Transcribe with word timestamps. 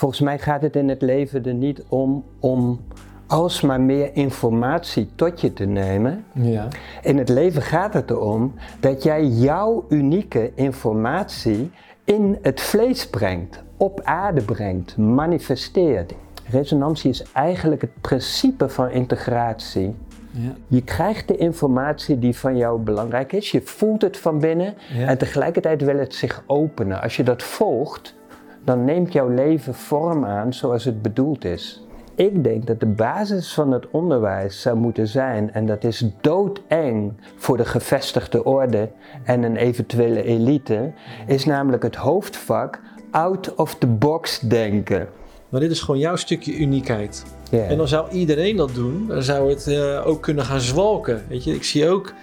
Volgens 0.00 0.20
mij 0.20 0.38
gaat 0.38 0.62
het 0.62 0.76
in 0.76 0.88
het 0.88 1.02
leven 1.02 1.44
er 1.44 1.54
niet 1.54 1.82
om 1.88 2.24
om 2.38 2.80
alsmaar 3.26 3.80
meer 3.80 4.10
informatie 4.16 5.08
tot 5.14 5.40
je 5.40 5.52
te 5.52 5.64
nemen. 5.64 6.24
Ja. 6.32 6.68
In 7.02 7.18
het 7.18 7.28
leven 7.28 7.62
gaat 7.62 7.94
het 7.94 8.10
erom 8.10 8.54
dat 8.80 9.02
jij 9.02 9.26
jouw 9.26 9.84
unieke 9.88 10.52
informatie 10.54 11.70
in 12.04 12.38
het 12.42 12.60
vlees 12.60 13.08
brengt, 13.08 13.62
op 13.76 14.00
aarde 14.04 14.42
brengt, 14.42 14.96
manifesteert. 14.96 16.14
Resonantie 16.50 17.10
is 17.10 17.22
eigenlijk 17.32 17.80
het 17.80 18.00
principe 18.00 18.68
van 18.68 18.90
integratie. 18.90 19.94
Ja. 20.30 20.52
Je 20.66 20.82
krijgt 20.82 21.28
de 21.28 21.36
informatie 21.36 22.18
die 22.18 22.36
van 22.36 22.56
jou 22.56 22.80
belangrijk 22.80 23.32
is, 23.32 23.50
je 23.50 23.60
voelt 23.62 24.02
het 24.02 24.16
van 24.18 24.38
binnen 24.38 24.74
Ja. 24.94 25.06
en 25.06 25.18
tegelijkertijd 25.18 25.82
wil 25.82 25.98
het 25.98 26.14
zich 26.14 26.42
openen. 26.46 27.02
Als 27.02 27.16
je 27.16 27.22
dat 27.22 27.42
volgt, 27.42 28.18
dan 28.64 28.84
neemt 28.84 29.12
jouw 29.12 29.28
leven 29.28 29.74
vorm 29.74 30.24
aan 30.24 30.52
zoals 30.52 30.84
het 30.84 31.02
bedoeld 31.02 31.44
is. 31.44 31.84
Ik 32.14 32.44
denk 32.44 32.66
dat 32.66 32.80
de 32.80 32.86
basis 32.86 33.54
van 33.54 33.72
het 33.72 33.90
onderwijs 33.90 34.60
zou 34.60 34.76
moeten 34.76 35.08
zijn, 35.08 35.52
en 35.52 35.66
dat 35.66 35.84
is 35.84 36.04
doodeng 36.20 37.12
voor 37.36 37.56
de 37.56 37.64
gevestigde 37.64 38.44
orde 38.44 38.90
en 39.24 39.42
een 39.42 39.56
eventuele 39.56 40.22
elite, 40.22 40.92
is 41.26 41.44
namelijk 41.44 41.82
het 41.82 41.94
hoofdvak 41.94 42.80
out 43.10 43.54
of 43.54 43.74
the 43.74 43.86
box 43.86 44.40
denken. 44.40 45.08
Maar 45.48 45.60
dit 45.60 45.70
is 45.70 45.80
gewoon 45.80 46.00
jouw 46.00 46.16
stukje 46.16 46.56
uniekheid. 46.56 47.24
En 47.50 47.76
dan 47.76 47.88
zou 47.88 48.10
iedereen 48.10 48.56
dat 48.56 48.74
doen. 48.74 49.06
Dan 49.06 49.22
zou 49.22 49.50
het 49.50 49.66
eh, 49.66 50.06
ook 50.06 50.22
kunnen 50.22 50.44
gaan 50.44 50.60
zwalken. 50.60 51.24
Weet 51.28 51.44
je, 51.44 51.54
ik 51.54 51.64
zie 51.64 51.88
ook 51.88 52.14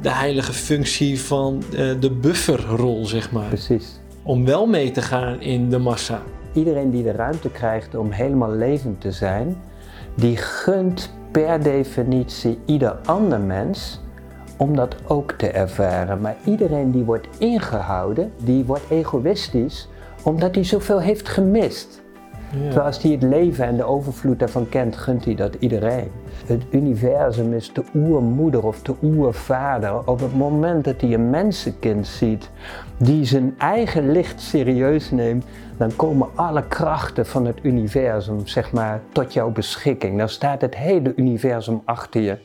de 0.00 0.10
heilige 0.10 0.52
functie 0.52 1.20
van 1.20 1.62
eh, 1.72 1.90
de 2.00 2.10
bufferrol, 2.10 3.06
zeg 3.06 3.32
maar. 3.32 3.48
Precies. 3.48 4.00
Om 4.24 4.44
wel 4.44 4.66
mee 4.66 4.90
te 4.90 5.02
gaan 5.02 5.40
in 5.40 5.70
de 5.70 5.78
massa. 5.78 6.22
Iedereen 6.52 6.90
die 6.90 7.02
de 7.02 7.12
ruimte 7.12 7.50
krijgt 7.50 7.94
om 7.94 8.10
helemaal 8.10 8.50
levend 8.50 9.00
te 9.00 9.12
zijn, 9.12 9.56
die 10.14 10.36
gunt 10.36 11.12
per 11.30 11.62
definitie 11.62 12.58
ieder 12.64 12.96
ander 13.04 13.40
mens 13.40 14.00
om 14.56 14.76
dat 14.76 14.94
ook 15.06 15.32
te 15.32 15.48
ervaren. 15.48 16.20
Maar 16.20 16.36
iedereen 16.44 16.90
die 16.90 17.04
wordt 17.04 17.28
ingehouden, 17.38 18.32
die 18.44 18.64
wordt 18.64 18.90
egoïstisch 18.90 19.88
omdat 20.22 20.54
hij 20.54 20.64
zoveel 20.64 21.00
heeft 21.00 21.28
gemist. 21.28 22.02
Terwijl 22.50 22.86
als 22.86 23.02
hij 23.02 23.10
het 23.10 23.22
leven 23.22 23.64
en 23.64 23.76
de 23.76 23.84
overvloed 23.84 24.38
daarvan 24.38 24.68
kent, 24.68 24.96
gunt 24.96 25.24
hij 25.24 25.34
dat 25.34 25.54
iedereen. 25.58 26.10
Het 26.46 26.62
universum 26.70 27.52
is 27.52 27.72
de 27.72 27.84
oermoeder 27.94 28.62
of 28.62 28.82
de 28.82 28.94
oervader. 29.02 30.08
Op 30.08 30.20
het 30.20 30.36
moment 30.36 30.84
dat 30.84 31.00
hij 31.00 31.14
een 31.14 31.30
mensenkind 31.30 32.06
ziet 32.06 32.50
die 32.96 33.24
zijn 33.24 33.54
eigen 33.58 34.12
licht 34.12 34.40
serieus 34.40 35.10
neemt, 35.10 35.44
dan 35.76 35.96
komen 35.96 36.28
alle 36.34 36.66
krachten 36.66 37.26
van 37.26 37.46
het 37.46 37.58
universum 37.62 38.46
zeg 38.46 38.72
maar, 38.72 39.00
tot 39.12 39.32
jouw 39.32 39.50
beschikking. 39.50 40.18
Dan 40.18 40.28
staat 40.28 40.60
het 40.60 40.76
hele 40.76 41.12
universum 41.16 41.82
achter 41.84 42.20
je. 42.20 42.38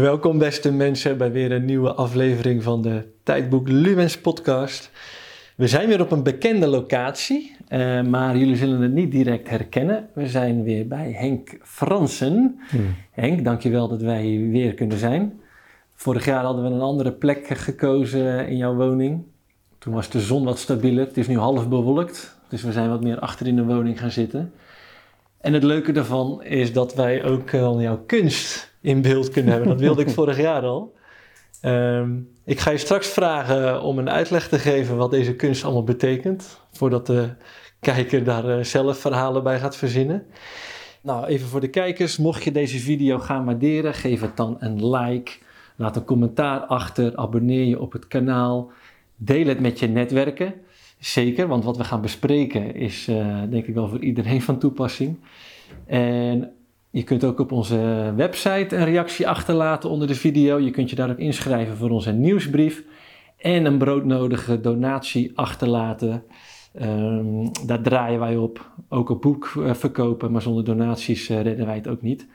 Welkom 0.00 0.38
beste 0.38 0.72
mensen 0.72 1.18
bij 1.18 1.32
weer 1.32 1.52
een 1.52 1.64
nieuwe 1.64 1.92
aflevering 1.92 2.62
van 2.62 2.82
de 2.82 3.06
Tijdboek 3.22 3.68
Lumens 3.68 4.18
podcast. 4.18 4.90
We 5.56 5.68
zijn 5.68 5.88
weer 5.88 6.00
op 6.00 6.10
een 6.10 6.22
bekende 6.22 6.66
locatie, 6.66 7.56
eh, 7.68 8.02
maar 8.02 8.36
jullie 8.36 8.56
zullen 8.56 8.80
het 8.80 8.92
niet 8.92 9.10
direct 9.10 9.48
herkennen. 9.48 10.08
We 10.14 10.26
zijn 10.26 10.62
weer 10.62 10.88
bij 10.88 11.12
Henk 11.12 11.58
Fransen. 11.62 12.60
Henk, 13.10 13.44
dankjewel 13.44 13.88
dat 13.88 14.02
wij 14.02 14.22
hier 14.22 14.50
weer 14.50 14.74
kunnen 14.74 14.98
zijn. 14.98 15.40
Vorig 15.94 16.24
jaar 16.24 16.44
hadden 16.44 16.64
we 16.64 16.70
een 16.70 16.80
andere 16.80 17.12
plek 17.12 17.46
gekozen 17.46 18.48
in 18.48 18.56
jouw 18.56 18.74
woning. 18.74 19.22
Toen 19.78 19.94
was 19.94 20.10
de 20.10 20.20
zon 20.20 20.44
wat 20.44 20.58
stabieler. 20.58 21.06
Het 21.06 21.16
is 21.16 21.28
nu 21.28 21.38
half 21.38 21.68
bewolkt, 21.68 22.38
dus 22.48 22.62
we 22.62 22.72
zijn 22.72 22.88
wat 22.88 23.02
meer 23.02 23.18
achter 23.18 23.46
in 23.46 23.56
de 23.56 23.64
woning 23.64 24.00
gaan 24.00 24.10
zitten. 24.10 24.52
En 25.40 25.52
het 25.52 25.62
leuke 25.62 25.92
daarvan 25.92 26.42
is 26.42 26.72
dat 26.72 26.94
wij 26.94 27.24
ook 27.24 27.54
al 27.54 27.80
jouw 27.80 28.02
kunst 28.06 28.71
in 28.82 29.02
beeld 29.02 29.28
kunnen 29.28 29.52
hebben. 29.52 29.70
Dat 29.70 29.80
wilde 29.80 30.02
ik 30.02 30.10
vorig 30.20 30.36
jaar 30.40 30.62
al. 30.62 30.94
Ehm, 31.60 32.10
ik 32.44 32.60
ga 32.60 32.70
je 32.70 32.78
straks 32.78 33.08
vragen 33.08 33.82
om 33.82 33.98
een 33.98 34.10
uitleg 34.10 34.48
te 34.48 34.58
geven 34.58 34.96
wat 34.96 35.10
deze 35.10 35.34
kunst 35.34 35.64
allemaal 35.64 35.84
betekent. 35.84 36.60
Voordat 36.72 37.06
de 37.06 37.28
kijker 37.80 38.24
daar 38.24 38.58
eh, 38.58 38.64
zelf 38.64 38.98
verhalen 38.98 39.42
bij 39.42 39.58
gaat 39.58 39.76
verzinnen. 39.76 40.26
Nou, 41.02 41.26
even 41.26 41.48
voor 41.48 41.60
de 41.60 41.68
kijkers. 41.68 42.16
Mocht 42.16 42.42
je 42.42 42.52
deze 42.52 42.78
video 42.78 43.18
gaan 43.18 43.44
waarderen, 43.44 43.94
geef 43.94 44.20
het 44.20 44.36
dan 44.36 44.56
een 44.58 44.90
like. 44.90 45.32
Laat 45.76 45.96
een 45.96 46.04
commentaar 46.04 46.60
achter. 46.60 47.16
Abonneer 47.16 47.64
je 47.64 47.80
op 47.80 47.92
het 47.92 48.08
kanaal. 48.08 48.70
Deel 49.16 49.46
het 49.46 49.60
met 49.60 49.78
je 49.78 49.86
netwerken. 49.86 50.54
Zeker, 50.98 51.46
want 51.46 51.64
wat 51.64 51.76
we 51.76 51.84
gaan 51.84 52.00
bespreken 52.00 52.74
is 52.74 53.08
eh, 53.08 53.42
denk 53.50 53.66
ik 53.66 53.74
wel 53.74 53.88
voor 53.88 54.00
iedereen 54.00 54.42
van 54.42 54.58
toepassing. 54.58 55.18
En 55.86 56.52
je 56.92 57.02
kunt 57.02 57.24
ook 57.24 57.38
op 57.38 57.52
onze 57.52 58.12
website 58.16 58.76
een 58.76 58.84
reactie 58.84 59.28
achterlaten 59.28 59.90
onder 59.90 60.08
de 60.08 60.14
video. 60.14 60.58
Je 60.58 60.70
kunt 60.70 60.90
je 60.90 60.96
daar 60.96 61.10
ook 61.10 61.18
inschrijven 61.18 61.76
voor 61.76 61.90
onze 61.90 62.12
nieuwsbrief. 62.12 62.84
En 63.36 63.64
een 63.64 63.78
broodnodige 63.78 64.60
donatie 64.60 65.32
achterlaten. 65.34 66.24
Ehm, 66.72 67.48
daar 67.66 67.80
draaien 67.82 68.20
wij 68.20 68.36
op. 68.36 68.70
Ook 68.88 69.08
op 69.08 69.22
boek 69.22 69.52
eh, 69.56 69.74
verkopen, 69.74 70.32
maar 70.32 70.42
zonder 70.42 70.64
donaties 70.64 71.28
eh, 71.28 71.42
redden 71.42 71.66
wij 71.66 71.74
het 71.74 71.88
ook 71.88 72.02
niet. 72.02 72.26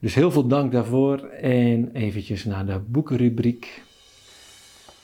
Dus 0.00 0.14
heel 0.14 0.30
veel 0.30 0.46
dank 0.46 0.72
daarvoor. 0.72 1.18
En 1.40 1.90
eventjes 1.92 2.44
naar 2.44 2.66
de 2.66 2.80
boekenrubriek. 2.86 3.82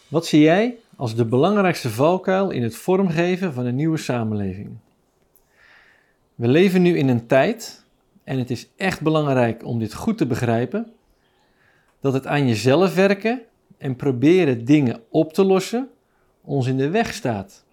Wat 0.09 0.27
zie 0.27 0.41
jij 0.41 0.77
als 0.97 1.15
de 1.15 1.25
belangrijkste 1.25 1.91
valkuil 1.91 2.51
in 2.51 2.63
het 2.63 2.77
vormgeven 2.77 3.53
van 3.53 3.67
een 3.67 3.75
nieuwe 3.75 3.97
samenleving? 3.97 4.71
We 6.35 6.49
leven 6.49 6.83
nu 6.83 6.97
in 6.97 7.09
een 7.09 7.27
tijd, 7.27 7.84
en 8.25 8.39
het 8.39 8.51
is 8.51 8.69
echt 8.77 9.01
belangrijk 9.01 9.65
om 9.65 9.79
dit 9.79 9.95
goed 9.95 10.19
te 10.19 10.27
begrijpen, 10.27 10.93
dat 12.01 12.13
het 12.13 12.27
aan 12.27 12.49
jezelf 12.49 12.95
werken 12.95 13.43
en 13.79 13.97
proberen 13.97 14.65
dingen 14.65 15.03
op 15.09 15.33
te 15.33 15.45
lossen 15.45 15.89
ons 16.43 16.67
in 16.67 16.77
de 16.77 16.91
weg 16.91 17.15
staat. 17.15 17.65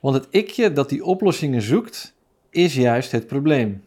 Want 0.00 0.14
het 0.14 0.26
ikje 0.30 0.72
dat 0.72 0.88
die 0.88 1.04
oplossingen 1.04 1.62
zoekt, 1.62 2.14
is 2.50 2.74
juist 2.74 3.12
het 3.12 3.26
probleem. 3.26 3.84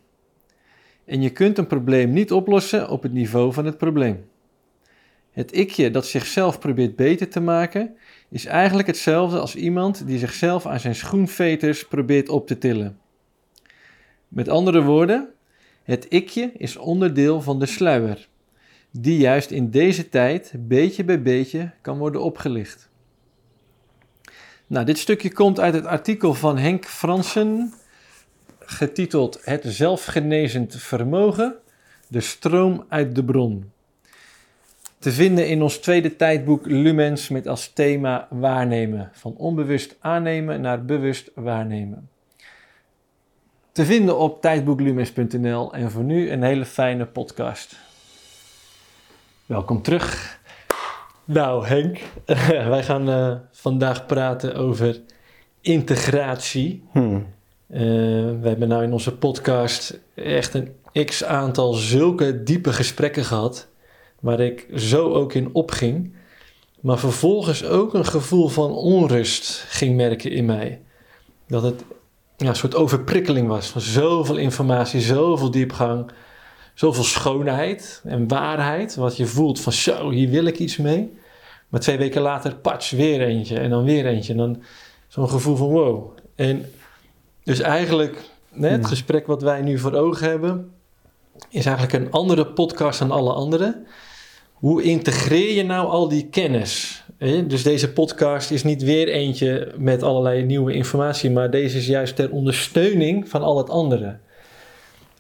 En 1.06 1.22
je 1.22 1.30
kunt 1.30 1.58
een 1.58 1.68
probleem 1.68 2.12
niet 2.14 2.32
oplossen 2.32 2.90
op 2.90 3.04
het 3.04 3.12
niveau 3.12 3.54
van 3.54 3.66
het 3.66 3.78
probleem. 3.78 4.26
Het 5.32 5.56
ikje 5.56 5.92
dat 5.92 6.06
zichzelf 6.06 6.60
probeert 6.60 6.96
beter 6.96 7.30
te 7.30 7.40
maken, 7.40 7.96
is 8.30 8.46
eigenlijk 8.46 8.88
hetzelfde 8.88 9.40
als 9.40 9.56
iemand 9.56 10.08
die 10.08 10.20
zichzelf 10.20 10.66
aan 10.66 10.80
zijn 10.80 10.96
schoenveters 10.96 11.88
probeert 11.88 12.30
op 12.30 12.48
te 12.48 12.58
tillen. 12.58 13.00
Met 14.28 14.50
andere 14.50 14.82
woorden, 14.82 15.30
het 15.88 16.06
ikje 16.10 16.52
is 16.58 16.78
onderdeel 16.78 17.42
van 17.42 17.60
de 17.60 17.66
sluier, 17.66 18.28
die 18.92 19.18
juist 19.18 19.52
in 19.52 19.70
deze 19.70 20.10
tijd 20.10 20.54
beetje 20.58 21.04
bij 21.04 21.22
beetje 21.22 21.72
kan 21.82 21.98
worden 21.98 22.22
opgelicht. 22.22 22.90
Nou, 24.68 24.86
dit 24.86 24.98
stukje 24.98 25.34
komt 25.34 25.60
uit 25.60 25.74
het 25.74 25.86
artikel 25.86 26.34
van 26.34 26.58
Henk 26.58 26.86
Fransen, 26.86 27.74
getiteld 28.60 29.40
Het 29.44 29.62
zelfgenezend 29.66 30.76
vermogen, 30.76 31.56
de 32.08 32.22
stroom 32.22 32.86
uit 32.90 33.16
de 33.16 33.24
bron. 33.24 33.72
Te 35.00 35.12
vinden 35.12 35.48
in 35.48 35.62
ons 35.62 35.78
tweede 35.78 36.16
tijdboek 36.16 36.66
Lumens 36.66 37.30
met 37.30 37.48
als 37.48 37.68
thema 37.74 38.28
waarnemen, 38.30 39.10
van 39.14 39.36
onbewust 39.36 39.96
aannemen 40.00 40.62
naar 40.62 40.86
bewust 40.86 41.32
waarnemen. 41.36 42.10
Te 43.78 43.86
vinden 43.86 44.18
op 44.18 44.42
tijdboeklumens.nl 44.42 45.74
en 45.74 45.92
voor 45.92 46.04
nu 46.04 46.32
een 46.32 46.44
hele 46.44 46.66
fijne 46.66 47.06
podcast. 47.06 47.76
Welkom 49.46 49.82
terug. 49.82 50.40
Nou 51.26 51.66
Henk, 51.66 52.00
wij 52.74 52.84
gaan 52.84 53.10
eh, 53.10 53.36
vandaag 53.52 54.06
praten 54.06 54.56
over 54.56 55.02
integratie. 55.62 56.84
Hmm. 56.92 57.26
Eh, 57.68 57.80
we 58.42 58.48
hebben 58.48 58.68
nou 58.68 58.84
in 58.84 58.94
onze 58.94 59.18
podcast 59.18 60.00
echt 60.14 60.54
een 60.54 61.06
x 61.06 61.24
aantal 61.24 61.74
zulke 61.74 62.44
diepe 62.44 62.74
gesprekken 62.74 63.26
gehad, 63.26 63.68
waar 64.20 64.40
ik 64.40 64.68
zo 64.76 65.14
ook 65.14 65.34
in 65.34 65.54
opging, 65.54 66.14
maar 66.80 67.00
vervolgens 67.00 67.66
ook 67.66 67.94
een 67.94 68.06
gevoel 68.06 68.48
van 68.48 68.72
onrust 68.72 69.66
ging 69.68 69.96
merken 69.96 70.32
in 70.32 70.46
mij. 70.46 70.82
Dat 71.48 71.64
het 71.64 71.84
ja, 72.38 72.48
een 72.48 72.56
soort 72.56 72.76
overprikkeling 72.76 73.48
was 73.48 73.68
van 73.68 73.82
zoveel 73.82 74.38
informatie, 74.38 75.02
zoveel 75.02 75.52
diepgang, 75.52 76.12
zoveel 76.74 77.04
schoonheid 77.04 78.02
en 78.04 78.28
waarheid, 78.28 78.96
wat 78.96 79.18
je 79.18 79.26
voelt 79.26 79.60
van 79.62 79.74
zo, 79.74 80.10
hier 80.10 80.30
wil 80.30 80.46
ik 80.46 80.60
iets 80.60 80.78
mee. 80.78 81.18
Maar 81.68 81.80
twee 81.80 81.98
weken 81.98 82.22
later, 82.22 82.56
pats, 82.56 82.92
weer 82.92 83.22
eentje 83.22 83.60
en 83.60 83.70
dan 83.70 83.84
weer 83.84 84.06
eentje. 84.06 84.32
En 84.32 84.38
dan 84.38 84.64
zo'n 85.08 85.30
gevoel 85.30 85.56
van 85.56 85.68
wow. 85.68 86.18
En 86.36 86.66
Dus 87.44 87.60
eigenlijk, 87.60 88.18
het 88.60 88.86
gesprek 88.86 89.28
wat 89.28 89.42
wij 89.42 89.62
nu 89.62 89.80
voor 89.80 89.94
ogen 89.94 90.30
hebben, 90.30 90.72
is 91.50 91.66
eigenlijk 91.66 92.06
een 92.06 92.12
andere 92.12 92.46
podcast 92.46 93.00
dan 93.00 93.12
alle 93.12 93.34
andere. 93.34 93.84
Hoe 94.54 94.84
integreer 94.84 95.54
je 95.54 95.64
nou 95.64 95.88
al 95.88 96.08
die 96.08 96.28
kennis? 96.28 97.04
Dus 97.18 97.64
deze 97.64 97.94
podcast 97.94 98.52
is 98.52 98.64
niet 98.64 98.84
weer 98.84 99.08
eentje 99.08 99.72
met 99.78 100.04
allerlei 100.04 100.44
nieuwe 100.44 100.74
informatie, 100.74 101.32
maar 101.32 101.52
deze 101.52 101.78
is 101.78 101.88
juist 101.88 102.16
ter 102.16 102.32
ondersteuning 102.32 103.30
van 103.30 103.42
al 103.42 103.58
het 103.58 103.70
andere. 103.70 104.18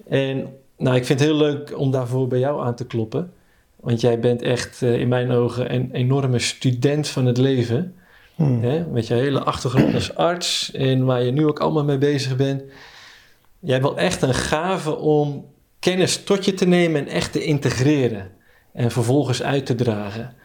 En 0.07 0.47
nou, 0.77 0.95
ik 0.95 1.05
vind 1.05 1.19
het 1.19 1.29
heel 1.29 1.38
leuk 1.38 1.77
om 1.77 1.91
daarvoor 1.91 2.27
bij 2.27 2.39
jou 2.39 2.65
aan 2.65 2.75
te 2.75 2.85
kloppen. 2.85 3.31
Want 3.75 4.01
jij 4.01 4.19
bent 4.19 4.41
echt 4.41 4.81
eh, 4.81 4.99
in 4.99 5.07
mijn 5.07 5.31
ogen 5.31 5.73
een 5.73 5.91
enorme 5.91 6.39
student 6.39 7.07
van 7.07 7.25
het 7.25 7.38
leven. 7.38 7.95
Hmm. 8.35 8.63
Hè? 8.63 8.85
Met 8.85 9.07
je 9.07 9.13
hele 9.13 9.44
achtergrond 9.44 9.94
als 9.94 10.15
arts 10.15 10.71
en 10.71 11.05
waar 11.05 11.23
je 11.23 11.31
nu 11.31 11.45
ook 11.45 11.59
allemaal 11.59 11.83
mee 11.83 11.97
bezig 11.97 12.35
bent. 12.35 12.63
Jij 13.59 13.73
hebt 13.73 13.88
wel 13.88 13.97
echt 13.97 14.21
een 14.21 14.33
gave 14.33 14.95
om 14.95 15.45
kennis 15.79 16.23
tot 16.23 16.45
je 16.45 16.53
te 16.53 16.67
nemen 16.67 17.01
en 17.01 17.07
echt 17.07 17.31
te 17.31 17.44
integreren. 17.44 18.31
En 18.73 18.91
vervolgens 18.91 19.44
uit 19.44 19.65
te 19.65 19.75
dragen. 19.75 20.35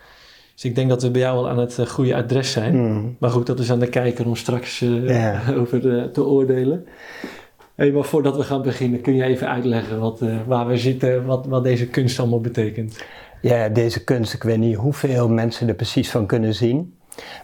Dus 0.62 0.70
ik 0.70 0.76
denk 0.76 0.88
dat 0.88 1.02
we 1.02 1.10
bij 1.10 1.20
jou 1.20 1.34
wel 1.34 1.48
aan 1.48 1.58
het 1.58 1.78
eh, 1.78 1.86
goede 1.86 2.14
adres 2.14 2.52
zijn. 2.52 2.74
Hmm. 2.74 3.16
Maar 3.18 3.30
goed, 3.30 3.46
dat 3.46 3.58
is 3.58 3.70
aan 3.70 3.78
de 3.78 3.88
kijker 3.88 4.26
om 4.26 4.36
straks 4.36 4.80
eh, 4.82 5.48
over 5.60 5.98
eh, 5.98 6.04
te 6.04 6.24
oordelen. 6.24 6.86
Hey, 7.74 7.92
maar 7.92 8.04
voordat 8.04 8.36
we 8.36 8.42
gaan 8.42 8.62
beginnen, 8.62 9.00
kun 9.00 9.14
je 9.14 9.24
even 9.24 9.48
uitleggen 9.48 10.00
wat, 10.00 10.20
waar 10.46 10.66
we 10.66 10.76
zitten, 10.76 11.24
wat, 11.24 11.46
wat 11.46 11.64
deze 11.64 11.86
kunst 11.86 12.18
allemaal 12.18 12.40
betekent? 12.40 13.04
Ja, 13.40 13.68
deze 13.68 14.04
kunst, 14.04 14.34
ik 14.34 14.42
weet 14.42 14.58
niet 14.58 14.76
hoeveel 14.76 15.28
mensen 15.28 15.68
er 15.68 15.74
precies 15.74 16.10
van 16.10 16.26
kunnen 16.26 16.54
zien. 16.54 16.94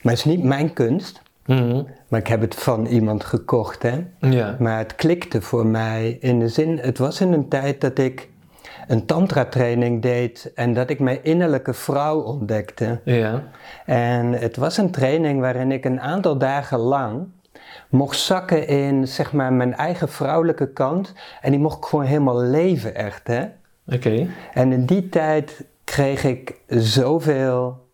Maar 0.02 0.12
het 0.12 0.18
is 0.18 0.24
niet 0.24 0.44
mijn 0.44 0.72
kunst, 0.72 1.22
maar 2.08 2.20
ik 2.20 2.26
heb 2.26 2.40
het 2.40 2.54
van 2.54 2.86
iemand 2.86 3.24
gekocht. 3.24 3.82
Hè? 3.82 4.04
Ja. 4.20 4.56
Maar 4.58 4.78
het 4.78 4.94
klikte 4.94 5.42
voor 5.42 5.66
mij 5.66 6.16
in 6.20 6.38
de 6.38 6.48
zin, 6.48 6.78
het 6.78 6.98
was 6.98 7.20
in 7.20 7.32
een 7.32 7.48
tijd 7.48 7.80
dat 7.80 7.98
ik 7.98 8.28
een 8.88 9.06
tantra 9.06 9.44
training 9.44 10.02
deed 10.02 10.52
en 10.54 10.74
dat 10.74 10.90
ik 10.90 11.00
mijn 11.00 11.24
innerlijke 11.24 11.74
vrouw 11.74 12.20
ontdekte. 12.20 13.00
Ja. 13.04 13.42
En 13.86 14.32
het 14.32 14.56
was 14.56 14.76
een 14.76 14.90
training 14.90 15.40
waarin 15.40 15.72
ik 15.72 15.84
een 15.84 16.00
aantal 16.00 16.38
dagen 16.38 16.78
lang 16.78 17.26
mocht 17.88 18.18
zakken 18.18 18.66
in 18.66 19.08
zeg 19.08 19.32
maar 19.32 19.52
mijn 19.52 19.74
eigen 19.74 20.08
vrouwelijke 20.08 20.72
kant 20.72 21.12
en 21.40 21.50
die 21.50 21.60
mocht 21.60 21.76
ik 21.76 21.84
gewoon 21.84 22.04
helemaal 22.04 22.40
leven 22.40 22.94
echt 22.94 23.26
hè. 23.26 23.46
Oké. 23.86 24.26
En 24.52 24.72
in 24.72 24.86
die 24.86 25.08
tijd 25.08 25.64
kreeg 25.84 26.24
ik 26.24 26.54
zoveel 26.66 27.86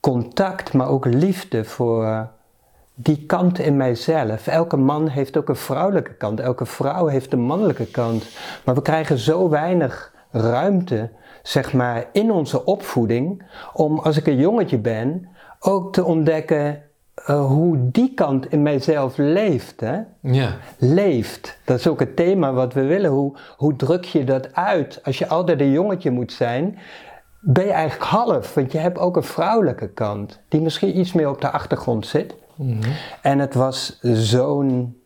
contact, 0.00 0.72
maar 0.72 0.88
ook 0.88 1.04
liefde 1.04 1.64
voor 1.64 2.30
die 2.94 3.26
kant 3.26 3.58
in 3.58 3.76
mijzelf. 3.76 4.46
Elke 4.46 4.76
man 4.76 5.08
heeft 5.08 5.36
ook 5.36 5.48
een 5.48 5.56
vrouwelijke 5.56 6.14
kant, 6.14 6.40
elke 6.40 6.66
vrouw 6.66 7.06
heeft 7.06 7.32
een 7.32 7.42
mannelijke 7.42 7.86
kant. 7.86 8.24
Maar 8.64 8.74
we 8.74 8.82
krijgen 8.82 9.18
zo 9.18 9.48
weinig 9.48 10.12
ruimte, 10.30 11.10
zeg 11.42 11.72
maar, 11.72 12.06
in 12.12 12.32
onze 12.32 12.64
opvoeding, 12.64 13.42
om 13.72 13.98
als 13.98 14.16
ik 14.16 14.26
een 14.26 14.36
jongetje 14.36 14.78
ben, 14.78 15.28
ook 15.60 15.92
te 15.92 16.04
ontdekken 16.04 16.82
eh, 17.14 17.46
hoe 17.46 17.90
die 17.90 18.14
kant 18.14 18.52
in 18.52 18.62
mijzelf 18.62 19.16
leeft. 19.16 19.80
Hè? 19.80 20.00
Ja. 20.20 20.56
leeft. 20.78 21.58
Dat 21.64 21.78
is 21.78 21.88
ook 21.88 22.00
het 22.00 22.16
thema 22.16 22.52
wat 22.52 22.74
we 22.74 22.82
willen. 22.82 23.10
Hoe, 23.10 23.36
hoe 23.56 23.76
druk 23.76 24.04
je 24.04 24.24
dat 24.24 24.54
uit? 24.54 25.00
Als 25.04 25.18
je 25.18 25.28
altijd 25.28 25.60
een 25.60 25.70
jongetje 25.70 26.10
moet 26.10 26.32
zijn, 26.32 26.78
ben 27.40 27.64
je 27.64 27.72
eigenlijk 27.72 28.10
half. 28.10 28.54
Want 28.54 28.72
je 28.72 28.78
hebt 28.78 28.98
ook 28.98 29.16
een 29.16 29.22
vrouwelijke 29.22 29.88
kant, 29.88 30.40
die 30.48 30.60
misschien 30.60 30.98
iets 30.98 31.12
meer 31.12 31.28
op 31.28 31.40
de 31.40 31.50
achtergrond 31.50 32.06
zit. 32.06 32.34
Mhm. 32.56 32.90
En 33.22 33.38
het 33.38 33.54
was 33.54 33.98
zo'n 34.02 35.02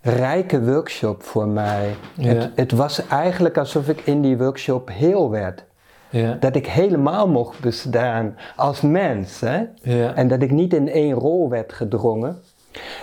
rijke 0.00 0.64
workshop 0.64 1.22
voor 1.22 1.48
mij. 1.48 1.94
Ja. 2.14 2.34
Het, 2.34 2.50
het 2.54 2.72
was 2.72 3.06
eigenlijk 3.06 3.58
alsof 3.58 3.88
ik 3.88 4.00
in 4.00 4.20
die 4.20 4.38
workshop 4.38 4.88
heel 4.92 5.30
werd. 5.30 5.64
Ja. 6.10 6.36
Dat 6.40 6.56
ik 6.56 6.66
helemaal 6.66 7.28
mocht 7.28 7.60
bestaan 7.60 8.36
als 8.56 8.80
mens. 8.80 9.40
Hè? 9.40 9.64
Ja. 9.82 10.14
En 10.14 10.28
dat 10.28 10.42
ik 10.42 10.50
niet 10.50 10.74
in 10.74 10.88
één 10.88 11.14
rol 11.14 11.48
werd 11.48 11.72
gedrongen. 11.72 12.38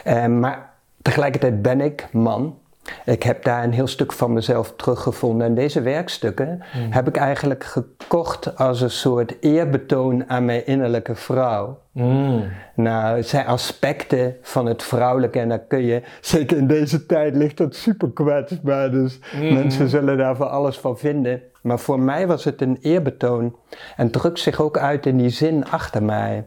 Eh, 0.03 0.25
maar 0.25 0.73
tegelijkertijd 1.01 1.61
ben 1.61 1.81
ik 1.81 2.07
man. 2.11 2.57
Ik 3.05 3.23
heb 3.23 3.43
daar 3.43 3.63
een 3.63 3.73
heel 3.73 3.87
stuk 3.87 4.11
van 4.11 4.33
mezelf 4.33 4.73
teruggevonden. 4.75 5.47
En 5.47 5.55
deze 5.55 5.81
werkstukken 5.81 6.59
heb 6.89 7.07
ik 7.07 7.17
eigenlijk 7.17 7.63
gekocht 7.63 8.57
als 8.57 8.81
een 8.81 8.91
soort 8.91 9.35
eerbetoon 9.39 10.29
aan 10.29 10.45
mijn 10.45 10.65
innerlijke 10.65 11.15
vrouw. 11.15 11.79
Mm. 11.91 12.43
Nou, 12.75 13.15
het 13.15 13.27
zijn 13.27 13.45
aspecten 13.45 14.35
van 14.41 14.65
het 14.65 14.83
vrouwelijke 14.83 15.39
en 15.39 15.49
daar 15.49 15.59
kun 15.59 15.83
je, 15.83 16.01
zeker 16.21 16.57
in 16.57 16.67
deze 16.67 17.05
tijd 17.05 17.35
ligt 17.35 17.57
dat 17.57 17.75
super 17.75 18.11
kwetsbaar, 18.11 18.91
dus 18.91 19.19
mensen 19.39 19.89
zullen 19.89 20.17
daar 20.17 20.35
van 20.35 20.49
alles 20.49 20.79
van 20.79 20.97
vinden. 20.97 21.41
Maar 21.61 21.79
voor 21.79 21.99
mij 21.99 22.27
was 22.27 22.43
het 22.43 22.61
een 22.61 22.77
eerbetoon 22.81 23.55
en 23.95 24.11
drukt 24.11 24.39
zich 24.39 24.61
ook 24.61 24.77
uit 24.77 25.05
in 25.05 25.17
die 25.17 25.29
zin 25.29 25.65
achter 25.69 26.03
mij. 26.03 26.45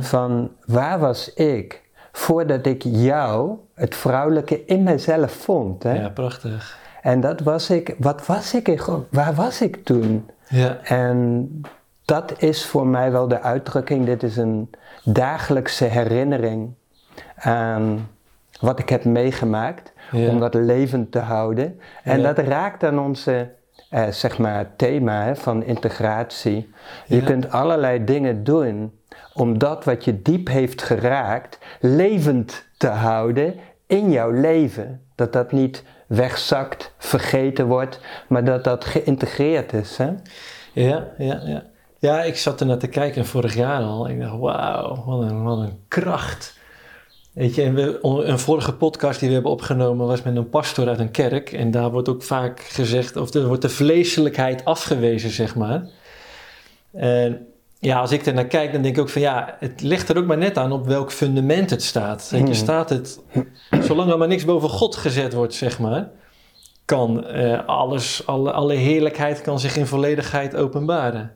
Van 0.00 0.50
waar 0.64 0.98
was 0.98 1.34
ik 1.34 1.82
voordat 2.16 2.66
ik 2.66 2.82
jou, 2.82 3.56
het 3.74 3.94
vrouwelijke, 3.94 4.64
in 4.64 4.82
mezelf 4.82 5.32
vond? 5.32 5.82
Hè? 5.82 5.92
Ja, 6.00 6.08
prachtig. 6.08 6.78
En 7.02 7.20
dat 7.20 7.40
was 7.40 7.70
ik, 7.70 7.94
wat 7.98 8.26
was 8.26 8.54
ik 8.54 8.68
in 8.68 8.78
God? 8.78 9.06
Waar 9.10 9.34
was 9.34 9.60
ik 9.60 9.84
toen? 9.84 10.30
Ja. 10.48 10.78
En 10.82 11.50
dat 12.04 12.32
is 12.42 12.66
voor 12.66 12.86
mij 12.86 13.12
wel 13.12 13.28
de 13.28 13.40
uitdrukking. 13.40 14.06
Dit 14.06 14.22
is 14.22 14.36
een 14.36 14.70
dagelijkse 15.04 15.84
herinnering 15.84 16.74
aan 17.36 18.08
wat 18.60 18.78
ik 18.78 18.88
heb 18.88 19.04
meegemaakt. 19.04 19.92
Ja. 20.10 20.28
Om 20.28 20.40
dat 20.40 20.54
levend 20.54 21.12
te 21.12 21.18
houden. 21.18 21.80
En 22.02 22.20
Ja. 22.20 22.32
dat 22.32 22.46
raakt 22.46 22.84
aan 22.84 22.98
onze 22.98 23.50
eh, 23.90 24.08
zeg 24.08 24.38
maar, 24.38 24.66
thema 24.76 25.22
hè, 25.24 25.36
van 25.36 25.62
integratie. 25.64 26.72
Je 27.06 27.22
kunt 27.22 27.50
allerlei 27.50 28.04
dingen 28.04 28.44
doen 28.44 28.92
om 29.36 29.58
dat 29.58 29.84
wat 29.84 30.04
je 30.04 30.22
diep 30.22 30.48
heeft 30.48 30.82
geraakt 30.82 31.58
levend 31.80 32.66
te 32.76 32.88
houden 32.88 33.54
in 33.86 34.10
jouw 34.10 34.30
leven. 34.30 35.00
Dat 35.14 35.32
dat 35.32 35.52
niet 35.52 35.84
wegzakt, 36.06 36.94
vergeten 36.98 37.66
wordt, 37.66 38.00
maar 38.28 38.44
dat 38.44 38.64
dat 38.64 38.84
geïntegreerd 38.84 39.72
is. 39.72 39.96
Hè? 39.96 40.10
Ja, 40.72 41.08
ja, 41.18 41.40
ja. 41.44 41.64
Ja, 41.98 42.22
ik 42.22 42.36
zat 42.36 42.60
er 42.60 42.66
naar 42.66 42.78
te 42.78 42.86
kijken 42.86 43.26
vorig 43.26 43.54
jaar 43.54 43.82
al. 43.82 44.08
Ik 44.08 44.20
dacht, 44.20 44.38
wauw, 44.38 45.04
wat 45.06 45.22
een, 45.22 45.42
wat 45.42 45.58
een 45.58 45.78
kracht. 45.88 46.58
Weet 47.32 47.54
je, 47.54 47.62
een 48.02 48.38
vorige 48.38 48.74
podcast 48.74 49.18
die 49.18 49.28
we 49.28 49.34
hebben 49.34 49.52
opgenomen 49.52 50.06
was 50.06 50.22
met 50.22 50.36
een 50.36 50.48
pastor 50.48 50.88
uit 50.88 50.98
een 50.98 51.10
kerk. 51.10 51.52
En 51.52 51.70
daar 51.70 51.90
wordt 51.90 52.08
ook 52.08 52.22
vaak 52.22 52.60
gezegd, 52.60 53.16
of 53.16 53.34
er 53.34 53.46
wordt 53.46 53.62
de 53.62 53.68
vleeselijkheid 53.68 54.64
afgewezen, 54.64 55.30
zeg 55.30 55.54
maar. 55.54 55.88
En 56.92 57.46
ja, 57.86 58.00
als 58.00 58.12
ik 58.12 58.26
er 58.26 58.34
naar 58.34 58.46
kijk, 58.46 58.72
dan 58.72 58.82
denk 58.82 58.96
ik 58.96 59.00
ook 59.00 59.08
van 59.08 59.22
ja, 59.22 59.56
het 59.58 59.80
ligt 59.80 60.08
er 60.08 60.18
ook 60.18 60.26
maar 60.26 60.38
net 60.38 60.58
aan 60.58 60.72
op 60.72 60.86
welk 60.86 61.12
fundament 61.12 61.70
het 61.70 61.82
staat. 61.82 62.28
Weet 62.30 62.40
je, 62.40 62.46
Hmm. 62.46 62.54
staat 62.54 62.90
het, 62.90 63.20
zolang 63.80 64.10
er 64.10 64.18
maar 64.18 64.28
niks 64.28 64.44
boven 64.44 64.68
God 64.68 64.96
gezet 64.96 65.32
wordt, 65.32 65.54
zeg 65.54 65.78
maar, 65.78 66.10
kan 66.84 67.26
eh, 67.26 67.66
alles, 67.66 68.26
alle, 68.26 68.52
alle 68.52 68.74
heerlijkheid 68.74 69.40
kan 69.40 69.60
zich 69.60 69.76
in 69.76 69.86
volledigheid 69.86 70.56
openbaren. 70.56 71.32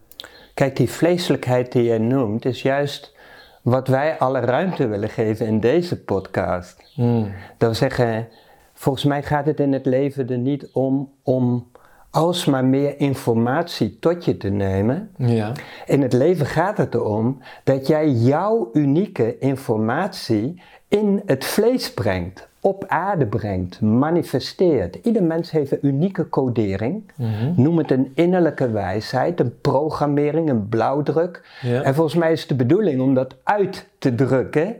Kijk, 0.55 0.77
die 0.77 0.91
vleeselijkheid 0.91 1.73
die 1.73 1.85
jij 1.85 1.99
noemt, 1.99 2.45
is 2.45 2.63
juist 2.63 3.15
wat 3.63 3.89
wij 3.89 4.19
alle 4.19 4.41
ruimte 4.41 4.87
willen 4.87 5.09
geven 5.09 5.47
in 5.47 5.61
deze 5.61 6.05
podcast. 6.05 6.91
Hmm. 6.95 7.23
Dat 7.59 7.69
wil 7.69 7.75
zeggen, 7.75 8.29
volgens 8.75 9.05
mij 9.05 9.23
gaat 9.23 9.47
het 9.47 9.61
in 9.61 9.73
het 9.73 9.87
leven 9.87 10.29
er 10.29 10.39
niet 10.39 10.69
om 10.73 11.13
om 11.23 11.70
alsmaar 12.11 12.65
meer 12.65 13.01
informatie 13.01 13.99
tot 13.99 14.25
je 14.25 14.37
te 14.37 14.49
nemen. 14.49 15.11
Ja, 15.17 15.53
In 15.87 16.03
het 16.03 16.13
leven 16.13 16.47
gaat 16.47 16.77
het 16.77 16.95
erom 16.95 17.39
dat 17.65 17.87
jij 17.87 18.11
jouw 18.11 18.71
unieke 18.73 19.39
informatie 19.39 20.63
in 20.89 21.23
het 21.27 21.45
vlees 21.45 21.95
brengt, 21.95 22.49
op 22.61 22.85
aarde 22.89 23.27
brengt, 23.27 23.81
manifesteert. 23.81 24.99
Ieder 25.03 25.23
mens 25.23 25.51
heeft 25.51 25.73
een 25.73 25.79
unieke 25.83 26.29
codering. 26.29 27.13
Mhm. 27.17 27.53
Noem 27.57 27.79
het 27.79 27.91
een 27.91 28.13
innerlijke 28.15 28.71
wijsheid, 28.71 29.41
een 29.41 29.61
programmering, 29.61 30.51
een 30.51 30.69
blauwdruk. 30.69 31.59
Ja. 31.63 31.83
En 31.83 31.95
volgens 31.95 32.17
mij 32.17 32.33
is 32.33 32.47
de 32.47 32.55
bedoeling 32.55 33.01
om 33.01 33.15
dat 33.15 33.37
uit 33.43 33.87
te 33.99 34.15
drukken. 34.15 34.77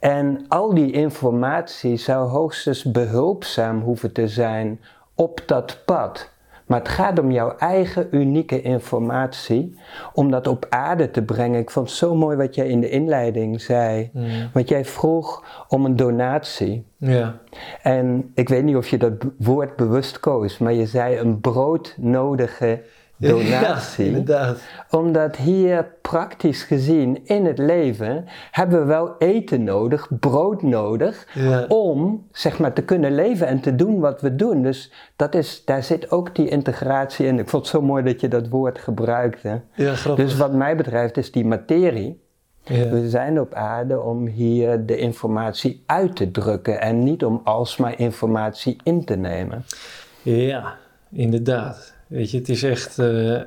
En 0.00 0.44
al 0.48 0.74
die 0.74 0.92
informatie 0.92 1.96
zou 1.96 2.28
hoogstens 2.28 2.82
behulpzaam 2.82 3.80
hoeven 3.80 4.12
te 4.12 4.28
zijn 4.28 4.80
op 5.14 5.42
dat 5.46 5.82
pad. 5.84 6.32
Maar 6.66 6.78
het 6.78 6.88
gaat 6.88 7.18
om 7.18 7.30
jouw 7.30 7.56
eigen 7.56 8.08
unieke 8.10 8.62
informatie, 8.62 9.78
om 10.12 10.30
dat 10.30 10.46
op 10.46 10.66
aarde 10.68 11.10
te 11.10 11.22
brengen. 11.22 11.60
Ik 11.60 11.70
vond 11.70 11.88
het 11.88 11.96
zo 11.96 12.14
mooi 12.14 12.36
wat 12.36 12.54
jij 12.54 12.66
in 12.66 12.80
de 12.80 12.88
inleiding 12.90 13.60
zei. 13.60 14.10
Mm. 14.12 14.28
Want 14.52 14.68
jij 14.68 14.84
vroeg 14.84 15.44
om 15.68 15.84
een 15.84 15.96
donatie. 15.96 16.86
ja, 16.96 17.38
En 17.82 18.30
ik 18.34 18.48
weet 18.48 18.64
niet 18.64 18.76
of 18.76 18.88
je 18.88 18.98
dat 18.98 19.12
woord 19.38 19.76
bewust 19.76 20.20
koos, 20.20 20.58
maar 20.58 20.72
je 20.72 20.86
zei 20.86 21.18
een 21.18 21.40
broodnodige 21.40 22.82
donatie. 23.28 24.06
inderdaad. 24.16 24.58
Omdat 24.90 25.36
hier 25.36 25.86
praktisch 26.02 26.62
gezien 26.62 27.26
in 27.26 27.46
het 27.46 27.58
leven 27.58 28.24
hebben 28.50 28.78
we 28.80 28.84
wel 28.84 29.14
eten 29.18 29.64
nodig, 29.64 30.08
brood 30.20 30.62
nodig, 30.62 31.26
Ja. 31.34 31.64
om 31.68 32.26
zeg 32.32 32.58
maar 32.58 32.72
te 32.72 32.82
kunnen 32.82 33.14
leven 33.14 33.46
en 33.46 33.60
te 33.60 33.74
doen 33.74 34.00
wat 34.00 34.20
we 34.20 34.34
doen. 34.36 34.62
Dus 34.62 34.92
dat 35.16 35.34
is, 35.34 35.62
daar 35.64 35.82
zit 35.82 36.10
ook 36.10 36.34
die 36.34 36.48
integratie 36.48 37.26
in. 37.26 37.38
Ik 37.38 37.48
vond 37.48 37.62
het 37.62 37.72
zo 37.72 37.82
mooi 37.82 38.02
dat 38.02 38.20
je 38.20 38.28
dat 38.28 38.48
woord 38.48 38.78
gebruikte. 38.78 39.60
Ja, 39.74 39.94
grappig. 39.94 40.24
Dus 40.24 40.36
wat 40.36 40.52
mij 40.52 40.76
betreft 40.76 41.16
is 41.16 41.32
die 41.32 41.44
materie. 41.44 42.22
ja. 42.62 42.88
We 42.88 43.08
zijn 43.08 43.40
op 43.40 43.54
aarde 43.54 44.00
om 44.00 44.26
hier 44.26 44.86
de 44.86 44.96
informatie 44.96 45.82
uit 45.86 46.16
te 46.16 46.30
drukken 46.30 46.80
en 46.80 47.02
niet 47.02 47.24
om 47.24 47.40
alsmaar 47.44 47.98
informatie 47.98 48.76
in 48.82 49.04
te 49.04 49.16
nemen. 49.16 49.64
Ja, 50.22 50.74
inderdaad. 51.12 51.92
Weet 52.14 52.30
je, 52.30 52.38
het 52.38 52.48
is 52.48 52.62
echt 52.62 52.98
eh, 52.98 53.40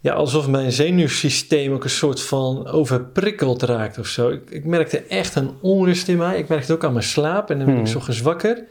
ja, 0.00 0.12
alsof 0.12 0.48
mijn 0.48 0.72
zenuwsysteem 0.72 1.72
ook 1.72 1.84
een 1.84 1.90
soort 1.90 2.22
van 2.22 2.66
overprikkeld 2.66 3.62
raakt 3.62 3.98
of 3.98 4.06
zo. 4.06 4.28
Ik, 4.28 4.50
ik 4.50 4.64
merkte 4.64 5.02
echt 5.02 5.34
een 5.34 5.50
onrust 5.60 6.08
in 6.08 6.16
mij. 6.16 6.38
Ik 6.38 6.48
merkte 6.48 6.66
het 6.66 6.76
ook 6.76 6.84
aan 6.84 6.92
mijn 6.92 7.04
slaap 7.04 7.50
en 7.50 7.56
dan 7.56 7.66
ben 7.66 7.74
ik 7.74 7.80
Hmm. 7.80 7.90
zo 7.90 7.98
ochtends 7.98 8.20
wakker. 8.20 8.64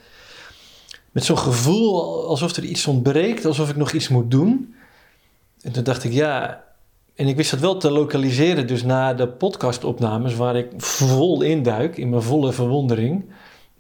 Met 1.12 1.24
zo'n 1.24 1.38
gevoel 1.38 2.26
alsof 2.28 2.56
er 2.56 2.64
iets 2.64 2.88
ontbreekt, 2.88 3.46
alsof 3.46 3.70
ik 3.70 3.76
nog 3.76 3.92
iets 3.92 4.08
moet 4.08 4.32
doen. 4.32 4.76
En 5.62 5.72
toen 5.72 5.84
dacht 5.84 6.04
ik, 6.04 6.12
ja. 6.12 6.64
En 7.16 7.28
ik 7.28 7.36
wist 7.36 7.52
dat 7.52 7.60
wel 7.60 7.78
te 7.78 7.92
lokaliseren, 7.92 8.68
dus 8.68 8.84
na 8.84 9.14
de 9.14 9.28
podcastopnames, 9.28 10.36
waar 10.36 10.56
ik 10.56 10.68
vol 10.78 11.42
induik, 11.42 11.98
in 11.98 12.10
mijn 12.10 12.22
volle 12.22 12.52
verwondering. 12.52 13.26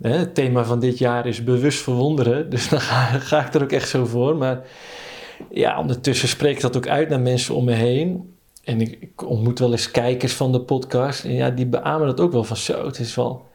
Het 0.01 0.35
thema 0.35 0.63
van 0.63 0.79
dit 0.79 0.97
jaar 0.97 1.25
is 1.27 1.43
bewust 1.43 1.81
verwonderen, 1.81 2.49
dus 2.53 2.69
dan 2.69 2.81
ga, 2.81 3.03
ga 3.05 3.45
ik 3.45 3.53
er 3.53 3.63
ook 3.63 3.71
echt 3.71 3.89
zo 3.89 4.05
voor. 4.05 4.35
Maar 4.35 4.61
ja, 5.49 5.79
ondertussen 5.79 6.27
spreek 6.27 6.55
ik 6.55 6.61
dat 6.61 6.77
ook 6.77 6.87
uit 6.87 7.09
naar 7.09 7.19
mensen 7.19 7.55
om 7.55 7.65
me 7.65 7.73
heen. 7.73 8.33
En 8.63 8.81
ik, 8.81 8.97
ik 8.99 9.27
ontmoet 9.27 9.59
wel 9.59 9.71
eens 9.71 9.91
kijkers 9.91 10.33
van 10.33 10.51
de 10.51 10.61
podcast. 10.61 11.23
En 11.23 11.33
ja, 11.33 11.49
die 11.49 11.65
beamen 11.65 12.07
dat 12.07 12.19
ook 12.19 12.31
wel 12.31 12.43
van 12.43 12.57
zo. 12.57 12.85
Het 12.85 12.99
is 12.99 13.15
wel 13.15 13.47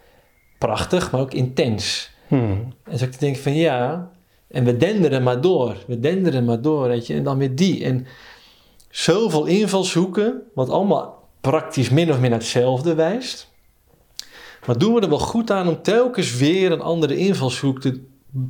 prachtig, 0.58 1.10
maar 1.10 1.20
ook 1.20 1.34
intens. 1.34 2.10
Hmm. 2.28 2.72
En 2.84 2.98
zo 2.98 3.04
ik 3.04 3.10
te 3.10 3.18
denken 3.18 3.42
van 3.42 3.54
ja, 3.54 4.10
en 4.48 4.64
we 4.64 4.76
denderen 4.76 5.22
maar 5.22 5.40
door. 5.40 5.76
We 5.86 6.00
denderen 6.00 6.44
maar 6.44 6.60
door, 6.60 6.88
weet 6.88 7.06
je. 7.06 7.14
En 7.14 7.22
dan 7.22 7.38
weer 7.38 7.54
die. 7.54 7.84
En 7.84 8.06
zoveel 8.90 9.46
invalshoeken, 9.46 10.42
wat 10.54 10.68
allemaal 10.68 11.28
praktisch 11.40 11.90
min 11.90 12.10
of 12.10 12.20
meer 12.20 12.30
naar 12.30 12.38
hetzelfde 12.38 12.94
wijst. 12.94 13.52
Maar 14.66 14.78
doen 14.78 14.94
we 14.94 15.00
er 15.00 15.08
wel 15.08 15.18
goed 15.18 15.50
aan 15.50 15.68
om 15.68 15.82
telkens 15.82 16.36
weer 16.36 16.72
een 16.72 16.80
andere 16.80 17.16
invalshoek 17.16 17.80
te 17.80 18.02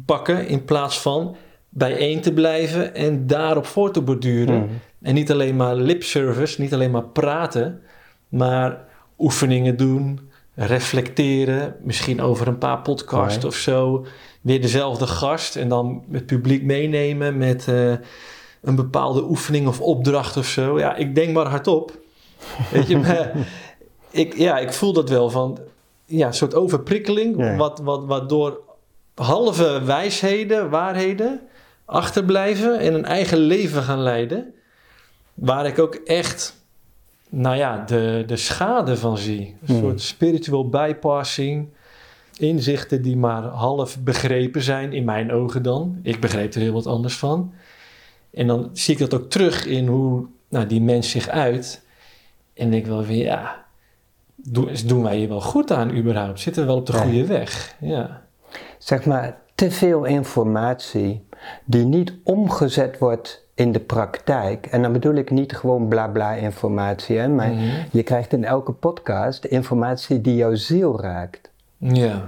pakken... 0.06 0.48
in 0.48 0.64
plaats 0.64 1.00
van 1.00 1.36
bijeen 1.74 2.20
te 2.20 2.32
blijven 2.32 2.94
en 2.94 3.26
daarop 3.26 3.66
voor 3.66 3.90
te 3.90 4.00
borduren. 4.00 4.56
Hmm. 4.56 4.80
En 5.02 5.14
niet 5.14 5.32
alleen 5.32 5.56
maar 5.56 5.74
lipservice, 5.74 6.60
niet 6.60 6.74
alleen 6.74 6.90
maar 6.90 7.08
praten, 7.08 7.80
maar 8.28 8.84
oefeningen 9.18 9.76
doen, 9.76 10.20
reflecteren, 10.54 11.76
misschien 11.82 12.20
over 12.20 12.48
een 12.48 12.58
paar 12.58 12.80
podcasts 12.80 13.44
of 13.44 13.54
zo. 13.54 14.06
Weer 14.40 14.60
dezelfde 14.60 15.06
gast 15.06 15.56
en 15.56 15.68
dan 15.68 16.04
het 16.10 16.26
publiek 16.26 16.62
meenemen 16.62 17.36
met 17.36 17.68
eh, 17.68 17.92
een 18.62 18.74
bepaalde 18.74 19.22
oefening 19.22 19.66
of 19.66 19.80
opdracht 19.80 20.36
of 20.36 20.46
zo. 20.46 20.78
Ja, 20.78 20.96
ik 20.96 21.14
denk 21.14 21.34
maar 21.34 21.46
hardop. 21.46 21.98
Weet 22.70 22.88
je, 22.88 22.98
maar 23.06 23.32
ik, 24.10 24.36
ja, 24.36 24.58
ik 24.58 24.72
voel 24.72 24.92
dat 24.92 25.08
wel 25.08 25.30
van 25.30 25.58
ja, 26.06 26.26
een 26.26 26.34
soort 26.34 26.54
overprikkeling, 26.54 27.56
wat, 27.56 27.80
wat, 27.80 28.04
waardoor 28.04 28.60
halve 29.14 29.82
wijsheden, 29.84 30.70
waarheden 30.70 31.40
achterblijven 31.84 32.78
en 32.78 32.94
een 32.94 33.04
eigen 33.04 33.38
leven 33.38 33.82
gaan 33.82 34.02
leiden. 34.02 34.54
Waar 35.34 35.66
ik 35.66 35.78
ook 35.78 35.94
echt, 35.94 36.64
nou 37.28 37.56
ja, 37.56 37.84
de, 37.86 38.22
de 38.26 38.36
schade 38.36 38.96
van 38.96 39.18
zie. 39.18 39.56
Een 39.66 39.74
Hmm. 39.74 39.78
soort 39.84 40.00
spiritual 40.00 40.68
bypassing. 40.68 41.68
Inzichten 42.38 43.02
die 43.02 43.16
maar 43.16 43.42
half 43.42 43.98
begrepen 44.00 44.62
zijn, 44.62 44.92
in 44.92 45.04
mijn 45.04 45.32
ogen 45.32 45.62
dan. 45.62 45.98
Ik 46.02 46.20
begreep 46.20 46.54
er 46.54 46.60
heel 46.60 46.72
wat 46.72 46.86
anders 46.86 47.16
van. 47.16 47.52
En 48.32 48.46
dan 48.46 48.70
zie 48.72 48.94
ik 48.94 49.00
dat 49.00 49.14
ook 49.14 49.30
terug 49.30 49.66
in 49.66 49.86
hoe 49.86 50.26
nou, 50.48 50.66
die 50.66 50.80
mens 50.80 51.10
zich 51.10 51.28
uit. 51.28 51.82
En 52.54 52.70
denk 52.70 52.86
wel 52.86 53.04
weer, 53.04 53.24
ja, 53.24 53.64
doen, 54.36 54.68
doen 54.86 55.02
wij 55.02 55.16
hier 55.16 55.28
wel 55.28 55.40
goed 55.40 55.70
aan 55.72 55.96
überhaupt? 55.96 56.40
Zitten 56.40 56.62
we 56.62 56.68
wel 56.68 56.76
op 56.78 56.86
de 56.86 56.92
Ja. 56.92 56.98
goede 56.98 57.26
weg? 57.26 57.76
Ja. 57.80 58.22
Zeg 58.78 59.04
maar, 59.04 59.40
te 59.54 59.70
veel 59.70 60.04
informatie 60.04 61.26
die 61.64 61.84
niet 61.84 62.12
omgezet 62.22 62.98
wordt 62.98 63.42
in 63.54 63.72
de 63.72 63.80
praktijk. 63.80 64.66
En 64.66 64.82
dan 64.82 64.92
bedoel 64.92 65.14
ik 65.14 65.30
niet 65.30 65.56
gewoon 65.56 65.88
bla 65.88 66.08
bla 66.08 66.32
informatie, 66.32 67.18
hè, 67.18 67.28
maar 67.28 67.50
Mhm. 67.50 67.62
je 67.90 68.02
krijgt 68.02 68.32
in 68.32 68.44
elke 68.44 68.72
podcast 68.72 69.44
informatie 69.44 70.20
die 70.20 70.36
jouw 70.36 70.54
ziel 70.54 71.00
raakt. 71.00 71.50
Ja. 71.78 72.22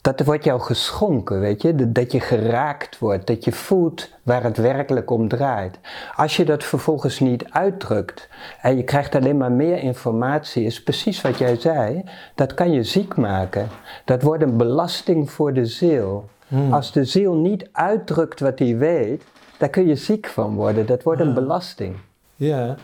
Dat 0.00 0.20
wordt 0.24 0.44
jou 0.44 0.60
geschonken, 0.60 1.40
weet 1.40 1.62
je? 1.62 1.74
Dat- 1.74 1.94
Dat 1.94 2.12
je 2.12 2.20
geraakt 2.20 2.98
wordt, 2.98 3.26
dat 3.26 3.44
je 3.44 3.52
voelt 3.52 4.08
waar 4.22 4.42
het 4.42 4.56
werkelijk 4.56 5.10
om 5.10 5.28
draait. 5.28 5.78
Als 6.16 6.36
je 6.36 6.44
dat 6.44 6.64
vervolgens 6.64 7.20
niet 7.20 7.44
uitdrukt 7.50 8.28
en 8.60 8.76
je 8.76 8.82
krijgt 8.84 9.14
alleen 9.14 9.36
maar 9.36 9.52
meer 9.52 9.78
informatie, 9.78 10.64
is 10.64 10.82
precies 10.82 11.20
wat 11.20 11.38
jij 11.38 11.56
zei, 11.56 12.04
dat 12.34 12.54
kan 12.54 12.72
je 12.72 12.82
ziek 12.82 13.16
maken. 13.16 13.68
Dat 14.04 14.22
wordt 14.22 14.42
een 14.42 14.56
belasting 14.56 15.30
voor 15.30 15.52
de 15.52 15.66
ziel. 15.66 16.28
Hmm. 16.50 16.72
Als 16.72 16.92
de 16.92 17.04
ziel 17.04 17.34
niet 17.34 17.68
uitdrukt 17.72 18.40
wat 18.40 18.58
hij 18.58 18.76
weet, 18.76 19.24
daar 19.58 19.70
kun 19.70 19.86
je 19.86 19.96
ziek 19.96 20.26
van 20.26 20.54
worden. 20.54 20.86
Dat 20.86 21.02
wordt 21.02 21.20
een 21.20 21.34
belasting. 21.34 21.96
Ja, 22.36 22.76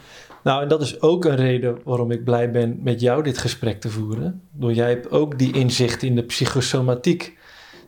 nou 0.42 0.62
en 0.62 0.68
dat 0.68 0.80
is 0.82 1.00
ook 1.00 1.24
een 1.24 1.36
reden 1.36 1.78
waarom 1.84 2.10
ik 2.10 2.24
blij 2.24 2.50
ben 2.50 2.78
met 2.82 3.00
jou 3.00 3.22
dit 3.22 3.38
gesprek 3.38 3.80
te 3.80 3.88
voeren. 3.88 4.42
Door 4.52 4.72
jij 4.72 4.88
hebt 4.88 5.10
ook 5.10 5.38
die 5.38 5.52
inzicht 5.52 6.02
in 6.02 6.14
de 6.14 6.22
psychosomatiek. 6.22 7.38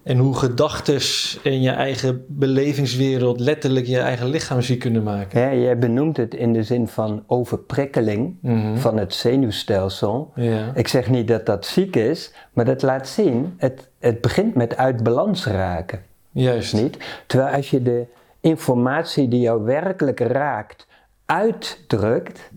En 0.02 0.18
hoe 0.18 0.34
gedachten 0.34 0.98
en 1.44 1.60
je 1.60 1.70
eigen 1.70 2.24
belevingswereld 2.28 3.40
letterlijk 3.40 3.86
je 3.86 3.98
eigen 3.98 4.28
lichaam 4.28 4.62
ziek 4.62 4.78
kunnen 4.78 5.02
maken. 5.02 5.40
Hè, 5.42 5.50
jij 5.50 5.78
benoemt 5.78 6.16
het 6.16 6.34
in 6.34 6.52
de 6.52 6.62
zin 6.62 6.88
van 6.88 7.22
overprikkeling 7.26 8.36
Mhm. 8.40 8.76
van 8.76 8.96
het 8.96 9.14
zenuwstelsel. 9.14 10.32
Ja. 10.34 10.70
Ik 10.74 10.88
zeg 10.88 11.10
niet 11.10 11.28
dat 11.28 11.46
dat 11.46 11.66
ziek 11.66 11.96
is, 11.96 12.32
maar 12.52 12.64
dat 12.64 12.82
laat 12.82 13.08
zien, 13.08 13.54
het, 13.56 13.88
het 13.98 14.20
begint 14.20 14.54
met 14.54 14.76
uit 14.76 15.02
balans 15.02 15.46
raken. 15.46 16.02
Juist. 16.30 16.72
Niet? 16.74 16.96
Terwijl 17.26 17.54
als 17.56 17.70
je 17.70 17.82
de 17.82 18.04
informatie 18.40 19.28
die 19.28 19.40
jou 19.40 19.62
werkelijk 19.64 20.20
raakt 20.20 20.86
uitdrukt, 21.26 22.50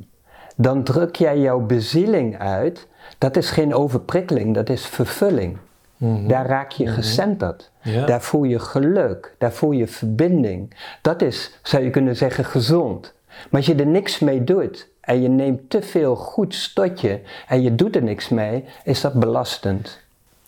dan 0.55 0.83
druk 0.83 1.15
jij 1.15 1.39
jouw 1.39 1.59
bezieling 1.59 2.37
uit. 2.39 2.87
Dat 3.17 3.37
is 3.37 3.49
geen 3.49 3.73
overprikkeling, 3.73 4.53
dat 4.53 4.69
is 4.69 4.85
vervulling. 4.85 5.57
Mhm. 6.01 6.27
Daar 6.27 6.45
raak 6.45 6.71
je 6.71 6.87
gecenterd. 6.87 7.71
Ja. 7.81 8.05
Daar 8.05 8.21
voel 8.21 8.43
je 8.43 8.59
geluk, 8.59 9.35
daar 9.37 9.51
voel 9.51 9.71
je 9.71 9.87
verbinding. 9.87 10.75
Dat 11.01 11.21
is, 11.21 11.51
zou 11.63 11.83
je 11.83 11.89
kunnen 11.89 12.15
zeggen, 12.15 12.45
gezond. 12.45 13.13
Maar 13.27 13.59
als 13.61 13.65
je 13.65 13.75
er 13.75 13.85
niks 13.87 14.19
mee 14.19 14.43
doet 14.43 14.87
en 15.01 15.21
je 15.21 15.29
neemt 15.29 15.69
te 15.69 15.81
veel 15.81 16.15
goed 16.15 16.55
stotje 16.55 17.21
en 17.47 17.61
je 17.61 17.75
doet 17.75 17.95
er 17.95 18.03
niks 18.03 18.29
mee, 18.29 18.65
is 18.83 19.01
dat 19.01 19.13
belastend. 19.13 19.99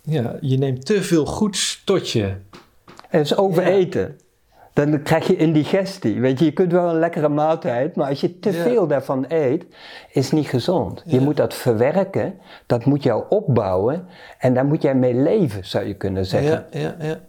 ja, 0.02 0.36
je 0.42 0.58
neemt 0.58 0.86
te 0.86 1.02
veel 1.04 1.26
goed 1.26 1.82
tot 1.86 2.10
je. 2.10 2.34
En 3.10 3.20
is 3.20 3.38
overeten. 3.38 4.18
Dan 4.74 5.04
krijg 5.04 5.28
je 5.28 5.38
indigestie. 5.38 6.22
Weet 6.22 6.40
je, 6.40 6.46
je 6.46 6.52
kunt 6.52 6.72
wel 6.72 6.90
een 6.90 7.00
lekkere 7.00 7.30
maaltijd, 7.30 7.96
maar 7.96 8.10
als 8.10 8.22
je 8.22 8.40
te 8.40 8.52
veel 8.52 8.88
daarvan 8.88 9.26
eet, 9.28 9.66
is 10.12 10.32
niet 10.32 10.48
gezond. 10.48 11.04
Je 11.06 11.20
moet 11.20 11.38
dat 11.38 11.54
verwerken, 11.54 12.40
dat 12.66 12.86
moet 12.86 13.04
jou 13.04 13.24
opbouwen 13.30 14.08
en 14.38 14.54
daar 14.54 14.66
moet 14.66 14.82
jij 14.82 14.96
mee 14.96 15.14
leven, 15.14 15.66
zou 15.66 15.86
je 15.86 15.94
kunnen 15.94 16.26
zeggen. 16.26 16.66
Ja, 16.72 16.80
ja, 16.80 16.96
ja. 17.00 17.20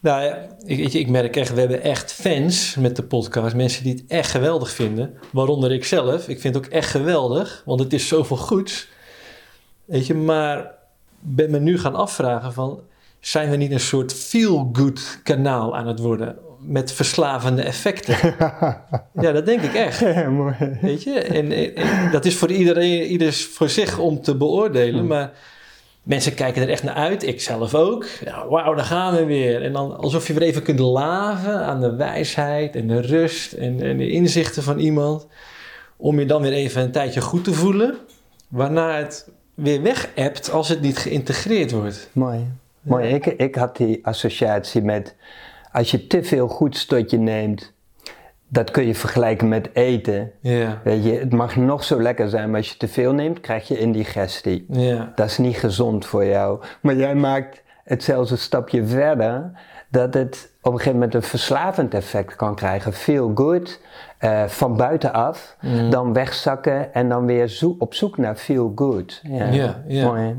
Nou 0.00 0.22
ja, 0.22 0.38
ik, 0.64 0.92
ik 0.92 1.08
merk 1.08 1.36
echt, 1.36 1.54
we 1.54 1.60
hebben 1.60 1.82
echt 1.82 2.12
fans 2.12 2.74
met 2.74 2.96
de 2.96 3.02
podcast. 3.02 3.54
Mensen 3.54 3.84
die 3.84 3.92
het 3.92 4.04
echt 4.08 4.30
geweldig 4.30 4.70
vinden. 4.70 5.14
Waaronder 5.32 5.72
ik 5.72 5.84
zelf. 5.84 6.28
Ik 6.28 6.40
vind 6.40 6.54
het 6.54 6.64
ook 6.64 6.72
echt 6.72 6.90
geweldig, 6.90 7.62
want 7.64 7.80
het 7.80 7.92
is 7.92 8.08
zoveel 8.08 8.36
goeds. 8.36 8.88
Weet 9.84 10.06
je, 10.06 10.14
maar 10.14 10.74
ben 11.20 11.50
me 11.50 11.58
nu 11.58 11.78
gaan 11.78 11.94
afvragen 11.94 12.52
van... 12.52 12.80
Zijn 13.20 13.50
we 13.50 13.56
niet 13.56 13.70
een 13.70 13.80
soort 13.80 14.12
feel-good 14.12 15.20
kanaal 15.22 15.76
aan 15.76 15.86
het 15.86 15.98
worden? 15.98 16.38
Met 16.62 16.92
verslavende 16.92 17.62
effecten. 17.62 18.16
ja, 19.24 19.32
dat 19.32 19.46
denk 19.46 19.60
ik 19.62 19.74
echt. 19.74 19.98
Ja, 20.00 20.28
mooi. 20.30 20.54
Weet 20.80 21.02
je, 21.02 21.12
en, 21.20 21.52
en- 21.52 21.74
en 21.74 22.10
dat 22.10 22.24
is 22.24 22.36
voor 22.36 22.50
iedereen, 22.50 23.02
ieders 23.02 23.44
voor 23.46 23.68
zich 23.68 23.98
om 23.98 24.22
te 24.22 24.36
beoordelen, 24.36 25.06
maar 25.06 25.30
mensen 26.02 26.34
kijken 26.34 26.62
er 26.62 26.68
echt 26.68 26.82
naar 26.82 26.94
uit, 26.94 27.26
ik 27.26 27.40
zelf 27.40 27.74
ook. 27.74 28.06
Ja, 28.24 28.48
Wauw, 28.48 28.74
daar 28.74 28.84
gaan 28.84 29.14
we 29.16 29.24
weer. 29.24 29.62
En 29.62 29.72
dan 29.72 29.96
alsof 29.96 30.26
je 30.26 30.32
weer 30.32 30.42
even 30.48 30.62
kunt 30.62 30.78
laven 30.78 31.64
aan 31.64 31.80
de 31.80 31.94
wijsheid 31.96 32.76
en 32.76 32.86
de 32.86 33.00
rust 33.00 33.52
en, 33.52 33.82
en 33.82 33.96
de 33.96 34.10
inzichten 34.10 34.62
van 34.62 34.78
iemand, 34.78 35.26
om 35.96 36.18
je 36.18 36.26
dan 36.26 36.42
weer 36.42 36.52
even 36.52 36.82
een 36.82 36.92
tijdje 36.92 37.20
goed 37.20 37.44
te 37.44 37.52
voelen, 37.52 37.96
waarna 38.48 38.96
het 38.96 39.30
weer 39.54 39.82
weg 39.82 40.08
als 40.52 40.68
het 40.68 40.80
niet 40.80 40.98
geïntegreerd 40.98 41.70
wordt. 41.70 42.08
Mooi. 42.12 42.46
Mooi. 42.80 43.08
Ik, 43.14 43.26
ik 43.26 43.54
had 43.54 43.76
die 43.76 43.98
associatie 44.02 44.82
met 44.82 45.14
als 45.72 45.90
je 45.90 46.06
te 46.06 46.22
veel 46.24 46.48
goeds 46.48 46.86
tot 46.86 47.10
je 47.10 47.18
neemt, 47.18 47.72
dat 48.48 48.70
kun 48.70 48.86
je 48.86 48.94
vergelijken 48.94 49.48
met 49.48 49.68
eten. 49.72 50.32
Weet 50.84 51.04
je, 51.04 51.12
het 51.12 51.32
mag 51.32 51.56
nog 51.56 51.84
zo 51.84 52.02
lekker 52.02 52.28
zijn, 52.28 52.48
maar 52.50 52.58
als 52.58 52.70
je 52.70 52.76
te 52.76 52.88
veel 52.88 53.12
neemt, 53.12 53.40
krijg 53.40 53.68
je 53.68 53.78
indigestie. 53.78 54.64
Ja. 54.68 55.12
Dat 55.14 55.26
is 55.26 55.38
niet 55.38 55.56
gezond 55.56 56.06
voor 56.06 56.24
jou. 56.24 56.60
Maar 56.80 56.96
jij 56.96 57.14
maakt 57.14 57.62
het 57.84 58.02
zelfs 58.02 58.30
een 58.30 58.38
stapje 58.38 58.84
verder, 58.86 59.50
dat 59.88 60.14
het 60.14 60.50
op 60.62 60.72
een 60.72 60.78
gegeven 60.78 60.98
moment 60.98 61.14
een 61.14 61.22
verslavend 61.22 61.94
effect 61.94 62.36
kan 62.36 62.54
krijgen. 62.54 62.92
Feel 62.92 63.30
good, 63.34 63.80
eh, 64.18 64.44
van 64.44 64.76
buitenaf, 64.76 65.56
Mm. 65.60 65.90
dan 65.90 66.12
wegzakken 66.12 66.94
en 66.94 67.08
dan 67.08 67.26
weer 67.26 67.48
zo- 67.48 67.76
op 67.78 67.94
zoek 67.94 68.16
naar 68.18 68.36
feel 68.36 68.72
good. 68.74 69.20
Ja. 69.22 69.44
Mooi, 70.04 70.22
hè? 70.22 70.34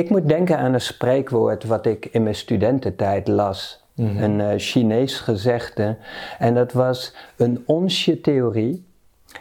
Ik 0.00 0.10
moet 0.10 0.28
denken 0.28 0.58
aan 0.58 0.74
een 0.74 0.80
spreekwoord 0.80 1.64
wat 1.64 1.86
ik 1.86 2.06
in 2.06 2.22
mijn 2.22 2.34
studententijd 2.34 3.28
las. 3.28 3.86
Mhm. 3.98 4.22
Een 4.22 4.40
eh, 4.40 4.48
Chinees 4.56 5.20
gezegde. 5.20 5.96
En 6.38 6.54
dat 6.54 6.72
was 6.72 7.14
een 7.36 7.62
onsje 7.66 8.20
theorie 8.20 8.86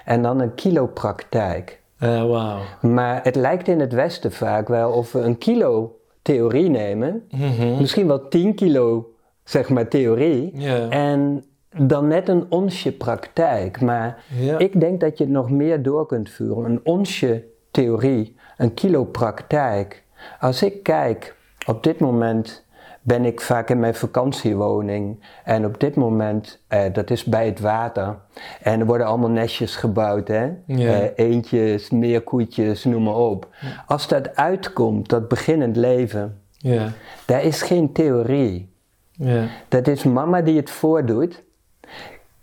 en 0.05 0.21
dan 0.21 0.39
een 0.39 0.55
kilo 0.55 0.87
praktijk. 0.87 1.81
Eh, 1.97 2.25
Wauw. 2.25 2.59
Maar 2.81 3.19
het 3.23 3.35
lijkt 3.35 3.67
in 3.67 3.79
het 3.79 3.93
Westen 3.93 4.31
vaak 4.31 4.67
wel 4.67 4.91
of 4.91 5.11
we 5.11 5.19
een 5.19 5.37
kilo 5.37 5.95
theorie 6.21 6.69
nemen, 6.69 7.23
Mhm. 7.31 7.77
misschien 7.77 8.07
wel 8.07 8.27
10 8.27 8.55
kilo, 8.55 9.09
zeg 9.43 9.69
maar, 9.69 9.87
theorie, 9.87 10.67
en 10.89 11.45
dan 11.77 12.07
net 12.07 12.29
een 12.29 12.45
onsje 12.49 12.91
praktijk. 12.91 13.81
Maar 13.81 14.23
ik 14.57 14.79
denk 14.79 14.99
dat 14.99 15.17
je 15.17 15.23
het 15.23 15.33
nog 15.33 15.49
meer 15.49 15.83
door 15.83 16.05
kunt 16.05 16.29
voeren. 16.29 16.71
Een 16.71 16.79
onsje 16.83 17.43
theorie, 17.71 18.35
een 18.57 18.73
kilo 18.73 19.03
praktijk. 19.05 20.03
Als 20.39 20.63
ik 20.63 20.83
kijk, 20.83 21.35
op 21.67 21.83
dit 21.83 21.99
moment 21.99 22.65
ben 23.07 23.25
ik 23.25 23.41
vaak 23.41 23.69
in 23.69 23.79
mijn 23.79 23.95
vakantiewoning. 23.95 25.23
En 25.43 25.65
op 25.65 25.79
dit 25.79 25.95
moment, 25.95 26.63
eh, 26.67 26.93
dat 26.93 27.09
is 27.09 27.23
bij 27.23 27.45
het 27.45 27.59
water. 27.59 28.15
En 28.61 28.79
er 28.79 28.85
worden 28.85 29.07
allemaal 29.07 29.29
nestjes 29.29 29.75
gebouwd, 29.75 30.27
hè? 30.27 30.49
Ja. 30.65 30.93
Eh, 30.99 31.09
eentjes, 31.29 31.89
meerkoetjes, 31.89 32.83
noem 32.83 33.03
maar 33.03 33.15
op. 33.15 33.47
Als 33.85 34.07
dat 34.07 34.35
uitkomt, 34.35 35.09
dat 35.09 35.27
beginnend 35.27 35.75
leven, 35.75 36.41
Ja. 36.57 36.87
daar 37.25 37.43
is 37.43 37.61
geen 37.61 37.91
theorie. 37.93 38.73
Ja. 39.11 39.43
Dat 39.67 39.87
is 39.87 40.03
mama 40.03 40.41
die 40.41 40.57
het 40.57 40.69
voordoet, 40.69 41.43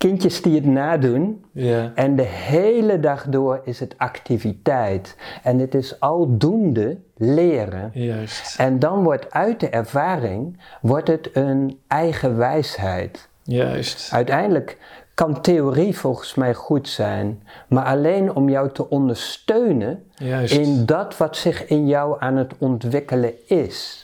kindjes 0.08 0.42
die 0.42 0.54
het 0.54 0.64
nadoen. 0.64 1.44
Ja. 1.52 1.92
En 1.94 2.16
de 2.16 2.23
hele 2.23 3.00
dag 3.00 3.26
door 3.28 3.61
is 3.64 3.80
het 3.80 3.94
activiteit. 3.96 5.16
En 5.42 5.58
het 5.58 5.75
is 5.75 6.00
aldoende 6.00 6.99
leren. 7.16 7.90
Juist. 7.92 8.58
En 8.58 8.78
dan 8.78 9.02
wordt 9.02 9.32
uit 9.32 9.61
de 9.61 9.68
ervaring 9.68 10.61
wordt 10.80 11.08
het 11.08 11.30
een 11.32 11.80
eigen 11.87 12.37
wijsheid. 12.37 13.28
Juist. 13.42 14.12
Uiteindelijk 14.12 14.78
kan 15.14 15.40
theorie 15.40 15.99
volgens 15.99 16.34
mij 16.34 16.54
goed 16.54 16.88
zijn, 16.88 17.42
maar 17.68 17.84
alleen 17.84 18.34
om 18.34 18.49
jou 18.49 18.73
te 18.73 18.90
ondersteunen 18.90 20.04
Juist. 20.14 20.54
in 20.54 20.87
dat 20.87 21.16
wat 21.16 21.37
zich 21.37 21.66
in 21.66 21.87
jou 21.87 22.16
aan 22.18 22.37
het 22.37 22.52
ontwikkelen 22.58 23.32
is. 23.46 24.03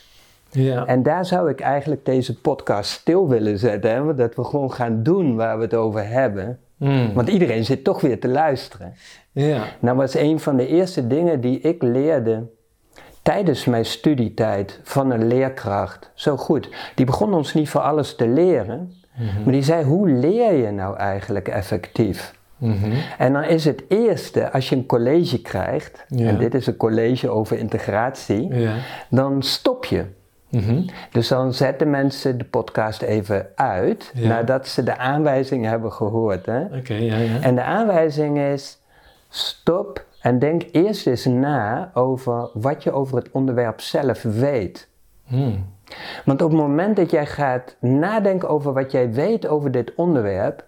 Ja. 0.51 0.85
En 0.85 1.03
daar 1.03 1.25
zou 1.25 1.49
ik 1.49 1.59
eigenlijk 1.59 2.05
deze 2.05 2.41
podcast 2.41 2.91
stil 2.91 3.27
willen 3.29 3.57
zetten, 3.59 3.91
hè? 3.91 4.15
dat 4.15 4.35
we 4.35 4.43
gewoon 4.43 4.71
gaan 4.71 5.03
doen 5.03 5.35
waar 5.35 5.57
we 5.57 5.63
het 5.63 5.73
over 5.73 6.07
hebben. 6.07 6.59
Mm. 6.77 7.13
Want 7.13 7.29
iedereen 7.29 7.65
zit 7.65 7.83
toch 7.83 8.01
weer 8.01 8.19
te 8.19 8.27
luisteren. 8.27 8.93
Ja. 9.31 9.63
Nou 9.79 9.97
was 9.97 10.15
een 10.15 10.39
van 10.39 10.57
de 10.57 10.67
eerste 10.67 11.07
dingen 11.07 11.41
die 11.41 11.59
ik 11.59 11.81
leerde 11.81 12.43
tijdens 13.21 13.65
mijn 13.65 13.85
studietijd 13.85 14.79
van 14.83 15.11
een 15.11 15.27
leerkracht. 15.27 16.11
Zo 16.13 16.37
goed. 16.37 16.69
Die 16.95 17.05
begon 17.05 17.33
ons 17.33 17.53
niet 17.53 17.69
voor 17.69 17.81
alles 17.81 18.15
te 18.15 18.27
leren. 18.27 18.93
Maar 19.43 19.53
die 19.53 19.63
zei, 19.63 19.83
hoe 19.83 20.09
leer 20.09 20.53
je 20.53 20.71
nou 20.71 20.97
eigenlijk 20.97 21.47
effectief? 21.47 22.39
Mhm. 22.57 22.91
En 23.17 23.33
dan 23.33 23.43
is 23.43 23.65
het 23.65 23.83
eerste, 23.87 24.51
als 24.51 24.69
je 24.69 24.75
een 24.75 24.85
college 24.85 25.41
krijgt, 25.41 26.05
Ja. 26.07 26.27
en 26.27 26.37
dit 26.37 26.53
is 26.53 26.67
een 26.67 26.77
college 26.77 27.29
over 27.29 27.57
integratie, 27.57 28.53
Ja. 28.53 28.73
dan 29.09 29.43
stop 29.43 29.85
je. 29.85 30.05
Mhm. 30.51 30.81
Dus 31.11 31.27
dan 31.27 31.53
zetten 31.53 31.89
mensen 31.89 32.37
de 32.37 32.43
podcast 32.43 33.01
even 33.01 33.47
uit, 33.55 34.11
Ja. 34.13 34.27
nadat 34.27 34.67
ze 34.67 34.83
de 34.83 34.97
aanwijzingen 34.97 35.69
hebben 35.69 35.91
gehoord. 35.91 36.45
Hè? 36.45 36.61
Oké, 36.63 36.93
ja, 36.93 37.17
ja. 37.17 37.39
En 37.41 37.55
de 37.55 37.63
aanwijzing 37.63 38.37
is: 38.39 38.79
stop 39.29 40.05
en 40.21 40.39
denk 40.39 40.63
eerst 40.71 41.07
eens 41.07 41.25
na 41.25 41.91
over 41.93 42.49
wat 42.53 42.83
je 42.83 42.91
over 42.91 43.17
het 43.17 43.29
onderwerp 43.31 43.81
zelf 43.81 44.21
weet. 44.21 44.87
Mm. 45.27 45.65
Want 46.25 46.41
op 46.41 46.49
het 46.49 46.59
moment 46.59 46.95
dat 46.95 47.11
jij 47.11 47.25
gaat 47.25 47.75
nadenken 47.79 48.49
over 48.49 48.73
wat 48.73 48.91
jij 48.91 49.11
weet 49.11 49.47
over 49.47 49.71
dit 49.71 49.95
onderwerp, 49.95 50.63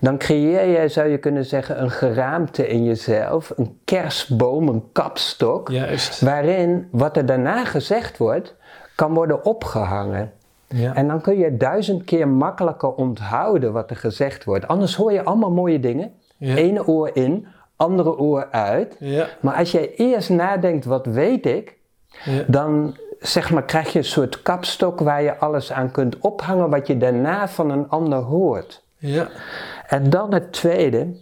dan 0.00 0.18
creëer 0.18 0.70
jij, 0.70 0.88
zou 0.88 1.08
je 1.08 1.18
kunnen 1.18 1.44
zeggen, 1.44 1.82
een 1.82 1.90
geraamte 1.90 2.68
in 2.68 2.84
jezelf, 2.84 3.52
een 3.56 3.78
kerstboom, 3.84 4.68
een 4.68 4.84
kapstok, 4.92 5.68
Juist. 5.70 6.20
waarin 6.20 6.88
wat 6.90 7.16
er 7.16 7.26
daarna 7.26 7.64
gezegd 7.64 8.18
wordt, 8.18 8.54
kan 8.94 9.14
worden 9.14 9.44
opgehangen. 9.44 10.32
Ja. 10.66 10.94
En 10.94 11.08
dan 11.08 11.20
kun 11.20 11.38
je 11.38 11.56
duizend 11.56 12.04
keer 12.04 12.28
makkelijker 12.28 12.94
onthouden 12.94 13.72
wat 13.72 13.90
er 13.90 13.96
gezegd 13.96 14.44
wordt. 14.44 14.68
Anders 14.68 14.94
hoor 14.94 15.12
je 15.12 15.22
allemaal 15.22 15.50
mooie 15.50 15.80
dingen. 15.80 16.12
Ja. 16.36 16.54
Ene 16.54 16.86
oor 16.86 17.10
in, 17.12 17.46
andere 17.76 18.18
oor 18.18 18.48
uit. 18.50 18.96
Ja. 18.98 19.26
Maar 19.40 19.54
als 19.54 19.72
jij 19.72 19.94
eerst 19.94 20.30
nadenkt, 20.30 20.84
wat 20.84 21.06
weet 21.06 21.46
ik? 21.46 21.76
Dan 22.46 22.96
zeg 23.20 23.50
maar, 23.50 23.64
krijg 23.64 23.92
je 23.92 23.98
een 23.98 24.04
soort 24.04 24.42
kapstok 24.42 25.00
waar 25.00 25.22
je 25.22 25.38
alles 25.38 25.72
aan 25.72 25.90
kunt 25.90 26.18
ophangen 26.18 26.70
wat 26.70 26.86
je 26.86 26.96
daarna 26.96 27.48
van 27.48 27.70
een 27.70 27.88
ander 27.88 28.18
hoort. 28.18 28.84
Ja. 28.98 29.28
En 29.86 30.10
dan 30.10 30.32
het 30.32 30.52
tweede, 30.52 31.16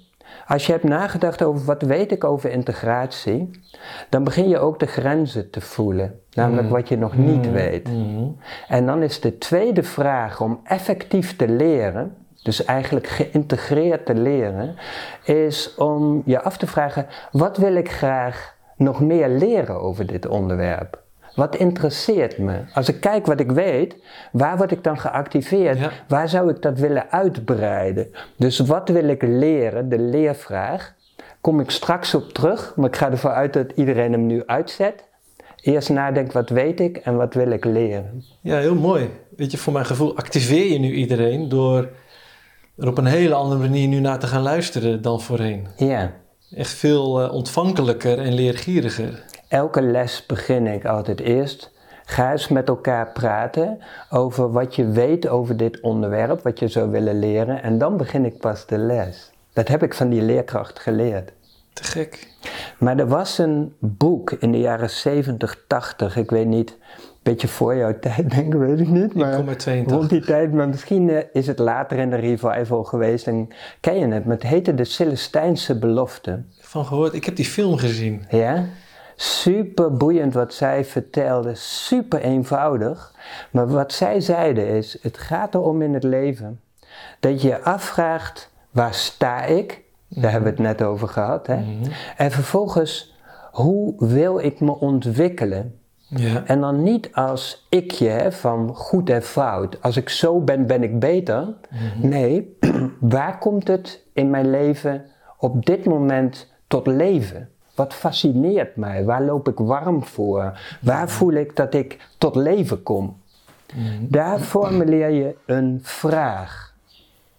als 0.47 0.67
je 0.67 0.73
hebt 0.73 0.85
nagedacht 0.85 1.43
over 1.43 1.65
wat 1.65 1.83
weet 1.83 2.13
ik 2.13 2.25
over 2.25 2.51
integratie, 2.51 3.51
dan 4.09 4.25
begin 4.25 4.49
je 4.49 4.59
ook 4.59 4.79
de 4.79 4.87
grenzen 4.87 5.51
te 5.51 5.61
voelen, 5.61 6.21
namelijk 6.33 6.71
wat 6.71 6.89
je 6.89 6.97
nog 6.97 7.17
niet 7.17 7.51
weet. 7.51 7.89
Mhm. 7.89 8.25
En 8.69 8.87
dan 8.87 9.03
is 9.03 9.21
de 9.21 9.39
tweede 9.39 9.83
vraag 9.83 10.41
om 10.41 10.61
effectief 10.65 11.37
te 11.37 11.49
leren, 11.49 12.15
dus 12.43 12.65
eigenlijk 12.65 13.07
geïntegreerd 13.07 14.07
te 14.07 14.15
leren, 14.15 14.77
is 15.25 15.75
om 15.75 16.23
je 16.25 16.41
af 16.43 16.57
te 16.57 16.67
vragen, 16.67 17.07
wat 17.33 17.57
wil 17.57 17.75
ik 17.75 17.91
graag 17.91 18.55
nog 18.77 19.01
meer 19.01 19.29
leren 19.29 19.81
over 19.81 20.07
dit 20.07 20.27
onderwerp? 20.27 21.03
Wat 21.41 21.57
interesseert 21.57 22.39
me? 22.39 22.61
Als 22.75 22.89
ik 22.89 23.01
kijk 23.01 23.27
wat 23.27 23.41
ik 23.41 23.53
weet, 23.53 23.97
waar 24.33 24.57
word 24.57 24.71
ik 24.71 24.85
dan 24.85 24.99
geactiveerd? 24.99 25.79
Ja. 25.79 25.91
Waar 26.09 26.29
zou 26.29 26.51
ik 26.51 26.63
dat 26.63 26.79
willen 26.79 27.11
uitbreiden? 27.11 28.11
Dus 28.37 28.59
wat 28.59 28.89
wil 28.89 29.09
ik 29.09 29.23
leren? 29.23 29.89
De 29.89 29.99
leervraag. 29.99 30.95
Kom 31.41 31.61
ik 31.61 31.71
straks 31.71 32.15
op 32.15 32.33
terug, 32.33 32.73
maar 32.77 32.89
ik 32.89 32.97
ga 32.97 33.11
ervoor 33.11 33.31
uit 33.31 33.53
dat 33.53 33.73
iedereen 33.75 34.13
hem 34.13 34.27
nu 34.27 34.43
uitzet. 34.47 35.05
Eerst 35.61 35.89
nadenk, 35.89 36.33
wat 36.33 36.49
weet 36.49 36.81
ik 36.81 36.97
en 36.97 37.17
wat 37.17 37.35
wil 37.35 37.51
ik 37.51 37.65
leren? 37.65 38.25
Ja, 38.41 38.59
heel 38.59 38.75
mooi. 38.75 39.11
Weet 39.37 39.51
je, 39.51 39.59
voor 39.59 39.73
mijn 39.73 39.87
gevoel 39.87 40.17
activeer 40.17 40.73
je 40.73 40.79
nu 40.79 40.93
iedereen 40.93 41.49
door 41.49 41.89
er 42.77 42.89
op 42.89 42.99
een 42.99 43.07
hele 43.07 43.35
andere 43.35 43.61
manier 43.61 43.89
nu 43.89 44.01
naar 44.01 44.19
te 44.19 44.27
gaan 44.27 44.43
luisteren 44.43 45.03
dan 45.03 45.21
voorheen. 45.21 45.67
Ja. 45.77 46.13
Echt 46.55 46.73
veel 46.73 47.23
eh, 47.23 47.33
ontvankelijker 47.33 48.19
en 48.19 48.33
leergieriger. 48.33 49.29
Elke 49.51 49.83
les 49.83 50.27
begin 50.27 50.67
ik 50.67 50.85
altijd 50.85 51.21
eerst. 51.21 51.71
Ga 52.05 52.31
eens 52.33 52.49
met 52.49 52.69
elkaar 52.69 53.13
praten 53.13 53.79
over 54.11 54.53
wat 54.53 54.77
je 54.77 54.87
weet 54.87 55.29
over 55.29 55.57
dit 55.57 55.81
onderwerp, 55.81 56.43
wat 56.43 56.59
je 56.59 56.69
zou 56.69 56.91
willen 56.91 57.19
leren. 57.19 57.63
En 57.63 57.79
dan 57.79 57.97
begin 57.97 58.25
ik 58.25 58.39
pas 58.39 58.67
de 58.67 58.79
les. 58.79 59.31
Dat 59.53 59.69
heb 59.69 59.83
ik 59.83 59.95
van 59.95 60.09
die 60.09 60.23
leerkracht 60.23 60.79
geleerd. 60.79 61.33
Te 61.73 61.85
gek. 61.85 62.29
Maar 62.79 62.99
er 62.99 63.09
was 63.09 63.39
een 63.39 63.75
boek 63.79 64.31
in 64.31 64.53
de 64.53 64.59
jaren 64.59 64.91
70, 64.91 65.65
80, 65.67 66.17
ik 66.17 66.31
weet 66.31 66.47
niet, 66.47 66.71
een 66.71 67.07
beetje 67.23 67.49
voor 67.49 67.77
jouw 67.77 67.99
tijd 67.99 68.31
denk 68.35 68.55
ik, 68.55 68.61
weet 68.61 68.81
ik 68.81 68.89
niet. 68.89 69.15
Maar 69.15 69.37
kom 69.37 69.49
uit 69.49 69.59
82. 69.59 69.97
Rond 69.97 70.11
die 70.11 70.25
tijd, 70.25 70.53
maar 70.53 70.69
misschien 70.69 71.11
eh, 71.11 71.25
is 71.33 71.47
het 71.47 71.59
later 71.59 71.99
in 71.99 72.11
de 72.11 72.17
revival 72.17 72.85
geweest 72.85 73.27
en 73.27 73.49
ken 73.81 73.99
je 73.99 74.07
het. 74.07 74.25
Maar 74.25 74.35
het 74.35 74.47
heette 74.47 74.75
De 74.75 74.85
Celestijnse 74.85 75.79
Belofte. 75.79 76.43
Van 76.59 76.85
gehoord, 76.85 77.15
ik 77.15 77.25
heb 77.25 77.37
die 77.37 77.45
film 77.45 77.77
gezien. 77.77 78.25
Ja? 78.29 78.67
Super 79.23 79.93
boeiend 79.93 80.35
wat 80.35 80.55
zij 80.55 80.85
vertelde, 80.85 81.55
super 81.55 82.21
eenvoudig. 82.21 83.15
Maar 83.51 83.69
wat 83.69 83.93
zij 83.93 84.21
zeiden 84.21 84.67
is: 84.67 84.99
het 85.03 85.19
gaat 85.19 85.55
erom 85.55 85.83
in 85.83 85.95
het 85.95 86.03
leven 86.03 86.61
dat 87.21 87.43
je 87.43 87.49
je 87.49 87.63
afvraagt: 87.63 88.51
waar 88.71 88.95
sta 88.95 89.45
ik? 89.45 89.83
Daar 90.09 90.31
hebben 90.31 90.51
we 90.51 90.63
het 90.63 90.79
net 90.79 90.89
over 90.89 91.09
gehad. 91.09 91.47
Hè? 91.47 91.65
En 92.17 92.31
vervolgens, 92.31 93.17
hoe 93.53 93.95
wil 93.99 94.39
ik 94.39 94.61
me 94.61 94.79
ontwikkelen? 94.79 95.79
Ja. 95.97 96.45
En 96.47 96.61
dan 96.61 96.83
niet 96.83 97.13
als 97.13 97.67
ikje 97.69 98.33
van 98.33 98.75
goed 98.75 99.11
en 99.11 99.23
fout. 99.23 99.83
Als 99.83 99.97
ik 99.97 100.09
zo 100.09 100.41
ben, 100.41 100.67
ben 100.67 100.83
ik 100.83 100.99
beter. 100.99 101.55
Nee, 101.97 102.57
waar 103.01 103.39
komt 103.39 103.69
het 103.69 104.03
in 104.13 104.31
mijn 104.31 104.51
leven 104.51 105.05
op 105.39 105.67
dit 105.67 105.85
moment 105.85 106.53
tot 106.67 106.87
leven? 106.87 107.49
Wat 107.81 107.95
fascineert 107.95 108.77
mij? 108.77 109.05
Waar 109.05 109.23
loop 109.23 109.49
ik 109.49 109.59
warm 109.59 110.05
voor? 110.05 110.59
Waar 110.81 111.09
voel 111.09 111.33
ik 111.33 111.57
dat 111.57 111.75
ik 111.75 112.09
tot 112.19 112.35
leven 112.35 112.83
kom? 112.83 113.21
Daar 114.01 114.39
formuleer 114.39 115.11
je 115.11 115.37
een 115.47 115.81
vraag. 115.83 116.75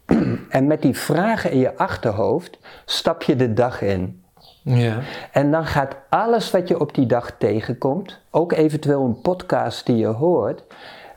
En 0.50 0.68
met 0.68 0.82
die 0.82 0.98
vragen 0.98 1.52
in 1.52 1.58
je 1.58 1.78
achterhoofd 1.78 2.60
stap 2.86 3.24
je 3.24 3.36
de 3.36 3.54
dag 3.54 3.82
in. 3.82 4.24
Ja. 4.62 5.00
En 5.32 5.52
dan 5.52 5.66
gaat 5.66 5.96
alles 6.10 6.52
wat 6.52 6.68
je 6.68 6.80
op 6.80 6.96
die 6.96 7.06
dag 7.06 7.36
tegenkomt, 7.38 8.20
ook 8.30 8.52
eventueel 8.52 9.06
een 9.06 9.22
podcast 9.22 9.86
die 9.86 9.96
je 9.96 10.08
hoort, 10.08 10.64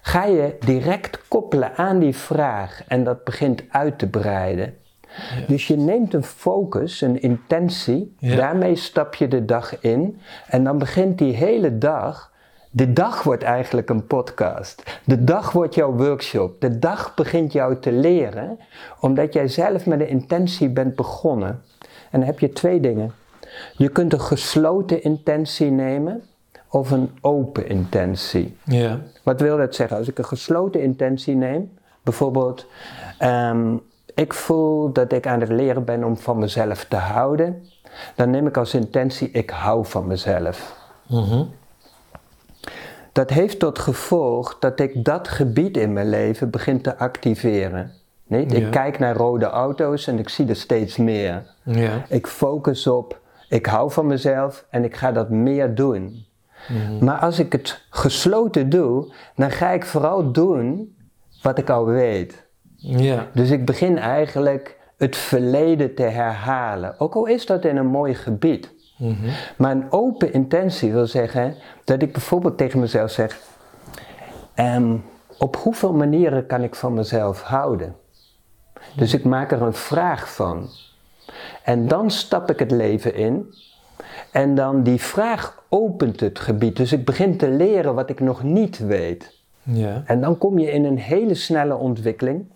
ga 0.01 0.25
je 0.25 0.57
direct 0.61 1.29
koppelen 1.29 1.77
aan 1.77 1.99
die 1.99 2.17
vraag 2.17 2.83
en 2.89 3.05
dat 3.05 3.25
begint 3.25 3.63
uit 3.69 3.99
te 3.99 4.09
breiden. 4.09 4.75
Dus 5.47 5.67
je 5.67 5.77
neemt 5.77 6.15
een 6.15 6.25
focus, 6.25 7.01
een 7.01 7.23
intentie, 7.23 8.15
Ja. 8.19 8.37
daarmee 8.37 8.77
stap 8.77 9.15
je 9.15 9.29
de 9.29 9.45
dag 9.45 9.81
in 9.81 10.21
en 10.49 10.65
dan 10.65 10.79
begint 10.79 11.19
die 11.19 11.35
hele 11.35 11.79
dag. 11.79 12.33
De 12.71 12.93
dag 12.93 13.23
wordt 13.23 13.43
eigenlijk 13.43 13.89
een 13.91 14.07
podcast. 14.07 14.83
De 15.05 15.25
dag 15.25 15.53
wordt 15.53 15.75
jouw 15.75 15.93
workshop. 15.93 16.61
De 16.61 16.79
dag 16.79 17.15
begint 17.15 17.53
jou 17.53 17.79
te 17.81 17.93
leren, 17.93 18.59
omdat 19.01 19.33
jij 19.33 19.49
zelf 19.49 19.87
met 19.87 20.01
een 20.01 20.09
intentie 20.09 20.69
bent 20.69 20.95
begonnen. 20.95 21.63
En 22.11 22.19
dan 22.21 22.23
heb 22.23 22.39
je 22.39 22.53
twee 22.53 22.81
dingen. 22.81 23.13
Je 23.77 23.89
kunt 23.89 24.13
een 24.13 24.21
gesloten 24.21 25.03
intentie 25.03 25.71
nemen 25.71 26.23
of 26.69 26.91
een 26.91 27.11
open 27.21 27.69
intentie. 27.69 28.57
Ja. 28.65 29.01
Wat 29.23 29.41
wil 29.41 29.57
dat 29.57 29.75
zeggen? 29.75 29.97
Als 29.97 30.09
ik 30.09 30.19
een 30.19 30.25
gesloten 30.25 30.83
intentie 30.83 31.35
neem, 31.35 31.71
bijvoorbeeld, 32.03 32.67
ehm, 33.19 33.77
ik 34.15 34.35
voel 34.35 34.93
dat 34.93 35.13
ik 35.13 35.27
aan 35.27 35.41
het 35.41 35.49
leren 35.49 35.85
ben 35.85 36.05
om 36.05 36.17
van 36.17 36.39
mezelf 36.39 36.85
te 36.85 36.97
houden, 36.97 37.67
dan 38.15 38.31
neem 38.31 38.47
ik 38.47 38.57
als 38.57 38.75
intentie, 38.75 39.31
ik 39.31 39.51
hou 39.51 39.87
van 39.87 40.07
mezelf. 40.07 40.77
Mhm. 41.07 41.45
Dat 43.13 43.31
heeft 43.31 43.59
tot 43.59 43.79
gevolg 43.79 44.59
dat 44.59 44.81
ik 44.81 45.05
dat 45.05 45.29
gebied 45.29 45.77
in 45.77 45.93
mijn 45.93 46.09
leven 46.09 46.51
begin 46.51 46.81
te 46.81 46.97
activeren. 46.97 47.93
Niet? 48.27 48.53
Ja. 48.53 48.59
Ik 48.59 48.71
kijk 48.71 48.99
naar 48.99 49.17
rode 49.17 49.47
auto's 49.47 50.07
en 50.07 50.19
ik 50.19 50.29
zie 50.29 50.49
er 50.49 50.57
steeds 50.57 50.97
meer. 50.97 51.43
Ja. 51.63 52.05
Ik 52.09 52.27
focus 52.27 52.87
op, 52.87 53.21
ik 53.49 53.67
hou 53.67 53.91
van 53.91 54.07
mezelf 54.07 54.67
en 54.71 54.85
ik 54.85 54.97
ga 54.97 55.13
dat 55.13 55.31
meer 55.31 55.75
doen. 55.75 56.27
Maar 57.01 57.19
als 57.19 57.39
ik 57.39 57.53
het 57.53 57.85
gesloten 57.91 58.69
doe, 58.69 59.13
dan 59.37 59.51
ga 59.51 59.71
ik 59.71 59.85
vooral 59.85 60.33
doen 60.33 60.97
wat 61.43 61.59
ik 61.59 61.71
al 61.71 61.85
weet. 61.85 62.44
Ja. 62.87 63.27
Dus 63.33 63.51
ik 63.51 63.65
begin 63.65 63.99
eigenlijk 63.99 64.77
het 64.97 65.17
verleden 65.17 65.95
te 65.95 66.03
herhalen. 66.03 66.95
Ook 67.01 67.15
al 67.15 67.27
is 67.27 67.47
dat 67.47 67.65
in 67.65 67.77
een 67.77 67.87
mooi 67.87 68.15
gebied. 68.15 68.73
Mhm. 68.99 69.31
Maar 69.57 69.71
een 69.71 69.93
open 69.93 70.33
intentie 70.33 70.93
wil 70.93 71.07
zeggen 71.07 71.55
dat 71.85 72.03
ik 72.03 72.13
bijvoorbeeld 72.13 72.59
tegen 72.59 72.81
mezelf 72.81 73.11
zeg: 73.11 73.41
ehm, 74.55 74.97
op 75.39 75.57
hoeveel 75.57 75.93
manieren 75.93 76.47
kan 76.47 76.63
ik 76.63 76.75
van 76.75 76.95
mezelf 76.95 77.43
houden? 77.43 77.97
Dus 78.97 79.15
ik 79.15 79.25
maak 79.25 79.53
er 79.53 79.63
een 79.63 79.75
vraag 79.75 80.35
van. 80.35 80.69
En 81.63 81.89
dan 81.89 82.11
stap 82.11 82.51
ik 82.51 82.59
het 82.59 82.71
leven 82.71 83.15
in. 83.15 83.55
En 84.31 84.55
dan 84.55 84.83
die 84.83 85.01
vraag 85.01 85.63
opent 85.69 86.21
het 86.21 86.39
gebied. 86.39 86.77
Dus 86.77 86.93
ik 86.93 87.05
begin 87.05 87.37
te 87.37 87.49
leren 87.49 87.95
wat 87.95 88.11
ik 88.11 88.21
nog 88.21 88.43
niet 88.43 88.79
weet. 88.79 89.43
Ja. 89.65 90.03
En 90.07 90.21
dan 90.21 90.39
kom 90.39 90.59
je 90.59 90.71
in 90.71 90.85
een 90.85 90.99
hele 90.99 91.35
snelle 91.35 91.77
ontwikkeling. 91.77 92.47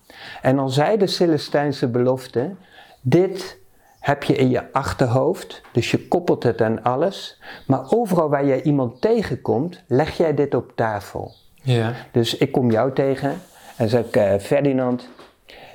En 0.42 0.56
dan 0.56 0.70
zei 0.70 0.96
de 0.96 1.06
Celestijnse 1.06 1.88
belofte: 1.88 2.54
dit 3.00 3.58
heb 4.00 4.22
je 4.22 4.34
in 4.34 4.50
je 4.50 4.72
achterhoofd, 4.72 5.62
dus 5.72 5.90
je 5.90 6.08
koppelt 6.08 6.42
het 6.42 6.60
aan 6.60 6.82
alles. 6.82 7.40
Maar 7.66 7.92
overal 7.92 8.28
waar 8.28 8.46
jij 8.46 8.62
iemand 8.62 9.00
tegenkomt, 9.00 9.82
leg 9.86 10.16
jij 10.16 10.34
dit 10.34 10.54
op 10.54 10.72
tafel. 10.74 11.34
Ja. 11.62 11.92
Dus 12.12 12.36
ik 12.36 12.52
kom 12.52 12.70
jou 12.70 12.92
tegen 12.92 13.34
en 13.76 13.88
zeg 13.88 14.04
ik: 14.04 14.16
eh, 14.16 14.38
Ferdinand, 14.38 15.08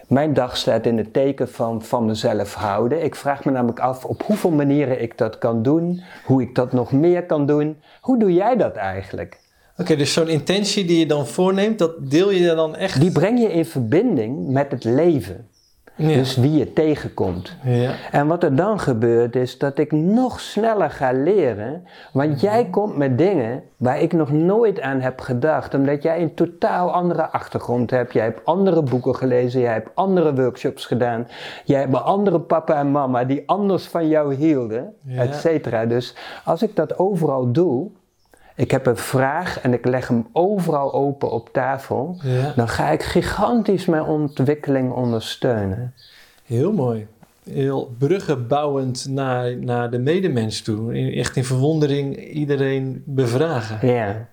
mijn 0.08 0.34
dag 0.34 0.58
staat 0.58 0.86
in 0.86 0.98
het 0.98 1.14
teken 1.14 1.50
van 1.50 1.82
van 1.82 2.06
mezelf 2.06 2.54
houden. 2.54 3.04
Ik 3.04 3.16
vraag 3.16 3.46
me 3.46 3.52
namelijk 3.52 3.80
af 3.80 4.06
op 4.06 4.24
hoeveel 4.24 4.52
manieren 4.52 5.02
ik 5.02 5.18
dat 5.18 5.38
kan 5.38 5.64
doen, 5.64 6.02
hoe 6.26 6.42
ik 6.42 6.56
dat 6.56 6.74
nog 6.74 6.92
meer 6.92 7.26
kan 7.26 7.46
doen. 7.46 7.82
Hoe 8.02 8.20
doe 8.20 8.34
jij 8.34 8.58
dat 8.58 8.76
eigenlijk? 8.76 9.43
Oké, 9.78 9.96
dus 9.96 10.14
zo'n 10.14 10.28
intentie 10.28 10.86
die 10.86 11.00
je 11.00 11.06
dan 11.06 11.28
voorneemt, 11.28 11.80
dat 11.80 12.10
deel 12.10 12.32
je 12.32 12.56
dan 12.56 12.76
echt? 12.76 13.00
Die 13.00 13.12
breng 13.12 13.40
je 13.40 13.52
in 13.52 13.66
verbinding 13.66 14.48
met 14.48 14.72
het 14.72 14.84
leven. 14.84 15.48
Ja. 15.96 16.08
Dus 16.08 16.36
wie 16.36 16.52
je 16.52 16.74
tegenkomt. 16.74 17.56
Ja. 17.64 17.94
En 18.12 18.28
wat 18.28 18.44
er 18.44 18.56
dan 18.56 18.80
gebeurt 18.80 19.36
is 19.36 19.58
dat 19.58 19.78
ik 19.78 19.92
nog 19.92 20.40
sneller 20.40 20.90
ga 20.90 21.12
leren. 21.12 21.84
Want 22.14 22.42
jij 22.42 22.66
komt 22.70 22.98
met 22.98 23.18
dingen 23.18 23.64
waar 23.78 24.02
ik 24.02 24.14
nog 24.14 24.32
nooit 24.32 24.82
aan 24.82 25.00
heb 25.00 25.20
gedacht. 25.20 25.74
Omdat 25.74 26.04
jij 26.04 26.22
een 26.22 26.34
totaal 26.34 26.92
andere 26.92 27.32
achtergrond 27.32 27.92
hebt. 27.92 28.14
Jij 28.14 28.24
hebt 28.24 28.46
andere 28.46 28.84
boeken 28.84 29.16
gelezen. 29.16 29.62
Jij 29.62 29.74
hebt 29.74 29.90
andere 29.94 30.34
workshops 30.34 30.86
gedaan. 30.86 31.28
Jij 31.66 31.80
hebt 31.80 31.94
een 31.94 32.00
andere 32.00 32.40
papa 32.40 32.76
en 32.76 32.92
mama 32.92 33.24
die 33.24 33.44
anders 33.46 33.86
van 33.86 34.08
jou 34.08 34.34
hielden. 34.34 34.94
Ja. 35.06 35.22
Et 35.22 35.36
cetera. 35.36 35.86
Dus 35.86 36.16
als 36.44 36.64
ik 36.64 36.76
dat 36.76 37.00
overal 37.00 37.52
doe. 37.52 37.90
Ik 38.56 38.72
heb 38.72 38.86
een 38.86 38.98
vraag 38.98 39.60
en 39.62 39.74
ik 39.74 39.86
leg 39.86 40.08
hem 40.08 40.28
overal 40.32 40.94
open 40.94 41.32
op 41.32 41.50
tafel. 41.54 42.18
Ja. 42.24 42.54
Dan 42.56 42.68
ga 42.70 42.90
ik 42.90 43.04
gigantisch 43.04 43.86
mijn 43.86 44.04
ontwikkeling 44.04 44.92
ondersteunen. 44.92 45.94
Heel 46.46 46.72
mooi. 46.72 47.08
Heel 47.50 47.94
bruggen 47.98 48.48
bouwend 48.48 49.08
naar, 49.10 49.58
naar 49.58 49.90
de 49.92 50.00
medemens 50.00 50.62
toe. 50.62 50.94
In- 50.96 51.14
Echt 51.20 51.36
in 51.36 51.44
verwondering 51.46 52.18
iedereen 52.30 53.04
bevragen. 53.06 53.88
Ja. 53.88 54.28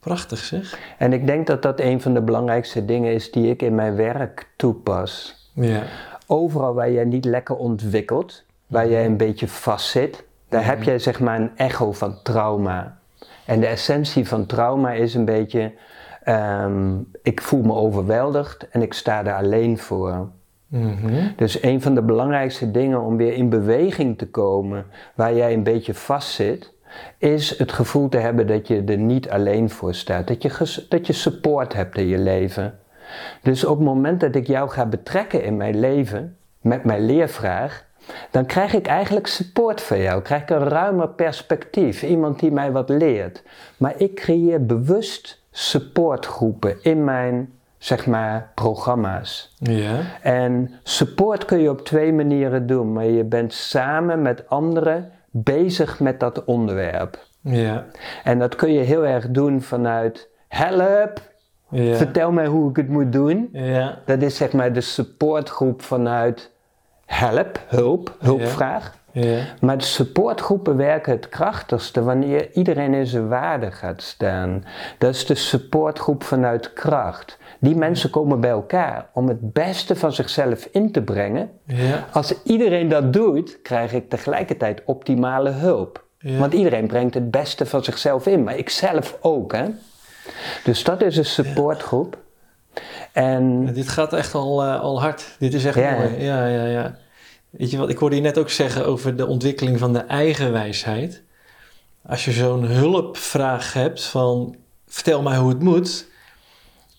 Prachtig 0.00 0.38
zeg. 0.38 0.78
En 0.98 1.12
ik 1.12 1.26
denk 1.26 1.46
dat 1.46 1.62
dat 1.62 1.80
een 1.80 2.00
van 2.00 2.14
de 2.14 2.20
belangrijkste 2.20 2.84
dingen 2.84 3.12
is 3.12 3.30
die 3.30 3.50
ik 3.50 3.62
in 3.62 3.74
mijn 3.74 3.96
werk 3.96 4.48
toepas. 4.56 5.36
Ja. 5.52 5.82
Overal 6.26 6.74
waar 6.74 6.90
jij 6.92 7.04
niet 7.04 7.24
lekker 7.24 7.56
ontwikkelt, 7.56 8.44
waar 8.66 8.88
jij 8.88 9.04
een 9.06 9.16
beetje 9.16 9.48
vastzit, 9.48 10.24
daar 10.48 10.64
heb 10.66 10.82
jij 10.82 10.98
zeg 10.98 11.20
maar 11.20 11.40
een 11.40 11.50
echo 11.56 11.92
van 11.92 12.22
trauma. 12.22 12.97
En 13.48 13.60
de 13.60 13.66
essentie 13.66 14.28
van 14.28 14.46
trauma 14.46 14.92
is 14.92 15.14
een 15.14 15.24
beetje, 15.24 15.72
ehm, 16.22 16.96
ik 17.22 17.42
voel 17.42 17.62
me 17.62 17.72
overweldigd 17.72 18.68
en 18.68 18.82
ik 18.82 18.92
sta 18.92 19.24
er 19.24 19.34
alleen 19.34 19.78
voor. 19.78 20.28
Mhm. 20.66 21.26
Dus 21.36 21.62
een 21.62 21.82
van 21.82 21.94
de 21.94 22.02
belangrijkste 22.02 22.70
dingen 22.70 23.00
om 23.00 23.16
weer 23.16 23.32
in 23.32 23.48
beweging 23.48 24.18
te 24.18 24.30
komen 24.30 24.86
waar 25.14 25.34
jij 25.34 25.52
een 25.52 25.62
beetje 25.62 25.94
vastzit, 25.94 26.72
is 27.18 27.58
het 27.58 27.72
gevoel 27.72 28.08
te 28.08 28.18
hebben 28.18 28.46
dat 28.46 28.68
je 28.68 28.82
er 28.84 28.98
niet 28.98 29.30
alleen 29.30 29.70
voor 29.70 29.94
staat. 29.94 30.26
Dat 30.26 30.42
je, 30.42 30.84
dat 30.88 31.06
je 31.06 31.12
support 31.12 31.72
hebt 31.72 31.96
in 31.96 32.06
je 32.06 32.18
leven. 32.18 32.78
Dus 33.42 33.64
op 33.64 33.76
het 33.76 33.86
moment 33.86 34.20
dat 34.20 34.34
ik 34.34 34.46
jou 34.46 34.70
ga 34.70 34.86
betrekken 34.86 35.44
in 35.44 35.56
mijn 35.56 35.80
leven, 35.80 36.36
met 36.60 36.84
mijn 36.84 37.06
leervraag, 37.06 37.86
dan 38.30 38.46
krijg 38.46 38.74
ik 38.74 38.86
eigenlijk 38.86 39.26
support 39.26 39.80
van 39.80 40.00
jou. 40.00 40.22
Krijg 40.22 40.42
ik 40.42 40.50
een 40.50 40.68
ruimer 40.68 41.08
perspectief. 41.08 42.02
Iemand 42.02 42.38
die 42.40 42.52
mij 42.52 42.72
wat 42.72 42.88
leert. 42.88 43.42
Maar 43.76 43.94
ik 43.96 44.14
creëer 44.14 44.66
bewust 44.66 45.42
supportgroepen 45.50 46.76
in 46.82 47.04
mijn, 47.04 47.52
zeg 47.78 48.06
maar, 48.06 48.50
programma's. 48.54 49.54
Ja. 49.58 50.00
En 50.22 50.70
support 50.82 51.44
kun 51.44 51.58
je 51.58 51.70
op 51.70 51.84
twee 51.84 52.12
manieren 52.12 52.66
doen, 52.66 52.92
maar 52.92 53.04
je 53.04 53.24
bent 53.24 53.52
samen 53.52 54.22
met 54.22 54.48
anderen 54.48 55.10
bezig 55.30 56.00
met 56.00 56.20
dat 56.20 56.44
onderwerp. 56.44 57.26
Ja. 57.40 57.84
En 58.24 58.38
dat 58.38 58.56
kun 58.56 58.72
je 58.72 58.80
heel 58.80 59.06
erg 59.06 59.28
doen 59.28 59.62
vanuit 59.62 60.28
help, 60.48 61.20
Ja. 61.70 61.94
vertel 61.94 62.32
mij 62.32 62.46
hoe 62.46 62.70
ik 62.70 62.76
het 62.76 62.88
moet 62.88 63.12
doen. 63.12 63.48
Ja. 63.52 63.98
Dat 64.04 64.22
is 64.22 64.36
zeg 64.36 64.52
maar 64.52 64.72
de 64.72 64.80
supportgroep 64.80 65.82
vanuit 65.82 66.50
help, 67.08 67.60
hulp, 67.66 68.16
hulpvraag. 68.18 68.96
Ja. 69.12 69.38
Maar 69.60 69.78
de 69.78 69.84
supportgroepen 69.84 70.76
werken 70.76 71.12
het 71.12 71.28
krachtigste 71.28 72.02
wanneer 72.02 72.52
iedereen 72.52 72.94
in 72.94 73.06
zijn 73.06 73.28
waarde 73.28 73.70
gaat 73.70 74.02
staan. 74.02 74.64
Dat 74.98 75.14
is 75.14 75.26
de 75.26 75.34
supportgroep 75.34 76.22
vanuit 76.22 76.72
kracht. 76.72 77.38
Die 77.60 77.76
mensen 77.76 78.10
komen 78.10 78.40
bij 78.40 78.50
elkaar 78.50 79.06
om 79.12 79.28
het 79.28 79.52
beste 79.52 79.96
van 79.96 80.12
zichzelf 80.12 80.68
in 80.72 80.92
te 80.92 81.02
brengen. 81.02 81.50
Ja. 81.64 82.06
Als 82.12 82.42
iedereen 82.42 82.88
dat 82.88 83.12
doet, 83.12 83.62
krijg 83.62 83.92
ik 83.92 84.08
tegelijkertijd 84.08 84.82
optimale 84.84 85.50
hulp. 85.50 86.04
Ja. 86.18 86.38
Want 86.38 86.52
iedereen 86.52 86.86
brengt 86.86 87.14
het 87.14 87.30
beste 87.30 87.66
van 87.66 87.84
zichzelf 87.84 88.26
in, 88.26 88.44
maar 88.44 88.56
ik 88.56 88.70
zelf 88.70 89.18
ook. 89.20 89.52
Hè? 89.52 89.64
Dus 90.64 90.84
dat 90.84 91.02
is 91.02 91.16
een 91.16 91.24
supportgroep. 91.24 92.16
En 93.18 93.62
Ja, 93.66 93.72
Dit 93.72 93.88
gaat 93.88 94.12
echt 94.12 94.34
al, 94.34 94.62
eh, 94.64 94.80
al 94.80 95.00
hard. 95.00 95.36
Dit 95.38 95.54
is 95.54 95.64
echt 95.64 95.76
mooi. 95.76 96.24
Ja, 96.24 96.46
ja, 96.46 96.64
ja. 96.64 96.98
Weet 97.50 97.70
je 97.70 97.76
wat, 97.76 97.88
ik 97.88 97.98
hoorde 97.98 98.16
je 98.16 98.22
net 98.22 98.38
ook 98.38 98.50
zeggen 98.50 98.86
over 98.86 99.16
de 99.16 99.26
ontwikkeling 99.26 99.78
van 99.78 99.92
de 99.92 99.98
eigen 99.98 100.52
wijsheid. 100.52 101.22
Als 102.06 102.24
je 102.24 102.32
zo'n 102.32 102.64
hulpvraag 102.64 103.72
hebt 103.72 104.04
van 104.04 104.56
vertel 104.86 105.22
mij 105.22 105.36
hoe 105.36 105.48
het 105.48 105.62
moet, 105.62 106.06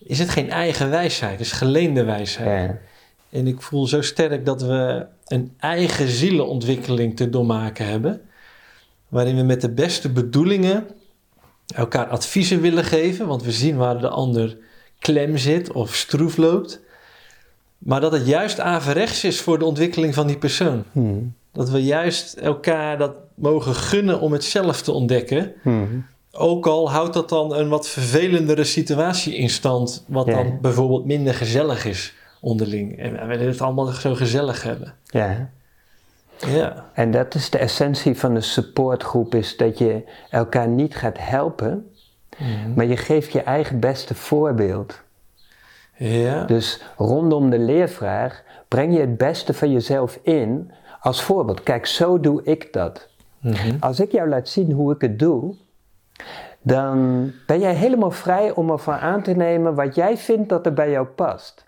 is 0.03 0.19
het 0.19 0.29
geen 0.29 0.49
eigen 0.49 0.89
wijsheid, 0.89 1.31
het 1.31 1.41
is 1.41 1.51
geleende 1.51 2.03
wijsheid. 2.03 2.69
ja, 2.69 2.77
En 3.37 3.47
ik 3.47 3.61
voel 3.61 3.87
zo 3.87 4.01
sterk 4.01 4.45
dat 4.45 4.61
we 4.61 5.05
een 5.27 5.53
eigen 5.59 6.07
zielenontwikkeling 6.07 7.15
te 7.15 7.29
doormaken 7.29 7.85
hebben. 7.85 8.21
Waarin 9.07 9.35
we 9.35 9.43
met 9.43 9.61
de 9.61 9.71
beste 9.71 10.09
bedoelingen 10.09 10.87
elkaar 11.75 12.07
adviezen 12.07 12.61
willen 12.61 12.83
geven. 12.83 13.27
Want 13.27 13.43
we 13.43 13.51
zien 13.51 13.77
waar 13.77 13.99
de 13.99 14.09
ander 14.09 14.57
klem 14.99 15.37
zit 15.37 15.71
of 15.71 15.95
stroef 15.95 16.37
loopt. 16.37 16.79
Maar 17.77 18.01
dat 18.01 18.11
het 18.11 18.27
juist 18.27 18.59
averechts 18.59 19.23
is 19.23 19.41
voor 19.41 19.59
de 19.59 19.65
ontwikkeling 19.65 20.13
van 20.13 20.27
die 20.27 20.37
persoon. 20.37 20.83
Hmm. 20.91 21.33
Dat 21.53 21.69
we 21.69 21.83
juist 21.83 22.33
elkaar 22.33 22.97
dat 22.97 23.15
mogen 23.33 23.75
gunnen 23.75 24.19
om 24.19 24.31
het 24.31 24.43
zelf 24.43 24.81
te 24.81 24.91
ontdekken. 24.91 25.53
Hmm. 25.61 26.05
Ook 26.31 26.67
al 26.67 26.91
houdt 26.91 27.13
dat 27.13 27.29
dan 27.29 27.55
een 27.55 27.69
wat 27.69 27.87
vervelendere 27.87 28.63
situatie 28.63 29.35
in 29.35 29.49
stand, 29.49 30.03
wat 30.07 30.25
Ja. 30.25 30.33
dan 30.33 30.57
bijvoorbeeld 30.61 31.05
minder 31.05 31.33
gezellig 31.33 31.85
is 31.85 32.13
onderling. 32.41 32.97
En 32.99 33.11
we 33.11 33.25
willen 33.25 33.47
het 33.47 33.61
allemaal 33.61 33.85
zo 33.85 34.15
gezellig 34.15 34.63
hebben. 34.63 34.93
Ja. 35.05 35.49
Ja, 36.47 36.85
En 36.93 37.11
dat 37.11 37.35
is 37.35 37.49
de 37.49 37.57
essentie 37.57 38.15
van 38.15 38.33
de 38.33 38.41
supportgroep, 38.41 39.35
is 39.35 39.57
dat 39.57 39.77
je 39.77 40.03
elkaar 40.29 40.67
niet 40.67 40.95
gaat 40.95 41.17
helpen, 41.19 41.88
maar 42.75 42.85
je 42.85 42.97
geeft 42.97 43.31
je 43.31 43.41
eigen 43.41 43.79
beste 43.79 44.15
voorbeeld. 44.15 45.01
ja, 45.95 46.43
Dus 46.43 46.81
rondom 46.97 47.49
de 47.49 47.59
leervraag 47.59 48.43
breng 48.67 48.93
je 48.93 48.99
het 48.99 49.17
beste 49.17 49.53
van 49.53 49.71
jezelf 49.71 50.19
in 50.21 50.71
als 50.99 51.23
voorbeeld. 51.23 51.63
Kijk, 51.63 51.85
zo 51.85 52.19
doe 52.19 52.43
ik 52.43 52.73
dat. 52.73 53.07
Mhm. 53.39 53.75
Als 53.79 53.99
ik 53.99 54.11
jou 54.11 54.29
laat 54.29 54.49
zien 54.49 54.71
hoe 54.71 54.93
ik 54.93 55.01
het 55.01 55.19
doe, 55.19 55.55
dan 56.61 57.31
ben 57.45 57.59
jij 57.59 57.73
helemaal 57.73 58.11
vrij 58.11 58.51
om 58.51 58.69
ervan 58.69 58.95
aan 58.95 59.21
te 59.21 59.31
nemen 59.31 59.75
wat 59.75 59.95
jij 59.95 60.17
vindt 60.17 60.49
dat 60.49 60.65
er 60.65 60.73
bij 60.73 60.91
jou 60.91 61.05
past. 61.05 61.67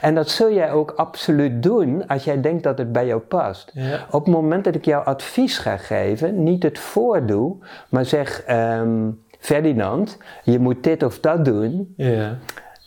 En 0.00 0.14
dat 0.14 0.28
zul 0.28 0.52
jij 0.52 0.72
ook 0.72 0.90
absoluut 0.90 1.62
doen 1.62 2.06
als 2.06 2.24
jij 2.24 2.40
denkt 2.40 2.62
dat 2.62 2.78
het 2.78 2.92
bij 2.92 3.06
jou 3.06 3.20
past. 3.20 3.70
ja. 3.74 4.06
Op 4.10 4.24
het 4.24 4.34
moment 4.34 4.64
dat 4.64 4.74
ik 4.74 4.84
jou 4.84 5.04
advies 5.04 5.58
ga 5.58 5.76
geven, 5.76 6.42
niet 6.42 6.62
het 6.62 6.78
voordoe, 6.78 7.56
maar 7.88 8.04
zeg: 8.04 8.42
ehm, 8.42 9.10
Ferdinand, 9.42 10.18
je 10.44 10.58
moet 10.58 10.84
dit 10.84 11.02
of 11.02 11.20
dat 11.20 11.44
doen. 11.44 11.94
ja. 11.96 12.38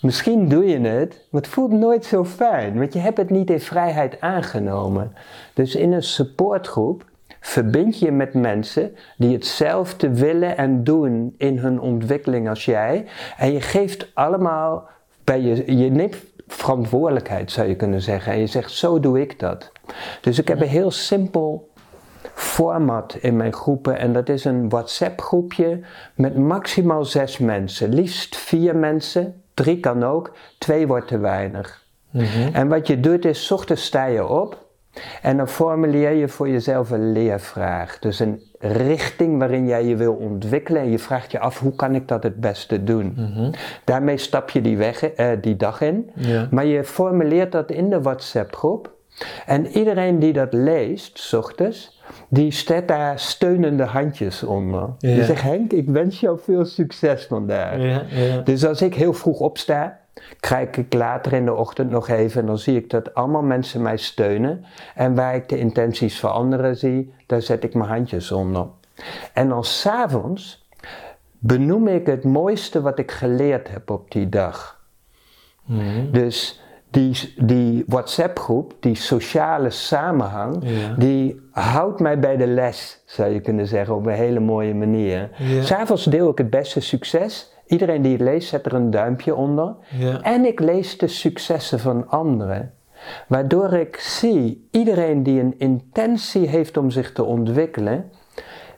Misschien 0.02 0.48
doe 0.48 0.66
je 0.66 0.80
het, 0.80 1.26
maar 1.30 1.42
het 1.42 1.52
voelt 1.52 1.72
nooit 1.72 2.06
zo 2.06 2.26
fijn, 2.26 2.78
want 2.80 2.94
je 2.94 3.00
hebt 3.00 3.18
het 3.18 3.30
niet 3.30 3.50
in 3.50 3.60
vrijheid 3.60 4.22
aangenomen. 4.22 5.14
Dus 5.54 5.76
in 5.76 5.94
een 5.94 6.04
supportgroep 6.04 7.06
verbind 7.40 8.00
je 8.00 8.12
met 8.12 8.34
mensen 8.34 8.96
die 9.18 9.34
hetzelfde 9.34 10.10
willen 10.10 10.58
en 10.58 10.84
doen 10.84 11.36
in 11.38 11.58
hun 11.58 11.80
ontwikkeling 11.80 12.50
als 12.50 12.66
jij. 12.66 13.06
En 13.38 13.52
je 13.52 13.62
geeft 13.62 14.12
allemaal 14.14 14.88
bij 15.24 15.42
je, 15.42 15.78
je 15.78 15.92
neemt 15.92 16.16
verantwoordelijkheid 16.48 17.52
zou 17.52 17.68
je 17.68 17.76
kunnen 17.76 18.02
zeggen. 18.02 18.34
En 18.34 18.40
je 18.40 18.48
zegt, 18.48 18.72
zo 18.72 19.00
doe 19.00 19.22
ik 19.22 19.40
dat. 19.40 19.72
Dus 20.22 20.40
ik 20.40 20.48
heb 20.48 20.62
een 20.62 20.68
heel 20.68 20.92
simpel 20.92 21.70
format 22.36 23.18
in 23.22 23.36
mijn 23.36 23.54
groepen 23.54 23.98
en 23.98 24.14
dat 24.14 24.30
is 24.30 24.46
een 24.46 24.70
WhatsApp 24.70 25.22
groepje 25.22 25.80
met 26.16 26.38
maximaal 26.38 27.06
zes 27.06 27.38
mensen. 27.38 27.94
Liefst 27.94 28.36
vier 28.36 28.76
mensen, 28.76 29.42
drie 29.54 29.80
kan 29.80 30.04
ook, 30.04 30.34
twee 30.58 30.88
wordt 30.88 31.08
te 31.08 31.18
weinig. 31.18 31.84
Mhm. 32.10 32.50
En 32.54 32.68
wat 32.68 32.88
je 32.88 33.00
doet 33.00 33.26
is, 33.26 33.46
's 33.46 33.52
ochtends 33.52 33.86
sta 33.86 34.06
je 34.06 34.28
op 34.28 34.64
en 35.22 35.38
dan 35.38 35.48
formuleer 35.48 36.12
je 36.12 36.28
voor 36.28 36.50
jezelf 36.50 36.90
een 36.90 37.12
leervraag. 37.12 38.00
Dus 38.00 38.20
een 38.20 38.42
richting 38.60 39.40
waarin 39.40 39.68
jij 39.68 39.86
je 39.86 39.96
wil 39.96 40.14
ontwikkelen 40.14 40.82
en 40.82 40.92
je 40.92 41.00
vraagt 41.00 41.32
je 41.32 41.40
af, 41.40 41.60
hoe 41.60 41.76
kan 41.76 41.96
ik 41.96 42.08
dat 42.08 42.24
het 42.24 42.40
beste 42.40 42.84
doen? 42.84 43.14
Mhm. 43.16 43.52
Daarmee 43.84 44.18
stap 44.18 44.50
je 44.50 44.62
die, 44.62 44.78
weg, 44.78 45.04
eh, 45.04 45.28
die 45.42 45.56
dag 45.56 45.82
in. 45.82 46.12
Ja. 46.16 46.48
Maar 46.52 46.66
je 46.66 46.84
formuleert 46.84 47.52
dat 47.52 47.72
in 47.72 47.90
de 47.90 48.02
WhatsApp-groep. 48.02 48.94
En 49.46 49.68
iedereen 49.68 50.20
die 50.20 50.34
dat 50.34 50.54
leest, 50.54 51.20
's 51.20 51.34
ochtends, 51.34 51.95
die 52.30 52.52
zet 52.52 52.88
daar 52.88 53.20
steunende 53.20 53.84
handjes 53.84 54.44
onder. 54.44 54.90
Ja. 55.00 55.14
Die 55.14 55.24
zegt, 55.24 55.42
Henk, 55.42 55.72
ik 55.72 55.90
wens 55.90 56.20
jou 56.20 56.40
veel 56.40 56.66
succes 56.66 57.26
vandaag. 57.26 57.78
Ja, 57.78 58.04
ja. 58.10 58.42
Dus 58.42 58.66
als 58.66 58.82
ik 58.82 58.96
heel 58.96 59.14
vroeg 59.14 59.40
opsta, 59.40 60.00
kijk 60.40 60.78
ik 60.78 60.94
later 60.94 61.34
in 61.34 61.46
de 61.46 61.54
ochtend 61.54 61.90
nog 61.90 62.08
even 62.08 62.42
en 62.42 62.48
dan 62.48 62.58
zie 62.58 62.76
ik 62.76 62.90
dat 62.90 63.14
allemaal 63.14 63.42
mensen 63.42 63.82
mij 63.82 63.98
steunen. 63.98 64.66
En 64.96 65.16
waar 65.16 65.36
ik 65.36 65.50
de 65.50 65.58
intenties 65.58 66.20
van 66.20 66.32
anderen 66.32 66.78
zie, 66.78 67.14
daar 67.26 67.42
zet 67.42 67.64
ik 67.64 67.74
mijn 67.74 67.90
handjes 67.90 68.32
onder. 68.32 68.68
En 69.34 69.50
dan 69.50 69.64
s'avonds 69.64 70.68
benoem 71.40 71.88
ik 71.88 72.06
het 72.06 72.24
mooiste 72.24 72.82
wat 72.82 73.00
ik 73.00 73.12
geleerd 73.12 73.70
heb 73.70 73.90
op 73.90 74.12
die 74.12 74.30
dag. 74.30 74.84
Mhm. 75.66 76.12
Dus 76.12 76.62
die, 76.96 77.34
die 77.38 77.84
WhatsApp-groep, 77.88 78.74
die 78.80 78.96
sociale 78.96 79.70
samenhang, 79.70 80.58
Ja. 80.62 80.94
die 80.98 81.42
houdt 81.52 82.00
mij 82.00 82.20
bij 82.20 82.38
de 82.38 82.48
les, 82.48 83.02
zou 83.06 83.30
je 83.34 83.40
kunnen 83.40 83.68
zeggen, 83.68 83.96
op 83.96 84.06
een 84.06 84.14
hele 84.14 84.40
mooie 84.40 84.74
manier. 84.74 85.30
Ja. 85.38 85.62
S'avonds 85.62 86.04
deel 86.04 86.30
ik 86.30 86.38
het 86.38 86.50
beste 86.50 86.80
succes. 86.80 87.54
Iedereen 87.68 88.02
die 88.02 88.12
het 88.12 88.22
leest, 88.22 88.48
zet 88.50 88.66
er 88.66 88.74
een 88.74 88.90
duimpje 88.92 89.36
onder. 89.36 89.76
Ja. 89.98 90.22
En 90.22 90.46
ik 90.46 90.60
lees 90.60 90.98
de 90.98 91.08
successen 91.08 91.80
van 91.80 92.10
anderen. 92.10 92.72
Waardoor 93.28 93.74
ik 93.74 93.96
zie, 93.96 94.68
iedereen 94.72 95.24
die 95.24 95.40
een 95.40 95.56
intentie 95.58 96.48
heeft 96.48 96.78
om 96.78 96.90
zich 96.90 97.12
te 97.12 97.24
ontwikkelen, 97.24 98.12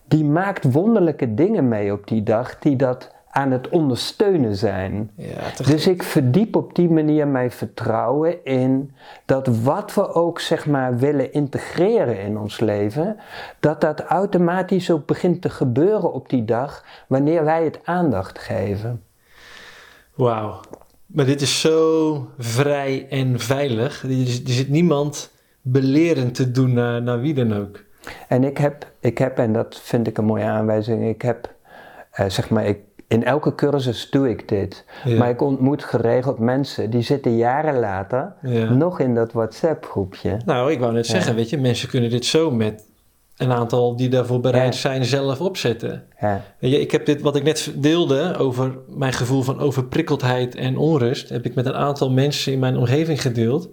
die 0.07 0.25
maakt 0.25 0.71
wonderlijke 0.71 1.33
dingen 1.33 1.67
mee 1.67 1.91
op 1.93 2.07
die 2.07 2.23
dag, 2.23 2.59
die 2.59 2.75
dat 2.75 3.15
aan 3.31 3.51
het 3.51 3.69
ondersteunen 3.69 4.55
zijn. 4.55 5.11
Ja, 5.15 5.65
Dus 5.65 5.87
ik 5.87 6.03
verdiep 6.03 6.55
op 6.55 6.75
die 6.75 6.89
manier 6.89 7.27
mijn 7.27 7.51
vertrouwen 7.51 8.45
in 8.45 8.91
dat 9.25 9.47
wat 9.61 9.93
we 9.93 10.13
ook 10.13 10.39
zeg 10.39 10.65
maar 10.65 10.97
willen 10.97 11.33
integreren 11.33 12.19
in 12.19 12.37
ons 12.37 12.59
leven, 12.59 13.17
dat 13.59 13.81
dat 13.81 13.99
automatisch 13.99 14.91
ook 14.91 15.05
begint 15.05 15.41
te 15.41 15.49
gebeuren 15.49 16.13
op 16.13 16.29
die 16.29 16.45
dag 16.45 16.85
wanneer 17.07 17.43
wij 17.43 17.63
het 17.63 17.79
aandacht 17.83 18.39
geven. 18.39 19.03
Wauw. 20.13 20.59
Maar 21.05 21.25
dit 21.25 21.41
is 21.41 21.61
zo 21.61 22.27
vrij 22.37 23.07
en 23.09 23.39
veilig. 23.39 24.03
Er, 24.03 24.09
er 24.09 24.51
zit 24.51 24.69
niemand 24.69 25.31
belerend 25.61 26.35
te 26.35 26.51
doen 26.51 26.73
naar, 26.73 27.01
naar 27.01 27.19
wie 27.19 27.33
dan 27.33 27.53
ook. 27.53 27.85
En 28.27 28.43
ik 28.43 28.57
heb, 28.57 28.91
ik 28.99 29.17
heb, 29.17 29.37
en 29.37 29.53
dat 29.53 29.79
vind 29.83 30.07
ik 30.07 30.17
een 30.17 30.25
mooie 30.25 30.43
aanwijzing, 30.43 31.07
ik 31.07 31.21
heb, 31.21 31.53
eh, 32.11 32.29
zeg 32.29 32.49
maar, 32.49 32.65
ik, 32.65 32.79
in 33.07 33.23
elke 33.23 33.55
cursus 33.55 34.09
doe 34.09 34.29
ik 34.29 34.47
dit. 34.49 34.85
Ja. 35.05 35.17
Maar 35.17 35.29
ik 35.29 35.41
ontmoet 35.41 35.83
geregeld 35.83 36.39
mensen 36.39 36.89
die 36.89 37.01
zitten 37.01 37.35
jaren 37.35 37.79
later 37.79 38.33
Ja. 38.41 38.73
nog 38.73 38.99
in 38.99 39.15
dat 39.15 39.31
WhatsApp 39.31 39.85
groepje. 39.85 40.37
Nou, 40.45 40.71
ik 40.71 40.79
wou 40.79 40.93
net 40.93 41.05
zeggen, 41.05 41.35
weet 41.35 41.49
je, 41.49 41.57
mensen 41.57 41.89
kunnen 41.89 42.09
dit 42.09 42.25
zo 42.25 42.51
met 42.51 42.85
een 43.37 43.51
aantal 43.51 43.95
die 43.95 44.09
daarvoor 44.09 44.39
bereid 44.39 44.75
zijn 44.75 45.05
zelf 45.05 45.41
opzetten. 45.41 46.03
Ja. 46.19 46.43
Weet 46.59 46.71
je, 46.71 46.79
ik 46.79 46.91
heb 46.91 47.05
dit, 47.05 47.21
wat 47.21 47.35
ik 47.35 47.43
net 47.43 47.71
deelde 47.75 48.35
over 48.37 48.77
mijn 48.87 49.13
gevoel 49.13 49.41
van 49.41 49.59
overprikkeldheid 49.59 50.55
en 50.55 50.77
onrust, 50.77 51.29
heb 51.29 51.45
ik 51.45 51.55
met 51.55 51.65
een 51.65 51.75
aantal 51.75 52.11
mensen 52.11 52.51
in 52.53 52.59
mijn 52.59 52.77
omgeving 52.77 53.21
gedeeld. 53.21 53.69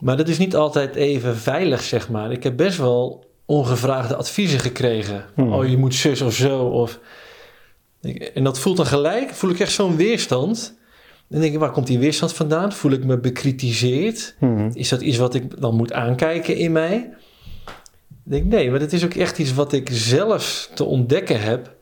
Maar 0.00 0.16
dat 0.16 0.28
is 0.28 0.38
niet 0.38 0.56
altijd 0.56 0.94
even 0.94 1.36
veilig, 1.36 1.82
zeg 1.82 2.08
maar. 2.08 2.32
Ik 2.32 2.42
heb 2.42 2.56
best 2.56 2.78
wel 2.78 3.24
ongevraagde 3.44 4.16
adviezen 4.16 4.58
gekregen. 4.58 5.24
Hmm. 5.34 5.52
Oh, 5.52 5.68
je 5.68 5.76
moet 5.76 5.94
zus 5.94 6.20
of 6.20 6.34
zo. 6.34 6.58
Of... 6.64 7.00
En 8.34 8.44
dat 8.44 8.58
voelt 8.58 8.76
dan 8.76 8.86
gelijk, 8.86 9.30
voel 9.30 9.50
ik 9.50 9.60
echt 9.60 9.72
zo'n 9.72 9.96
weerstand. 9.96 10.78
Dan 11.28 11.40
denk 11.40 11.52
ik, 11.52 11.58
waar 11.58 11.70
komt 11.70 11.86
die 11.86 11.98
weerstand 11.98 12.32
vandaan? 12.32 12.72
Voel 12.72 12.92
ik 12.92 13.04
me 13.04 13.18
bekritiseerd? 13.18 14.36
Mhm. 14.40 14.70
Is 14.72 14.88
dat 14.88 15.00
iets 15.00 15.16
wat 15.16 15.34
ik 15.34 15.60
dan 15.60 15.74
moet 15.74 15.92
aankijken 15.92 16.56
in 16.56 16.72
mij? 16.72 17.10
Ik 18.24 18.34
denk, 18.34 18.44
nee, 18.44 18.70
maar 18.70 18.80
het 18.80 18.92
is 18.92 19.04
ook 19.04 19.14
echt 19.14 19.38
iets 19.38 19.54
wat 19.54 19.72
ik 19.72 19.88
zelf 19.92 20.70
te 20.74 20.84
ontdekken 20.84 21.40
heb. 21.40 21.76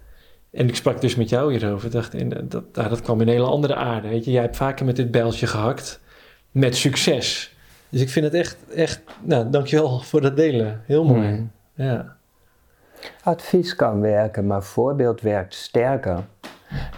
En 0.50 0.68
ik 0.68 0.76
sprak 0.76 1.00
dus 1.00 1.14
met 1.14 1.28
jou 1.28 1.52
hierover. 1.52 1.90
Dacht, 1.90 2.14
en 2.14 2.28
dat, 2.48 2.64
nou, 2.72 2.88
dat 2.88 3.02
kwam 3.02 3.20
in 3.20 3.26
een 3.26 3.32
hele 3.32 3.46
andere 3.46 3.74
aarde. 3.74 4.08
Weet 4.08 4.24
je, 4.24 4.30
jij 4.30 4.42
hebt 4.42 4.56
vaker 4.56 4.84
met 4.86 4.96
dit 4.96 5.10
bijltje 5.10 5.46
gehakt. 5.46 6.00
Met 6.50 6.76
succes. 6.76 7.54
Dus 7.88 8.00
ik 8.00 8.08
vind 8.08 8.24
het 8.24 8.34
echt, 8.34 8.56
echt, 8.74 9.00
nou, 9.22 9.50
dankjewel 9.50 10.00
voor 10.00 10.20
dat 10.20 10.36
delen. 10.36 10.82
Heel 10.86 11.04
mooi. 11.04 11.28
Mhm. 11.28 11.42
Ja. 11.74 12.15
Advies 13.22 13.74
kan 13.74 14.00
werken, 14.00 14.46
maar 14.46 14.62
voorbeeld 14.62 15.20
werkt 15.20 15.54
sterker. 15.54 16.24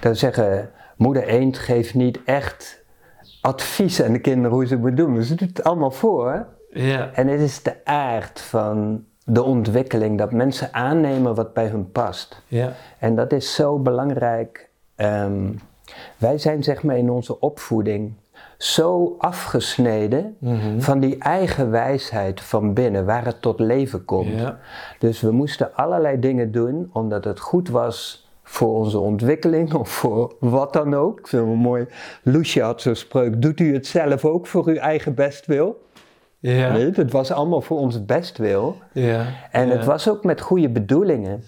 Dat 0.01 0.19
zeggen, 0.19 0.71
moeder 0.97 1.23
eend 1.23 1.59
geeft 1.59 1.95
niet 1.95 2.21
echt 2.25 2.83
advies 3.41 4.03
aan 4.03 4.13
de 4.13 4.21
kinderen 4.21 4.51
hoe 4.51 4.67
ze 4.67 4.73
het 4.73 4.83
moeten 4.83 5.07
doen. 5.07 5.23
Ze 5.23 5.35
doet 5.35 5.49
het 5.49 5.65
allemaal 5.65 5.91
voor. 5.91 6.47
Ja. 6.71 7.11
En 7.13 7.29
het 7.29 7.41
is 7.41 7.63
de 7.63 7.85
aard 7.85 8.41
van 8.41 9.05
de 9.25 9.43
ontwikkeling, 9.43 10.19
dat 10.19 10.33
mensen 10.33 10.75
aannemen 10.75 11.35
wat 11.35 11.55
bij 11.55 11.67
hun 11.67 11.93
past. 11.93 12.43
Ja. 12.47 12.73
En 12.99 13.15
dat 13.15 13.33
is 13.33 13.55
zo 13.55 13.79
belangrijk. 13.79 14.69
Ehm, 14.95 15.53
wij 16.17 16.39
zijn 16.39 16.63
zeg 16.63 16.83
maar 16.83 16.97
in 16.97 17.11
onze 17.11 17.41
opvoeding 17.41 18.13
zo 18.59 19.15
afgesneden 19.19 20.37
Mhm. 20.41 20.81
van 20.81 21.01
die 21.01 21.19
eigen 21.19 21.71
wijsheid 21.71 22.41
van 22.41 22.75
binnen, 22.75 23.05
waar 23.05 23.25
het 23.25 23.43
tot 23.43 23.61
leven 23.61 24.05
komt. 24.05 24.39
Ja. 24.39 24.59
Dus 24.99 25.21
we 25.21 25.31
moesten 25.31 25.75
allerlei 25.75 26.19
dingen 26.21 26.53
doen 26.53 26.91
omdat 26.93 27.25
het 27.25 27.41
goed 27.41 27.69
was 27.69 28.29
voor 28.43 28.75
onze 28.75 28.99
ontwikkeling 28.99 29.75
of 29.75 29.89
voor 29.89 30.35
wat 30.41 30.73
dan 30.73 30.95
ook. 30.95 31.19
Ik 31.19 31.27
vind 31.27 31.43
het 31.43 31.51
wel 31.51 31.61
mooi. 31.61 31.87
Loesje 32.23 32.63
had 32.63 32.81
zo'n 32.81 32.95
spreuk, 32.95 33.43
doet 33.43 33.61
u 33.61 33.75
het 33.75 33.87
zelf 33.87 34.25
ook 34.25 34.47
voor 34.47 34.67
uw 34.67 34.77
eigen 34.77 35.15
bestwil? 35.15 35.87
Ja. 36.41 36.73
Het 36.77 37.13
was 37.13 37.33
allemaal 37.33 37.61
voor 37.61 37.79
ons 37.79 38.05
bestwil. 38.05 38.77
Ja. 38.93 39.27
En 39.51 39.67
ja. 39.67 39.73
het 39.73 39.85
was 39.85 40.09
ook 40.09 40.25
met 40.25 40.41
goede 40.41 40.69
bedoelingen. 40.69 41.43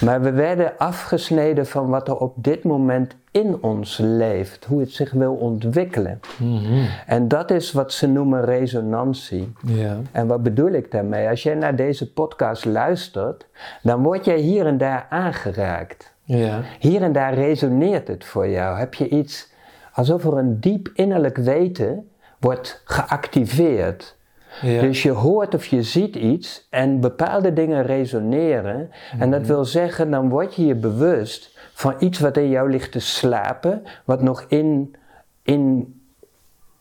Maar 0.00 0.22
we 0.22 0.30
werden 0.30 0.78
afgesneden 0.78 1.66
van 1.66 1.88
wat 1.88 2.08
er 2.08 2.16
op 2.16 2.34
dit 2.36 2.64
moment 2.64 3.16
in 3.30 3.62
ons 3.62 3.98
leeft. 4.02 4.64
Hoe 4.64 4.80
het 4.80 4.92
zich 4.92 5.12
wil 5.12 5.34
ontwikkelen. 5.34 6.20
Mhm. 6.36 6.84
En 7.06 7.28
dat 7.28 7.50
is 7.50 7.72
wat 7.72 7.92
ze 7.92 8.06
noemen 8.06 8.44
resonantie. 8.44 9.52
Ja. 9.62 9.96
En 10.12 10.26
wat 10.26 10.42
bedoel 10.42 10.70
ik 10.70 10.90
daarmee? 10.90 11.28
Als 11.28 11.42
jij 11.42 11.54
naar 11.54 11.76
deze 11.76 12.12
podcast 12.12 12.64
luistert, 12.64 13.46
dan 13.82 14.02
word 14.02 14.24
jij 14.24 14.38
hier 14.38 14.66
en 14.66 14.78
daar 14.78 15.06
aangeraakt. 15.10 16.14
Ja. 16.22 16.60
Hier 16.78 17.02
en 17.02 17.12
daar 17.12 17.34
resoneert 17.34 18.08
het 18.08 18.24
voor 18.24 18.48
jou. 18.48 18.78
Heb 18.78 18.94
je 18.94 19.08
iets 19.08 19.52
alsof 19.92 20.24
er 20.24 20.36
een 20.36 20.60
diep 20.60 20.90
innerlijk 20.94 21.36
weten 21.36 22.08
wordt 22.40 22.82
geactiveerd. 22.84 24.15
Ja. 24.62 24.80
Dus 24.80 25.02
je 25.02 25.10
hoort 25.10 25.54
of 25.54 25.66
je 25.66 25.82
ziet 25.82 26.16
iets 26.16 26.66
en 26.70 27.00
bepaalde 27.00 27.52
dingen 27.52 27.82
resoneren. 27.82 28.90
En 29.18 29.30
dat 29.30 29.46
wil 29.46 29.64
zeggen, 29.64 30.10
dan 30.10 30.28
word 30.28 30.54
je 30.54 30.66
je 30.66 30.74
bewust 30.74 31.58
van 31.72 31.94
iets 31.98 32.18
wat 32.18 32.36
in 32.36 32.48
jou 32.48 32.70
ligt 32.70 32.92
te 32.92 33.00
slapen, 33.00 33.82
wat 34.04 34.22
nog 34.22 34.44
in, 34.48 34.94
in, 35.42 35.94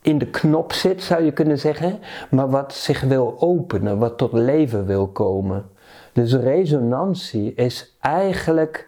in 0.01 0.17
de 0.17 0.27
knop 0.27 0.73
zit, 0.73 1.03
zou 1.03 1.23
je 1.23 1.31
kunnen 1.31 1.59
zeggen, 1.59 1.99
maar 2.29 2.49
wat 2.49 2.73
zich 2.73 3.01
wil 3.01 3.35
openen, 3.39 3.97
wat 3.97 4.17
tot 4.17 4.33
leven 4.33 4.85
wil 4.85 5.07
komen. 5.07 5.65
Dus 6.13 6.33
resonantie 6.33 7.53
is 7.53 7.95
eigenlijk, 7.99 8.87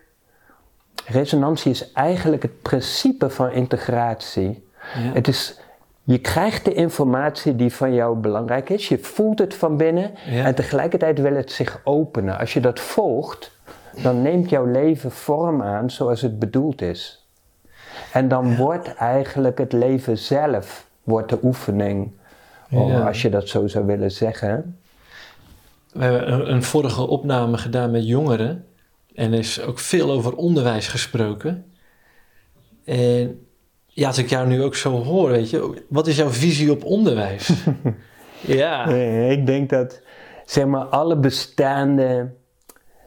resonantie 1.06 1.72
is 1.72 1.92
eigenlijk 1.92 2.42
het 2.42 2.62
principe 2.62 3.30
van 3.30 3.52
integratie. 3.52 4.68
Ja. 4.96 5.14
Het 5.14 5.28
is, 5.28 5.60
je 6.08 6.18
krijgt 6.18 6.66
de 6.66 6.74
informatie 6.74 7.56
die 7.56 7.74
van 7.74 7.94
jou 7.94 8.18
belangrijk 8.18 8.70
is. 8.70 8.88
Je 8.88 8.98
voelt 8.98 9.40
het 9.40 9.56
van 9.56 9.78
binnen. 9.78 10.12
Ja. 10.30 10.46
En 10.46 10.56
tegelijkertijd 10.56 11.22
wil 11.22 11.36
het 11.36 11.52
zich 11.52 11.82
openen. 11.84 12.38
Als 12.38 12.54
je 12.54 12.60
dat 12.60 12.80
volgt, 12.80 13.52
dan 14.04 14.22
neemt 14.22 14.50
jouw 14.50 14.66
leven 14.66 15.12
vorm 15.12 15.62
aan 15.62 15.90
zoals 15.90 16.22
het 16.22 16.40
bedoeld 16.40 16.82
is. 16.82 17.28
En 18.14 18.28
dan 18.28 18.56
wordt 18.56 18.94
eigenlijk 18.94 19.58
het 19.58 19.74
leven 19.74 20.18
zelf 20.18 20.88
wordt 21.04 21.30
de 21.30 21.40
oefening. 21.44 22.12
Ja. 22.70 23.08
Als 23.08 23.22
je 23.22 23.30
dat 23.30 23.48
zo 23.48 23.68
zou 23.68 23.86
willen 23.86 24.12
zeggen. 24.12 24.80
We 25.92 26.04
hebben 26.04 26.34
een, 26.34 26.52
een 26.52 26.64
vorige 26.64 27.08
opname 27.08 27.58
gedaan 27.58 27.92
met 27.92 28.08
jongeren. 28.08 28.66
En 29.16 29.34
er 29.34 29.40
is 29.40 29.62
ook 29.62 29.80
veel 29.80 30.12
over 30.12 30.36
onderwijs 30.36 30.88
gesproken. 30.88 31.66
En 32.86 33.47
ja, 33.98 34.08
als 34.08 34.18
ik 34.18 34.30
jou 34.30 34.48
nu 34.48 34.64
ook 34.64 34.76
zo 34.76 35.04
hoor, 35.04 35.30
weet 35.30 35.50
je, 35.50 35.84
wat 35.90 36.08
is 36.08 36.16
jouw 36.18 36.30
visie 36.30 36.72
op 36.72 36.84
onderwijs? 36.84 37.50
ja. 38.62 38.86
Nee, 38.90 39.32
ik 39.32 39.46
denk 39.46 39.70
dat 39.70 40.02
zeg 40.46 40.66
maar 40.66 40.86
alle 40.86 41.16
bestaande 41.16 42.30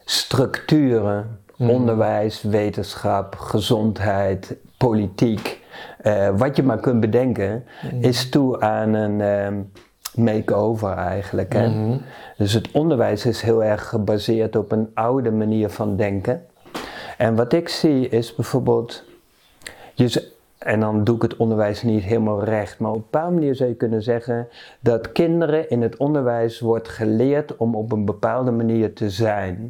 structuren, 0.05 1.39
Mhm. 1.57 1.69
onderwijs, 1.69 2.41
wetenschap, 2.41 3.35
gezondheid, 3.35 4.55
politiek, 4.77 5.59
eh, 6.01 6.29
wat 6.37 6.55
je 6.55 6.63
maar 6.63 6.79
kunt 6.79 6.99
bedenken, 6.99 7.63
Mhm. 7.83 8.03
is 8.03 8.29
toe 8.29 8.59
aan 8.59 8.93
een 8.93 9.21
ehm, 9.21 9.59
make-over 10.15 10.93
eigenlijk. 10.97 11.53
Hè? 11.53 11.67
Mhm. 11.67 11.97
Dus 12.37 12.53
het 12.53 12.71
onderwijs 12.71 13.25
is 13.25 13.41
heel 13.41 13.63
erg 13.63 13.87
gebaseerd 13.89 14.55
op 14.55 14.71
een 14.71 14.91
oude 14.93 15.31
manier 15.31 15.69
van 15.69 15.95
denken. 15.95 16.45
En 17.17 17.35
wat 17.35 17.53
ik 17.53 17.69
zie 17.69 18.09
is 18.09 18.35
bijvoorbeeld, 18.35 19.03
je, 19.93 20.30
en 20.65 20.79
dan 20.79 21.03
doe 21.03 21.15
ik 21.15 21.21
het 21.21 21.37
onderwijs 21.37 21.83
niet 21.83 22.03
helemaal 22.03 22.43
recht, 22.43 22.79
maar 22.79 22.91
op 22.91 22.95
een 22.95 23.03
bepaalde 23.11 23.33
manier 23.33 23.55
zou 23.55 23.69
je 23.69 23.75
kunnen 23.75 24.01
zeggen 24.03 24.47
dat 24.79 25.11
kinderen 25.11 25.69
in 25.69 25.81
het 25.81 25.97
onderwijs 25.97 26.59
wordt 26.59 26.87
geleerd 26.87 27.57
om 27.57 27.75
op 27.75 27.91
een 27.91 28.05
bepaalde 28.05 28.51
manier 28.51 28.93
te 28.93 29.09
zijn. 29.09 29.67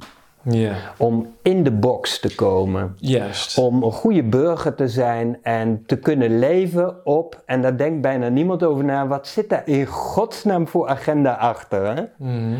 Om 0.97 1.33
in 1.41 1.63
de 1.63 1.71
box 1.71 2.19
te 2.19 2.35
komen. 2.35 2.95
juist. 2.97 3.57
Om 3.57 3.83
een 3.83 3.91
goede 3.91 4.23
burger 4.23 4.75
te 4.75 4.87
zijn 4.87 5.37
en 5.41 5.83
te 5.85 5.97
kunnen 5.97 6.39
leven 6.39 7.05
op, 7.05 7.41
en 7.45 7.61
daar 7.61 7.77
denkt 7.77 8.01
bijna 8.01 8.29
niemand 8.29 8.63
over 8.63 8.83
na, 8.83 9.07
wat 9.07 9.27
zit 9.27 9.49
daar 9.49 9.67
in 9.67 9.85
godsnaam 9.85 10.67
voor 10.67 10.87
agenda 10.87 11.33
achter? 11.33 11.95
Hè? 11.95 12.03
Mhm. 12.17 12.55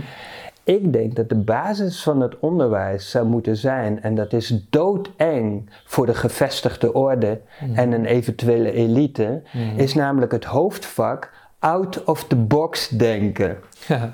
Ik 0.64 0.94
denk 0.94 1.16
dat 1.16 1.30
de 1.30 1.36
basis 1.36 2.04
van 2.04 2.22
het 2.22 2.40
onderwijs 2.40 3.10
zou 3.10 3.26
moeten 3.26 3.58
zijn, 3.58 4.02
en 4.02 4.16
dat 4.16 4.34
is 4.34 4.66
doodeng 4.70 5.70
voor 5.86 6.06
de 6.06 6.14
gevestigde 6.14 6.94
orde 6.94 7.42
en 7.74 7.92
een 7.92 8.06
eventuele 8.06 8.72
elite, 8.72 9.42
is 9.76 9.94
namelijk 9.94 10.32
het 10.32 10.46
hoofdvak 10.46 11.32
out 11.60 12.04
of 12.04 12.24
the 12.24 12.36
box 12.36 12.90
denken. 12.90 13.58
Ja. 13.88 14.14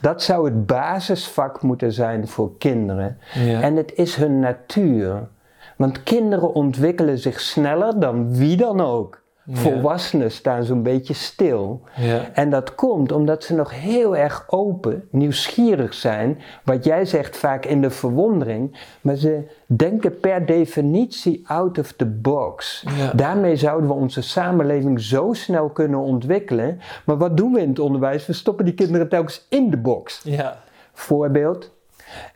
Dat 0.00 0.22
zou 0.22 0.44
het 0.44 0.66
basisvak 0.66 1.62
moeten 1.62 1.92
zijn 1.92 2.28
voor 2.28 2.58
kinderen. 2.58 3.18
Ja. 3.34 3.60
En 3.60 3.76
het 3.76 3.92
is 3.94 4.16
hun 4.16 4.40
natuur. 4.40 5.28
Want 5.76 6.02
kinderen 6.02 6.54
ontwikkelen 6.54 7.18
zich 7.18 7.40
sneller 7.40 8.00
dan 8.00 8.36
wie 8.36 8.56
dan 8.56 8.80
ook. 8.80 9.21
Ja. 9.44 9.56
Volwassenen 9.56 10.30
staan 10.30 10.64
zo'n 10.64 10.82
beetje 10.82 11.14
stil. 11.14 11.82
Ja. 11.96 12.28
En 12.32 12.50
dat 12.50 12.74
komt 12.74 13.12
omdat 13.12 13.44
ze 13.44 13.54
nog 13.54 13.80
heel 13.80 14.16
erg 14.16 14.44
open, 14.46 15.08
nieuwsgierig 15.10 15.94
zijn. 15.94 16.38
Wat 16.64 16.84
jij 16.84 17.04
zegt 17.04 17.36
vaak 17.36 17.64
in 17.64 17.80
de 17.80 17.90
verwondering. 17.90 18.78
Maar 19.00 19.16
ze 19.16 19.42
denken 19.66 20.20
per 20.20 20.46
definitie 20.46 21.42
out 21.46 21.78
of 21.78 21.92
the 21.92 22.06
box. 22.06 22.84
Ja. 22.96 23.12
Daarmee 23.12 23.56
zouden 23.56 23.88
we 23.88 23.94
onze 23.94 24.22
samenleving 24.22 25.00
zo 25.00 25.32
snel 25.32 25.70
kunnen 25.70 26.00
ontwikkelen. 26.00 26.80
Maar 27.04 27.16
wat 27.16 27.36
doen 27.36 27.52
we 27.52 27.60
in 27.60 27.68
het 27.68 27.78
onderwijs? 27.78 28.26
We 28.26 28.32
stoppen 28.32 28.64
die 28.64 28.74
kinderen 28.74 29.08
telkens 29.08 29.46
in 29.48 29.70
de 29.70 29.76
box. 29.76 30.20
Ja. 30.24 30.62
Voorbeeld. 30.92 31.70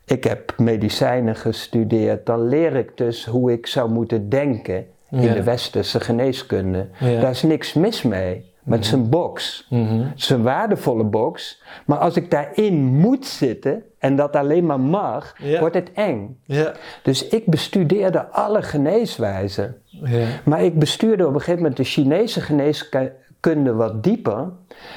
Ik 0.05 0.25
heb 0.25 0.55
medicijnen 0.59 1.37
gestudeerd. 1.37 2.27
Dan 2.27 2.49
leer 2.49 2.77
ik 2.77 2.97
dus 2.97 3.27
hoe 3.27 3.53
ik 3.53 3.67
zou 3.67 3.91
moeten 3.91 4.29
denken 4.29 4.87
in 5.11 5.21
Ja. 5.21 5.35
de 5.35 5.43
westerse 5.43 6.01
geneeskunde. 6.01 6.89
Ja. 6.99 7.21
Daar 7.21 7.31
is 7.31 7.43
niks 7.43 7.73
mis 7.73 8.03
mee. 8.03 8.55
Met 8.63 8.87
zijn 8.87 9.09
box. 9.09 9.67
Mhm. 9.71 9.99
Het 9.99 10.19
is 10.19 10.31
een 10.31 10.43
waardevolle 10.43 11.05
box. 11.05 11.63
Maar 11.85 11.99
als 11.99 12.17
ik 12.17 12.31
daarin 12.31 12.75
moet 12.85 13.27
zitten 13.27 13.83
en 13.99 14.17
dat 14.17 14.37
alleen 14.37 14.67
maar 14.67 14.81
mag, 14.81 15.37
wordt 15.61 15.75
het 15.75 15.93
eng. 15.93 16.39
Dus 17.03 17.29
ik 17.29 17.47
bestudeerde 17.47 18.27
alle 18.27 18.63
geneeswijzen. 18.63 19.77
Maar 20.45 20.63
ik 20.65 20.79
bestuurde 20.79 21.27
op 21.27 21.33
een 21.35 21.39
gegeven 21.39 21.61
moment 21.61 21.77
de 21.77 21.85
Chinese 21.85 22.41
geneeskunde 22.41 23.75
wat 23.75 24.03
dieper. 24.03 24.49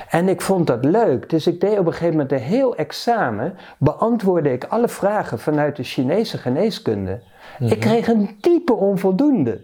En 0.10 0.30
ik 0.30 0.42
vond 0.42 0.68
dat 0.68 0.86
leuk. 0.86 1.30
Dus 1.30 1.48
ik 1.48 1.62
deed 1.62 1.80
op 1.80 1.86
een 1.86 1.92
gegeven 1.92 2.14
moment 2.14 2.32
een 2.32 2.38
heel 2.40 2.76
examen. 2.76 3.56
Beantwoordde 3.78 4.52
ik 4.52 4.64
alle 4.64 4.88
vragen 4.88 5.40
vanuit 5.40 5.76
de 5.76 5.84
Chinese 5.84 6.38
geneeskunde. 6.38 7.22
Ik 7.60 7.80
kreeg 7.80 8.08
een 8.08 8.38
diepe 8.42 8.74
onvoldoende. 8.74 9.62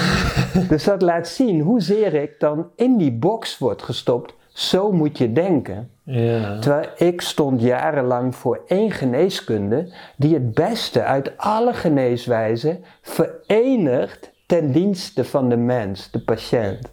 dus 0.68 0.84
dat 0.84 1.02
laat 1.02 1.28
zien 1.28 1.60
hoezeer 1.60 2.14
ik 2.14 2.40
dan 2.40 2.70
in 2.76 2.96
die 2.96 3.12
box 3.12 3.58
word 3.58 3.82
gestopt. 3.82 4.34
Zo 4.48 4.92
moet 4.92 5.18
je 5.18 5.32
denken. 5.32 5.90
Ja. 6.02 6.58
Terwijl 6.58 6.88
ik 6.96 7.20
stond 7.20 7.60
jarenlang 7.60 8.34
voor 8.34 8.60
één 8.66 8.90
geneeskunde 8.90 9.92
die 10.16 10.34
het 10.34 10.54
beste 10.54 11.02
uit 11.02 11.32
alle 11.36 11.74
geneeswijzen 11.74 12.84
verenigt 13.02 14.32
ten 14.46 14.72
dienste 14.72 15.24
van 15.24 15.48
de 15.48 15.56
mens, 15.56 16.10
de 16.10 16.20
patiënt. 16.20 16.92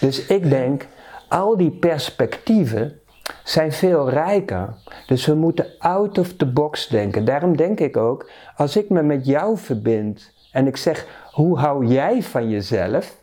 Dus 0.00 0.26
ik 0.26 0.50
denk, 0.50 0.86
al 1.28 1.56
die 1.56 1.70
perspectieven 1.70 3.00
zijn 3.44 3.72
veel 3.72 4.10
rijker. 4.10 4.74
Dus 5.06 5.26
we 5.26 5.34
moeten 5.34 5.66
out 5.78 6.18
of 6.18 6.32
the 6.32 6.46
box 6.46 6.88
denken. 6.88 7.24
Daarom 7.24 7.56
denk 7.56 7.80
ik 7.80 7.96
ook, 7.96 8.30
als 8.56 8.76
ik 8.76 8.88
me 8.88 9.02
met 9.02 9.26
jou 9.26 9.58
verbind 9.58 10.32
en 10.52 10.66
ik 10.66 10.76
zeg, 10.76 11.06
hoe 11.38 11.58
hou 11.58 11.86
jij 11.86 12.22
van 12.22 12.48
jezelf? 12.48 13.16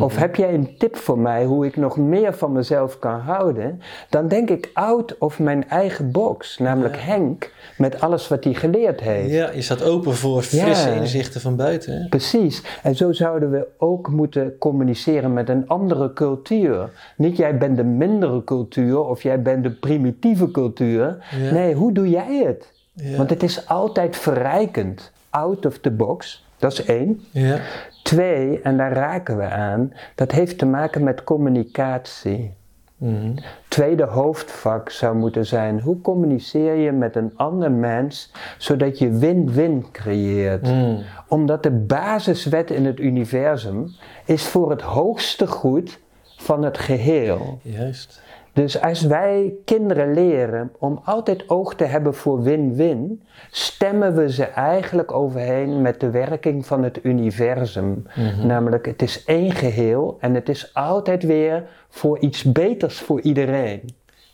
Of 0.00 0.16
heb 0.16 0.36
jij 0.36 0.54
een 0.54 0.74
tip 0.78 0.96
voor 0.96 1.18
mij 1.18 1.44
hoe 1.44 1.66
ik 1.66 1.76
nog 1.76 1.96
meer 1.96 2.34
van 2.34 2.52
mezelf 2.52 2.98
kan 2.98 3.20
houden? 3.20 3.80
Dan 4.10 4.28
denk 4.28 4.50
ik 4.50 4.70
out 4.74 5.18
of 5.18 5.38
mijn 5.38 5.68
eigen 5.68 6.10
box. 6.10 6.58
Namelijk 6.58 6.96
Henk 6.96 7.52
met 7.78 8.00
alles 8.00 8.28
wat 8.28 8.44
hij 8.44 8.54
geleerd 8.54 9.00
heeft. 9.00 9.30
ja, 9.30 9.50
je 9.50 9.62
staat 9.62 9.82
open 9.82 10.14
voor 10.14 10.42
frisse 10.42 10.88
Ja. 10.90 10.94
inzichten 10.94 11.40
van 11.40 11.56
buiten. 11.56 12.00
Hè? 12.02 12.08
Precies. 12.08 12.62
En 12.82 12.94
zo 12.96 13.12
zouden 13.12 13.50
we 13.50 13.66
ook 13.78 14.08
moeten 14.10 14.58
communiceren 14.58 15.32
met 15.32 15.48
een 15.48 15.68
andere 15.68 16.12
cultuur. 16.12 16.90
Niet 17.16 17.36
jij 17.36 17.58
bent 17.58 17.76
de 17.76 17.84
mindere 17.84 18.44
cultuur 18.44 18.98
of 19.04 19.22
jij 19.22 19.42
bent 19.42 19.62
de 19.62 19.70
primitieve 19.70 20.50
cultuur. 20.50 21.24
Ja. 21.40 21.52
Nee, 21.52 21.74
hoe 21.74 21.92
doe 21.92 22.10
jij 22.10 22.42
het? 22.44 22.72
Want 23.16 23.30
het 23.30 23.42
is 23.42 23.68
altijd 23.68 24.16
verrijkend. 24.16 25.12
Out 25.30 25.66
of 25.66 25.78
the 25.78 25.90
box. 25.90 26.44
Dat 26.58 26.72
is 26.72 26.84
één. 26.84 27.20
Ja. 27.30 27.58
Twee, 28.02 28.60
en 28.60 28.76
daar 28.76 28.92
raken 28.92 29.36
we 29.36 29.48
aan, 29.48 29.92
dat 30.14 30.32
heeft 30.32 30.58
te 30.58 30.66
maken 30.66 31.04
met 31.04 31.24
communicatie. 31.24 32.54
Mhm. 32.96 33.34
Tweede 33.68 34.04
hoofdvak 34.04 34.90
zou 34.90 35.16
moeten 35.16 35.46
zijn: 35.46 35.80
hoe 35.80 36.00
communiceer 36.00 36.74
je 36.74 36.92
met 36.92 37.16
een 37.16 37.32
ander 37.36 37.70
mens 37.70 38.32
zodat 38.58 38.98
je 38.98 39.10
win-win 39.10 39.86
creëert? 39.92 40.66
Mm. 40.66 41.02
Omdat 41.28 41.62
de 41.62 41.70
basiswet 41.70 42.70
in 42.70 42.84
het 42.84 43.00
universum 43.00 43.90
is 44.24 44.46
voor 44.46 44.70
het 44.70 44.82
hoogste 44.82 45.46
goed 45.46 45.98
van 46.36 46.62
het 46.62 46.78
geheel. 46.78 47.58
Juist. 47.62 48.22
Dus 48.56 48.80
als 48.80 49.02
wij 49.02 49.54
kinderen 49.64 50.14
leren 50.14 50.72
om 50.78 51.00
altijd 51.04 51.50
oog 51.50 51.74
te 51.74 51.84
hebben 51.84 52.14
voor 52.14 52.42
win-win, 52.42 53.22
stemmen 53.50 54.14
we 54.14 54.32
ze 54.32 54.44
eigenlijk 54.44 55.12
overheen 55.12 55.82
met 55.82 56.00
de 56.00 56.10
werking 56.10 56.66
van 56.66 56.82
het 56.82 56.98
universum. 57.02 58.06
Namelijk, 58.44 58.86
het 58.86 59.02
is 59.02 59.24
één 59.24 59.52
geheel 59.52 60.16
en 60.20 60.34
het 60.34 60.48
is 60.48 60.74
altijd 60.74 61.22
weer 61.22 61.68
voor 61.88 62.18
iets 62.18 62.42
beters 62.42 62.98
voor 62.98 63.20
iedereen. 63.20 63.80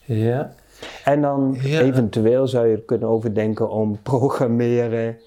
Ja. 0.05 0.53
En 1.05 1.21
dan 1.21 1.57
Ja. 1.61 1.81
eventueel 1.81 2.47
zou 2.47 2.67
je 2.67 2.75
er 2.77 2.83
kunnen 2.83 3.09
overdenken 3.09 3.71
om 3.71 3.99
programmeren, 4.03 5.19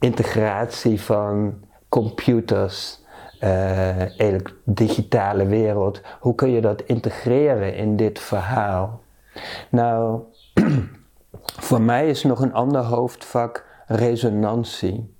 integratie 0.00 1.00
van 1.00 1.54
computers, 1.88 3.04
elek- 4.16 4.54
digitale 4.64 5.46
wereld. 5.46 6.00
Hoe 6.20 6.34
kun 6.34 6.50
je 6.50 6.60
dat 6.60 6.82
integreren 6.82 7.74
in 7.74 7.96
dit 7.96 8.18
verhaal? 8.18 9.00
Nou, 9.70 10.20
voor 11.68 11.80
mij 11.80 12.08
is 12.08 12.22
nog 12.22 12.40
een 12.40 12.54
ander 12.54 12.82
hoofdvak 12.82 13.64
resonantie. 13.86 15.14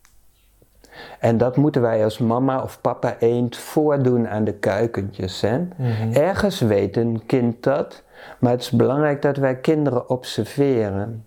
En 1.20 1.38
dat 1.38 1.56
moeten 1.56 1.82
wij 1.82 2.04
als 2.04 2.18
mama 2.18 2.62
of 2.62 2.80
papa 2.80 3.16
eend 3.18 3.56
voordoen 3.56 4.28
aan 4.28 4.44
de 4.44 4.54
kuikentjes. 4.54 5.40
Hè? 5.40 5.60
Ergens 6.12 6.60
weet 6.60 6.96
een 6.96 7.22
kind 7.26 7.62
dat, 7.62 8.02
maar 8.38 8.50
het 8.50 8.60
is 8.60 8.70
belangrijk 8.70 9.22
dat 9.22 9.36
wij 9.36 9.56
kinderen 9.56 10.08
observeren. 10.08 11.24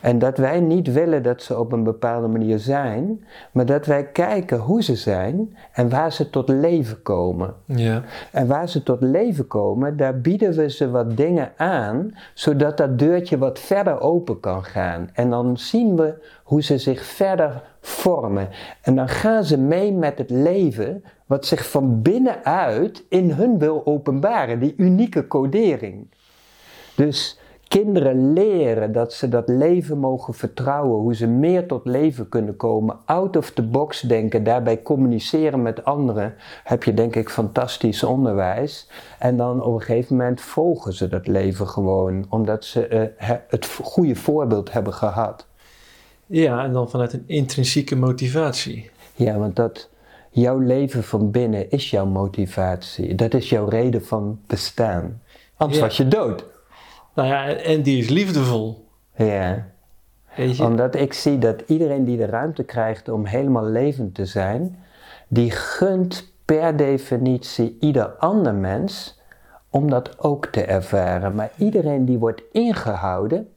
En 0.00 0.18
dat 0.18 0.38
wij 0.38 0.60
niet 0.60 0.92
willen 0.92 1.22
dat 1.22 1.42
ze 1.42 1.58
op 1.58 1.72
een 1.72 1.84
bepaalde 1.84 2.26
manier 2.26 2.58
zijn, 2.58 3.24
maar 3.52 3.66
dat 3.66 3.86
wij 3.86 4.04
kijken 4.04 4.58
hoe 4.58 4.82
ze 4.82 4.96
zijn 4.96 5.56
en 5.72 5.88
waar 5.88 6.12
ze 6.12 6.30
tot 6.30 6.48
leven 6.48 7.02
komen. 7.02 7.54
Ja. 7.64 8.02
En 8.32 8.46
waar 8.46 8.68
ze 8.68 8.82
tot 8.82 9.02
leven 9.02 9.46
komen, 9.46 9.96
daar 9.96 10.20
bieden 10.20 10.52
we 10.52 10.70
ze 10.70 10.90
wat 10.90 11.16
dingen 11.16 11.52
aan, 11.56 12.14
zodat 12.34 12.76
dat 12.76 12.98
deurtje 12.98 13.38
wat 13.38 13.58
verder 13.58 14.00
open 14.00 14.40
kan 14.40 14.64
gaan. 14.64 15.10
En 15.12 15.30
dan 15.30 15.56
zien 15.58 15.96
we 15.96 16.14
hoe 16.42 16.62
ze 16.62 16.78
zich 16.78 17.04
verder 17.04 17.62
vormen. 17.80 18.48
En 18.82 18.96
dan 18.96 19.08
gaan 19.08 19.44
ze 19.44 19.58
mee 19.58 19.92
met 19.92 20.18
het 20.18 20.30
leven, 20.30 21.04
wat 21.26 21.46
zich 21.46 21.70
van 21.70 22.02
binnenuit 22.02 23.04
in 23.08 23.30
hun 23.30 23.58
wil 23.58 23.86
openbaren, 23.86 24.58
die 24.58 24.74
unieke 24.76 25.26
codering. 25.26 26.06
Dus 26.94 27.39
kinderen 27.78 28.32
leren 28.32 28.92
dat 28.92 29.12
ze 29.12 29.28
dat 29.28 29.48
leven 29.48 29.98
mogen 29.98 30.34
vertrouwen, 30.34 31.00
hoe 31.00 31.14
ze 31.14 31.26
meer 31.26 31.66
tot 31.66 31.84
leven 31.86 32.28
kunnen 32.28 32.56
komen, 32.56 32.96
out 33.04 33.36
of 33.36 33.50
the 33.50 33.62
box 33.62 34.00
denken, 34.00 34.44
daarbij 34.44 34.82
communiceren 34.82 35.62
met 35.62 35.84
anderen, 35.84 36.34
heb 36.64 36.84
je 36.84 36.94
denk 36.94 37.16
ik 37.16 37.28
fantastisch 37.30 38.02
onderwijs. 38.04 38.88
En 39.18 39.36
dan 39.36 39.62
op 39.62 39.74
een 39.74 39.80
gegeven 39.80 40.16
moment 40.16 40.40
volgen 40.40 40.92
ze 40.92 41.08
dat 41.08 41.26
leven 41.26 41.68
gewoon, 41.68 42.26
omdat 42.28 42.64
ze 42.64 42.86
eh, 42.86 43.02
he- 43.16 43.40
het 43.48 43.66
goede 43.82 44.14
voorbeeld 44.14 44.72
hebben 44.72 44.92
gehad. 44.94 45.46
ja, 46.26 46.64
en 46.64 46.72
dan 46.72 46.90
vanuit 46.90 47.12
een 47.12 47.24
intrinsieke 47.26 47.96
motivatie. 47.96 48.90
Ja, 49.14 49.38
want 49.38 49.56
dat, 49.56 49.88
jouw 50.30 50.58
leven 50.58 51.04
van 51.04 51.30
binnen 51.30 51.70
is 51.70 51.90
jouw 51.90 52.06
motivatie. 52.06 53.14
Dat 53.14 53.34
is 53.34 53.48
jouw 53.50 53.68
reden 53.68 54.04
van 54.04 54.40
bestaan. 54.46 55.22
Anders 55.56 55.78
Ja. 55.78 55.84
was 55.86 55.96
je 55.96 56.08
dood. 56.08 56.44
Nou 57.20 57.32
ja, 57.32 57.46
en- 57.46 57.82
die 57.82 57.98
is 57.98 58.08
liefdevol. 58.08 58.88
Ja. 59.16 59.66
Weet 60.36 60.56
je? 60.56 60.64
Omdat 60.64 60.94
ik 60.94 61.12
zie 61.12 61.38
dat 61.38 61.62
iedereen 61.66 62.04
die 62.04 62.16
de 62.16 62.26
ruimte 62.26 62.62
krijgt 62.62 63.08
om 63.08 63.24
helemaal 63.26 63.64
levend 63.64 64.14
te 64.14 64.26
zijn, 64.26 64.78
die 65.28 65.50
gunt 65.50 66.32
per 66.44 66.76
definitie 66.76 67.76
ieder 67.80 68.06
ander 68.06 68.54
mens 68.54 69.20
om 69.70 69.90
dat 69.90 70.18
ook 70.18 70.46
te 70.46 70.62
ervaren. 70.64 71.34
Maar 71.34 71.50
iedereen 71.56 72.04
die 72.04 72.18
wordt 72.18 72.42
ingehouden, 72.52 73.48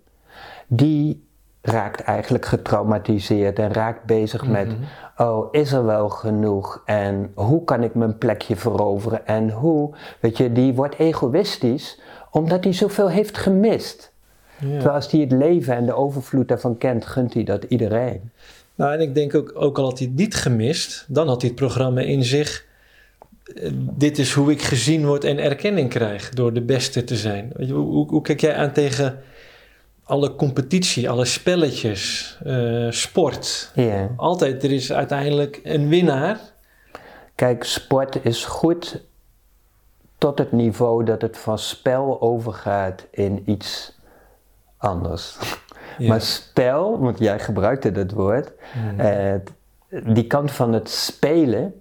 die 0.67 1.27
raakt 1.61 2.01
eigenlijk 2.01 2.45
getraumatiseerd 2.45 3.59
en 3.59 3.73
raakt 3.73 4.03
bezig 4.03 4.47
met, 4.47 4.75
oh, 5.17 5.47
is 5.51 5.71
er 5.71 5.85
wel 5.85 6.09
genoeg 6.09 6.81
en 6.85 7.31
hoe 7.35 7.63
kan 7.63 7.83
ik 7.83 7.95
mijn 7.95 8.17
plekje 8.17 8.55
veroveren 8.55 9.27
en 9.27 9.49
hoe, 9.49 9.95
weet 10.19 10.37
je, 10.37 10.51
die 10.51 10.73
wordt 10.73 10.95
egoïstisch 10.95 12.01
omdat 12.33 12.63
hij 12.63 12.73
zoveel 12.73 13.09
heeft 13.09 13.37
gemist. 13.37 14.11
Ja. 14.59 14.67
Terwijl 14.67 14.95
als 14.95 15.11
hij 15.11 15.19
het 15.19 15.31
leven 15.31 15.75
en 15.75 15.85
de 15.85 15.93
overvloed 15.95 16.47
daarvan 16.47 16.77
kent, 16.77 17.05
gunt 17.05 17.33
hij 17.33 17.43
dat 17.43 17.63
iedereen. 17.67 18.31
Nou, 18.75 18.93
en 18.93 18.99
ik 19.01 19.15
denk 19.15 19.35
ook, 19.35 19.51
ook 19.55 19.77
al 19.77 19.83
had 19.83 19.97
hij 19.99 20.07
het 20.07 20.15
niet 20.15 20.35
gemist, 20.35 21.05
dan 21.07 21.27
had 21.27 21.41
hij 21.41 21.49
het 21.49 21.59
programma 21.59 22.01
in 22.01 22.23
zich. 22.23 22.65
eh, 23.55 23.71
Dit 23.75 24.17
is 24.17 24.33
hoe 24.33 24.51
ik 24.51 24.61
gezien 24.61 25.05
word 25.05 25.23
en 25.23 25.37
erkenning 25.39 25.89
krijg 25.89 26.29
door 26.29 26.53
de 26.53 26.61
beste 26.61 27.03
te 27.03 27.15
zijn. 27.15 27.51
Weet 27.55 27.67
je, 27.67 27.73
hoe, 27.73 27.91
hoe, 27.91 28.07
hoe 28.09 28.21
kijk 28.21 28.41
jij 28.41 28.55
aan 28.55 28.71
tegen 28.71 29.19
alle 30.03 30.35
competitie, 30.35 31.09
alle 31.09 31.25
spelletjes, 31.25 32.37
eh, 32.43 32.87
sport? 32.89 33.71
Ja. 33.75 34.09
Altijd, 34.17 34.63
er 34.63 34.71
is 34.71 34.93
uiteindelijk 34.93 35.59
een 35.63 35.87
winnaar. 35.89 36.39
Kijk, 37.35 37.63
sport 37.63 38.17
is 38.25 38.45
goed 38.45 39.03
tot 40.23 40.37
het 40.37 40.51
niveau 40.51 41.03
dat 41.03 41.21
het 41.21 41.37
van 41.37 41.57
spel 41.57 42.21
overgaat 42.21 43.05
in 43.11 43.43
iets 43.45 43.99
anders. 44.77 45.37
Ja. 45.97 46.07
Maar 46.07 46.21
spel, 46.21 46.99
want 46.99 47.19
jij 47.19 47.39
gebruikte 47.39 47.91
dat 47.91 48.11
woord, 48.11 48.51
eh, 48.97 49.33
die 50.03 50.27
kant 50.27 50.51
van 50.51 50.73
het 50.73 50.89
spelen 50.89 51.73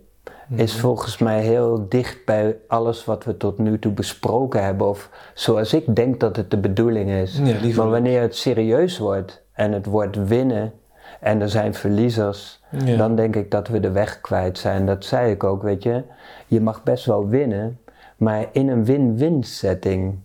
is 0.56 0.80
volgens 0.80 1.18
mij 1.18 1.40
heel 1.40 1.86
dicht 1.88 2.24
bij 2.24 2.56
alles 2.68 3.04
wat 3.04 3.24
we 3.24 3.36
tot 3.36 3.58
nu 3.58 3.78
toe 3.78 3.92
besproken 3.92 4.64
hebben. 4.64 4.88
Of 4.88 5.10
zoals 5.34 5.74
ik 5.74 5.96
denk 5.96 6.20
dat 6.20 6.36
het 6.36 6.50
de 6.50 6.58
bedoeling 6.58 7.10
is. 7.10 7.40
Ja, 7.44 7.74
maar 7.76 7.90
wanneer 7.90 8.20
het 8.20 8.36
serieus 8.36 8.98
wordt 8.98 9.42
en 9.52 9.72
het 9.72 9.86
wordt 9.86 10.26
winnen 10.28 10.72
en 11.20 11.40
er 11.40 11.48
zijn 11.48 11.74
verliezers, 11.74 12.60
Ja. 12.84 12.96
dan 12.96 13.16
denk 13.16 13.36
ik 13.36 13.50
dat 13.50 13.68
we 13.68 13.80
de 13.80 13.90
weg 13.90 14.20
kwijt 14.20 14.58
zijn. 14.58 14.86
Dat 14.86 15.04
zei 15.04 15.30
ik 15.30 15.44
ook, 15.44 15.62
weet 15.62 15.82
je. 15.82 16.02
Je 16.46 16.60
mag 16.60 16.82
best 16.82 17.04
wel 17.04 17.28
winnen, 17.28 17.78
maar 18.22 18.48
in 18.52 18.68
een 18.68 18.84
win-win 18.84 19.42
setting. 19.42 20.18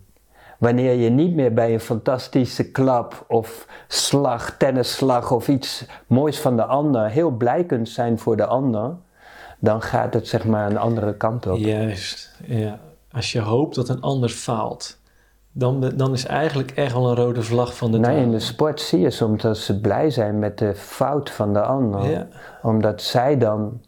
Wanneer 0.58 0.94
je 0.94 1.10
niet 1.10 1.34
meer 1.34 1.52
bij 1.54 1.72
een 1.72 1.80
fantastische 1.80 2.70
klap 2.70 3.24
of 3.28 3.66
slag, 3.88 4.56
tennisslag 4.56 5.32
of 5.32 5.48
iets 5.48 5.84
moois 6.06 6.40
van 6.40 6.56
de 6.56 6.64
ander 6.64 7.08
heel 7.08 7.30
blij 7.30 7.64
kunt 7.64 7.88
zijn 7.88 8.18
voor 8.18 8.36
de 8.36 8.46
ander, 8.46 8.94
dan 9.58 9.82
gaat 9.82 10.14
het 10.14 10.28
zeg 10.28 10.44
maar 10.44 10.70
een 10.70 10.78
andere 10.78 11.16
kant 11.16 11.46
op. 11.46 11.56
Juist, 11.56 12.34
ja. 12.46 12.78
Als 13.12 13.32
je 13.32 13.40
hoopt 13.40 13.74
dat 13.74 13.88
een 13.88 14.00
ander 14.00 14.28
faalt, 14.28 14.98
dan, 15.52 15.92
dan 15.96 16.12
is 16.12 16.26
eigenlijk 16.26 16.70
echt 16.70 16.92
wel 16.92 17.08
een 17.08 17.16
rode 17.16 17.42
vlag 17.42 17.76
van 17.76 17.92
de 17.92 17.98
Nee, 17.98 18.22
in 18.22 18.30
de 18.30 18.40
sport 18.40 18.80
zie 18.80 19.00
je 19.00 19.10
soms 19.10 19.42
dat 19.42 19.58
ze 19.58 19.80
blij 19.80 20.10
zijn 20.10 20.38
met 20.38 20.58
de 20.58 20.74
fout 20.74 21.30
van 21.30 21.52
de 21.52 21.62
ander. 21.62 22.10
Ja. 22.10 22.26
Omdat 22.62 23.02
zij 23.02 23.38
dan, 23.38 23.80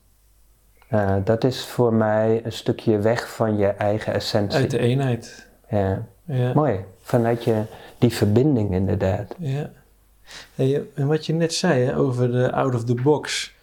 eh, 0.90 1.16
dat 1.24 1.44
is 1.44 1.64
voor 1.64 1.94
mij 1.94 2.40
een 2.44 2.52
stukje 2.52 2.98
weg 2.98 3.34
van 3.34 3.56
je 3.56 3.66
eigen 3.66 4.14
essentie. 4.14 4.58
Uit 4.58 4.70
de 4.70 4.78
eenheid. 4.78 5.46
Ja. 5.68 6.06
Ja. 6.24 6.52
Mooi, 6.54 6.80
vanuit 7.02 7.44
je, 7.44 7.62
die 7.98 8.10
verbinding 8.10 8.72
inderdaad. 8.72 9.34
ja. 9.38 9.70
En 10.94 11.06
wat 11.06 11.26
je 11.26 11.32
net 11.32 11.54
zei 11.54 11.84
hè, 11.84 11.96
over 11.96 12.32
de 12.32 12.52
out 12.52 12.74
of 12.74 12.84
the 12.84 12.94
box. 12.94 13.54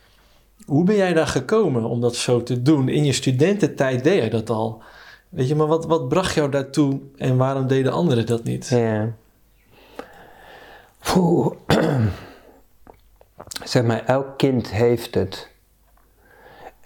Hoe 0.66 0.84
ben 0.84 0.96
jij 0.96 1.14
daar 1.14 1.28
gekomen 1.28 1.84
om 1.84 2.02
dat 2.02 2.16
zo 2.16 2.44
te 2.44 2.62
doen? 2.62 2.90
In 2.90 3.06
je 3.06 3.14
studententijd 3.14 4.04
deed 4.04 4.18
jij 4.18 4.30
dat 4.30 4.50
al. 4.50 4.82
Weet 5.30 5.48
je, 5.48 5.56
maar 5.56 5.68
wat, 5.68 5.86
wat 5.86 6.08
bracht 6.08 6.34
jou 6.34 6.52
daartoe 6.52 7.00
en 7.18 7.38
waarom 7.38 7.68
deden 7.68 7.92
anderen 7.92 8.26
dat 8.26 8.44
niet? 8.44 8.68
Ja. 8.68 9.14
Zeg 13.64 13.84
maar, 13.84 14.06
elk 14.06 14.38
kind 14.38 14.72
heeft 14.72 15.16
het. 15.16 15.50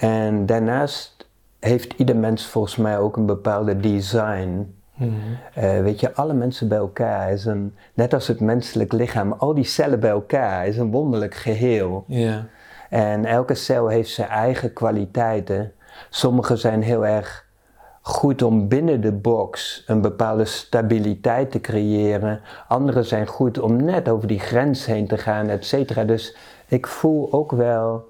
En 0.02 0.46
daarnaast 0.46 1.28
heeft 1.60 1.94
ieder 1.94 2.16
mens 2.16 2.46
volgens 2.46 2.76
mij 2.76 3.00
ook 3.00 3.18
een 3.18 3.26
bepaalde 3.26 3.78
design. 3.78 4.76
Mhm. 4.94 5.12
Eh, 5.54 5.82
weet 5.82 6.00
je, 6.00 6.14
alle 6.14 6.34
mensen 6.34 6.68
bij 6.68 6.78
elkaar 6.78 7.32
is 7.32 7.46
een, 7.46 7.76
net 7.94 8.14
als 8.14 8.28
het 8.28 8.40
menselijk 8.40 8.92
lichaam, 8.92 9.32
al 9.32 9.54
die 9.54 9.64
cellen 9.64 10.00
bij 10.00 10.10
elkaar 10.10 10.68
is 10.68 10.78
een 10.78 10.92
wonderlijk 10.92 11.36
geheel. 11.36 12.04
Ja. 12.08 12.46
En 12.90 13.26
elke 13.26 13.56
cel 13.56 13.88
heeft 13.88 14.10
zijn 14.10 14.28
eigen 14.28 14.74
kwaliteiten. 14.74 15.72
Sommige 16.10 16.56
zijn 16.56 16.82
heel 16.82 17.06
erg 17.06 17.46
goed 18.02 18.42
om 18.42 18.68
binnen 18.68 19.02
de 19.02 19.12
box 19.12 19.84
een 19.88 20.02
bepaalde 20.02 20.46
stabiliteit 20.46 21.52
te 21.52 21.62
creëren. 21.62 22.42
Andere 22.68 23.04
zijn 23.04 23.28
goed 23.28 23.60
om 23.60 23.84
net 23.84 24.10
over 24.10 24.28
die 24.28 24.40
grens 24.40 24.86
heen 24.86 25.08
te 25.08 25.18
gaan, 25.18 25.48
et 25.48 25.66
cetera. 25.66 26.04
Dus 26.04 26.36
ik 26.68 26.88
voel 26.88 27.34
ook 27.34 27.52
wel, 27.52 28.10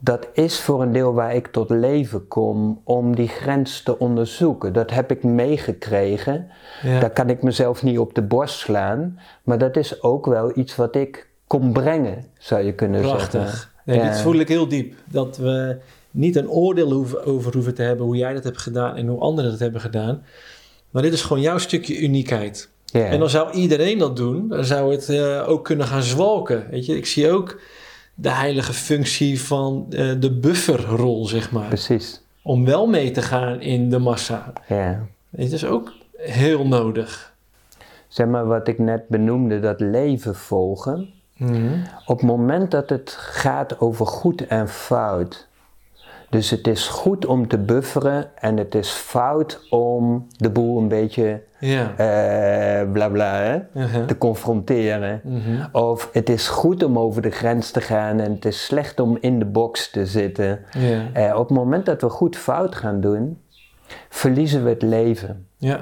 dat 0.00 0.28
is 0.32 0.60
voor 0.60 0.82
een 0.82 0.92
deel 0.92 1.14
waar 1.14 1.34
ik 1.34 1.46
tot 1.46 1.70
leven 1.70 2.28
kom 2.28 2.80
om 2.84 3.14
die 3.14 3.28
grens 3.28 3.82
te 3.82 3.98
onderzoeken. 3.98 4.72
Dat 4.72 4.90
heb 4.90 5.10
ik 5.10 5.22
meegekregen. 5.22 6.48
Ja. 6.82 7.00
Daar 7.00 7.10
kan 7.10 7.30
ik 7.30 7.42
mezelf 7.42 7.82
niet 7.82 7.98
op 7.98 8.14
de 8.14 8.22
borst 8.22 8.58
slaan. 8.58 9.18
Maar 9.44 9.58
dat 9.58 9.76
is 9.76 10.02
ook 10.02 10.26
wel 10.26 10.58
iets 10.58 10.76
wat 10.76 10.96
ik 10.96 11.28
kon 11.46 11.72
brengen, 11.72 12.24
zou 12.38 12.62
je 12.62 12.72
kunnen 12.72 13.04
zeggen. 13.04 13.28
Prachtig. 13.28 13.72
Nee, 13.84 13.98
Ja. 13.98 14.10
Dit 14.10 14.20
voel 14.20 14.34
ik 14.34 14.48
heel 14.48 14.68
diep. 14.68 14.94
Dat 15.04 15.36
we 15.36 15.76
niet 16.10 16.36
een 16.36 16.50
oordeel 16.50 16.92
hoeven, 16.92 17.24
over 17.24 17.52
hoeven 17.52 17.74
te 17.74 17.82
hebben 17.82 18.06
hoe 18.06 18.16
jij 18.16 18.34
dat 18.34 18.44
hebt 18.44 18.58
gedaan 18.58 18.96
en 18.96 19.06
hoe 19.06 19.20
anderen 19.20 19.50
dat 19.50 19.60
hebben 19.60 19.80
gedaan. 19.80 20.22
Maar 20.90 21.02
dit 21.02 21.12
is 21.12 21.22
gewoon 21.22 21.42
jouw 21.42 21.58
stukje 21.58 21.98
uniekheid. 21.98 22.70
Ja. 22.84 23.04
En 23.04 23.18
dan 23.18 23.30
zou 23.30 23.52
iedereen 23.52 23.98
dat 23.98 24.16
doen, 24.16 24.48
dan 24.48 24.64
zou 24.64 24.92
het 24.92 25.08
eh, 25.08 25.48
ook 25.48 25.64
kunnen 25.64 25.86
gaan 25.86 26.02
zwalken. 26.02 26.66
Weet 26.70 26.86
je, 26.86 26.96
ik 26.96 27.06
zie 27.06 27.30
ook 27.30 27.60
de 28.20 28.30
heilige 28.30 28.72
functie 28.72 29.42
van 29.42 29.86
eh, 29.90 30.10
de 30.18 30.38
bufferrol, 30.38 31.26
zeg 31.26 31.50
maar. 31.50 31.68
Precies. 31.68 32.22
Om 32.42 32.64
wel 32.64 32.86
mee 32.86 33.10
te 33.10 33.22
gaan 33.22 33.60
in 33.60 33.90
de 33.90 33.98
massa. 33.98 34.52
Ja. 34.68 35.06
Het 35.30 35.52
is 35.52 35.64
ook 35.64 35.92
heel 36.16 36.66
nodig. 36.66 37.34
Zeg 38.08 38.26
maar 38.26 38.46
wat 38.46 38.68
ik 38.68 38.78
net 38.78 39.08
benoemde, 39.08 39.60
dat 39.60 39.80
leven 39.80 40.34
volgen. 40.36 41.08
Op 42.06 42.18
het 42.18 42.26
moment 42.26 42.70
dat 42.70 42.90
het 42.90 43.10
gaat 43.18 43.80
over 43.80 44.06
goed 44.06 44.46
en 44.46 44.68
fout. 44.68 45.48
Dus 46.30 46.50
het 46.50 46.66
is 46.66 46.88
goed 46.88 47.26
om 47.26 47.48
te 47.48 47.58
bufferen 47.58 48.30
en 48.36 48.56
het 48.56 48.74
is 48.74 48.90
fout 48.90 49.66
om 49.70 50.26
de 50.36 50.50
boel 50.50 50.78
een 50.78 50.88
beetje 50.88 51.42
Ja. 51.58 51.86
bla 52.92 53.08
bla 53.08 53.34
hè, 53.40 53.58
Uh-huh. 53.74 54.06
te 54.06 54.18
confronteren. 54.18 55.20
Mhm. 55.24 55.66
Of 55.72 56.08
het 56.12 56.28
is 56.28 56.48
goed 56.48 56.82
om 56.84 56.98
over 56.98 57.22
de 57.22 57.30
grens 57.30 57.70
te 57.70 57.80
gaan 57.80 58.20
en 58.20 58.32
het 58.32 58.44
is 58.44 58.64
slecht 58.64 59.00
om 59.00 59.18
in 59.20 59.38
de 59.38 59.44
box 59.44 59.90
te 59.90 60.06
zitten. 60.06 60.60
Ja. 60.78 61.06
Eh, 61.12 61.36
op 61.38 61.48
het 61.48 61.56
moment 61.58 61.86
dat 61.86 62.00
we 62.00 62.08
goed 62.08 62.36
fout 62.36 62.74
gaan 62.74 63.00
doen, 63.00 63.40
verliezen 64.08 64.64
we 64.64 64.68
het 64.70 64.82
leven. 64.82 65.46
Ja. 65.56 65.80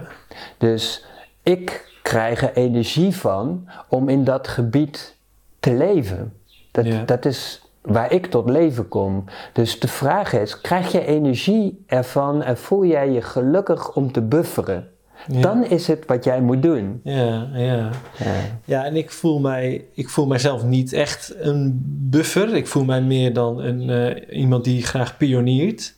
Dus 0.59 1.07
ik 1.43 1.87
krijg 2.03 2.43
er 2.43 2.53
energie 2.53 3.17
van 3.17 3.69
om 3.89 4.09
in 4.09 4.25
dat 4.25 4.49
gebied 4.49 5.17
te 5.61 5.73
leven. 5.75 6.33
Dat, 6.71 6.87
Ja. 6.87 7.03
dat 7.05 7.25
is 7.25 7.63
waar 7.89 8.13
ik 8.13 8.27
tot 8.27 8.51
leven 8.51 8.89
kom. 8.89 9.25
Dus 9.53 9.81
de 9.81 9.89
vraag 9.89 10.33
is, 10.33 10.61
krijg 10.61 10.93
je 10.93 11.07
energie 11.07 11.85
ervan 11.87 12.43
en 12.43 12.59
voel 12.59 12.85
jij 12.85 13.11
je 13.11 13.23
gelukkig 13.23 13.95
om 13.95 14.13
te 14.13 14.23
bufferen? 14.23 14.89
Ja. 15.27 15.41
Dan 15.41 15.65
is 15.65 15.87
het 15.87 16.07
wat 16.07 16.25
jij 16.25 16.41
moet 16.41 16.63
doen. 16.63 17.01
Ja, 17.05 17.49
ja. 17.55 17.91
Ja. 18.19 18.61
Ja, 18.65 18.85
en 18.85 18.97
ik 18.97 19.11
voel, 19.11 19.39
mij, 19.39 19.85
ik 19.95 20.09
voel 20.09 20.27
mijzelf 20.27 20.65
niet 20.65 20.93
echt 20.93 21.35
een 21.39 21.83
buffer. 22.11 22.55
Ik 22.55 22.67
voel 22.67 22.85
mij 22.85 23.03
meer 23.03 23.33
dan 23.33 23.61
een, 23.61 23.91
eh, 23.91 24.39
iemand 24.39 24.65
die 24.65 24.83
graag 24.83 25.17
pioniert. 25.17 25.95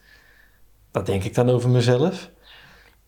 Dat 0.90 1.06
denk 1.06 1.24
ik 1.24 1.34
dan 1.34 1.48
over 1.48 1.70
mezelf. 1.70 2.30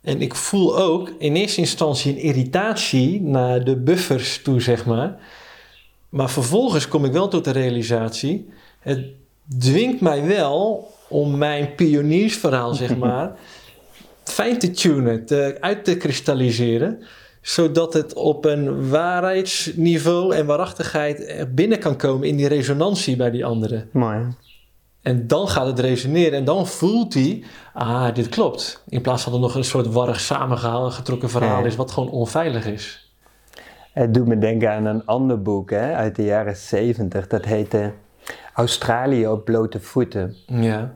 En 0.00 0.20
ik 0.20 0.34
voel 0.34 0.78
ook 0.78 1.12
in 1.18 1.34
eerste 1.34 1.60
instantie 1.60 2.12
een 2.12 2.22
irritatie 2.22 3.20
naar 3.20 3.64
de 3.64 3.76
buffers 3.76 4.42
toe, 4.42 4.60
zeg 4.60 4.86
maar. 4.86 5.16
Maar 6.08 6.30
vervolgens 6.30 6.88
kom 6.88 7.04
ik 7.04 7.12
wel 7.12 7.28
tot 7.28 7.44
de 7.44 7.50
realisatie... 7.50 8.48
het 8.82 9.04
dwingt 9.58 10.00
mij 10.00 10.26
wel 10.26 10.90
om 11.08 11.38
mijn 11.38 11.74
pioniersverhaal, 11.74 12.74
zeg 12.74 12.96
maar... 13.06 13.32
fijn 14.24 14.58
te 14.58 14.70
tunen, 14.70 15.26
te, 15.26 15.56
uit 15.60 15.84
te 15.84 15.96
kristalliseren 15.96 17.02
zodat 17.42 17.92
het 17.92 18.14
op 18.14 18.44
een 18.44 18.90
waarheidsniveau 18.90 20.34
en 20.34 20.46
waarachtigheid 20.46 21.28
er 21.28 21.54
binnen 21.54 21.78
kan 21.78 21.96
komen 21.96 22.28
in 22.28 22.36
die 22.36 22.48
resonantie 22.48 23.16
bij 23.16 23.30
die 23.30 23.44
anderen. 23.44 23.88
Mooi. 23.92 24.26
En 25.02 25.26
dan 25.26 25.48
gaat 25.48 25.66
het 25.66 25.78
resoneren 25.78 26.38
en 26.38 26.44
dan 26.44 26.66
voelt 26.66 27.14
hij, 27.14 27.44
ah, 27.74 28.14
dit 28.14 28.28
klopt. 28.28 28.84
In 28.88 29.00
plaats 29.00 29.22
van 29.22 29.32
dat 29.32 29.40
er 29.40 29.46
nog 29.46 29.56
een 29.56 29.64
soort 29.64 29.92
warrig 29.92 30.20
samengehaald, 30.20 30.92
getrokken 30.92 31.30
verhaal 31.30 31.60
Ja. 31.60 31.66
is 31.66 31.76
wat 31.76 31.90
gewoon 31.90 32.10
onveilig 32.10 32.66
is. 32.66 33.12
Het 33.92 34.14
doet 34.14 34.26
me 34.26 34.38
denken 34.38 34.70
aan 34.72 34.84
een 34.84 35.06
ander 35.06 35.42
boek 35.42 35.70
hè, 35.70 35.94
uit 35.94 36.16
de 36.16 36.24
jaren 36.24 36.56
70. 36.56 37.26
Dat 37.26 37.44
heette 37.44 37.92
Australië 38.54 39.26
op 39.26 39.44
blote 39.44 39.80
voeten. 39.80 40.36
Ja, 40.46 40.92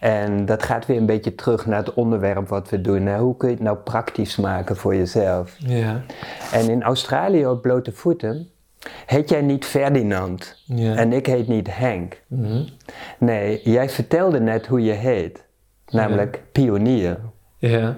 En 0.00 0.46
dat 0.46 0.62
gaat 0.62 0.86
weer 0.86 0.96
een 0.96 1.06
beetje 1.06 1.34
terug 1.34 1.66
naar 1.66 1.78
het 1.78 1.94
onderwerp 1.94 2.48
wat 2.48 2.70
we 2.70 2.80
doen. 2.80 3.06
Hè. 3.06 3.18
Hoe 3.18 3.36
kun 3.36 3.48
je 3.48 3.54
het 3.54 3.62
nou 3.62 3.76
praktisch 3.76 4.36
maken 4.36 4.76
voor 4.76 4.94
jezelf? 4.94 5.56
ja, 5.58 6.00
En 6.52 6.68
in 6.70 6.82
Australië 6.82 7.46
op 7.46 7.62
blote 7.62 7.92
voeten 7.92 8.48
heet 9.06 9.28
jij 9.28 9.40
niet 9.40 9.64
Ferdinand 9.64 10.62
ja. 10.64 10.94
en 10.94 11.12
ik 11.12 11.26
heet 11.26 11.48
niet 11.48 11.76
Henk. 11.76 12.20
Mhm. 12.26 12.62
Nee, 13.18 13.60
jij 13.64 13.88
vertelde 13.90 14.40
net 14.40 14.66
hoe 14.66 14.82
je 14.82 14.92
heet, 14.92 15.44
namelijk 15.86 16.42
pionier. 16.52 17.18
ja, 17.58 17.96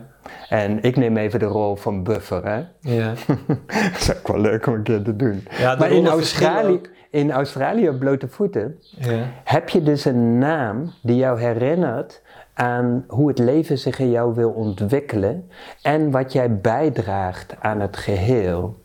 En 0.48 0.82
ik 0.82 0.96
neem 0.96 1.16
even 1.16 1.38
de 1.38 1.44
rol 1.44 1.76
van 1.76 2.02
buffer, 2.02 2.44
hè? 2.44 2.62
ja. 2.80 3.12
dat 3.92 3.96
is 3.98 4.16
ook 4.16 4.28
wel 4.28 4.40
leuk 4.40 4.66
om 4.66 4.74
een 4.74 4.82
keer 4.82 5.02
te 5.02 5.16
doen. 5.16 5.46
Ja, 5.58 5.74
maar 5.74 5.90
in 5.90 6.06
Australië. 6.06 6.80
In 7.10 7.32
Australië 7.32 7.88
op 7.88 7.98
blote 7.98 8.28
voeten 8.28 8.78
ja. 8.98 9.26
heb 9.44 9.68
je 9.68 9.82
dus 9.82 10.04
een 10.04 10.38
naam 10.38 10.92
die 11.02 11.16
jou 11.16 11.40
herinnert 11.40 12.22
aan 12.54 13.04
hoe 13.08 13.28
het 13.28 13.38
leven 13.38 13.78
zich 13.78 13.98
in 13.98 14.10
jou 14.10 14.34
wil 14.34 14.50
ontwikkelen 14.50 15.50
en 15.82 16.10
wat 16.10 16.32
jij 16.32 16.60
bijdraagt 16.60 17.54
aan 17.60 17.80
het 17.80 17.96
geheel. 17.96 18.76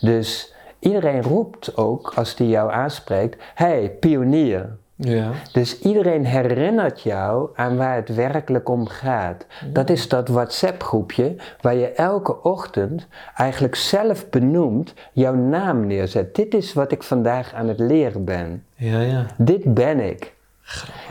Dus 0.00 0.54
iedereen 0.78 1.22
roept 1.22 1.76
ook 1.76 2.12
als 2.14 2.36
die 2.36 2.48
jou 2.48 2.72
aanspreekt: 2.72 3.42
hey, 3.54 3.96
pionier. 4.00 4.76
Ja. 5.00 5.30
Dus 5.52 5.78
iedereen 5.78 6.24
herinnert 6.24 7.02
jou 7.02 7.48
aan 7.54 7.76
waar 7.76 7.96
het 7.96 8.14
werkelijk 8.14 8.68
om 8.68 8.86
gaat. 8.86 9.46
Dat 9.72 9.90
is 9.90 10.08
dat 10.08 10.28
WhatsApp-groepje 10.28 11.36
waar 11.60 11.74
je 11.74 11.92
elke 11.92 12.42
ochtend 12.42 13.06
eigenlijk 13.36 13.74
zelf 13.74 14.28
benoemd 14.28 14.94
jouw 15.12 15.34
naam 15.34 15.86
neerzet. 15.86 16.34
Dit 16.34 16.54
is 16.54 16.72
wat 16.72 16.92
ik 16.92 17.02
vandaag 17.02 17.54
aan 17.54 17.68
het 17.68 17.78
leren 17.78 18.24
ben. 18.24 18.64
Ja, 18.74 19.00
ja. 19.00 19.26
Dit 19.36 19.74
ben 19.74 20.00
ik. 20.00 20.32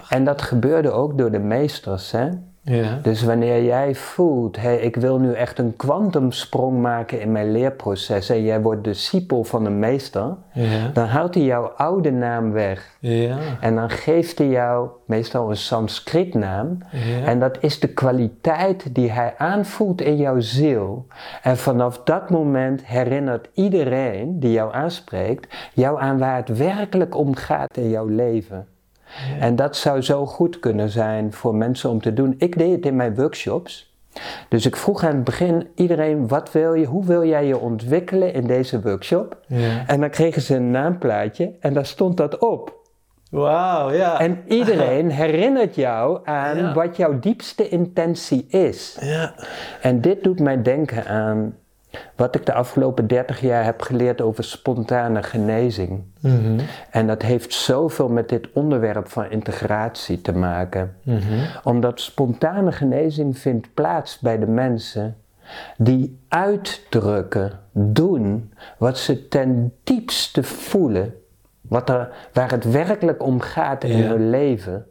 En 0.09 0.23
dat 0.23 0.41
gebeurde 0.41 0.91
ook 0.91 1.17
door 1.17 1.31
de 1.31 1.39
meesters. 1.39 2.11
Hè? 2.11 2.29
Ja, 2.69 2.99
Dus 3.01 3.23
wanneer 3.23 3.63
jij 3.63 3.95
voelt, 3.95 4.57
hey, 4.57 4.77
ik 4.77 4.95
wil 4.95 5.19
nu 5.19 5.33
echt 5.33 5.59
een 5.59 5.75
kwantumsprong 5.75 6.81
maken 6.81 7.21
in 7.21 7.31
mijn 7.31 7.51
leerproces 7.51 8.29
en 8.29 8.43
jij 8.43 8.61
wordt 8.61 8.83
discipel 8.83 9.43
van 9.43 9.65
een 9.65 9.79
meester, 9.79 10.35
ja, 10.53 10.89
dan 10.93 11.05
haalt 11.05 11.33
hij 11.33 11.43
jouw 11.43 11.65
oude 11.65 12.11
naam 12.11 12.51
weg. 12.51 12.97
ja. 12.99 13.37
En 13.61 13.75
dan 13.75 13.89
geeft 13.89 14.37
hij 14.37 14.47
jou 14.47 14.89
meestal 15.05 15.49
een 15.49 15.57
Sanskrietnaam. 15.57 16.77
Ja. 16.91 17.25
En 17.25 17.39
dat 17.39 17.57
is 17.61 17.79
de 17.79 17.87
kwaliteit 17.87 18.95
die 18.95 19.11
hij 19.11 19.33
aanvoelt 19.37 20.01
in 20.01 20.17
jouw 20.17 20.39
ziel. 20.39 21.05
En 21.41 21.57
vanaf 21.57 22.01
dat 22.03 22.29
moment 22.29 22.85
herinnert 22.85 23.49
iedereen 23.53 24.39
die 24.39 24.51
jou 24.51 24.73
aanspreekt, 24.73 25.47
jou 25.73 25.99
aan 25.99 26.17
waar 26.17 26.35
het 26.35 26.57
werkelijk 26.57 27.15
om 27.15 27.35
gaat 27.35 27.77
in 27.77 27.89
jouw 27.89 28.07
leven. 28.07 28.67
En 29.39 29.55
dat 29.55 29.75
zou 29.75 30.01
zo 30.01 30.25
goed 30.25 30.59
kunnen 30.59 30.89
zijn 30.89 31.33
voor 31.33 31.55
mensen 31.55 31.89
om 31.89 32.01
te 32.01 32.13
doen. 32.13 32.35
Ik 32.37 32.57
deed 32.57 32.71
het 32.75 32.85
in 32.85 32.95
mijn 32.95 33.15
workshops. 33.15 33.87
Dus 34.49 34.65
ik 34.65 34.75
vroeg 34.75 35.03
aan 35.03 35.15
het 35.15 35.23
begin 35.23 35.67
iedereen, 35.75 36.27
wat 36.27 36.51
wil 36.51 36.73
je, 36.73 36.85
hoe 36.85 37.05
wil 37.05 37.25
jij 37.25 37.45
je 37.45 37.57
ontwikkelen 37.57 38.33
in 38.33 38.47
deze 38.47 38.81
workshop? 38.81 39.37
ja. 39.47 39.83
En 39.87 39.99
dan 39.99 40.09
kregen 40.09 40.41
ze 40.41 40.55
een 40.55 40.71
naamplaatje 40.71 41.51
en 41.59 41.73
daar 41.73 41.85
stond 41.85 42.17
dat 42.17 42.37
op. 42.37 42.77
Wauw, 43.31 43.91
ja. 43.91 44.19
En 44.19 44.43
iedereen 44.47 45.09
herinnert 45.21 45.75
jou 45.75 46.19
aan 46.23 46.57
Ja. 46.57 46.73
wat 46.73 46.97
jouw 46.97 47.19
diepste 47.19 47.69
intentie 47.69 48.45
is. 48.47 48.97
Ja, 49.01 49.33
En 49.81 50.01
dit 50.01 50.23
doet 50.23 50.39
mij 50.39 50.61
denken 50.61 51.05
aan 51.05 51.55
wat 52.15 52.35
ik 52.35 52.45
de 52.45 52.53
afgelopen 52.53 53.07
30 53.07 53.41
jaar 53.41 53.63
heb 53.63 53.81
geleerd 53.81 54.21
over 54.21 54.43
spontane 54.43 55.23
genezing. 55.23 56.03
Mhm. 56.19 56.59
En 56.91 57.07
dat 57.07 57.21
heeft 57.21 57.53
zoveel 57.53 58.09
met 58.09 58.29
dit 58.29 58.47
onderwerp 58.53 59.07
van 59.07 59.31
integratie 59.31 60.21
te 60.21 60.33
maken. 60.33 60.95
Mhm. 61.03 61.23
Omdat 61.63 62.01
spontane 62.01 62.71
genezing 62.71 63.37
vindt 63.37 63.73
plaats 63.73 64.19
bij 64.19 64.39
de 64.39 64.47
mensen 64.47 65.15
die 65.77 66.19
uitdrukken, 66.27 67.59
doen 67.71 68.53
wat 68.77 68.97
ze 68.97 69.27
ten 69.27 69.73
diepste 69.83 70.43
voelen. 70.43 71.13
Wat 71.61 71.89
er, 71.89 72.09
waar 72.33 72.51
het 72.51 72.71
werkelijk 72.71 73.23
om 73.23 73.39
gaat 73.39 73.83
in 73.83 73.97
Ja. 73.97 74.07
hun 74.07 74.29
leven. 74.29 74.85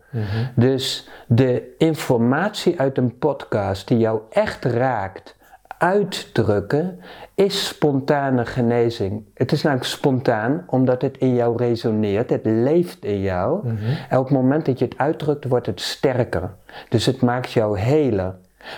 Dus 0.55 1.09
de 1.27 1.75
informatie 1.79 2.81
uit 2.81 2.99
een 2.99 3.19
podcast 3.19 3.89
die 3.89 3.99
jou 3.99 4.21
echt 4.31 4.65
raakt, 4.65 5.37
uitdrukken, 5.79 7.01
is 7.35 7.67
spontane 7.67 8.47
genezing. 8.47 9.25
Het 9.35 9.53
is 9.53 9.63
namelijk 9.63 9.89
spontaan 9.89 10.65
omdat 10.67 11.03
het 11.03 11.19
in 11.19 11.35
jou 11.35 11.57
resoneert, 11.57 12.31
het 12.31 12.45
leeft 12.45 13.05
in 13.05 13.21
jou. 13.21 13.69
En 14.09 14.19
op 14.19 14.25
het 14.25 14.35
moment 14.35 14.67
dat 14.67 14.79
je 14.79 14.85
het 14.85 14.99
uitdrukt, 14.99 15.45
wordt 15.45 15.67
het 15.67 15.81
sterker. 15.81 16.51
Dus 16.89 17.07
het 17.07 17.21
maakt 17.21 17.53
jou 17.53 17.79
heler. 17.79 18.35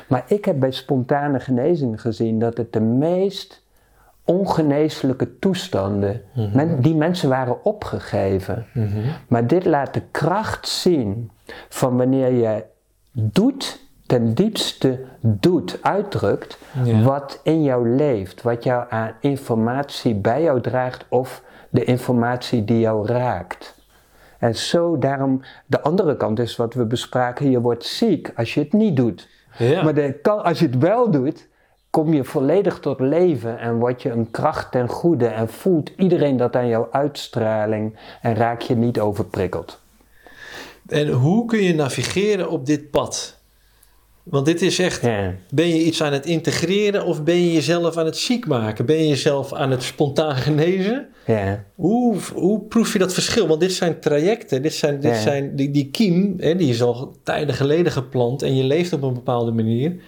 Maar 0.09 0.24
ik 0.26 0.44
heb 0.44 0.61
bij 0.61 0.70
spontane 0.70 1.40
genezing 1.40 2.01
gezien 2.01 2.38
dat 2.38 2.57
het 2.57 2.72
de 2.72 2.80
meest 2.80 3.62
ongeneeslijke 4.24 5.38
toestanden, 5.38 6.22
men- 6.53 6.80
die 6.80 6.94
mensen 6.94 7.28
waren 7.28 7.64
opgegeven. 7.64 8.66
Maar 9.28 9.46
dit 9.46 9.64
laat 9.64 9.94
de 9.94 10.03
kracht 10.11 10.68
zien 10.68 11.30
van 11.68 11.96
wanneer 11.96 12.32
je 12.32 12.64
doet, 13.12 13.88
ten 14.11 14.34
diepste 14.34 14.98
doet, 15.20 15.78
uitdrukt, 15.82 16.58
Ja. 16.84 17.02
wat 17.02 17.40
in 17.42 17.62
jou 17.62 17.88
leeft, 17.88 18.42
wat 18.42 18.64
jou 18.64 18.84
aan 18.88 19.12
informatie 19.20 20.14
bij 20.14 20.42
jou 20.42 20.61
draagt 20.61 21.04
of 21.08 21.42
de 21.68 21.84
informatie 21.84 22.64
die 22.64 22.80
jou 22.80 23.06
raakt. 23.06 23.74
En 24.38 24.56
zo 24.56 24.98
daarom, 24.98 25.40
de 25.66 25.80
andere 25.80 26.16
kant 26.16 26.38
is 26.38 26.56
wat 26.56 26.74
we 26.74 26.84
bespraken, 26.84 27.50
je 27.50 27.61
wordt 27.61 27.84
ziek 27.84 28.32
als 28.36 28.54
je 28.54 28.61
het 28.61 28.72
niet 28.72 28.96
doet. 28.96 29.28
Ja. 29.58 29.82
Maar 29.82 29.94
de, 29.94 30.18
als 30.22 30.58
je 30.58 30.66
het 30.66 30.78
wel 30.78 31.11
doet, 31.11 31.48
kom 31.90 32.12
je 32.14 32.24
volledig 32.24 32.78
tot 32.78 33.00
leven 33.00 33.58
en 33.58 33.78
word 33.78 34.02
je 34.02 34.11
een 34.11 34.30
kracht 34.30 34.70
ten 34.70 34.88
goede 34.88 35.26
en 35.26 35.48
voelt 35.48 35.90
iedereen 35.96 36.36
dat 36.36 36.56
aan 36.56 36.68
jouw 36.68 36.88
uitstraling 36.90 37.96
en 38.22 38.34
raak 38.34 38.61
je 38.61 38.76
niet 38.76 39.00
overprikkeld. 39.00 39.80
En 40.88 41.08
hoe 41.08 41.44
kun 41.46 41.62
je 41.62 41.74
navigeren 41.74 42.50
op 42.50 42.66
dit 42.66 42.90
pad? 42.90 43.38
Want 44.22 44.46
dit 44.46 44.62
is 44.62 44.78
echt, 44.78 45.02
Ja. 45.02 45.34
ben 45.54 45.68
je 45.68 45.84
iets 45.84 46.02
aan 46.02 46.12
het 46.12 46.26
integreren 46.26 47.04
of 47.04 47.22
ben 47.24 47.34
je 47.34 47.52
jezelf 47.52 47.96
aan 47.96 48.04
het 48.04 48.16
ziek 48.16 48.46
maken? 48.46 48.86
Ben 48.86 48.96
je 48.96 49.08
jezelf 49.08 49.52
aan 49.52 49.70
het 49.70 49.82
spontaan 49.82 50.36
genezen? 50.36 51.08
Ja. 51.26 51.64
Hoe, 51.74 52.16
hoe 52.34 52.60
proef 52.60 52.92
je 52.92 52.98
dat 52.98 53.14
verschil? 53.14 53.46
Want 53.46 53.60
dit 53.60 53.72
zijn 53.72 54.00
trajecten, 54.00 54.62
dit 54.62 54.74
zijn, 54.74 55.00
dit 55.00 55.10
Ja. 55.14 55.20
zijn 55.20 55.56
die, 55.56 55.70
die 55.70 55.90
kiem, 55.90 56.34
hè, 56.38 56.56
die 56.56 56.68
is 56.70 56.82
al 56.82 57.16
tijden 57.22 57.54
geleden 57.54 57.92
geplant 57.92 58.42
en 58.42 58.56
je 58.56 58.64
leeft 58.64 58.92
op 58.92 59.02
een 59.02 59.14
bepaalde 59.14 59.52
manier. 59.52 60.02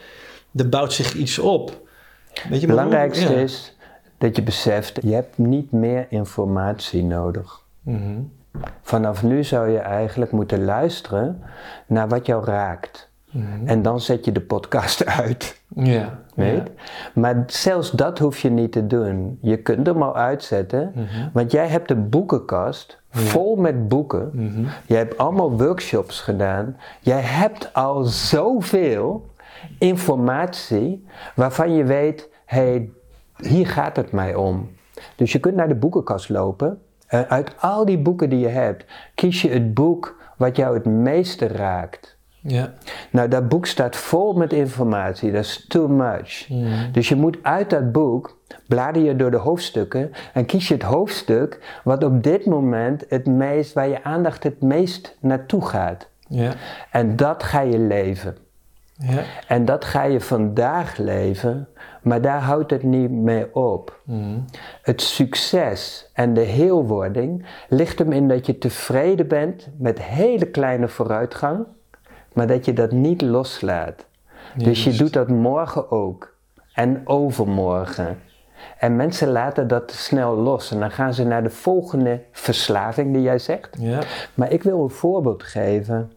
Er 0.56 0.68
bouwt 0.68 0.92
zich 0.92 1.14
iets 1.14 1.38
op. 1.38 1.70
Weet 1.70 2.42
je, 2.42 2.50
Het 2.50 2.58
hoe- 2.60 2.66
belangrijkste 2.68 3.34
is 3.34 3.76
dat 4.18 4.36
je 4.36 4.42
beseft, 4.42 4.98
je 5.02 5.14
hebt 5.14 5.38
niet 5.38 5.72
meer 5.72 6.06
informatie 6.08 7.04
nodig. 7.04 7.60
Mhm. 7.82 8.20
Vanaf 8.82 9.22
nu 9.22 9.44
zou 9.44 9.70
je 9.70 9.78
eigenlijk 9.78 10.32
moeten 10.32 10.64
luisteren 10.64 11.42
naar 11.86 12.08
wat 12.08 12.26
jou 12.26 12.44
raakt. 12.44 13.10
Mhm. 13.32 13.66
En 13.66 13.82
dan 13.82 14.00
zet 14.00 14.24
je 14.24 14.32
de 14.32 14.40
podcast 14.40 15.04
uit. 15.22 15.60
Ja. 15.74 16.18
Weet? 16.34 16.66
Ja. 16.76 16.82
Maar 17.14 17.44
zelfs 17.46 17.90
dat 17.90 18.18
hoef 18.18 18.38
je 18.38 18.50
niet 18.50 18.72
te 18.72 18.86
doen. 18.86 19.38
Je 19.40 19.56
kunt 19.56 19.86
hem 19.86 20.02
al 20.02 20.16
uitzetten, 20.16 20.92
Mhm. 20.94 21.28
want 21.32 21.52
jij 21.52 21.66
hebt 21.68 21.90
een 21.90 22.08
boekenkast 22.08 22.98
vol 23.10 23.56
met 23.56 23.88
boeken. 23.88 24.30
Mhm. 24.32 24.64
Jij 24.86 24.98
hebt 24.98 25.18
allemaal 25.18 25.58
workshops 25.58 26.20
gedaan. 26.20 26.76
Jij 27.00 27.20
hebt 27.20 27.74
al 27.74 28.02
zoveel 28.04 29.24
informatie 29.78 31.06
waarvan 31.34 31.74
je 31.74 31.84
weet, 31.84 32.28
hé, 32.44 32.58
hey, 32.60 32.90
hier 33.36 33.66
gaat 33.66 33.96
het 33.96 34.12
mij 34.12 34.34
om. 34.34 34.70
Dus 35.16 35.32
je 35.32 35.38
kunt 35.38 35.54
naar 35.54 35.68
de 35.68 35.74
boekenkast 35.74 36.28
lopen. 36.28 36.80
Eh, 37.06 37.20
uit 37.20 37.54
al 37.60 37.84
die 37.84 37.98
boeken 37.98 38.28
die 38.30 38.38
je 38.38 38.48
hebt, 38.48 38.84
kies 39.14 39.42
je 39.42 39.48
het 39.48 39.74
boek 39.74 40.16
wat 40.36 40.56
jou 40.56 40.74
het 40.74 40.84
meeste 40.84 41.46
raakt. 41.46 42.16
Ja. 42.42 42.72
Nou, 43.10 43.28
dat 43.28 43.48
boek 43.48 43.66
staat 43.66 43.96
vol 43.96 44.32
met 44.32 44.52
informatie, 44.52 45.32
dat 45.32 45.44
is 45.44 45.64
too 45.68 45.88
much. 45.88 46.48
Dus 46.92 47.08
je 47.08 47.16
moet 47.16 47.38
uit 47.42 47.70
dat 47.70 47.92
boek, 47.92 48.38
blader 48.68 49.02
je 49.02 49.16
door 49.16 49.30
de 49.30 49.36
hoofdstukken 49.36 50.12
en 50.32 50.46
kies 50.46 50.68
je 50.68 50.74
het 50.74 50.82
hoofdstuk 50.82 51.80
wat 51.84 52.04
op 52.04 52.22
dit 52.22 52.46
moment 52.46 53.04
het 53.08 53.26
meest, 53.26 53.72
waar 53.72 53.88
je 53.88 54.04
aandacht 54.04 54.42
het 54.42 54.62
meest 54.62 55.16
naartoe 55.20 55.66
gaat. 55.66 56.08
Ja. 56.28 56.52
En 56.90 57.16
dat 57.16 57.42
ga 57.42 57.60
je 57.60 57.78
leven. 57.78 58.36
Ja. 58.96 59.22
En 59.48 59.64
dat 59.64 59.84
ga 59.84 60.02
je 60.02 60.20
vandaag 60.20 60.96
leven, 60.96 61.68
maar 62.02 62.20
daar 62.20 62.40
houdt 62.40 62.70
het 62.70 62.82
niet 62.82 63.10
mee 63.10 63.54
op. 63.54 64.00
Mhm. 64.04 64.38
Het 64.82 65.00
succes 65.00 66.10
en 66.12 66.34
de 66.34 66.40
heelwording 66.40 67.46
ligt 67.68 67.98
hem 67.98 68.12
in 68.12 68.28
dat 68.28 68.46
je 68.46 68.58
tevreden 68.58 69.28
bent 69.28 69.68
met 69.78 70.02
hele 70.02 70.46
kleine 70.46 70.88
vooruitgang, 70.88 71.66
maar 72.32 72.46
dat 72.46 72.64
je 72.64 72.72
dat 72.72 72.90
niet 72.90 73.22
loslaat. 73.22 74.06
Dus 74.56 74.78
je 74.78 74.84
Juist. 74.84 74.98
doet 74.98 75.12
dat 75.12 75.28
morgen 75.28 75.90
ook 75.90 76.34
en 76.72 77.02
overmorgen. 77.04 78.18
En 78.78 78.96
mensen 78.96 79.28
laten 79.28 79.68
dat 79.68 79.88
te 79.88 79.96
snel 79.96 80.36
los 80.36 80.70
en 80.70 80.80
dan 80.80 80.90
gaan 80.90 81.14
ze 81.14 81.24
naar 81.24 81.42
de 81.42 81.50
volgende 81.50 82.22
verslaving 82.32 83.12
die 83.12 83.22
jij 83.22 83.38
zegt. 83.38 83.76
Ja. 83.78 84.00
Maar 84.34 84.52
ik 84.52 84.62
wil 84.62 84.82
een 84.82 84.90
voorbeeld 84.90 85.42
geven. 85.42 86.12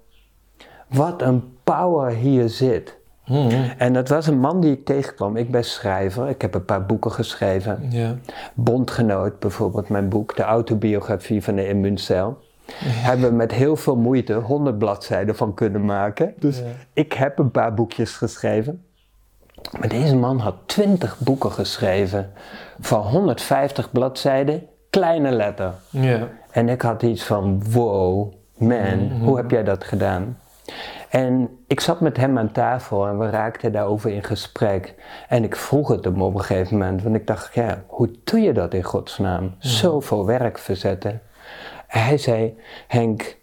Wat 0.88 1.22
een 1.22 1.58
power 1.64 2.12
hier 2.12 2.50
zit. 2.50 2.98
Mhm. 3.26 3.70
En 3.78 3.94
dat 3.94 4.10
was 4.10 4.28
een 4.28 4.40
man 4.40 4.60
die 4.60 4.72
ik 4.72 4.86
tegenkwam. 4.86 5.36
Ik 5.36 5.52
ben 5.52 5.64
schrijver, 5.64 6.30
ik 6.30 6.42
heb 6.42 6.54
een 6.54 6.66
paar 6.66 6.86
boeken 6.86 7.12
geschreven. 7.12 7.86
Ja. 7.90 8.16
Bondgenoot 8.54 9.40
bijvoorbeeld, 9.40 9.90
mijn 9.90 10.10
boek, 10.10 10.36
de 10.36 10.44
autobiografie 10.44 11.44
van 11.44 11.56
de 11.56 11.68
immuuncel. 11.68 12.38
Hebben 13.08 13.30
we 13.30 13.36
met 13.36 13.52
heel 13.52 13.76
veel 13.76 13.96
moeite 13.96 14.34
100 14.34 14.78
bladzijden 14.78 15.36
van 15.36 15.54
kunnen 15.54 15.86
maken. 15.86 16.34
Dus 16.40 16.58
Ja. 16.58 16.64
ik 16.94 17.14
heb 17.14 17.40
een 17.40 17.52
paar 17.52 17.74
boekjes 17.74 18.14
geschreven. 18.16 18.84
Maar 19.80 19.90
deze 19.90 20.16
man 20.16 20.40
had 20.40 20.56
20 20.66 21.20
boeken 21.20 21.52
geschreven 21.52 22.32
van 22.80 23.02
150 23.02 23.92
bladzijden, 23.92 24.64
kleine 24.90 25.32
letter. 25.32 25.74
Ja. 25.90 26.28
En 26.52 26.70
ik 26.70 26.82
had 26.82 27.04
iets 27.04 27.24
van, 27.24 27.64
wow, 27.72 28.34
man, 28.58 29.12
hoe 29.22 29.38
heb 29.38 29.52
jij 29.52 29.64
dat 29.64 29.84
gedaan? 29.84 30.38
En 31.10 31.50
ik 31.68 31.80
zat 31.80 32.00
met 32.00 32.18
hem 32.18 32.38
aan 32.38 32.52
tafel 32.52 33.08
en 33.08 33.20
we 33.20 33.30
raakten 33.30 33.72
daarover 33.72 34.12
in 34.12 34.24
gesprek. 34.24 34.96
En 35.30 35.44
ik 35.44 35.56
vroeg 35.56 35.88
het 35.88 36.04
hem 36.04 36.22
op 36.22 36.34
een 36.36 36.42
gegeven 36.42 36.78
moment, 36.78 37.04
want 37.04 37.16
ik 37.16 37.28
dacht, 37.28 37.54
ja, 37.54 37.84
hoe 37.88 38.10
doe 38.24 38.40
je 38.40 38.54
dat 38.54 38.74
in 38.74 38.84
godsnaam? 38.84 39.56
Zoveel 39.60 40.26
werk 40.26 40.58
verzetten. 40.58 41.22
Hij 41.88 42.18
zei, 42.18 42.58
Henk, 42.88 43.38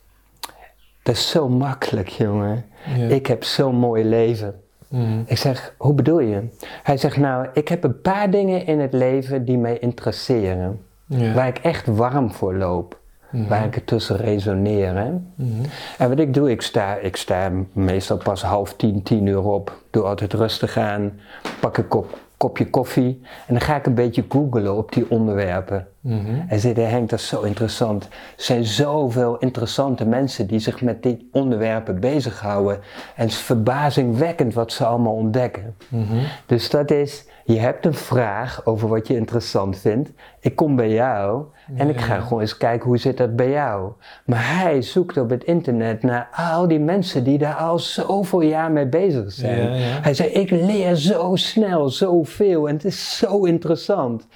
dat 1.03 1.15
is 1.15 1.31
zo 1.31 1.49
makkelijk, 1.49 2.09
jongen. 2.09 2.65
Ja. 2.97 3.07
Ik 3.07 3.27
heb 3.27 3.45
zo'n 3.45 3.77
mooi 3.77 4.05
leven. 4.05 4.61
Mhm. 4.89 5.23
Ik 5.27 5.39
zeg, 5.39 5.75
hoe 5.79 5.95
bedoel 5.95 6.21
je? 6.21 6.43
Hij 6.83 6.97
zegt, 6.97 7.17
nou, 7.17 7.47
ik 7.53 7.69
heb 7.69 7.85
een 7.85 8.01
paar 8.01 8.31
dingen 8.31 8.67
in 8.67 8.81
het 8.81 8.93
leven 8.93 9.45
die 9.45 9.59
mij 9.59 9.79
interesseren. 9.79 10.81
Ja. 11.07 11.33
Waar 11.35 11.49
ik 11.49 11.59
echt 11.59 11.87
warm 11.87 12.33
voor 12.33 12.55
loop. 12.55 13.01
Waar 13.49 13.65
ik 13.65 13.77
ertussen 13.77 14.17
resoneer. 14.17 14.97
Hè? 14.97 15.11
Mhm. 15.11 15.65
En 15.99 16.09
wat 16.09 16.19
ik 16.19 16.35
doe, 16.35 16.51
ik 16.51 16.63
sta, 16.63 16.95
ik 16.97 17.17
sta 17.17 17.51
meestal 17.73 18.17
pas 18.17 18.43
half 18.43 18.75
tien, 18.75 19.03
tien 19.03 19.27
uur 19.27 19.43
op. 19.45 19.83
Doe 19.91 20.03
altijd 20.03 20.33
rustig 20.33 20.77
aan. 20.77 21.21
Pak 21.61 21.77
een 21.77 21.89
kop, 21.89 22.19
kopje 22.43 22.71
koffie. 22.71 23.21
En 23.47 23.55
dan 23.55 23.61
ga 23.61 23.77
ik 23.77 23.87
een 23.87 23.95
beetje 23.95 24.25
googelen 24.29 24.77
op 24.77 24.93
die 24.93 25.11
onderwerpen. 25.11 25.87
Mhm. 26.01 26.41
En 26.49 26.61
zei 26.61 26.75
Henk, 26.81 27.11
dat 27.11 27.19
is 27.19 27.27
zo 27.27 27.43
interessant. 27.43 28.05
Er 28.05 28.11
zijn 28.37 28.65
zoveel 28.65 29.39
interessante 29.39 30.05
mensen 30.07 30.47
die 30.47 30.59
zich 30.59 30.81
met 30.81 31.03
die 31.03 31.29
onderwerpen 31.33 32.01
bezighouden. 32.01 32.75
En 33.17 33.23
het 33.23 33.31
is 33.31 33.37
verbazingwekkend 33.37 34.55
wat 34.55 34.73
ze 34.73 34.85
allemaal 34.85 35.15
ontdekken. 35.15 35.77
Mhm. 35.89 36.17
Dus 36.47 36.71
dat 36.71 36.91
is, 36.91 37.25
je 37.53 37.59
hebt 37.59 37.87
een 37.87 37.95
vraag 37.95 38.67
over 38.67 38.89
wat 38.89 39.07
je 39.07 39.17
interessant 39.17 39.79
vindt. 39.79 40.11
Ik 40.41 40.57
kom 40.57 40.77
bij 40.77 40.91
jou 40.91 41.45
en 41.77 41.89
ik 41.89 42.01
ga 42.01 42.21
gewoon 42.21 42.41
eens 42.41 42.57
kijken 42.57 42.89
hoe 42.89 42.99
zit 42.99 43.17
dat 43.17 43.37
bij 43.37 43.51
jou. 43.51 43.93
Maar 44.27 44.61
hij 44.61 44.83
zoekt 44.83 45.17
op 45.17 45.31
het 45.31 45.45
internet 45.45 46.03
naar 46.03 46.29
al 46.37 46.69
die 46.69 46.81
mensen 46.81 47.25
die 47.25 47.39
daar 47.39 47.55
al 47.55 47.79
zoveel 47.79 48.41
jaar 48.41 48.71
mee 48.71 48.87
bezig 48.87 49.33
zijn. 49.33 49.71
Ja, 49.71 49.75
ja. 49.75 50.01
Hij 50.03 50.15
zei, 50.15 50.29
ik 50.29 50.51
leer 50.51 50.95
zo 50.95 51.37
snel, 51.37 51.89
zoveel 51.89 52.69
en 52.69 52.75
het 52.75 52.85
is 52.85 53.17
zo 53.19 53.45
interessant. 53.45 54.27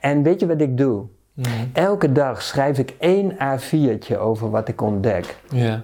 En 0.00 0.22
weet 0.22 0.40
je 0.40 0.46
wat 0.46 0.60
ik 0.60 0.76
doe? 0.76 1.04
Mhm. 1.34 1.48
Elke 1.72 2.12
dag 2.12 2.42
schrijf 2.42 2.78
ik 2.78 2.94
één 2.98 3.32
A4'tje 3.32 4.18
over 4.18 4.50
wat 4.50 4.68
ik 4.68 4.82
ontdek. 4.82 5.36
Ja. 5.48 5.82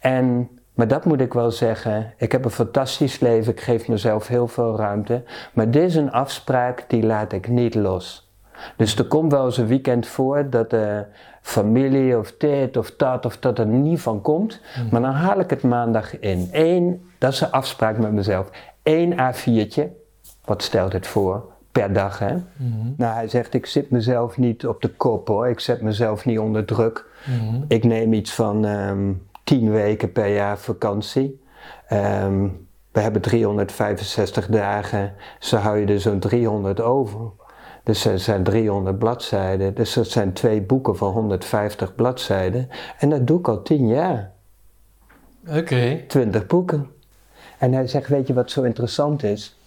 En, 0.00 0.48
maar 0.78 0.88
dat 0.88 1.04
moet 1.04 1.20
ik 1.20 1.32
wel 1.32 1.50
zeggen. 1.50 2.12
Ik 2.16 2.32
heb 2.32 2.44
een 2.44 2.50
fantastisch 2.50 3.20
leven. 3.20 3.52
Ik 3.52 3.60
geef 3.60 3.88
mezelf 3.88 4.26
heel 4.26 4.48
veel 4.48 4.76
ruimte. 4.76 5.22
Maar 5.52 5.70
dit 5.70 5.82
is 5.82 5.94
een 5.94 6.12
afspraak 6.12 6.84
die 6.88 7.02
laat 7.02 7.32
ik 7.32 7.48
niet 7.48 7.74
los. 7.74 8.30
Dus 8.76 8.96
er 8.96 9.04
komt 9.04 9.32
wel 9.32 9.44
eens 9.44 9.56
een 9.56 9.66
weekend 9.66 10.06
voor 10.06 10.50
dat 10.50 10.70
de 10.70 11.04
familie 11.42 12.18
of 12.18 12.34
dit 12.38 12.76
of 12.76 12.96
dat 12.96 13.24
of 13.24 13.38
dat 13.38 13.58
er 13.58 13.66
niet 13.66 14.00
van 14.00 14.20
komt. 14.20 14.60
Hmm. 14.74 14.88
Maar 14.90 15.00
dan 15.00 15.12
haal 15.12 15.40
ik 15.40 15.50
het 15.50 15.62
maandag 15.62 16.18
in. 16.18 16.48
Eén, 16.52 17.08
dat 17.18 17.32
is 17.32 17.40
een 17.40 17.50
afspraak 17.50 17.98
met 17.98 18.12
mezelf. 18.12 18.50
Eén 18.82 19.12
A4'tje. 19.12 19.84
Wat 20.44 20.62
stelt 20.62 20.92
het 20.92 21.06
voor? 21.06 21.44
Per 21.72 21.92
dag, 21.92 22.18
hè? 22.18 22.34
Hmm. 22.56 22.94
Nou, 22.96 23.14
hij 23.14 23.28
zegt, 23.28 23.54
ik 23.54 23.66
zit 23.66 23.90
mezelf 23.90 24.38
niet 24.38 24.66
op 24.66 24.82
de 24.82 24.88
kop, 24.88 25.28
hoor. 25.28 25.48
Ik 25.48 25.60
zet 25.60 25.80
mezelf 25.80 26.24
niet 26.24 26.38
onder 26.38 26.64
druk. 26.64 27.04
Hmm. 27.24 27.64
Ik 27.68 27.84
neem 27.84 28.12
iets 28.12 28.34
van... 28.34 28.64
Ehm, 28.64 29.10
10 29.48 29.70
weken 29.70 30.12
per 30.12 30.34
jaar 30.34 30.58
vakantie. 30.58 31.40
Ehm, 31.86 32.48
we 32.92 33.00
hebben 33.00 33.22
365 33.22 34.46
dagen, 34.46 35.14
Ze 35.38 35.56
hou 35.56 35.78
je 35.78 35.86
er 35.86 36.00
zo'n 36.00 36.18
300 36.18 36.80
over. 36.80 37.30
Dus 37.82 38.02
dat 38.02 38.20
zijn 38.20 38.42
300 38.42 38.98
bladzijden. 38.98 39.74
Dus 39.74 39.92
dat 39.92 40.08
zijn 40.08 40.32
twee 40.32 40.62
boeken 40.62 40.96
van 40.96 41.12
150 41.12 41.94
bladzijden. 41.94 42.68
En 42.98 43.10
dat 43.10 43.26
doe 43.26 43.38
ik 43.38 43.48
al 43.48 43.62
10 43.62 43.88
jaar. 43.88 44.32
Oké. 45.48 46.04
20 46.08 46.46
boeken. 46.46 46.90
En 47.58 47.72
hij 47.72 47.86
zegt, 47.86 48.08
weet 48.08 48.26
je 48.26 48.34
wat 48.34 48.50
zo 48.50 48.62
interessant 48.62 49.22
is? 49.22 49.57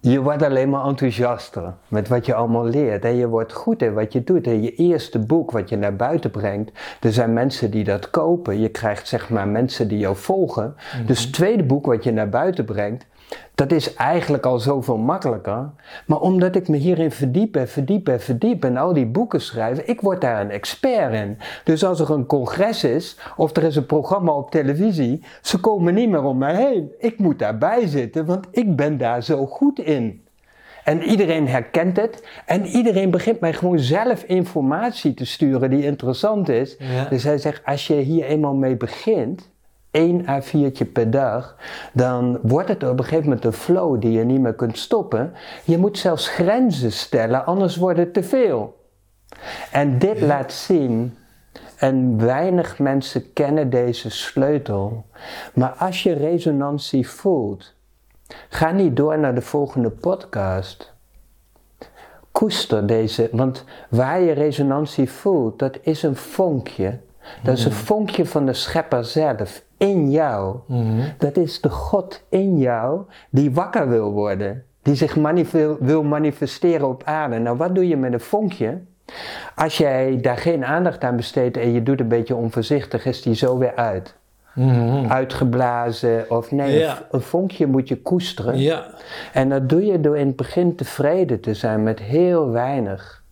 Je 0.00 0.22
wordt 0.22 0.42
alleen 0.42 0.70
maar 0.70 0.84
enthousiaster 0.84 1.74
met 1.88 2.08
wat 2.08 2.26
je 2.26 2.34
allemaal 2.34 2.64
leert. 2.64 3.04
En 3.04 3.16
je 3.16 3.28
wordt 3.28 3.52
goed 3.52 3.82
in 3.82 3.94
wat 3.94 4.12
je 4.12 4.24
doet. 4.24 4.46
En 4.46 4.62
je 4.62 4.74
eerste 4.74 5.18
boek 5.18 5.50
wat 5.50 5.68
je 5.68 5.76
naar 5.76 5.96
buiten 5.96 6.30
brengt, 6.30 6.70
er 7.00 7.12
zijn 7.12 7.32
mensen 7.32 7.70
die 7.70 7.84
dat 7.84 8.10
kopen. 8.10 8.60
Je 8.60 8.68
krijgt 8.68 9.08
zeg 9.08 9.30
maar 9.30 9.48
mensen 9.48 9.88
die 9.88 9.98
jou 9.98 10.16
volgen. 10.16 10.74
Dus 11.06 11.22
het 11.22 11.32
tweede 11.32 11.62
boek 11.62 11.86
wat 11.86 12.04
je 12.04 12.12
naar 12.12 12.28
buiten 12.28 12.64
brengt, 12.64 13.06
dat 13.54 13.72
is 13.72 13.94
eigenlijk 13.94 14.46
al 14.46 14.58
zoveel 14.58 14.96
makkelijker. 14.96 15.70
Maar 16.06 16.20
omdat 16.20 16.56
ik 16.56 16.68
me 16.68 16.76
hierin 16.76 17.10
verdiep 17.10 17.56
en 17.56 17.68
verdiep 17.68 18.08
en 18.08 18.20
verdiep 18.20 18.64
en 18.64 18.76
al 18.76 18.92
die 18.92 19.06
boeken 19.06 19.40
schrijf, 19.40 19.78
ik 19.78 20.00
word 20.00 20.20
daar 20.20 20.40
een 20.40 20.50
expert 20.50 21.14
in. 21.14 21.38
Dus 21.64 21.84
als 21.84 22.00
er 22.00 22.10
een 22.10 22.26
congres 22.26 22.84
is 22.84 23.18
of 23.36 23.56
er 23.56 23.62
is 23.62 23.76
een 23.76 23.86
programma 23.86 24.32
op 24.32 24.50
televisie, 24.50 25.22
ze 25.42 25.60
komen 25.60 25.94
niet 25.94 26.08
meer 26.08 26.22
om 26.22 26.38
mij 26.38 26.54
heen. 26.54 26.92
Ik 26.98 27.18
moet 27.18 27.38
daarbij 27.38 27.86
zitten, 27.86 28.26
want 28.26 28.46
ik 28.50 28.76
ben 28.76 28.98
daar 28.98 29.22
zo 29.22 29.46
goed 29.46 29.78
in. 29.78 30.24
En 30.84 31.02
iedereen 31.02 31.48
herkent 31.48 31.96
het. 31.96 32.22
En 32.46 32.66
iedereen 32.66 33.10
begint 33.10 33.40
mij 33.40 33.52
gewoon 33.52 33.78
zelf 33.78 34.22
informatie 34.22 35.14
te 35.14 35.24
sturen 35.24 35.70
die 35.70 35.84
interessant 35.84 36.48
is. 36.48 36.76
Dus 37.10 37.24
hij 37.24 37.38
zegt, 37.38 37.64
als 37.64 37.86
je 37.86 37.94
hier 37.94 38.24
eenmaal 38.24 38.54
mee 38.54 38.76
begint, 38.76 39.50
één 39.90 40.24
A4'tje 40.24 40.92
per 40.92 41.10
dag, 41.10 41.56
dan 41.92 42.38
wordt 42.42 42.68
het 42.68 42.82
op 42.82 42.98
een 42.98 43.04
gegeven 43.04 43.24
moment 43.24 43.44
een 43.44 43.52
flow 43.52 44.00
die 44.00 44.10
je 44.10 44.24
niet 44.24 44.40
meer 44.40 44.54
kunt 44.54 44.78
stoppen. 44.78 45.32
Je 45.64 45.78
moet 45.78 45.98
zelfs 45.98 46.28
grenzen 46.28 46.92
stellen, 46.92 47.46
anders 47.46 47.76
wordt 47.76 47.98
het 47.98 48.14
te 48.14 48.22
veel. 48.22 48.84
En 49.72 49.98
dit 49.98 50.20
laat 50.20 50.52
zien, 50.52 51.16
en 51.76 52.24
weinig 52.24 52.78
mensen 52.78 53.32
kennen 53.32 53.70
deze 53.70 54.10
sleutel, 54.10 55.04
maar 55.54 55.70
als 55.70 56.02
je 56.02 56.12
resonantie 56.12 57.08
voelt, 57.08 57.74
ga 58.48 58.70
niet 58.70 58.96
door 58.96 59.18
naar 59.18 59.34
de 59.34 59.42
volgende 59.42 59.90
podcast. 59.90 60.94
Koester 62.32 62.86
deze, 62.86 63.28
want 63.32 63.64
waar 63.88 64.20
je 64.20 64.32
resonantie 64.32 65.10
voelt, 65.10 65.58
dat 65.58 65.78
is 65.82 66.02
een 66.02 66.16
vonkje. 66.16 66.98
Dat 67.42 67.58
is 67.58 67.64
een 67.64 67.72
hmm. 67.72 67.80
vonkje 67.80 68.26
van 68.26 68.46
de 68.46 68.52
schepper 68.52 69.04
zelf 69.04 69.62
in 69.76 70.10
jou. 70.10 70.56
Mhm. 70.66 71.00
Dat 71.18 71.36
is 71.36 71.60
de 71.60 71.70
God 71.70 72.22
in 72.28 72.58
jou 72.58 73.00
die 73.30 73.52
wakker 73.52 73.88
wil 73.88 74.12
worden. 74.12 74.64
Die 74.82 74.94
zich 74.94 75.14
wil 75.80 76.02
manifesteren 76.02 76.88
op 76.88 77.02
aarde. 77.04 77.38
Nou, 77.38 77.56
wat 77.56 77.74
doe 77.74 77.88
je 77.88 77.96
met 77.96 78.12
een 78.12 78.20
vonkje? 78.20 78.80
Als 79.54 79.78
jij 79.78 80.20
daar 80.20 80.36
geen 80.36 80.64
aandacht 80.64 81.04
aan 81.04 81.16
besteedt 81.16 81.56
en 81.56 81.72
je 81.72 81.82
doet 81.82 82.00
een 82.00 82.08
beetje 82.08 82.34
onvoorzichtig, 82.34 83.04
is 83.04 83.22
die 83.22 83.34
zo 83.34 83.58
weer 83.58 83.74
uit. 83.74 84.14
Mhm. 84.54 85.06
Uitgeblazen 85.10 86.30
of 86.30 86.50
nee, 86.50 86.86
een 87.10 87.20
vonkje 87.20 87.66
moet 87.66 87.88
je 87.88 88.02
koesteren. 88.02 88.58
Ja. 88.58 88.86
En 89.32 89.48
dat 89.48 89.68
doe 89.68 89.86
je 89.86 90.00
door 90.00 90.18
in 90.18 90.26
het 90.26 90.36
begin 90.36 90.74
tevreden 90.74 91.40
te 91.40 91.54
zijn 91.54 91.82
met 91.82 92.00
heel 92.00 92.50
weinig. 92.50 93.24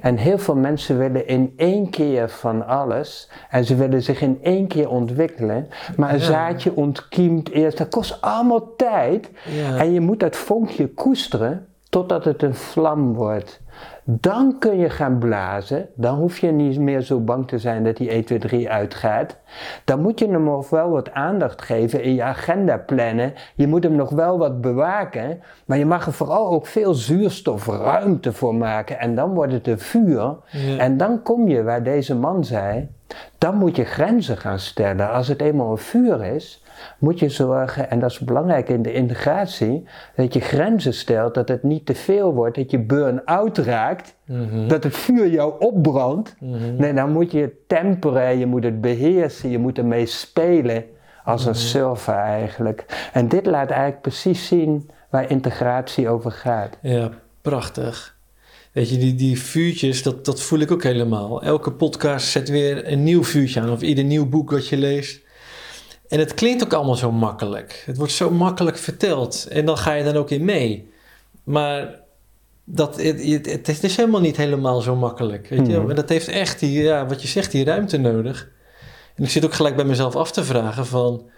En 0.00 0.16
heel 0.16 0.38
veel 0.38 0.56
mensen 0.56 0.98
willen 0.98 1.26
in 1.26 1.52
één 1.56 1.90
keer 1.90 2.28
van 2.28 2.66
alles. 2.66 3.28
En 3.50 3.64
ze 3.64 3.74
willen 3.76 4.02
zich 4.02 4.20
in 4.20 4.38
één 4.42 4.66
keer 4.66 4.88
ontwikkelen. 4.88 5.68
Maar 5.96 6.12
een 6.12 6.20
zaadje 6.20 6.74
ontkiemt 6.74 7.50
eerst. 7.50 7.78
Dat 7.78 7.88
kost 7.88 8.20
allemaal 8.20 8.76
tijd. 8.76 9.30
En 9.78 9.92
je 9.92 10.00
moet 10.00 10.20
dat 10.20 10.36
vonkje 10.36 10.88
koesteren 10.88 11.66
totdat 11.92 12.24
het 12.24 12.42
een 12.42 12.54
vlam 12.54 13.14
wordt. 13.14 13.60
Dan 14.04 14.56
kun 14.58 14.78
je 14.78 14.90
gaan 14.90 15.18
blazen. 15.18 15.88
Dan 15.94 16.16
hoef 16.16 16.38
je 16.38 16.50
niet 16.50 16.78
meer 16.78 17.00
zo 17.00 17.20
bang 17.20 17.48
te 17.48 17.58
zijn 17.58 17.84
dat 17.84 17.96
die 17.96 18.10
1, 18.10 18.24
2, 18.24 18.38
3 18.38 18.70
uitgaat. 18.70 19.36
Dan 19.84 20.00
moet 20.00 20.18
je 20.18 20.28
hem 20.28 20.42
nog 20.42 20.70
wel 20.70 20.90
wat 20.90 21.12
aandacht 21.12 21.62
geven 21.62 22.02
in 22.02 22.14
je 22.14 22.22
agenda 22.22 22.76
plannen. 22.76 23.32
Je 23.54 23.66
moet 23.66 23.82
hem 23.82 23.94
nog 23.94 24.10
wel 24.10 24.38
wat 24.38 24.60
bewaken. 24.60 25.40
Maar 25.64 25.78
je 25.78 25.86
mag 25.86 26.06
er 26.06 26.12
vooral 26.12 26.50
ook 26.50 26.66
veel 26.66 26.94
zuurstofruimte 26.94 28.32
voor 28.32 28.54
maken. 28.54 28.98
En 28.98 29.14
dan 29.14 29.34
wordt 29.34 29.52
het 29.52 29.68
een 29.68 29.78
vuur. 29.78 30.36
En 30.78 30.96
dan 30.96 31.22
kom 31.22 31.48
je 31.48 31.62
waar 31.62 31.82
deze 31.82 32.14
man 32.14 32.44
zei. 32.44 32.88
Dan 33.38 33.56
moet 33.56 33.76
je 33.76 33.84
grenzen 33.84 34.36
gaan 34.36 34.58
stellen. 34.58 35.10
Als 35.10 35.28
het 35.28 35.40
eenmaal 35.40 35.70
een 35.70 35.78
vuur 35.78 36.24
is, 36.24 36.61
moet 36.98 37.18
je 37.18 37.28
zorgen, 37.28 37.90
en 37.90 37.98
dat 37.98 38.10
is 38.10 38.18
belangrijk 38.18 38.68
in 38.68 38.82
de 38.82 38.92
integratie, 38.92 39.84
dat 40.16 40.34
je 40.34 40.40
grenzen 40.40 40.94
stelt, 40.94 41.34
dat 41.34 41.48
het 41.48 41.62
niet 41.62 41.86
te 41.86 41.94
veel 41.94 42.34
wordt, 42.34 42.56
dat 42.56 42.70
je 42.70 42.78
burn-out 42.78 43.58
raakt, 43.58 44.14
mhm. 44.26 44.68
dat 44.68 44.84
het 44.84 44.96
vuur 44.96 45.28
jou 45.28 45.52
opbrandt. 45.58 46.36
Mhm. 46.40 46.76
Nee, 46.76 46.94
dan 46.94 47.12
moet 47.12 47.32
je 47.32 47.40
het 47.40 47.68
temperen, 47.68 48.38
je 48.38 48.46
moet 48.46 48.64
het 48.64 48.80
beheersen, 48.80 49.50
je 49.50 49.58
moet 49.58 49.78
ermee 49.78 50.06
spelen 50.06 50.84
als 51.24 51.44
een 51.44 51.50
mhm. 51.50 51.60
surfer 51.60 52.14
eigenlijk. 52.14 53.10
En 53.12 53.28
dit 53.28 53.46
laat 53.46 53.70
eigenlijk 53.70 54.02
precies 54.02 54.46
zien 54.46 54.90
waar 55.10 55.30
integratie 55.30 56.08
over 56.08 56.30
gaat. 56.30 56.78
Ja, 56.80 57.10
prachtig. 57.40 58.20
Weet 58.72 58.90
je, 58.90 58.98
die, 58.98 59.14
die 59.14 59.40
vuurtjes, 59.40 60.02
dat, 60.02 60.24
dat 60.24 60.42
voel 60.42 60.58
ik 60.58 60.70
ook 60.70 60.82
helemaal. 60.82 61.42
Elke 61.42 61.72
podcast 61.72 62.26
zet 62.26 62.48
weer 62.48 62.92
een 62.92 63.02
nieuw 63.02 63.24
vuurtje 63.24 63.60
aan. 63.60 63.70
Of 63.70 63.82
ieder 63.82 64.04
nieuw 64.04 64.28
boek 64.28 64.50
wat 64.50 64.68
je 64.68 64.76
leest 64.76 65.21
en 66.12 66.18
het 66.18 66.34
klinkt 66.34 66.64
ook 66.64 66.72
allemaal 66.72 66.96
zo 66.96 67.12
makkelijk. 67.12 67.82
Het 67.86 67.96
wordt 67.96 68.12
zo 68.12 68.30
makkelijk 68.30 68.78
verteld. 68.78 69.46
En 69.50 69.64
dan 69.64 69.78
ga 69.78 69.92
je 69.92 70.04
dan 70.04 70.16
ook 70.16 70.30
in 70.30 70.44
mee. 70.44 70.92
Maar 71.44 72.00
dat, 72.64 72.96
het, 73.02 73.66
het, 73.66 73.84
is 73.84 73.96
helemaal 73.96 74.20
niet 74.20 74.36
helemaal 74.36 74.80
zo 74.80 74.96
makkelijk. 74.96 75.48
Weet 75.48 75.66
je? 75.66 75.78
Mm. 75.78 75.94
dat 75.94 76.08
heeft 76.08 76.28
echt, 76.28 76.60
die, 76.60 76.82
ja, 76.82 77.06
wat 77.06 77.22
je 77.22 77.28
zegt, 77.28 77.50
die 77.50 77.64
ruimte 77.64 77.98
nodig. 77.98 78.50
En 79.14 79.24
ik 79.24 79.30
zit 79.30 79.44
ook 79.44 79.54
gelijk 79.54 79.76
bij 79.76 79.84
mezelf 79.84 80.16
af 80.16 80.32
te 80.32 80.44
vragen 80.44 80.86
van... 80.86 81.30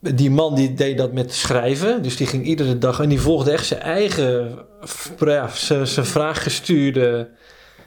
Die 0.00 0.30
man 0.30 0.54
die 0.54 0.74
deed 0.74 0.98
dat 0.98 1.12
met 1.12 1.32
schrijven. 1.32 2.02
Dus 2.02 2.16
die 2.16 2.26
ging 2.26 2.44
iedere 2.44 2.78
dag... 2.78 3.00
En 3.00 3.08
die 3.08 3.20
volgde 3.20 3.50
echt 3.50 3.66
zijn 3.66 3.80
eigen... 3.80 4.58
Ja, 5.18 5.48
zijn, 5.48 5.86
zijn 5.86 6.06
vraaggestuurde 6.06 7.30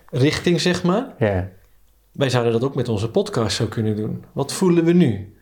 richting, 0.10 0.62
zeg 0.62 0.84
maar. 0.84 1.14
Ja. 1.20 1.50
Wij 2.20 2.30
zouden 2.30 2.54
dat 2.54 2.64
ook 2.64 2.76
met 2.76 2.90
onze 2.90 3.10
podcast 3.10 3.56
zo 3.56 3.66
kunnen 3.66 3.96
doen. 3.96 4.24
Wat 4.32 4.54
voelen 4.54 4.84
we 4.84 4.92
nu? 4.92 5.34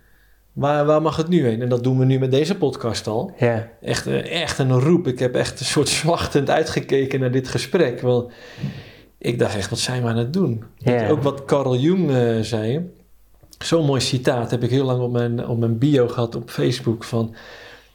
Waar, 0.54 0.86
waar 0.86 1.02
mag 1.02 1.16
het 1.16 1.28
nu 1.28 1.46
heen? 1.46 1.62
En 1.62 1.70
dat 1.70 1.84
doen 1.84 2.00
we 2.00 2.06
nu 2.06 2.20
met 2.20 2.32
deze 2.32 2.58
podcast 2.58 3.08
al. 3.08 3.32
Ja. 3.38 3.70
Echt, 3.82 4.08
eh, 4.08 4.42
echt 4.42 4.58
een 4.58 4.80
roep. 4.80 5.08
Ik 5.08 5.20
heb 5.20 5.36
echt 5.36 5.60
een 5.60 5.66
soort 5.66 5.90
zwachtend 6.02 6.50
uitgekeken 6.50 7.20
naar 7.20 7.32
dit 7.32 7.48
gesprek. 7.48 8.02
Want 8.02 8.32
ik 9.18 9.40
dacht 9.40 9.56
echt, 9.56 9.70
wat 9.70 9.80
zijn 9.80 10.04
we 10.04 10.10
aan 10.10 10.18
het 10.18 10.34
doen? 10.34 10.64
Ja. 10.78 11.10
Ook 11.10 11.24
wat 11.24 11.46
Carl 11.46 11.76
Jung 11.76 12.10
uh, 12.10 12.40
zei. 12.42 12.92
Zo'n 13.58 13.86
mooi 13.86 14.02
citaat 14.02 14.52
heb 14.52 14.64
ik 14.64 14.70
heel 14.70 14.86
lang 14.86 15.02
op 15.02 15.12
mijn, 15.12 15.48
op 15.48 15.58
mijn 15.58 15.78
bio 15.78 16.08
gehad 16.08 16.36
op 16.36 16.50
Facebook. 16.50 17.04
Van, 17.04 17.36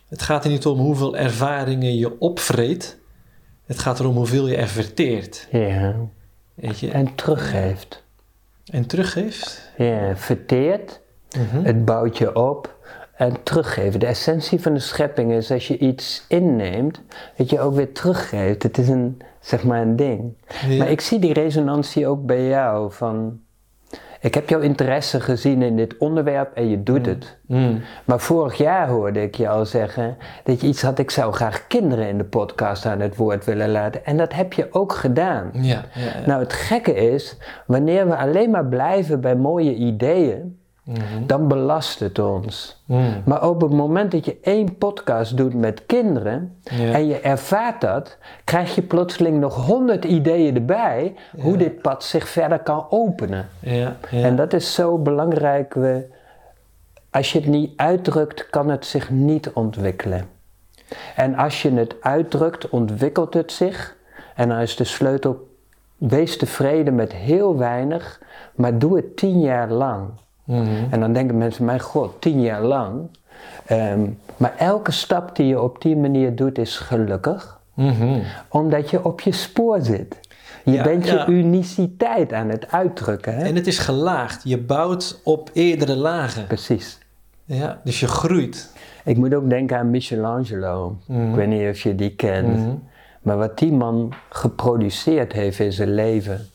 het 0.09 0.23
gaat 0.23 0.45
er 0.45 0.51
niet 0.51 0.67
om 0.67 0.79
hoeveel 0.79 1.17
ervaringen 1.17 1.97
je 1.97 2.21
opvreet. 2.21 2.99
Het 3.67 3.79
gaat 3.79 4.01
erom 4.01 4.17
hoeveel 4.17 4.49
je 4.49 4.57
er 4.57 4.69
verteert. 4.69 5.49
Ja. 5.51 5.97
Weet 6.55 6.79
je? 6.79 6.91
En 6.91 7.15
teruggeeft. 7.15 8.02
En 8.71 8.87
teruggeeft? 8.87 9.71
Ja, 9.77 10.17
verteert, 10.17 11.01
mhm. 11.37 11.65
het 11.65 11.85
bouwt 11.85 12.19
je 12.19 12.37
op 12.37 12.75
en 13.15 13.43
teruggeven. 13.43 14.01
De 14.01 14.07
essentie 14.07 14.61
van 14.61 14.75
de 14.75 14.81
schepping 14.81 15.33
is 15.33 15.51
als 15.51 15.69
je 15.69 15.79
iets 15.79 16.25
inneemt, 16.29 17.01
dat 17.37 17.51
je 17.51 17.61
ook 17.61 17.75
weer 17.75 17.93
teruggeeft. 17.93 18.63
Het 18.63 18.79
is 18.79 18.89
een, 18.89 19.23
zeg 19.41 19.65
maar 19.65 19.83
een 19.83 19.97
ding. 19.97 20.35
Maar 20.79 20.91
ik 20.91 21.01
zie 21.01 21.19
die 21.19 21.33
resonantie 21.33 22.07
ook 22.07 22.27
bij 22.27 22.47
jou 22.47 22.93
van 22.93 23.41
ik 24.23 24.35
heb 24.35 24.49
jouw 24.49 24.61
interesse 24.61 25.21
gezien 25.21 25.63
in 25.63 25.77
dit 25.77 25.97
onderwerp 25.99 26.55
en 26.55 26.69
je 26.69 26.83
doet 26.83 27.07
mm. 27.07 27.09
het. 27.09 27.37
Mm. 27.47 27.81
Maar 28.05 28.21
vorig 28.21 28.55
jaar 28.55 28.89
hoorde 28.89 29.23
ik 29.23 29.35
je 29.35 29.49
al 29.49 29.67
zeggen 29.67 30.17
dat 30.45 30.61
je 30.61 30.67
iets 30.67 30.83
had, 30.83 30.99
ik 30.99 31.11
zou 31.11 31.33
graag 31.33 31.67
kinderen 31.67 32.09
in 32.09 32.19
de 32.19 32.25
podcast 32.25 32.87
aan 32.87 33.01
het 33.01 33.17
woord 33.17 33.45
willen 33.45 33.71
laten. 33.71 34.05
En 34.05 34.17
dat 34.17 34.33
heb 34.33 34.53
je 34.53 34.69
ook 34.71 34.93
gedaan. 34.93 35.51
Ja, 35.53 35.85
ja, 35.95 36.03
ja. 36.03 36.27
Nou, 36.27 36.43
het 36.43 36.53
gekke 36.53 36.95
is, 36.95 37.37
wanneer 37.67 38.09
we 38.09 38.17
alleen 38.17 38.51
maar 38.51 38.67
blijven 38.67 39.21
bij 39.21 39.37
mooie 39.37 39.75
ideeën, 39.75 40.59
Mhm. 40.85 41.27
dan 41.27 41.49
belast 41.49 41.99
het 41.99 42.19
ons. 42.19 42.83
Mhm. 42.87 43.01
Maar 43.25 43.49
op 43.49 43.61
het 43.61 43.71
moment 43.71 44.11
dat 44.11 44.25
je 44.25 44.39
één 44.43 44.79
podcast 44.79 45.37
doet 45.37 45.55
met 45.55 45.87
kinderen 45.87 46.57
en 46.65 47.07
je 47.07 47.21
ervaart 47.21 47.81
dat, 47.81 48.19
krijg 48.45 48.75
je 48.75 48.83
plotseling 48.83 49.41
nog 49.41 49.67
honderd 49.67 50.05
ideeën 50.05 50.55
erbij 50.55 51.15
hoe 51.39 51.57
dit 51.57 51.83
pad 51.83 52.05
zich 52.05 52.29
verder 52.29 52.59
kan 52.59 52.87
openen. 52.91 53.49
En 54.11 54.37
dat 54.37 54.53
is 54.53 54.75
zo 54.75 54.99
belangrijk. 54.99 55.75
We, 55.75 56.07
als 57.11 57.33
je 57.33 57.39
het 57.39 57.49
niet 57.49 57.73
uitdrukt, 57.77 58.51
kan 58.51 58.69
het 58.71 58.87
zich 58.87 59.11
niet 59.11 59.51
ontwikkelen. 59.51 60.29
En 61.17 61.35
als 61.35 61.63
je 61.63 61.73
het 61.73 61.97
uitdrukt, 62.01 62.69
ontwikkelt 62.69 63.35
het 63.35 63.53
zich. 63.53 63.97
En 64.35 64.49
dan 64.49 64.59
is 64.59 64.77
de 64.77 64.85
sleutel: 64.85 65.49
wees 65.97 66.37
tevreden 66.37 66.95
met 66.95 67.13
heel 67.13 67.57
weinig, 67.59 68.21
maar 68.55 68.79
doe 68.79 68.97
het 68.97 69.17
tien 69.17 69.41
jaar 69.41 69.71
lang. 69.71 70.11
Mhm. 70.45 70.69
En 70.91 71.01
dan 71.01 71.13
denken 71.13 71.39
mensen, 71.39 71.65
mijn 71.65 71.81
god, 71.81 72.21
tien 72.21 72.41
jaar 72.41 72.63
lang. 72.63 73.01
Ehm, 73.67 74.01
maar 74.37 74.55
elke 74.59 74.91
stap 74.91 75.37
die 75.37 75.47
je 75.47 75.61
op 75.61 75.83
die 75.83 75.97
manier 75.97 76.35
doet 76.35 76.59
is 76.59 76.77
gelukkig. 76.77 77.61
Mhm. 77.75 78.21
Omdat 78.49 78.91
je 78.91 79.05
op 79.05 79.21
je 79.21 79.33
spoor 79.33 79.81
zit. 79.81 80.21
Je 80.65 80.83
bent 80.83 81.07
je 81.09 81.25
uniciteit 81.27 82.33
aan 82.33 82.49
het 82.49 82.71
uitdrukken. 82.71 83.35
Hè? 83.35 83.45
En 83.45 83.55
het 83.55 83.67
is 83.67 83.79
gelaagd. 83.79 84.41
Je 84.45 84.59
bouwt 84.59 85.21
op 85.25 85.51
eerdere 85.53 85.97
lagen. 85.97 86.47
Precies. 86.47 86.99
Ja, 87.45 87.81
dus 87.85 88.01
je 88.01 88.07
groeit. 88.07 88.73
Ik 89.05 89.17
moet 89.17 89.35
ook 89.35 89.51
denken 89.51 89.79
aan 89.79 89.91
Michelangelo. 89.91 90.97
Mhm. 91.07 91.29
Ik 91.29 91.35
weet 91.35 91.49
niet 91.49 91.69
of 91.69 91.81
je 91.81 91.95
die 91.95 92.15
kent. 92.15 92.81
Maar 93.23 93.37
wat 93.37 93.59
die 93.59 93.73
man 93.73 94.13
geproduceerd 94.29 95.33
heeft 95.33 95.59
in 95.59 95.73
zijn 95.73 95.95
leven, 95.95 96.47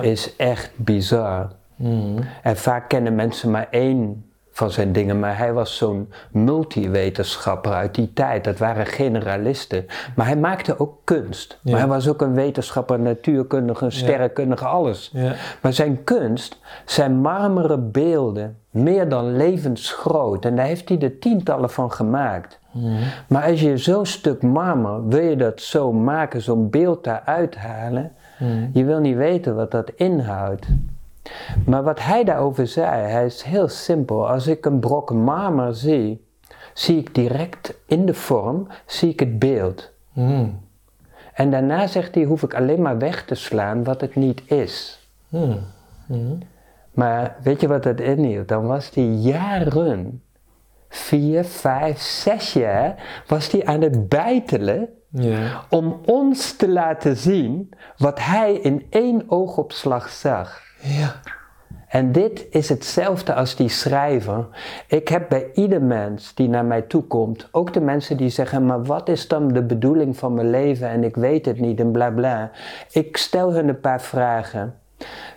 is 0.00 0.36
echt 0.36 0.70
bizar. 0.76 1.50
Mm. 1.76 2.18
En 2.42 2.56
vaak 2.56 2.88
kennen 2.88 3.14
mensen 3.14 3.50
maar 3.50 3.66
één 3.70 4.24
van 4.52 4.70
zijn 4.70 4.92
dingen, 4.92 5.18
maar 5.18 5.38
hij 5.38 5.52
was 5.52 5.76
zo'n 5.76 6.12
multiwetenschapper 6.30 7.72
uit 7.72 7.94
die 7.94 8.12
tijd. 8.12 8.44
Dat 8.44 8.58
waren 8.58 8.86
generalisten. 8.86 9.86
Maar 10.16 10.26
hij 10.26 10.36
maakte 10.36 10.78
ook 10.78 10.98
kunst. 11.04 11.58
Ja. 11.62 11.70
Maar 11.70 11.80
hij 11.80 11.88
was 11.88 12.08
ook 12.08 12.22
een 12.22 12.34
wetenschapper, 12.34 13.00
natuurkundige, 13.00 13.90
sterrenkundige, 13.90 14.64
alles. 14.64 15.10
Ja. 15.12 15.32
Maar 15.60 15.72
zijn 15.72 16.04
kunst, 16.04 16.58
zijn 16.84 17.16
marmeren 17.16 17.90
beelden, 17.90 18.56
meer 18.70 19.08
dan 19.08 19.36
levensgroot. 19.36 20.44
En 20.44 20.56
daar 20.56 20.66
heeft 20.66 20.88
hij 20.88 20.98
er 20.98 21.18
tientallen 21.18 21.70
van 21.70 21.92
gemaakt. 21.92 22.60
Maar 23.26 23.44
als 23.44 23.60
je 23.60 23.76
zo'n 23.76 24.06
stuk 24.06 24.42
marmer, 24.42 25.08
wil 25.08 25.22
je 25.22 25.36
dat 25.36 25.60
zo 25.60 25.92
maken, 25.92 26.42
zo'n 26.42 26.70
beeld 26.70 27.04
daaruit 27.04 27.54
halen, 27.56 28.12
je 28.72 28.84
wil 28.84 29.00
niet 29.00 29.16
weten 29.16 29.54
wat 29.54 29.70
dat 29.70 29.90
inhoudt. 29.90 30.66
Maar 31.66 31.82
wat 31.82 32.02
hij 32.02 32.24
daarover 32.24 32.66
zei, 32.66 33.02
hij 33.02 33.24
is 33.24 33.42
heel 33.42 33.68
simpel. 33.68 34.28
Als 34.28 34.46
ik 34.46 34.64
een 34.66 34.80
brok 34.80 35.12
marmer 35.12 35.74
zie, 35.74 36.26
zie 36.74 36.98
ik 36.98 37.14
direct 37.14 37.74
in 37.86 38.06
de 38.06 38.14
vorm, 38.14 38.68
zie 38.86 39.10
ik 39.10 39.20
het 39.20 39.38
beeld. 39.38 39.90
Mm. 40.12 40.60
En 41.34 41.50
daarna 41.50 41.86
zegt 41.86 42.14
hij, 42.14 42.24
hoef 42.24 42.42
ik 42.42 42.54
alleen 42.54 42.82
maar 42.82 42.98
weg 42.98 43.24
te 43.24 43.34
slaan 43.34 43.84
wat 43.84 44.00
het 44.00 44.14
niet 44.14 44.42
is. 44.50 45.06
Mm. 45.28 45.58
Mm. 46.06 46.38
Maar 46.90 47.36
weet 47.42 47.60
je 47.60 47.68
wat 47.68 47.82
dat 47.82 48.00
inhield? 48.00 48.48
Dan 48.48 48.66
was 48.66 48.90
hij 48.94 49.04
jaren, 49.04 50.22
vier, 50.88 51.44
vijf, 51.44 52.00
zes 52.00 52.52
jaar, 52.52 53.22
was 53.26 53.50
hij 53.50 53.64
aan 53.66 53.80
het 53.80 54.08
bijtelen 54.08 54.88
om 55.68 56.00
ons 56.04 56.56
te 56.56 56.68
laten 56.68 57.16
zien 57.16 57.70
wat 57.96 58.18
hij 58.20 58.54
in 58.54 58.86
één 58.90 59.24
oogopslag 59.26 60.08
zag. 60.08 60.60
Ja. 60.82 61.20
En 61.88 62.12
dit 62.12 62.46
is 62.50 62.68
hetzelfde 62.68 63.34
als 63.34 63.56
die 63.56 63.68
schrijver. 63.68 64.46
Ik 64.86 65.08
heb 65.08 65.28
bij 65.28 65.50
ieder 65.54 65.82
mens 65.82 66.34
die 66.34 66.48
naar 66.48 66.64
mij 66.64 66.82
toe 66.82 67.02
komt, 67.02 67.48
ook 67.50 67.72
de 67.72 67.80
mensen 67.80 68.16
die 68.16 68.28
zeggen: 68.28 68.66
Maar 68.66 68.84
wat 68.84 69.08
is 69.08 69.28
dan 69.28 69.48
de 69.48 69.62
bedoeling 69.62 70.16
van 70.16 70.34
mijn 70.34 70.50
leven 70.50 70.88
en 70.88 71.04
ik 71.04 71.16
weet 71.16 71.46
het 71.46 71.60
niet 71.60 71.80
en 71.80 71.92
bla 71.92 72.10
bla. 72.10 72.50
Ik 72.90 73.16
stel 73.16 73.52
hun 73.52 73.68
een 73.68 73.80
paar 73.80 74.00
vragen. 74.00 74.74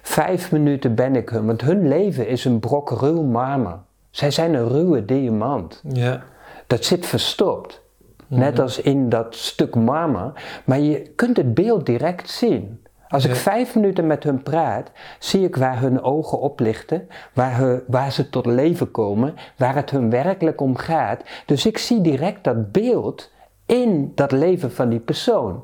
Vijf 0.02 0.52
minuten 0.52 0.96
ben 0.96 1.16
ik 1.16 1.30
hun, 1.30 1.46
want 1.46 1.62
hun 1.62 1.88
leven 1.88 2.28
is 2.28 2.46
een 2.46 2.60
brok 2.60 2.90
ruw 2.90 3.22
marmer. 3.22 3.78
Zij 4.10 4.32
zijn 4.32 4.54
een 4.54 4.68
ruwe 4.68 5.06
diamant. 5.06 5.82
Ja. 5.88 6.24
Dat 6.68 6.86
zit 6.86 7.06
verstopt. 7.06 7.82
Net 8.28 8.60
als 8.60 8.82
in 8.82 9.10
dat 9.10 9.36
stuk 9.36 9.76
marmer. 9.76 10.32
Maar 10.66 10.80
je 10.80 11.02
kunt 11.16 11.38
het 11.38 11.54
beeld 11.54 11.86
direct 11.86 12.30
zien. 12.30 12.85
Als 13.10 13.26
ik 13.26 13.36
vijf 13.36 13.76
minuten 13.76 14.08
met 14.08 14.24
hun 14.24 14.44
praat, 14.44 14.92
zie 15.20 15.44
ik 15.46 15.56
waar 15.56 15.80
hun 15.80 16.02
ogen 16.02 16.40
oplichten, 16.40 17.08
waar, 17.34 17.58
he- 17.58 17.80
waar 17.88 18.12
ze 18.12 18.30
tot 18.30 18.46
leven 18.46 18.92
komen, 18.92 19.34
waar 19.58 19.76
het 19.76 19.90
hun 19.90 20.10
werkelijk 20.10 20.62
om 20.62 20.76
gaat. 20.78 21.24
Dus 21.46 21.66
ik 21.66 21.78
zie 21.78 22.02
direct 22.02 22.44
dat 22.44 22.72
beeld 22.72 23.32
in 23.66 24.12
dat 24.16 24.32
leven 24.32 24.72
van 24.72 24.90
die 24.90 25.00
persoon. 25.00 25.64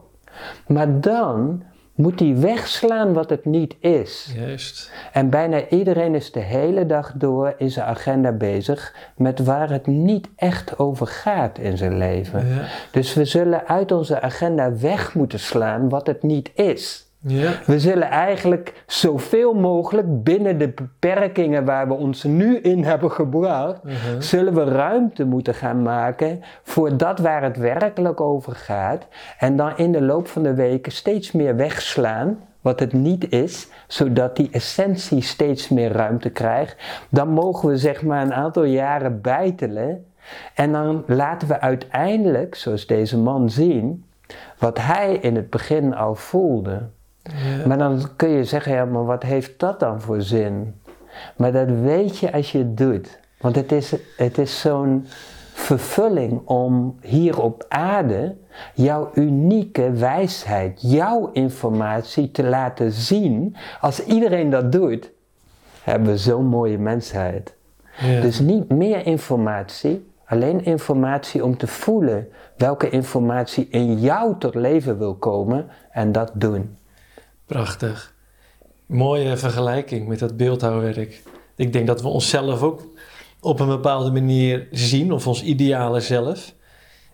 Maar 0.68 1.00
dan 1.02 1.64
moet 1.96 2.20
hij 2.20 2.38
wegslaan 2.38 3.14
wat 3.14 3.30
het 3.30 3.46
niet 3.46 3.76
is. 3.80 4.34
Juist. 4.36 4.92
En 5.14 5.30
bijna 5.30 5.68
iedereen 5.68 6.16
is 6.16 6.32
de 6.32 6.40
hele 6.40 6.86
dag 6.86 7.14
door 7.16 7.54
in 7.58 7.72
zijn 7.72 7.86
agenda 7.88 8.32
bezig 8.32 8.96
met 9.16 9.40
waar 9.40 9.70
het 9.70 9.88
niet 9.88 10.28
echt 10.36 10.80
over 10.80 11.08
gaat 11.08 11.58
in 11.58 11.78
zijn 11.78 11.98
leven. 11.98 12.48
Ja. 12.48 12.64
Dus 12.92 13.14
we 13.14 13.26
zullen 13.26 13.68
uit 13.68 13.92
onze 13.92 14.22
agenda 14.22 14.76
weg 14.78 15.16
moeten 15.16 15.40
slaan 15.40 15.90
wat 15.90 16.08
het 16.08 16.24
niet 16.24 16.52
is. 16.54 17.11
Ja. 17.24 17.52
We 17.66 17.80
zullen 17.80 18.10
eigenlijk 18.10 18.84
zoveel 18.88 19.54
mogelijk 19.54 20.24
binnen 20.24 20.58
de 20.58 20.70
beperkingen 20.70 21.66
waar 21.66 21.88
we 21.88 21.94
ons 21.94 22.24
nu 22.24 22.58
in 22.58 22.84
hebben 22.84 23.12
gebracht, 23.12 23.82
zullen 24.20 24.54
we 24.54 24.64
ruimte 24.64 25.26
moeten 25.26 25.54
gaan 25.54 25.82
maken 25.82 26.42
voor 26.64 26.98
dat 26.98 27.20
waar 27.20 27.44
het 27.44 27.58
werkelijk 27.58 28.22
over 28.22 28.56
gaat. 28.56 29.08
En 29.40 29.56
dan 29.56 29.78
in 29.78 29.92
de 29.92 30.02
loop 30.02 30.28
van 30.28 30.44
de 30.44 30.54
weken 30.54 30.92
steeds 30.92 31.32
meer 31.32 31.56
wegslaan 31.56 32.40
wat 32.62 32.80
het 32.80 32.94
niet 32.94 33.32
is, 33.32 33.68
zodat 33.88 34.36
die 34.36 34.50
essentie 34.52 35.22
steeds 35.22 35.70
meer 35.70 35.92
ruimte 35.92 36.30
krijgt. 36.30 36.76
Dan 37.10 37.30
mogen 37.30 37.70
we 37.70 37.78
zeg 37.78 38.04
maar 38.04 38.22
een 38.22 38.34
aantal 38.34 38.64
jaren 38.64 39.22
bijtelen. 39.22 40.06
En 40.56 40.72
dan 40.72 41.04
laten 41.08 41.48
we 41.48 41.60
uiteindelijk, 41.60 42.56
zoals 42.56 42.88
deze 42.88 43.18
man 43.18 43.50
zien, 43.50 44.06
wat 44.58 44.78
hij 44.78 45.14
in 45.14 45.36
het 45.36 45.50
begin 45.50 45.96
al 45.96 46.16
voelde. 46.16 46.90
Ja. 47.24 47.68
Maar 47.68 47.78
dan 47.78 48.02
kun 48.16 48.30
je 48.30 48.44
zeggen, 48.44 48.74
ja, 48.74 48.86
maar 48.86 49.06
wat 49.06 49.24
heeft 49.24 49.60
dat 49.60 49.80
dan 49.80 50.02
voor 50.02 50.22
zin? 50.22 50.82
Maar 51.36 51.52
dat 51.52 51.68
weet 51.70 52.18
je 52.18 52.34
als 52.34 52.52
je 52.52 52.58
het 52.58 52.78
doet. 52.78 53.20
Want 53.40 53.56
het 53.56 53.72
is, 53.72 53.96
het 54.18 54.38
is 54.38 54.60
zo'n 54.60 55.06
vervulling 55.54 56.42
om 56.48 56.98
hier 57.02 57.42
op 57.42 57.66
aarde 57.70 58.36
jouw 58.74 59.12
unieke 59.14 59.92
wijsheid, 59.92 60.80
jouw 60.82 61.30
informatie 61.34 62.32
te 62.32 62.44
laten 62.44 62.92
zien. 62.92 63.56
Als 63.82 64.04
iedereen 64.04 64.50
dat 64.50 64.72
doet, 64.72 65.12
hebben 65.84 66.10
we 66.10 66.18
zo'n 66.18 66.46
mooie 66.46 66.78
mensheid. 66.78 67.54
Ja. 67.98 68.22
Dus 68.22 68.40
niet 68.40 68.70
meer 68.70 69.06
informatie, 69.06 70.12
alleen 70.26 70.66
informatie 70.66 71.44
om 71.44 71.58
te 71.58 71.68
voelen 71.68 72.28
welke 72.58 72.90
informatie 72.90 73.68
in 73.70 74.00
jou 74.00 74.36
tot 74.40 74.56
leven 74.56 74.98
wil 74.98 75.16
komen 75.16 75.68
en 75.92 76.12
dat 76.12 76.32
doen. 76.34 76.78
Prachtig. 77.52 78.14
Mooie 78.86 79.38
vergelijking 79.38 80.08
met 80.08 80.20
dat 80.20 80.38
beeldhouwwerk. 80.38 81.22
Ik 81.56 81.74
denk 81.74 81.88
dat 81.88 82.02
we 82.02 82.08
onszelf 82.08 82.62
ook 82.64 82.88
op 83.40 83.60
een 83.60 83.68
bepaalde 83.68 84.12
manier 84.12 84.68
zien, 84.72 85.12
of 85.12 85.28
ons 85.28 85.44
ideale 85.44 86.00
zelf. 86.00 86.54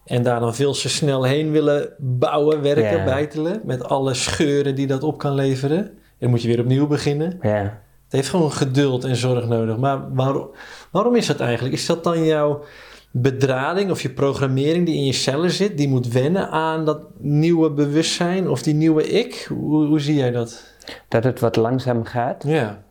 En 0.06 0.24
daar 0.24 0.40
dan 0.40 0.56
veel 0.56 0.74
te 0.74 0.90
snel 0.90 1.24
heen 1.24 1.52
willen 1.52 1.90
bouwen, 1.98 2.62
werken, 2.62 2.98
Ja. 2.98 3.04
bijtelen. 3.04 3.62
Met 3.66 3.84
alle 3.84 4.14
scheuren 4.14 4.76
die 4.76 4.88
dat 4.88 5.04
op 5.04 5.18
kan 5.18 5.34
leveren. 5.34 5.80
En 5.80 5.92
dan 6.20 6.30
moet 6.30 6.42
je 6.42 6.48
weer 6.48 6.60
opnieuw 6.60 6.88
beginnen. 6.88 7.40
Ja. 7.42 7.82
Het 8.04 8.12
heeft 8.16 8.30
gewoon 8.30 8.52
geduld 8.52 9.04
en 9.04 9.16
zorg 9.16 9.48
nodig. 9.48 9.78
Maar 9.78 10.14
waarom, 10.14 10.50
waarom 10.92 11.16
is 11.16 11.28
dat 11.28 11.40
eigenlijk? 11.40 11.76
Is 11.76 11.86
dat 11.86 12.04
dan 12.04 12.26
jouw 12.26 12.64
bedrading 13.22 13.92
of 13.92 14.02
je 14.02 14.10
programmering 14.10 14.86
die 14.86 14.96
in 14.96 15.06
je 15.06 15.14
cellen 15.14 15.52
zit, 15.52 15.78
die 15.78 15.88
moet 15.88 16.08
wennen 16.08 16.50
aan 16.50 16.86
dat 16.86 17.00
nieuwe 17.18 17.72
bewustzijn 17.72 18.50
of 18.50 18.62
die 18.62 18.74
nieuwe 18.74 19.10
ik? 19.10 19.46
Hoe, 19.50 19.86
hoe 19.86 20.00
zie 20.00 20.16
jij 20.16 20.32
dat? 20.32 20.64
Dat 21.08 21.24
het 21.24 21.40
wat 21.40 21.56
langzaam 21.56 22.04
gaat. 22.04 22.44
Ja, 22.48 22.84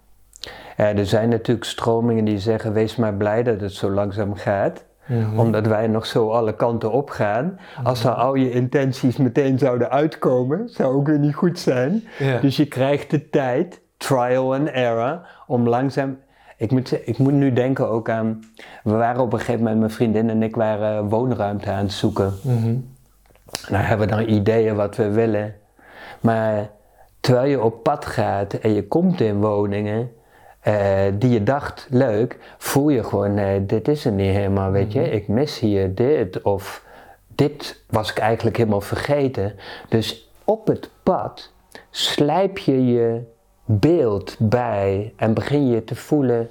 Ja, 0.76 0.94
er 0.94 1.06
zijn 1.06 1.28
natuurlijk 1.28 1.66
stromingen 1.66 2.24
die 2.24 2.38
zeggen: 2.38 2.72
wees 2.72 2.96
maar 2.96 3.14
blij 3.14 3.42
dat 3.42 3.60
het 3.60 3.72
zo 3.72 3.90
langzaam 3.90 4.34
gaat. 4.34 4.84
Mhm. 5.06 5.38
Omdat 5.38 5.66
wij 5.66 5.86
nog 5.86 6.06
zo 6.06 6.30
alle 6.30 6.54
kanten 6.54 6.92
op 6.92 7.10
gaan. 7.10 7.58
Als 7.84 8.02
dan 8.02 8.16
al 8.16 8.34
je 8.34 8.50
intenties 8.50 9.16
meteen 9.16 9.58
zouden 9.58 9.90
uitkomen, 9.90 10.68
zou 10.68 10.94
ook 10.94 11.06
weer 11.06 11.18
niet 11.18 11.34
goed 11.34 11.58
zijn. 11.58 12.04
Dus 12.40 12.56
je 12.56 12.66
krijgt 12.66 13.10
de 13.10 13.30
tijd, 13.30 13.80
trial 13.96 14.54
and 14.54 14.68
error, 14.68 15.20
om 15.46 15.68
langzaam. 15.68 16.18
Ik 16.56 16.70
moet, 16.70 17.08
ik 17.08 17.18
moet 17.18 17.32
nu 17.32 17.52
denken 17.52 17.88
ook 17.88 18.10
aan. 18.10 18.44
We 18.82 18.92
waren 18.92 19.22
op 19.22 19.32
een 19.32 19.38
gegeven 19.38 19.60
moment, 19.60 19.78
mijn 19.78 19.90
vriendin 19.90 20.30
en 20.30 20.42
ik 20.42 20.56
waren 20.56 21.08
woonruimte 21.08 21.70
aan 21.70 21.82
het 21.82 21.92
zoeken. 21.92 22.34
Mhm. 22.42 22.76
Nou 23.68 23.84
hebben 23.84 24.08
we 24.08 24.14
dan 24.14 24.28
ideeën 24.28 24.74
wat 24.74 24.96
we 24.96 25.10
willen. 25.10 25.54
Maar 26.20 26.70
terwijl 27.20 27.50
je 27.50 27.62
op 27.62 27.82
pad 27.82 28.06
gaat 28.06 28.54
en 28.54 28.74
je 28.74 28.86
komt 28.86 29.20
in 29.20 29.40
woningen 29.40 30.12
eh, 30.60 31.02
die 31.14 31.30
je 31.30 31.42
dacht 31.42 31.86
leuk, 31.90 32.38
voel 32.58 32.88
je 32.88 33.04
gewoon, 33.04 33.34
nee, 33.34 33.66
dit 33.66 33.88
is 33.88 34.04
het 34.04 34.14
niet 34.14 34.34
helemaal, 34.34 34.70
weet 34.70 34.92
je. 34.92 35.10
Ik 35.10 35.28
mis 35.28 35.58
hier 35.58 35.94
dit 35.94 36.42
of 36.42 36.84
dit 37.26 37.82
was 37.90 38.10
ik 38.10 38.18
eigenlijk 38.18 38.56
helemaal 38.56 38.80
vergeten. 38.80 39.54
Dus 39.88 40.30
op 40.44 40.66
het 40.66 40.90
pad 41.02 41.52
slijp 41.90 42.58
je 42.58 42.86
je 42.86 43.20
beeld 43.66 44.36
bij 44.38 45.12
en 45.16 45.34
begin 45.34 45.66
je 45.68 45.84
te 45.84 45.94
voelen 45.94 46.48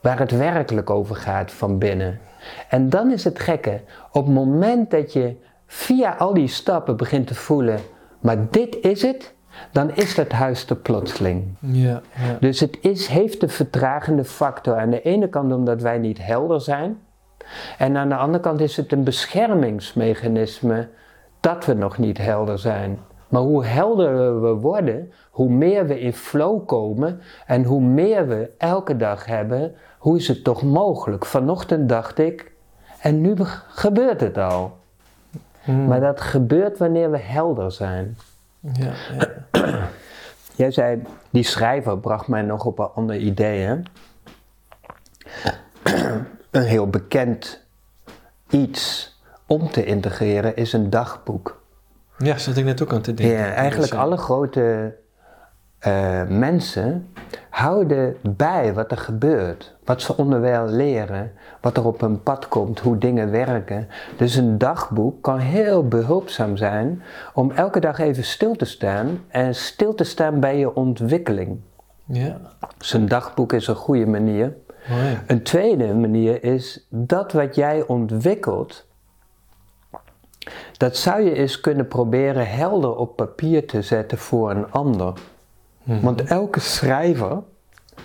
waar 0.00 0.18
het 0.18 0.30
werkelijk 0.30 0.90
over 0.90 1.16
gaat 1.16 1.52
van 1.52 1.78
binnen. 1.78 2.20
En 2.68 2.88
dan 2.88 3.10
is 3.10 3.24
het 3.24 3.38
gekke, 3.38 3.80
op 4.12 4.24
het 4.24 4.34
moment 4.34 4.90
dat 4.90 5.12
je 5.12 5.36
via 5.66 6.14
al 6.18 6.34
die 6.34 6.48
stappen 6.48 6.96
begint 6.96 7.26
te 7.26 7.34
voelen, 7.34 7.78
maar 8.20 8.50
dit 8.50 8.76
is 8.80 9.02
het, 9.02 9.34
dan 9.72 9.94
is 9.94 10.14
dat 10.14 10.32
huis 10.32 10.66
er 10.66 10.76
plotseling. 10.76 11.44
Ja, 11.60 12.02
ja. 12.14 12.36
Dus 12.40 12.60
het 12.60 12.78
is, 12.80 13.06
heeft 13.06 13.42
een 13.42 13.50
vertragende 13.50 14.24
factor. 14.24 14.76
Aan 14.76 14.90
de 14.90 15.02
ene 15.02 15.28
kant 15.28 15.52
omdat 15.52 15.82
wij 15.82 15.98
niet 15.98 16.18
helder 16.26 16.60
zijn. 16.60 16.98
En 17.78 17.96
aan 17.96 18.08
de 18.08 18.16
andere 18.16 18.42
kant 18.42 18.60
is 18.60 18.76
het 18.76 18.92
een 18.92 19.04
beschermingsmechanisme 19.04 20.88
dat 21.40 21.64
we 21.64 21.74
nog 21.74 21.98
niet 21.98 22.18
helder 22.18 22.58
zijn. 22.58 22.98
Maar 23.34 23.42
hoe 23.42 23.64
helderder 23.64 24.42
we 24.42 24.48
worden, 24.48 25.12
hoe 25.30 25.48
meer 25.50 25.86
we 25.86 26.00
in 26.00 26.12
flow 26.12 26.66
komen 26.66 27.20
en 27.46 27.64
hoe 27.64 27.80
meer 27.80 28.28
we 28.28 28.50
elke 28.58 28.96
dag 28.96 29.26
hebben, 29.26 29.74
hoe 29.98 30.16
is 30.16 30.28
het 30.28 30.44
toch 30.44 30.62
mogelijk? 30.62 31.24
Vanochtend 31.24 31.88
dacht 31.88 32.18
ik, 32.18 32.52
en 33.00 33.20
nu 33.20 33.34
be- 33.34 33.44
gebeurt 33.68 34.20
het 34.20 34.38
al. 34.38 34.76
Mhm. 35.64 35.84
Maar 35.86 36.00
dat 36.00 36.20
gebeurt 36.20 36.78
wanneer 36.78 37.10
we 37.10 37.18
helder 37.18 37.72
zijn. 37.72 38.16
ja, 38.60 38.92
ja. 39.52 39.88
Jij 40.54 40.70
zei, 40.70 41.02
die 41.30 41.44
schrijver 41.44 41.98
bracht 41.98 42.28
mij 42.28 42.42
nog 42.42 42.64
op 42.64 42.78
een 42.78 42.90
ander 42.94 43.16
idee. 43.16 43.60
Hè? 43.60 43.76
een 46.50 46.62
heel 46.62 46.88
bekend 46.88 47.64
iets 48.50 49.14
om 49.46 49.70
te 49.70 49.84
integreren 49.84 50.56
is 50.56 50.72
een 50.72 50.90
dagboek. 50.90 51.62
Ja, 52.18 52.38
zat 52.38 52.56
ik 52.56 52.64
net 52.64 52.82
ook 52.82 52.92
aan 52.92 53.00
te 53.00 53.14
denken. 53.14 53.36
Ja, 53.36 53.44
eigenlijk 53.52 53.90
Dus, 53.90 53.90
eh, 53.90 53.98
alle 54.04 54.16
grote 54.16 54.94
eh, 55.78 56.22
mensen 56.28 57.08
houden 57.50 58.16
bij 58.22 58.74
wat 58.74 58.90
er 58.90 58.96
gebeurt. 58.96 59.74
Wat 59.84 60.02
ze 60.02 60.16
onderwijl 60.16 60.66
leren, 60.66 61.32
wat 61.60 61.76
er 61.76 61.86
op 61.86 62.00
hun 62.00 62.22
pad 62.22 62.48
komt, 62.48 62.80
hoe 62.80 62.98
dingen 62.98 63.30
werken. 63.30 63.88
Dus 64.16 64.34
een 64.34 64.58
dagboek 64.58 65.22
kan 65.22 65.38
heel 65.38 65.88
behulpzaam 65.88 66.56
zijn 66.56 67.02
om 67.34 67.50
elke 67.50 67.80
dag 67.80 67.98
even 67.98 68.24
stil 68.24 68.56
te 68.56 68.64
staan 68.64 69.20
en 69.28 69.54
stil 69.54 69.94
te 69.94 70.04
staan 70.04 70.40
bij 70.40 70.58
je 70.58 70.74
ontwikkeling. 70.74 71.60
Ja, 72.04 72.36
Dus 72.78 72.92
een 72.92 73.08
dagboek 73.08 73.52
is 73.52 73.66
een 73.66 73.74
goede 73.74 74.06
manier. 74.06 74.52
mooi. 74.88 75.18
Een 75.26 75.42
tweede 75.42 75.94
manier 75.94 76.44
is 76.44 76.86
dat 76.90 77.32
wat 77.32 77.54
jij 77.54 77.86
ontwikkelt, 77.86 78.86
dat 80.76 80.96
zou 80.96 81.22
je 81.22 81.34
eens 81.34 81.60
kunnen 81.60 81.88
proberen 81.88 82.50
helder 82.50 82.96
op 82.96 83.16
papier 83.16 83.66
te 83.66 83.82
zetten 83.82 84.18
voor 84.18 84.50
een 84.50 84.70
ander. 84.70 85.12
Want 85.84 86.24
elke 86.24 86.60
schrijver 86.60 87.42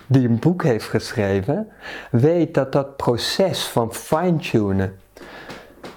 die 0.06 0.28
een 0.28 0.38
boek 0.38 0.62
heeft 0.62 0.88
geschreven, 0.88 1.68
weet 2.10 2.54
dat 2.54 2.72
dat 2.72 2.96
proces 2.96 3.64
van 3.64 3.94
fine-tunen, 3.94 4.98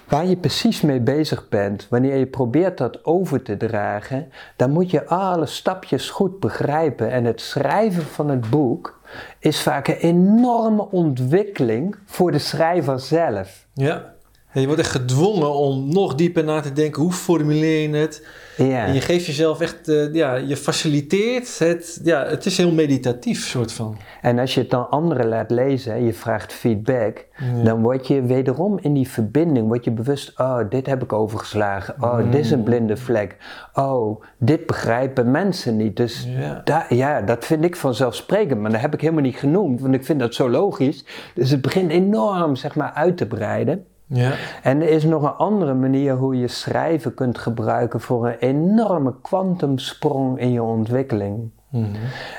waar 0.08 0.26
je 0.26 0.36
precies 0.36 0.80
mee 0.80 1.00
bezig 1.00 1.48
bent, 1.48 1.86
wanneer 1.90 2.16
je 2.16 2.26
probeert 2.26 2.78
dat 2.78 3.04
over 3.04 3.42
te 3.42 3.56
dragen, 3.56 4.32
dan 4.56 4.70
moet 4.70 4.90
je 4.90 5.06
alle 5.06 5.46
stapjes 5.46 6.10
goed 6.10 6.40
begrijpen. 6.40 7.10
En 7.10 7.24
het 7.24 7.40
schrijven 7.40 8.02
van 8.02 8.28
het 8.28 8.50
boek 8.50 9.00
is 9.38 9.62
vaak 9.62 9.88
een 9.88 9.94
enorme 9.94 10.90
ontwikkeling 10.90 11.96
voor 12.04 12.32
de 12.32 12.38
schrijver 12.38 13.00
zelf. 13.00 13.66
Ja. 13.72 14.13
Je 14.60 14.66
wordt 14.66 14.80
echt 14.80 14.90
gedwongen 14.90 15.54
om 15.54 15.88
nog 15.92 16.14
dieper 16.14 16.44
na 16.44 16.60
te 16.60 16.72
denken. 16.72 17.02
Hoe 17.02 17.12
formuleer 17.12 17.88
je 17.90 17.96
het? 17.96 18.26
Ja. 18.56 18.86
En 18.86 18.94
je 18.94 19.00
geeft 19.00 19.26
jezelf 19.26 19.60
echt, 19.60 19.88
eh, 19.88 20.14
ja, 20.14 20.34
je 20.34 20.56
faciliteert 20.56 21.58
het. 21.58 22.00
Ja, 22.04 22.26
het 22.26 22.46
is 22.46 22.56
heel 22.56 22.72
meditatief, 22.72 23.46
soort 23.46 23.72
van. 23.72 23.96
En 24.22 24.38
als 24.38 24.54
je 24.54 24.60
het 24.60 24.70
dan 24.70 24.90
anderen 24.90 25.28
laat 25.28 25.50
lezen 25.50 25.92
en 25.92 26.04
je 26.04 26.12
vraagt 26.12 26.52
feedback, 26.52 27.26
Ja. 27.56 27.62
dan 27.64 27.82
word 27.82 28.06
je 28.06 28.22
wederom 28.22 28.78
in 28.82 28.94
die 28.94 29.08
verbinding, 29.08 29.66
word 29.66 29.84
je 29.84 29.90
bewust, 29.90 30.32
oh, 30.40 30.58
dit 30.68 30.86
heb 30.86 31.02
ik 31.02 31.12
overgeslagen, 31.12 31.94
oh, 32.00 32.30
dit 32.30 32.40
is 32.40 32.50
een 32.50 32.62
blinde 32.62 32.96
vlek, 32.96 33.36
oh, 33.74 34.22
dit 34.38 34.66
begrijpen 34.66 35.30
mensen 35.30 35.76
niet. 35.76 35.96
Dus 35.96 36.26
Ja. 36.38 36.60
da- 36.64 36.86
ja, 36.88 37.20
dat 37.22 37.44
vind 37.44 37.64
ik 37.64 37.76
vanzelfsprekend, 37.76 38.60
maar 38.60 38.70
dat 38.70 38.80
heb 38.80 38.94
ik 38.94 39.00
helemaal 39.00 39.22
niet 39.22 39.36
genoemd, 39.36 39.80
want 39.80 39.94
ik 39.94 40.04
vind 40.04 40.20
dat 40.20 40.34
zo 40.34 40.50
logisch. 40.50 41.04
Dus 41.34 41.50
het 41.50 41.60
begint 41.60 41.90
enorm, 41.90 42.56
zeg 42.56 42.74
maar, 42.74 42.92
uit 42.92 43.16
te 43.16 43.26
breiden. 43.26 43.84
Ja. 44.06 44.32
En 44.62 44.82
er 44.82 44.88
is 44.88 45.04
nog 45.04 45.22
een 45.22 45.34
andere 45.36 45.74
manier 45.74 46.14
hoe 46.14 46.38
je 46.38 46.48
schrijven 46.48 47.14
kunt 47.14 47.38
gebruiken 47.38 48.00
voor 48.00 48.26
een 48.26 48.38
enorme 48.38 49.14
kwantumsprong 49.22 50.38
in 50.40 50.52
je 50.52 50.62
ontwikkeling. 50.62 51.50
Mhm. 51.70 51.84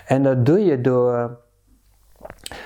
En 0.07 0.23
dat 0.23 0.45
doe 0.45 0.59
je 0.65 0.81
door 0.81 1.37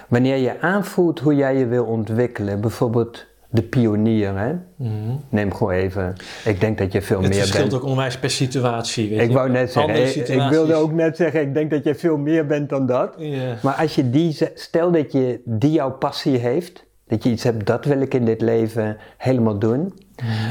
wanneer 0.08 0.36
je 0.38 0.62
aanvoelt 0.62 1.20
hoe 1.20 1.36
jij 1.36 1.58
je 1.58 1.66
wil 1.68 1.86
ontwikkelen. 1.86 2.62
Bijvoorbeeld 2.62 3.28
de 3.50 3.62
pionier. 3.62 4.38
Hè? 4.38 4.54
Mhm. 4.76 4.91
Neem 5.30 5.54
gewoon 5.54 5.74
even. 5.74 6.16
Ik 6.45 6.60
denk 6.60 6.78
dat 6.78 6.91
je 6.91 7.02
veel 7.02 7.22
Het 7.22 7.30
meer 7.30 7.39
verschilt 7.39 7.70
bent. 7.70 7.82
ook 7.82 7.88
onwijs 7.89 8.18
per 8.20 8.30
situatie. 8.30 9.10
Weet 9.10 9.22
Ik 9.22 9.28
je. 9.28 9.34
wou 9.34 9.50
net 9.50 9.72
zeggen, 9.72 10.34
ik, 10.34 10.50
wilde 10.50 10.74
ook 10.74 10.91
net 10.91 11.16
zeggen, 11.18 11.41
ik 11.41 11.54
denk 11.54 11.70
dat 11.70 11.84
je 11.84 11.95
veel 11.95 12.18
meer 12.18 12.45
bent 12.45 12.70
dan 12.70 12.86
dat. 12.86 13.16
Maar 13.62 13.74
als 13.76 13.95
je 13.95 14.10
die, 14.10 14.38
stel 14.54 14.91
dat 14.91 15.12
je 15.12 15.41
die 15.45 15.72
jouw 15.72 15.91
passie 15.91 16.38
heeft, 16.38 16.86
dat 17.10 17.24
je 17.24 17.30
iets 17.30 17.43
hebt, 17.43 17.66
dat 17.66 17.86
wil 17.86 18.01
ik 18.01 18.14
in 18.14 18.26
dit 18.26 18.41
leven 18.41 18.97
helemaal 19.18 19.60
doen. 19.60 19.93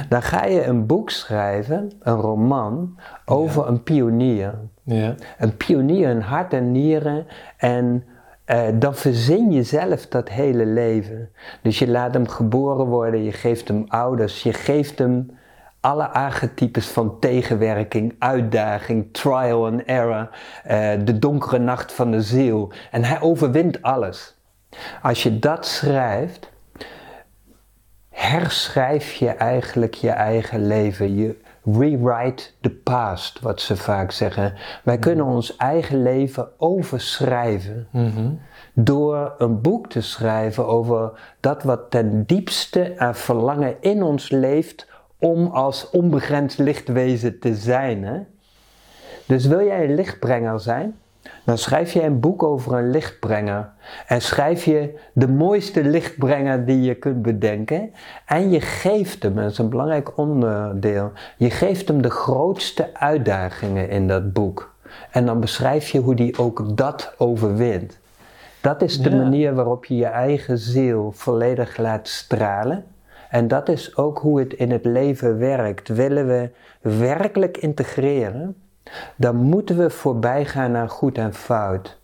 Dan 0.09 0.23
ga 0.23 0.45
je 0.45 0.65
een 0.65 0.87
boek 0.87 1.11
schrijven, 1.11 1.93
een 2.01 2.17
roman, 2.17 2.99
over 3.25 3.69
een 3.69 3.83
pionier. 3.83 4.55
Ja. 4.83 5.15
Een 5.39 5.57
pionier 5.57 6.09
in 6.09 6.21
hart 6.21 6.53
en 6.53 6.73
nieren 6.73 7.27
en 7.57 8.05
eh, 8.45 8.67
dan 8.75 8.95
verzin 8.95 9.51
je 9.51 9.63
zelf 9.63 10.07
dat 10.07 10.29
hele 10.29 10.67
leven. 10.67 11.31
Dus 11.63 11.79
je 11.79 11.89
laat 11.89 12.15
hem 12.15 12.29
geboren 12.29 12.87
worden, 12.87 13.23
je 13.23 13.33
geeft 13.33 13.69
hem 13.69 13.85
ouders, 13.89 14.43
je 14.43 14.53
geeft 14.53 14.99
hem 14.99 15.31
alle 15.81 16.09
archetypes 16.09 16.87
van 16.87 17.19
tegenwerking, 17.19 18.15
uitdaging, 18.19 19.09
trial 19.13 19.67
and 19.67 19.83
error, 19.83 20.31
eh, 20.65 20.91
de 21.05 21.19
donkere 21.19 21.59
nacht 21.59 21.93
van 21.93 22.11
de 22.11 22.23
ziel. 22.23 22.73
En 22.91 23.05
hij 23.05 23.21
overwint 23.21 23.83
alles. 23.83 24.38
Als 25.03 25.23
je 25.23 25.39
dat 25.39 25.67
schrijft, 25.67 26.49
herschrijf 28.11 29.13
je 29.13 29.29
eigenlijk 29.29 29.95
je 29.95 30.11
eigen 30.11 30.67
leven. 30.67 31.15
Je 31.17 31.37
rewrite 31.65 32.45
the 32.61 32.71
past, 32.71 33.41
wat 33.41 33.61
ze 33.61 33.77
vaak 33.77 34.11
zeggen. 34.11 34.55
Wij 34.85 34.99
kunnen 34.99 35.25
ons 35.25 35.57
eigen 35.57 36.03
leven 36.03 36.49
overschrijven 36.59 37.89
Mhm. 37.91 38.31
door 38.73 39.35
een 39.39 39.61
boek 39.61 39.89
te 39.89 40.01
schrijven 40.01 40.67
over 40.67 41.11
dat 41.41 41.63
wat 41.63 41.91
ten 41.91 42.25
diepste 42.27 42.95
aan 42.97 43.15
verlangen 43.15 43.77
in 43.81 44.03
ons 44.03 44.31
leeft 44.31 44.87
om 45.19 45.47
als 45.47 45.91
onbegrensd 45.91 46.59
lichtwezen 46.59 47.39
te 47.39 47.55
zijn. 47.55 48.05
Hè? 48.05 48.19
Dus 49.27 49.47
wil 49.47 49.65
jij 49.65 49.85
een 49.85 49.95
lichtbrenger 49.95 50.61
zijn? 50.61 50.99
Dan 51.45 51.59
schrijf 51.59 51.93
je 51.93 52.03
een 52.03 52.21
boek 52.21 52.43
over 52.43 52.73
een 52.73 52.91
lichtbrenger. 52.91 53.69
En 54.07 54.21
schrijf 54.21 54.65
je 54.65 54.99
de 55.13 55.29
mooiste 55.29 55.85
lichtbrenger 55.85 56.65
die 56.67 56.81
je 56.81 56.95
kunt 56.95 57.23
bedenken. 57.23 57.93
En 58.27 58.51
je 58.51 58.61
geeft 58.61 59.23
hem, 59.23 59.35
dat 59.35 59.51
is 59.51 59.59
een 59.59 59.69
belangrijk 59.69 60.19
onderdeel, 60.19 61.13
je 61.37 61.51
geeft 61.51 61.89
hem 61.89 62.03
de 62.03 62.11
grootste 62.11 62.91
uitdagingen 62.95 63.89
in 63.89 64.09
dat 64.09 64.33
boek. 64.33 64.75
En 65.11 65.27
dan 65.27 65.41
beschrijf 65.41 65.89
je 65.89 66.01
hoe 66.01 66.15
die 66.15 66.39
ook 66.39 66.77
dat 66.77 67.15
overwint. 67.17 67.99
Dat 68.61 68.83
is 68.83 69.01
de 69.01 69.11
Ja. 69.11 69.17
manier 69.17 69.55
waarop 69.55 69.85
je 69.85 69.97
je 69.97 70.07
eigen 70.07 70.59
ziel 70.59 71.13
volledig 71.15 71.77
laat 71.77 72.09
stralen. 72.09 72.85
En 73.31 73.49
dat 73.49 73.69
is 73.69 73.97
ook 73.97 74.19
hoe 74.19 74.39
het 74.39 74.53
in 74.53 74.71
het 74.71 74.85
leven 74.85 75.39
werkt. 75.39 75.89
Willen 75.89 76.27
we 76.27 76.51
werkelijk 76.81 77.57
integreren, 77.57 78.57
dan 79.17 79.37
moeten 79.37 79.77
we 79.77 79.91
voorbij 79.91 80.45
gaan 80.45 80.77
aan 80.77 80.89
goed 80.89 81.19
en 81.19 81.35
fout. 81.35 81.99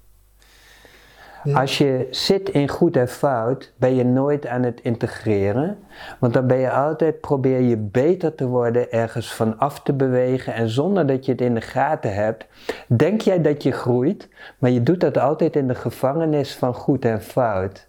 Ja. 1.44 1.60
Als 1.60 1.78
je 1.78 2.06
zit 2.10 2.48
in 2.48 2.68
goed 2.68 2.96
en 2.96 3.08
fout, 3.08 3.72
ben 3.76 3.94
je 3.94 4.04
nooit 4.04 4.46
aan 4.46 4.62
het 4.62 4.80
integreren. 4.80 5.78
Want 6.18 6.32
dan 6.34 6.46
ben 6.46 6.58
je 6.58 6.70
altijd, 6.70 7.20
probeer 7.20 7.60
je 7.60 7.76
beter 7.76 8.34
te 8.34 8.46
worden, 8.46 8.92
ergens 8.92 9.34
van 9.34 9.58
af 9.58 9.82
te 9.82 9.92
bewegen. 9.92 10.54
En 10.54 10.68
zonder 10.68 11.06
dat 11.06 11.24
je 11.24 11.32
het 11.32 11.40
in 11.40 11.54
de 11.54 11.60
gaten 11.60 12.14
hebt, 12.14 12.46
denk 12.86 13.20
jij 13.20 13.40
dat 13.40 13.62
je 13.62 13.72
groeit. 13.72 14.28
Maar 14.58 14.70
je 14.70 14.82
doet 14.82 15.00
dat 15.00 15.18
altijd 15.18 15.56
in 15.56 15.68
de 15.68 15.74
gevangenis 15.74 16.56
van 16.56 16.74
goed 16.74 17.04
en 17.04 17.22
fout. 17.22 17.88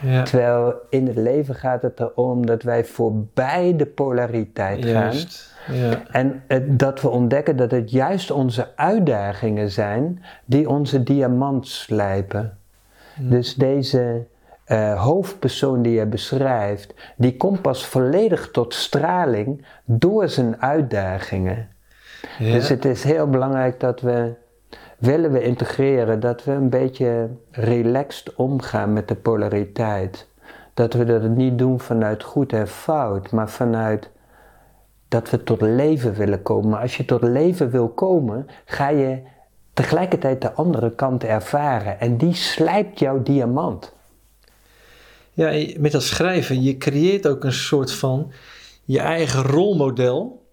Ja. 0.00 0.22
Terwijl 0.22 0.74
in 0.90 1.06
het 1.06 1.16
leven 1.16 1.54
gaat 1.54 1.82
het 1.82 2.00
erom 2.00 2.46
dat 2.46 2.62
wij 2.62 2.84
voorbij 2.84 3.76
de 3.76 3.86
polariteit 3.86 4.84
gaan. 4.84 5.12
Ja. 5.72 6.02
En 6.10 6.42
het- 6.46 6.78
dat 6.78 7.00
we 7.00 7.08
ontdekken 7.08 7.56
dat 7.56 7.70
het 7.70 7.90
juist 7.90 8.30
onze 8.30 8.68
uitdagingen 8.76 9.70
zijn 9.70 10.22
die 10.44 10.68
onze 10.68 11.02
diamant 11.02 11.68
slijpen. 11.68 12.58
Dus 13.18 13.54
deze 13.54 14.26
eh, 14.64 15.02
hoofdpersoon 15.02 15.82
die 15.82 15.92
je 15.98 16.06
beschrijft, 16.06 16.94
die 17.16 17.36
komt 17.36 17.62
pas 17.62 17.86
volledig 17.86 18.50
tot 18.50 18.74
straling 18.74 19.64
door 19.84 20.28
zijn 20.28 20.62
uitdagingen. 20.62 21.68
Ja. 22.38 22.52
Dus 22.52 22.68
het 22.68 22.84
is 22.84 23.04
heel 23.04 23.30
belangrijk 23.30 23.80
dat 23.80 24.00
we, 24.00 24.32
willen 24.98 25.32
we 25.32 25.42
integreren, 25.42 26.20
dat 26.20 26.44
we 26.44 26.52
een 26.52 26.70
beetje 26.70 27.28
relaxed 27.50 28.34
omgaan 28.34 28.92
met 28.92 29.08
de 29.08 29.14
polariteit. 29.14 30.28
Dat 30.74 30.92
we 30.92 31.04
dat 31.04 31.22
niet 31.22 31.58
doen 31.58 31.80
vanuit 31.80 32.22
goed 32.22 32.52
en 32.52 32.68
fout, 32.68 33.30
maar 33.30 33.48
vanuit 33.50 34.10
dat 35.14 35.30
we 35.30 35.42
tot 35.42 35.60
leven 35.60 36.14
willen 36.14 36.42
komen. 36.42 36.70
Maar 36.70 36.80
als 36.80 36.96
je 36.96 37.04
tot 37.04 37.22
leven 37.22 37.70
wil 37.70 37.88
komen, 37.88 38.46
ga 38.64 38.88
je 38.88 39.18
tegelijkertijd 39.74 40.40
de 40.40 40.52
andere 40.52 40.94
kant 40.94 41.24
ervaren. 41.24 42.00
En 42.00 42.16
die 42.16 42.34
slijpt 42.34 42.98
jouw 42.98 43.22
diamant. 43.22 43.92
Ja, 45.32 45.66
met 45.78 45.92
dat 45.92 46.02
schrijven, 46.02 46.62
je 46.62 46.76
creëert 46.76 47.28
ook 47.28 47.44
een 47.44 47.52
soort 47.52 47.92
van 47.92 48.32
je 48.84 48.98
eigen 48.98 49.42
rolmodel. 49.42 50.46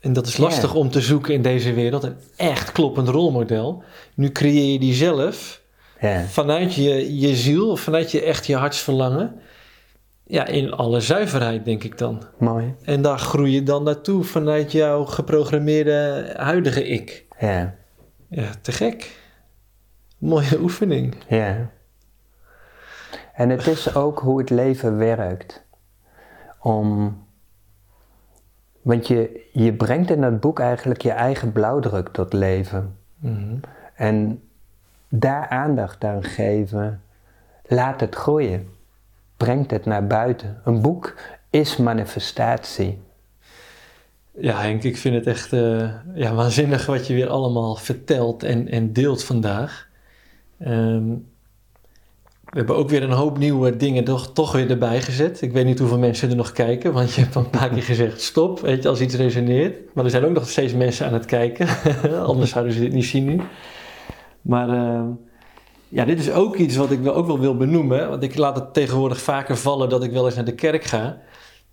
En 0.00 0.12
dat 0.12 0.26
is 0.26 0.36
lastig 0.36 0.74
om 0.74 0.90
te 0.90 1.00
zoeken 1.00 1.34
in 1.34 1.42
deze 1.42 1.72
wereld, 1.72 2.02
een 2.02 2.16
echt 2.36 2.72
kloppend 2.72 3.08
rolmodel. 3.08 3.82
Nu 4.14 4.32
creëer 4.32 4.72
je 4.72 4.78
die 4.78 4.94
zelf 4.94 5.60
vanuit 6.28 6.74
je, 6.74 7.18
je 7.20 7.36
ziel, 7.36 7.70
of 7.70 7.80
vanuit 7.80 8.10
je 8.10 8.22
echt 8.22 8.46
je 8.46 8.56
hartsverlangen. 8.56 9.40
Ja, 10.28 10.46
in 10.46 10.72
alle 10.72 11.00
zuiverheid, 11.00 11.64
denk 11.64 11.84
ik 11.84 11.98
dan. 11.98 12.22
Mooi. 12.38 12.74
En 12.82 13.02
daar 13.02 13.18
groei 13.18 13.52
je 13.52 13.62
dan 13.62 13.82
naartoe 13.82 14.24
vanuit 14.24 14.72
jouw 14.72 15.04
geprogrammeerde 15.04 16.32
huidige 16.36 16.86
ik. 16.88 17.26
Ja. 17.38 17.74
Ja, 18.28 18.50
te 18.60 18.72
gek. 18.72 19.20
Mooie 20.18 20.60
oefening. 20.60 21.14
Ja. 21.28 21.70
En 23.34 23.50
het 23.50 23.66
is 23.66 23.94
ook 23.94 24.18
hoe 24.18 24.38
het 24.38 24.50
leven 24.50 24.96
werkt. 24.96 25.64
Om, 26.60 27.18
want 28.82 29.06
je, 29.06 29.48
je 29.52 29.74
brengt 29.74 30.10
in 30.10 30.20
dat 30.20 30.40
boek 30.40 30.60
eigenlijk 30.60 31.02
je 31.02 31.12
eigen 31.12 31.52
blauwdruk 31.52 32.08
tot 32.08 32.32
leven. 32.32 32.96
Mhm. 33.18 33.56
En 33.94 34.42
daar 35.08 35.48
aandacht 35.48 36.04
aan 36.04 36.24
geven, 36.24 37.02
laat 37.64 38.00
het 38.00 38.14
groeien. 38.14 38.74
Brengt 39.36 39.70
het 39.70 39.84
naar 39.84 40.06
buiten. 40.06 40.60
Een 40.64 40.82
boek 40.82 41.14
is 41.50 41.76
manifestatie. 41.76 42.98
Ja, 44.38 44.60
Henk, 44.60 44.82
ik 44.82 44.96
vind 44.96 45.14
het 45.14 45.26
echt 45.26 45.52
eh, 45.52 45.90
ja, 46.14 46.34
waanzinnig 46.34 46.86
wat 46.86 47.06
je 47.06 47.14
weer 47.14 47.28
allemaal 47.28 47.74
vertelt 47.74 48.42
en, 48.42 48.68
en 48.68 48.92
deelt 48.92 49.24
vandaag. 49.24 49.88
Ehm, 50.58 51.08
we 52.44 52.58
hebben 52.58 52.76
ook 52.76 52.88
weer 52.88 53.02
een 53.02 53.10
hoop 53.10 53.38
nieuwe 53.38 53.76
dingen 53.76 54.04
toch, 54.04 54.32
toch 54.32 54.52
weer 54.52 54.70
erbij 54.70 55.02
gezet. 55.02 55.42
Ik 55.42 55.52
weet 55.52 55.64
niet 55.64 55.78
hoeveel 55.78 55.98
mensen 55.98 56.30
er 56.30 56.36
nog 56.36 56.52
kijken, 56.52 56.92
want 56.92 57.14
je 57.14 57.20
hebt 57.20 57.34
een 57.34 57.50
paar 57.50 57.68
keer 57.68 57.82
gezegd 57.82 58.20
stop, 58.20 58.60
weet 58.60 58.82
je, 58.82 58.88
als 58.88 59.00
iets 59.00 59.14
resoneert. 59.14 59.94
Maar 59.94 60.04
er 60.04 60.10
zijn 60.10 60.24
ook 60.24 60.32
nog 60.32 60.48
steeds 60.48 60.72
mensen 60.72 61.06
aan 61.06 61.12
het 61.12 61.24
kijken, 61.24 61.68
anders 62.26 62.50
zouden 62.50 62.72
ze 62.72 62.80
dit 62.80 62.92
niet 62.92 63.04
zien 63.04 63.24
nu. 63.24 63.40
Maar 64.40 64.68
ehm, 64.68 65.06
ja, 65.88 66.04
dit 66.04 66.18
is 66.18 66.30
ook 66.30 66.56
iets 66.56 66.76
wat 66.76 66.90
ik 66.90 67.00
wel, 67.00 67.14
ook 67.14 67.26
wel 67.26 67.40
wil 67.40 67.56
benoemen, 67.56 68.08
want 68.08 68.22
ik 68.22 68.36
laat 68.36 68.56
het 68.56 68.74
tegenwoordig 68.74 69.20
vaker 69.20 69.56
vallen 69.56 69.88
dat 69.88 70.04
ik 70.04 70.12
wel 70.12 70.26
eens 70.26 70.34
naar 70.34 70.44
de 70.44 70.54
kerk 70.54 70.84
ga. 70.84 71.20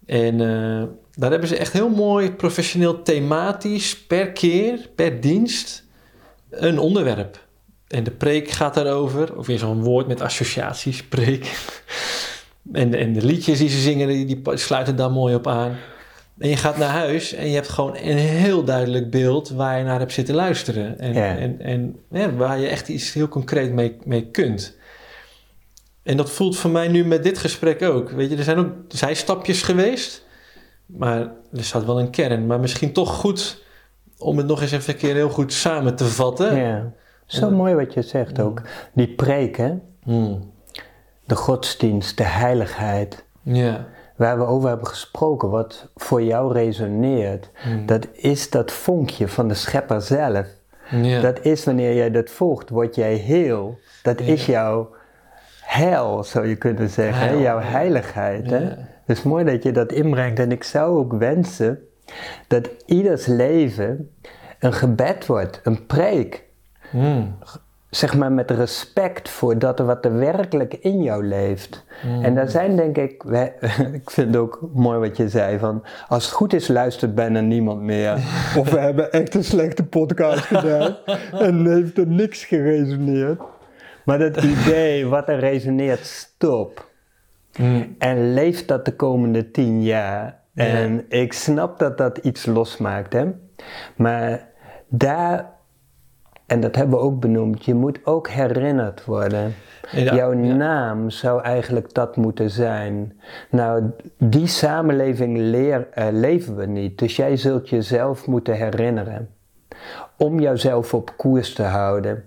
En 0.06 0.42
eh, 0.42 0.84
daar 1.12 1.32
hebben 1.32 1.50
ze 1.50 1.58
echt 1.58 1.74
heel 1.74 1.90
mooi 1.90 2.32
professioneel 2.32 3.02
thematisch 3.02 4.06
per 4.06 4.32
keer, 4.32 4.90
per 4.96 5.22
dienst, 5.22 5.84
een 6.50 6.80
onderwerp. 6.80 7.46
En 7.88 8.04
de 8.04 8.12
preek 8.12 8.50
gaat 8.50 8.74
daarover, 8.74 9.38
of 9.38 9.48
weer 9.48 9.60
zo'n 9.60 9.84
woord 9.84 10.08
met 10.08 10.22
associaties, 10.22 11.04
preek. 11.04 11.52
En, 12.72 12.94
en 12.94 13.14
de 13.14 13.26
liedjes 13.26 13.60
die 13.60 13.70
ze 13.70 13.80
zingen, 13.80 14.08
die, 14.08 14.26
die 14.26 14.42
sluiten 14.58 14.96
daar 14.96 15.12
mooi 15.12 15.36
op 15.36 15.48
aan. 15.48 15.78
En 16.38 16.50
je 16.50 16.58
gaat 16.58 16.78
naar 16.78 16.90
huis 16.90 17.34
en 17.34 17.48
je 17.48 17.54
hebt 17.54 17.70
gewoon 17.70 17.96
een 17.96 18.18
heel 18.18 18.64
duidelijk 18.64 19.10
beeld 19.12 19.50
waar 19.50 19.78
je 19.78 19.84
naar 19.84 20.00
hebt 20.00 20.14
zitten 20.14 20.36
luisteren. 20.36 21.00
En, 21.00 21.14
Ja. 21.14 21.38
en, 21.38 21.62
en 21.62 22.00
ja, 22.12 22.34
waar 22.34 22.60
je 22.60 22.68
echt 22.68 22.88
iets 22.90 23.14
heel 23.14 23.28
concreet 23.28 23.72
mee, 23.74 23.98
mee 24.04 24.28
kunt. 24.32 24.78
En 26.04 26.18
dat 26.18 26.32
voelt 26.32 26.58
voor 26.58 26.72
mij 26.72 26.88
nu 26.88 27.06
met 27.06 27.24
dit 27.24 27.38
gesprek 27.38 27.82
ook. 27.82 28.10
Weet 28.12 28.30
je, 28.30 28.38
er 28.38 28.44
zijn 28.44 28.58
ook 28.58 28.72
zijstapjes 28.88 29.62
geweest. 29.62 30.26
Maar 30.86 31.20
er 31.54 31.64
staat 31.64 31.86
wel 31.86 32.00
een 32.00 32.10
kern. 32.10 32.46
Maar 32.46 32.60
misschien 32.60 32.94
toch 32.94 33.10
goed 33.16 33.64
om 34.18 34.38
het 34.38 34.48
nog 34.48 34.62
eens 34.62 34.72
even 34.72 34.94
een 34.94 35.00
keer 35.00 35.14
heel 35.16 35.30
goed 35.30 35.54
samen 35.54 35.96
te 35.96 36.06
vatten. 36.06 36.56
Ja. 36.56 36.92
Zo 37.26 37.48
En- 37.48 37.54
mooi 37.54 37.74
wat 37.76 37.94
je 37.94 38.02
zegt 38.02 38.40
ook. 38.40 38.62
Die 38.94 39.10
preek, 39.16 39.58
hè? 39.58 39.72
Hmm. 40.04 40.52
de 41.26 41.36
godsdienst, 41.36 42.18
de 42.18 42.24
heiligheid. 42.24 43.24
Ja. 43.44 43.88
Waar 44.16 44.38
we 44.38 44.46
over 44.46 44.70
hebben 44.70 44.88
gesproken, 44.88 45.50
wat 45.50 45.88
voor 45.96 46.24
jou 46.24 46.54
resoneert, 46.54 47.50
Hmm. 47.54 47.86
dat 47.86 48.08
is 48.12 48.50
dat 48.50 48.72
vonkje 48.72 49.28
van 49.28 49.48
de 49.48 49.54
schepper 49.54 50.02
zelf. 50.02 50.48
Dat 51.22 51.46
is 51.46 51.64
wanneer 51.66 51.96
jij 51.96 52.12
dat 52.12 52.30
volgt, 52.30 52.70
word 52.70 52.96
jij 52.96 53.14
heel. 53.14 53.80
Dat 54.04 54.20
is 54.20 54.46
jouw 54.46 54.90
heil, 55.62 56.24
zou 56.24 56.48
je 56.48 56.56
kunnen 56.56 56.90
zeggen. 56.90 57.28
Heil, 57.28 57.40
Jouw 57.40 57.60
heiligheid. 57.60 58.50
Hè? 58.50 58.58
Ja. 58.58 58.78
Dus 59.06 59.24
mooi 59.24 59.44
dat 59.46 59.64
je 59.64 59.72
dat 59.72 59.92
inbrengt. 59.92 60.40
En 60.40 60.52
ik 60.52 60.64
zou 60.64 60.98
ook 60.98 61.14
wensen 61.14 61.80
dat 62.48 62.70
ieders 62.86 63.26
leven 63.26 64.12
een 64.60 64.74
gebed 64.74 65.26
wordt, 65.26 65.60
een 65.64 65.86
preek. 65.86 66.44
Hmm. 66.90 67.38
Zeg 67.96 68.16
maar 68.18 68.32
met 68.32 68.52
respect 68.52 69.30
voor 69.30 69.60
dat 69.60 69.80
er 69.80 69.86
wat 69.86 70.06
er 70.06 70.18
werkelijk 70.18 70.74
in 70.74 71.04
jou 71.04 71.28
leeft. 71.28 71.86
En 72.22 72.36
daar 72.36 72.50
zijn 72.50 72.76
denk 72.76 72.98
ik, 72.98 73.24
ik 74.02 74.10
vind 74.10 74.28
het 74.28 74.38
ook 74.38 74.70
mooi 74.74 75.00
wat 75.00 75.18
je 75.18 75.30
zei 75.30 75.60
van, 75.60 75.84
als 76.08 76.26
het 76.26 76.34
goed 76.34 76.54
is 76.54 76.68
luistert 76.68 77.16
bijna 77.16 77.40
niemand 77.40 77.82
meer. 77.82 78.14
Of 78.60 78.70
we 78.70 78.80
hebben 78.80 79.12
echt 79.12 79.36
een 79.36 79.44
slechte 79.44 79.84
podcast 79.84 80.46
gedaan 80.46 80.98
en 81.48 81.68
heeft 81.68 81.98
er 81.98 82.08
niks 82.08 82.46
geresoneerd. 82.46 83.42
Maar 84.06 84.20
dat 84.20 84.44
idee, 84.44 85.08
wat 85.08 85.28
er 85.28 85.40
resoneert, 85.40 86.06
stop. 86.06 86.92
Hmm. 87.54 87.96
En 87.98 88.34
leef 88.34 88.66
dat 88.66 88.86
de 88.86 88.96
komende 88.96 89.52
tien 89.52 89.84
jaar. 89.84 90.42
En 90.56 91.06
ik 91.10 91.34
snap 91.34 91.80
dat 91.80 91.98
dat 91.98 92.18
iets 92.18 92.46
losmaakt, 92.46 93.14
hè. 93.14 93.26
Maar 93.96 94.48
daar, 94.88 95.53
en 96.54 96.60
dat 96.60 96.76
hebben 96.76 97.00
we 97.00 97.06
ook 97.06 97.20
benoemd, 97.20 97.66
je 97.66 97.74
moet 97.74 98.00
ook 98.04 98.30
herinnerd 98.30 99.06
worden. 99.06 99.54
Ja, 99.92 100.16
Jouw 100.16 100.34
ja. 100.34 100.56
naam 100.56 101.10
zou 101.10 101.42
eigenlijk 101.42 101.94
dat 101.94 102.16
moeten 102.16 102.50
zijn. 102.50 103.20
Nou, 103.50 103.84
die 104.18 104.48
samenleving 104.48 105.38
leer, 105.38 105.88
eh, 105.92 106.08
leven 106.12 106.56
we 106.56 106.66
niet. 106.66 106.98
Dus 106.98 107.16
jij 107.16 107.38
zult 107.38 107.70
jezelf 107.70 108.28
moeten 108.28 108.54
herinneren. 108.56 109.30
Om 110.18 110.40
jouzelf 110.40 110.94
op 110.94 111.14
koers 111.18 111.54
te 111.54 111.64
houden. 111.64 112.24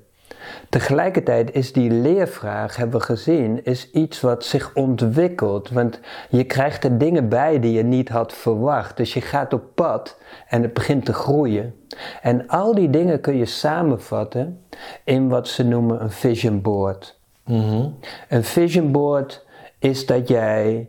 Tegelijkertijd 0.68 1.55
is 1.55 1.72
die 1.72 1.90
leervraag, 1.90 2.76
hebben 2.76 2.99
we 2.99 3.05
gezien, 3.05 3.64
is 3.64 3.90
iets 3.90 4.20
wat 4.20 4.44
zich 4.44 4.74
ontwikkelt. 4.74 5.70
Want 5.70 6.01
je 6.28 6.44
krijgt 6.44 6.84
er 6.84 6.99
dingen 6.99 7.28
bij 7.28 7.61
die 7.61 7.72
je 7.72 7.82
niet 7.82 8.09
had 8.09 8.32
verwacht. 8.32 8.97
Dus 8.97 9.14
je 9.14 9.20
gaat 9.20 9.53
op 9.53 9.64
pad 9.74 10.18
en 10.49 10.62
het 10.62 10.74
begint 10.74 11.05
te 11.05 11.12
groeien. 11.12 11.74
En 12.22 12.47
al 12.47 12.74
die 12.74 12.90
dingen 12.90 13.20
kun 13.20 13.36
je 13.36 13.47
samenvatten 13.47 14.61
in 15.05 15.28
wat 15.28 15.49
ze 15.49 15.64
noemen 15.64 16.03
een 16.03 16.11
vision 16.11 16.62
board. 16.62 17.18
Mhm. 17.44 17.88
Een 18.28 18.44
vision 18.44 18.92
board 18.92 19.44
is 19.78 20.07
dat 20.07 20.28
jij 20.28 20.88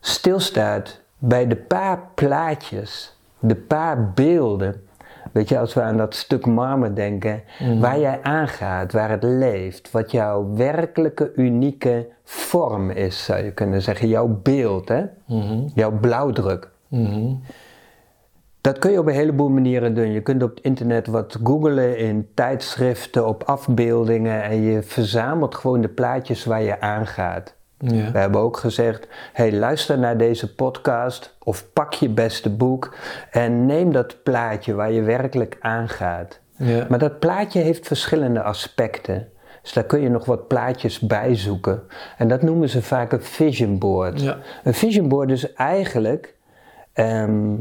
stilstaat 0.00 1.00
bij 1.18 1.46
de 1.46 1.56
paar 1.56 2.10
plaatjes, 2.14 3.16
de 3.38 3.56
paar 3.56 4.12
beelden. 4.12 4.85
Weet 5.36 5.48
je, 5.48 5.58
als 5.58 5.74
we 5.74 5.80
aan 5.80 5.96
dat 5.96 6.14
stuk 6.14 6.46
marmer 6.46 6.94
denken, 6.94 7.42
waar 7.80 7.98
jij 7.98 8.18
aangaat, 8.22 8.92
waar 8.92 9.10
het 9.10 9.22
leeft, 9.22 9.90
wat 9.90 10.10
jouw 10.10 10.54
werkelijke 10.54 11.32
unieke 11.34 12.08
vorm 12.24 12.90
is, 12.90 13.24
zou 13.24 13.44
je 13.44 13.52
kunnen 13.52 13.82
zeggen. 13.82 14.08
Jouw 14.08 14.40
beeld, 14.42 14.88
hè? 14.88 15.04
Mhm. 15.26 15.66
jouw 15.74 15.90
blauwdruk. 16.00 16.68
Mhm. 16.88 17.34
Dat 18.60 18.78
kun 18.78 18.90
je 18.90 18.98
op 18.98 19.06
een 19.06 19.14
heleboel 19.14 19.48
manieren 19.48 19.94
doen. 19.94 20.12
Je 20.12 20.20
kunt 20.20 20.42
op 20.42 20.50
het 20.54 20.64
internet 20.64 21.06
wat 21.06 21.38
googlen 21.42 21.98
in 21.98 22.28
tijdschriften, 22.34 23.26
op 23.26 23.42
afbeeldingen 23.42 24.42
en 24.42 24.62
je 24.62 24.82
verzamelt 24.82 25.54
gewoon 25.54 25.80
de 25.80 25.88
plaatjes 25.88 26.44
waar 26.44 26.62
je 26.62 26.80
aangaat. 26.80 27.55
Ja. 27.90 28.12
We 28.12 28.18
hebben 28.18 28.40
ook 28.40 28.56
gezegd, 28.56 29.08
hey, 29.32 29.52
luister 29.52 29.98
naar 29.98 30.16
deze 30.16 30.54
podcast 30.54 31.36
of 31.38 31.72
pak 31.72 31.92
je 31.92 32.08
beste 32.08 32.50
boek 32.50 32.94
en 33.30 33.66
neem 33.66 33.92
dat 33.92 34.22
plaatje 34.22 34.74
waar 34.74 34.92
je 34.92 35.02
werkelijk 35.02 35.56
aangaat. 35.60 36.40
Ja. 36.56 36.86
Maar 36.88 36.98
dat 36.98 37.18
plaatje 37.18 37.60
heeft 37.60 37.86
verschillende 37.86 38.42
aspecten. 38.42 39.28
Dus 39.62 39.72
daar 39.72 39.84
kun 39.84 40.00
je 40.00 40.08
nog 40.08 40.24
wat 40.24 40.48
plaatjes 40.48 40.98
bij 40.98 41.34
zoeken. 41.34 41.82
En 42.18 42.28
dat 42.28 42.42
noemen 42.42 42.68
ze 42.68 42.82
vaak 42.82 43.12
een 43.12 43.22
vision 43.22 43.78
board. 43.78 44.20
Ja. 44.20 44.38
Een 44.64 44.74
vision 44.74 45.08
board 45.08 45.30
is 45.30 45.52
eigenlijk 45.52 46.34
ehm, 46.92 47.54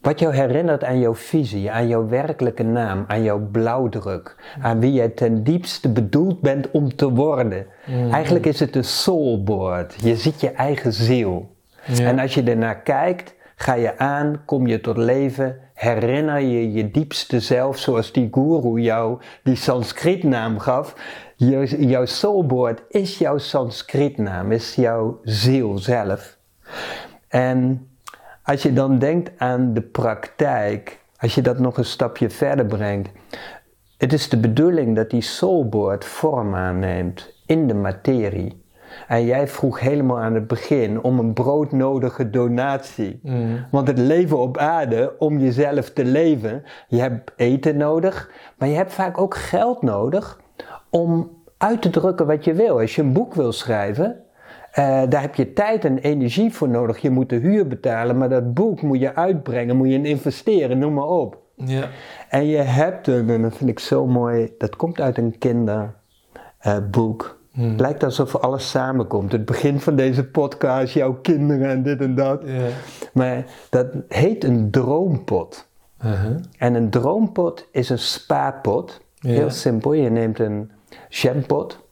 wat 0.00 0.18
jou 0.18 0.34
herinnert 0.34 0.84
aan 0.84 1.00
jouw 1.00 1.14
visie, 1.14 1.70
aan 1.70 1.88
jouw 1.88 2.08
werkelijke 2.08 2.62
naam, 2.62 3.04
aan 3.06 3.22
jouw 3.22 3.48
blauwdruk, 3.52 4.36
aan 4.60 4.80
wie 4.80 4.92
jij 4.92 5.08
ten 5.08 5.44
diepste 5.44 5.88
bedoeld 5.88 6.40
bent 6.40 6.70
om 6.70 6.96
te 6.96 7.10
worden. 7.10 7.66
Eigenlijk 8.10 8.46
is 8.46 8.60
het 8.60 8.76
een 8.76 8.84
soulboard. 8.84 9.94
Je 10.02 10.16
ziet 10.16 10.40
je 10.40 10.50
eigen 10.50 10.92
ziel. 10.92 11.56
Ja. 11.86 12.06
En 12.06 12.18
als 12.18 12.34
je 12.34 12.42
ernaar 12.42 12.80
kijkt, 12.80 13.34
ga 13.56 13.74
je 13.74 13.98
aan, 13.98 14.42
kom 14.44 14.66
je 14.66 14.80
tot 14.80 14.96
leven, 14.96 15.56
herinner 15.74 16.40
je 16.40 16.72
je 16.72 16.90
diepste 16.90 17.40
zelf, 17.40 17.78
zoals 17.78 18.12
die 18.12 18.28
guru 18.32 18.80
jou 18.80 19.18
die 19.42 19.56
Sanskrietnaam 19.56 20.58
gaf. 20.58 20.94
Jouw, 21.36 21.64
jouw 21.64 22.04
soulboard 22.04 22.82
is 22.88 23.18
jouw 23.18 23.38
Sanskrietnaam, 23.38 24.52
is 24.52 24.74
jouw 24.74 25.20
ziel 25.22 25.78
zelf. 25.78 26.38
En 27.28 27.87
als 28.48 28.62
je 28.62 28.72
dan 28.72 28.98
denkt 28.98 29.30
aan 29.38 29.74
de 29.74 29.80
praktijk, 29.80 30.98
als 31.16 31.34
je 31.34 31.42
dat 31.42 31.58
nog 31.58 31.78
een 31.78 31.84
stapje 31.84 32.30
verder 32.30 32.66
brengt, 32.66 33.10
het 33.96 34.12
is 34.12 34.28
de 34.28 34.38
bedoeling 34.38 34.96
dat 34.96 35.10
die 35.10 35.20
soulboard 35.20 36.04
vorm 36.04 36.54
aanneemt 36.54 37.34
in 37.46 37.66
de 37.66 37.74
materie. 37.74 38.62
En 39.08 39.24
jij 39.24 39.48
vroeg 39.48 39.80
helemaal 39.80 40.18
aan 40.18 40.34
het 40.34 40.46
begin 40.46 41.02
om 41.02 41.18
een 41.18 41.32
broodnodige 41.32 42.30
donatie. 42.30 43.20
Mm. 43.22 43.66
Want 43.70 43.88
het 43.88 43.98
leven 43.98 44.38
op 44.38 44.56
aarde, 44.56 45.14
om 45.18 45.38
jezelf 45.38 45.90
te 45.90 46.04
leven, 46.04 46.62
je 46.88 47.00
hebt 47.00 47.32
eten 47.36 47.76
nodig, 47.76 48.30
maar 48.58 48.68
je 48.68 48.76
hebt 48.76 48.92
vaak 48.92 49.20
ook 49.20 49.36
geld 49.36 49.82
nodig 49.82 50.40
om 50.90 51.30
uit 51.58 51.82
te 51.82 51.90
drukken 51.90 52.26
wat 52.26 52.44
je 52.44 52.54
wil. 52.54 52.80
Als 52.80 52.94
je 52.94 53.02
een 53.02 53.12
boek 53.12 53.34
wil 53.34 53.52
schrijven, 53.52 54.22
eh, 54.78 55.02
daar 55.08 55.20
heb 55.20 55.34
je 55.34 55.52
tijd 55.52 55.84
en 55.84 55.98
energie 55.98 56.52
voor 56.52 56.68
nodig. 56.68 56.98
Je 56.98 57.10
moet 57.10 57.28
de 57.28 57.36
huur 57.36 57.66
betalen, 57.66 58.18
maar 58.18 58.28
dat 58.28 58.54
boek 58.54 58.82
moet 58.82 59.00
je 59.00 59.14
uitbrengen, 59.14 59.76
moet 59.76 59.88
je 59.88 59.94
in 59.94 60.04
investeren, 60.04 60.78
noem 60.78 60.94
maar 60.94 61.08
op. 61.08 61.38
Ja. 61.54 61.88
En 62.28 62.46
je 62.46 62.56
hebt 62.56 63.06
een, 63.06 63.30
en 63.30 63.42
dat 63.42 63.56
vind 63.56 63.70
ik 63.70 63.78
zo 63.78 64.06
mooi, 64.06 64.54
dat 64.58 64.76
komt 64.76 65.00
uit 65.00 65.18
een 65.18 65.38
kinderboek. 65.38 67.36
Het 67.52 67.80
lijkt 67.80 68.02
alsof 68.02 68.36
alles 68.36 68.70
samenkomt. 68.70 69.32
Het 69.32 69.44
begin 69.44 69.80
van 69.80 69.96
deze 69.96 70.24
podcast, 70.24 70.94
jouw 70.94 71.14
kinderen 71.14 71.68
en 71.68 71.82
dit 71.82 72.00
en 72.00 72.14
dat. 72.14 72.42
Ja. 72.44 72.66
Maar 73.12 73.44
dat 73.70 73.86
heet 74.08 74.44
een 74.44 74.70
droompot. 74.70 75.68
Uh-huh. 76.04 76.36
En 76.58 76.74
een 76.74 76.90
droompot 76.90 77.68
is 77.72 77.88
een 77.88 77.98
spaarpot. 77.98 79.00
Ja. 79.14 79.30
Heel 79.30 79.50
simpel. 79.50 79.92
Je 79.92 80.10
neemt 80.10 80.38
een 80.38 80.70
jampot. 81.08 81.87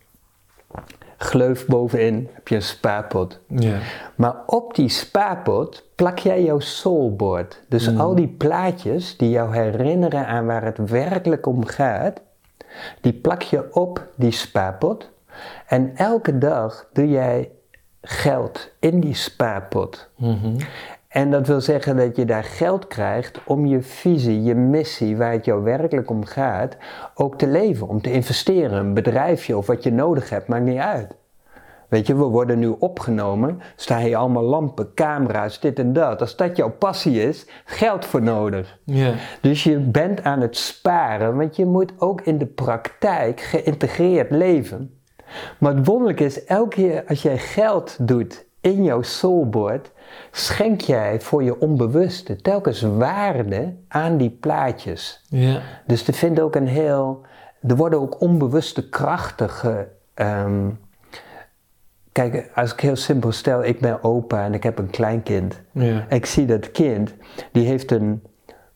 Gleuf 1.17 1.67
bovenin 1.67 2.29
heb 2.33 2.49
je 2.49 2.55
een 2.55 2.63
spaarpot. 2.63 3.41
Ja. 3.47 3.79
Maar 4.15 4.35
op 4.47 4.75
die 4.75 4.89
spaarpot 4.89 5.85
plak 5.95 6.19
jij 6.19 6.43
jouw 6.43 6.59
soulboard. 6.59 7.63
Dus 7.69 7.97
al 7.97 8.15
die 8.15 8.29
plaatjes 8.29 9.17
die 9.17 9.31
jou 9.31 9.55
herinneren 9.55 10.27
aan 10.27 10.47
waar 10.47 10.65
het 10.65 10.79
werkelijk 10.91 11.47
om 11.47 11.65
gaat, 11.65 12.21
die 13.01 13.13
plak 13.13 13.43
je 13.43 13.75
op 13.75 14.07
die 14.15 14.31
spaarpot. 14.31 15.11
En 15.67 15.97
elke 15.97 16.39
dag 16.39 16.87
doe 16.93 17.09
jij 17.09 17.51
geld 18.03 18.71
in 18.79 19.01
die 19.01 19.15
spaarpot. 19.15 20.09
Mhm. 20.17 20.57
En 21.17 21.31
dat 21.31 21.47
wil 21.47 21.61
zeggen 21.61 21.97
dat 21.97 22.17
je 22.17 22.25
daar 22.25 22.45
geld 22.45 22.87
krijgt 22.87 23.41
om 23.45 23.67
je 23.67 23.83
visie, 23.83 24.43
je 24.43 24.55
missie, 24.55 25.17
waar 25.17 25.33
het 25.33 25.45
jou 25.45 25.63
werkelijk 25.63 26.11
om 26.11 26.25
gaat, 26.25 26.77
ook 27.15 27.39
te 27.39 27.47
leven. 27.47 27.89
Om 27.89 28.01
te 28.01 28.13
investeren, 28.13 28.79
een 28.79 28.95
bedrijfje 28.95 29.57
of 29.57 29.67
wat 29.67 29.83
je 29.83 29.93
nodig 29.93 30.31
hebt, 30.31 30.49
maakt 30.49 30.65
niet 30.65 30.79
uit. 30.79 31.17
Weet 31.89 32.07
je, 32.07 32.17
we 32.17 32.25
worden 32.25 32.59
nu 32.59 32.75
opgenomen, 32.79 33.61
staan 33.77 34.01
hier 34.01 34.17
allemaal 34.17 34.43
lampen, 34.43 34.95
camera's, 34.95 35.61
dit 35.61 35.79
en 35.79 35.93
dat. 35.93 36.21
Als 36.21 36.37
dat 36.37 36.57
jouw 36.57 36.71
passie 36.71 37.23
is, 37.23 37.47
geld 37.65 38.05
voor 38.05 38.23
nodig. 38.23 38.79
Ja. 38.85 39.13
Dus 39.41 39.65
je 39.65 39.79
bent 39.79 40.23
aan 40.23 40.41
het 40.41 40.57
sparen, 40.57 41.37
want 41.37 41.57
je 41.57 41.67
moet 41.67 41.93
ook 41.99 42.21
in 42.21 42.39
de 42.39 42.47
praktijk 42.47 43.41
geïntegreerd 43.41 44.31
leven. 44.31 45.01
Maar 45.59 45.75
het 45.75 45.87
wonderlijke 45.87 46.25
is, 46.25 46.45
elke 46.45 46.69
keer 46.69 47.05
als 47.09 47.23
jij 47.23 47.39
geld 47.39 47.97
doet 48.01 48.47
in 48.61 48.83
jouw 48.83 49.03
soulboard, 49.03 49.91
schenk 50.31 50.81
jij 50.81 51.21
voor 51.21 51.43
je 51.43 51.61
onbewuste 51.61 52.37
telkens 52.37 52.81
waarde 52.81 53.75
aan 53.89 54.17
die 54.17 54.31
plaatjes. 54.31 55.25
Ja. 55.29 55.61
Dus 55.87 56.09
er 56.09 56.15
vindt 56.15 56.41
ook 56.41 56.55
een 56.55 56.69
heel, 56.69 57.21
er 57.69 57.77
worden 57.77 58.01
ook 58.01 58.21
onbewuste 58.21 58.89
krachten 58.89 59.51
ge, 59.51 59.87
ehm, 60.15 60.69
Kijk, 62.13 62.51
als 62.55 62.73
ik 62.73 62.81
heel 62.81 62.97
simpel 62.97 63.33
stel, 63.33 63.65
ik 63.65 63.81
ben 63.81 64.03
opa 64.05 64.45
en 64.45 64.55
ik 64.55 64.63
heb 64.63 64.79
een 64.79 64.91
kleinkind. 64.91 65.61
Ja. 65.73 66.07
Ik 66.09 66.27
zie 66.27 66.47
dat 66.47 66.71
kind, 66.71 67.15
die 67.53 67.67
heeft 67.67 67.91
een 67.91 68.23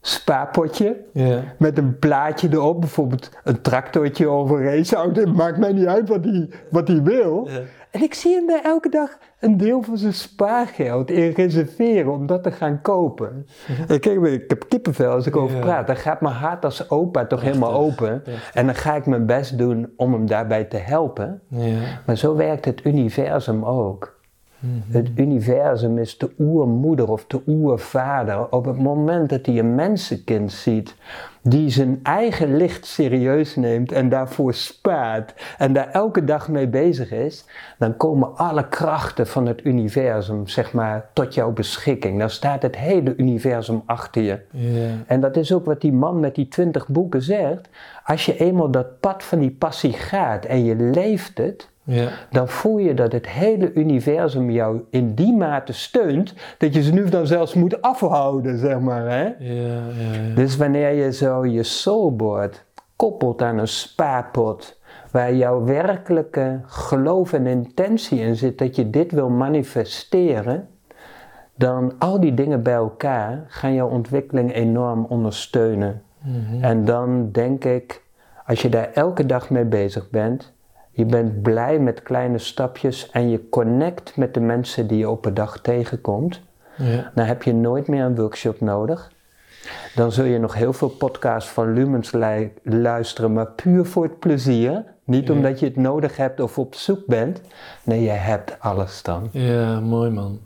spaarpotje 0.01 0.97
Ja. 1.13 1.43
met 1.57 1.77
een 1.77 1.99
plaatje 1.99 2.47
erop, 2.51 2.79
bijvoorbeeld 2.79 3.29
een 3.43 3.61
tractortje 3.61 4.29
of 4.29 4.49
een 4.49 4.63
raceauto. 4.63 5.21
Het 5.21 5.33
maakt 5.35 5.57
mij 5.57 5.73
niet 5.73 5.85
uit 5.85 6.09
wat 6.09 6.23
hij 6.23 6.49
wat 6.69 6.89
wil. 6.89 7.47
Ja. 7.49 7.59
En 7.91 8.01
ik 8.01 8.13
zie 8.13 8.35
hem 8.35 8.47
daar 8.47 8.63
elke 8.63 8.89
dag 8.89 9.17
een 9.39 9.57
deel 9.57 9.81
van 9.81 9.97
zijn 9.97 10.13
spaargeld 10.13 11.11
in 11.11 11.31
reserveren 11.31 12.11
om 12.11 12.25
dat 12.25 12.43
te 12.43 12.51
gaan 12.51 12.81
kopen. 12.81 13.47
En 13.87 13.99
kijk, 13.99 14.21
ik 14.21 14.49
heb 14.49 14.65
kippenvel 14.69 15.11
als 15.11 15.27
ik 15.27 15.35
over 15.35 15.59
praat. 15.59 15.87
Dan 15.87 15.95
gaat 15.95 16.21
mijn 16.21 16.35
hart 16.35 16.65
als 16.65 16.89
opa 16.89 17.25
toch 17.25 17.41
helemaal 17.41 17.73
open. 17.73 18.23
En 18.53 18.65
dan 18.65 18.75
ga 18.75 18.95
ik 18.95 19.05
mijn 19.05 19.25
best 19.25 19.57
doen 19.57 19.93
om 19.97 20.13
hem 20.13 20.25
daarbij 20.25 20.63
te 20.63 20.77
helpen. 20.77 21.41
Ja. 21.47 22.01
Maar 22.05 22.17
zo 22.17 22.35
werkt 22.35 22.65
het 22.65 22.85
universum 22.85 23.65
ook. 23.65 24.19
Het 24.89 25.09
universum 25.15 25.97
is 25.97 26.17
de 26.17 26.31
oermoeder 26.39 27.11
of 27.11 27.25
de 27.25 27.41
oervader. 27.47 28.51
Op 28.51 28.65
het 28.65 28.77
moment 28.77 29.29
dat 29.29 29.45
hij 29.45 29.59
een 29.59 29.75
mensenkind 29.75 30.51
ziet, 30.51 30.95
die 31.41 31.69
zijn 31.69 31.99
eigen 32.03 32.55
licht 32.55 32.85
serieus 32.85 33.55
neemt 33.55 33.91
en 33.91 34.09
daarvoor 34.09 34.53
spaart 34.53 35.33
en 35.57 35.73
daar 35.73 35.89
elke 35.89 36.23
dag 36.23 36.49
mee 36.49 36.67
bezig 36.67 37.11
is, 37.11 37.45
dan 37.77 37.97
komen 37.97 38.37
alle 38.37 38.67
krachten 38.67 39.27
van 39.27 39.45
het 39.45 39.65
universum, 39.65 40.47
zeg 40.47 40.73
maar, 40.73 41.09
tot 41.13 41.33
jouw 41.33 41.51
beschikking. 41.51 42.19
Dan 42.19 42.29
staat 42.29 42.61
het 42.61 42.75
hele 42.77 43.13
universum 43.17 43.81
achter 43.85 44.21
je. 44.21 44.39
En 45.07 45.19
dat 45.21 45.37
is 45.37 45.53
ook 45.53 45.65
wat 45.65 45.81
die 45.81 45.93
man 45.93 46.19
met 46.19 46.35
die 46.35 46.47
twintig 46.47 46.87
boeken 46.87 47.21
zegt. 47.21 47.69
Als 48.05 48.25
je 48.25 48.37
eenmaal 48.37 48.71
dat 48.71 48.99
pad 48.99 49.23
van 49.23 49.39
die 49.39 49.51
passie 49.51 49.93
gaat 49.93 50.45
en 50.45 50.65
je 50.65 50.75
leeft 50.75 51.37
het, 51.37 51.70
Ja. 51.83 52.09
dan 52.31 52.47
voel 52.47 52.77
je 52.77 52.93
dat 52.93 53.11
het 53.11 53.29
hele 53.29 53.73
universum 53.73 54.49
jou 54.49 54.81
in 54.89 55.13
die 55.13 55.35
mate 55.35 55.73
steunt, 55.73 56.33
dat 56.57 56.73
je 56.73 56.83
ze 56.83 56.93
nu 56.93 57.09
dan 57.09 57.27
zelfs 57.27 57.53
moet 57.53 57.81
afhouden, 57.81 58.57
zeg 58.57 58.79
maar. 58.79 59.05
Hè? 59.05 59.23
Ja. 59.23 59.35
Ja. 59.39 60.27
ja. 60.27 60.35
Dus 60.35 60.57
wanneer 60.57 60.91
je 60.91 61.13
zo 61.13 61.45
je 61.45 61.63
soulboard 61.63 62.65
koppelt 62.95 63.41
aan 63.41 63.57
een 63.57 63.67
spaarpot, 63.67 64.79
waar 65.11 65.35
jouw 65.35 65.63
werkelijke 65.63 66.59
geloof 66.65 67.33
en 67.33 67.47
intentie 67.47 68.19
in 68.19 68.35
zit 68.35 68.57
dat 68.57 68.75
je 68.75 68.89
dit 68.89 69.11
wil 69.11 69.29
manifesteren, 69.29 70.67
dan 71.55 71.93
al 71.99 72.19
die 72.19 72.33
dingen 72.33 72.63
bij 72.63 72.73
elkaar 72.73 73.43
gaan 73.47 73.73
jouw 73.73 73.89
ontwikkeling 73.89 74.53
enorm 74.53 75.05
ondersteunen. 75.05 76.01
Mhm. 76.21 76.63
En 76.63 76.85
dan 76.85 77.31
denk 77.31 77.65
ik, 77.65 78.03
als 78.45 78.61
je 78.61 78.69
daar 78.69 78.89
elke 78.93 79.25
dag 79.25 79.49
mee 79.49 79.65
bezig 79.65 80.09
bent, 80.09 80.53
je 81.01 81.07
bent 81.07 81.41
blij 81.41 81.79
met 81.79 82.03
kleine 82.03 82.37
stapjes 82.37 83.09
en 83.11 83.29
je 83.29 83.49
connect 83.49 84.17
met 84.17 84.33
de 84.33 84.39
mensen 84.39 84.87
die 84.87 84.97
je 84.97 85.09
op 85.09 85.25
een 85.25 85.33
dag 85.33 85.61
tegenkomt, 85.61 86.41
Ja. 86.77 87.11
dan 87.15 87.25
heb 87.25 87.43
je 87.43 87.53
nooit 87.53 87.87
meer 87.87 88.03
een 88.03 88.15
workshop 88.15 88.59
nodig. 88.61 89.11
Dan 89.95 90.11
zul 90.11 90.25
je 90.25 90.39
nog 90.39 90.53
heel 90.53 90.73
veel 90.73 90.89
podcasts 90.89 91.49
van 91.49 91.73
Lumens 91.73 92.11
lu- 92.11 92.51
luisteren, 92.63 93.33
maar 93.33 93.51
puur 93.51 93.85
voor 93.85 94.03
het 94.03 94.19
plezier. 94.19 94.83
Niet 95.03 95.27
Ja. 95.27 95.33
omdat 95.33 95.59
je 95.59 95.65
het 95.65 95.75
nodig 95.75 96.17
hebt 96.17 96.39
of 96.39 96.57
op 96.57 96.75
zoek 96.75 97.05
bent. 97.07 97.41
Nee, 97.83 98.01
je 98.01 98.09
hebt 98.09 98.55
alles 98.59 99.03
dan. 99.03 99.29
Ja, 99.31 99.79
mooi 99.79 100.09
man. 100.09 100.39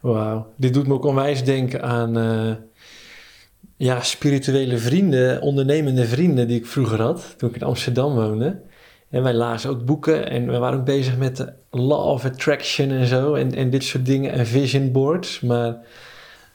Wauw. 0.00 0.46
Dit 0.56 0.74
doet 0.74 0.86
me 0.86 0.94
ook 0.94 1.04
onwijs 1.04 1.44
denken 1.44 1.82
aan 1.82 2.18
eh, 2.18 2.50
ja, 3.76 4.00
spirituele 4.02 4.76
vrienden, 4.78 5.40
ondernemende 5.40 6.04
vrienden 6.04 6.48
die 6.48 6.58
ik 6.58 6.66
vroeger 6.66 7.02
had, 7.02 7.34
toen 7.38 7.48
ik 7.48 7.54
in 7.56 7.62
Amsterdam 7.62 8.14
woonde. 8.14 8.60
En 9.10 9.22
wij 9.22 9.34
lazen 9.34 9.70
ook 9.70 9.84
boeken 9.84 10.30
en 10.30 10.46
we 10.46 10.58
waren 10.58 10.78
ook 10.78 10.84
bezig 10.84 11.16
met 11.16 11.36
de 11.36 11.52
law 11.70 12.06
of 12.06 12.24
attraction 12.24 12.90
en 12.90 13.06
zo 13.06 13.34
en, 13.34 13.54
en 13.54 13.70
dit 13.70 13.84
soort 13.84 14.06
dingen 14.06 14.32
en 14.32 14.46
vision 14.46 14.92
boards. 14.92 15.40
Maar 15.40 15.76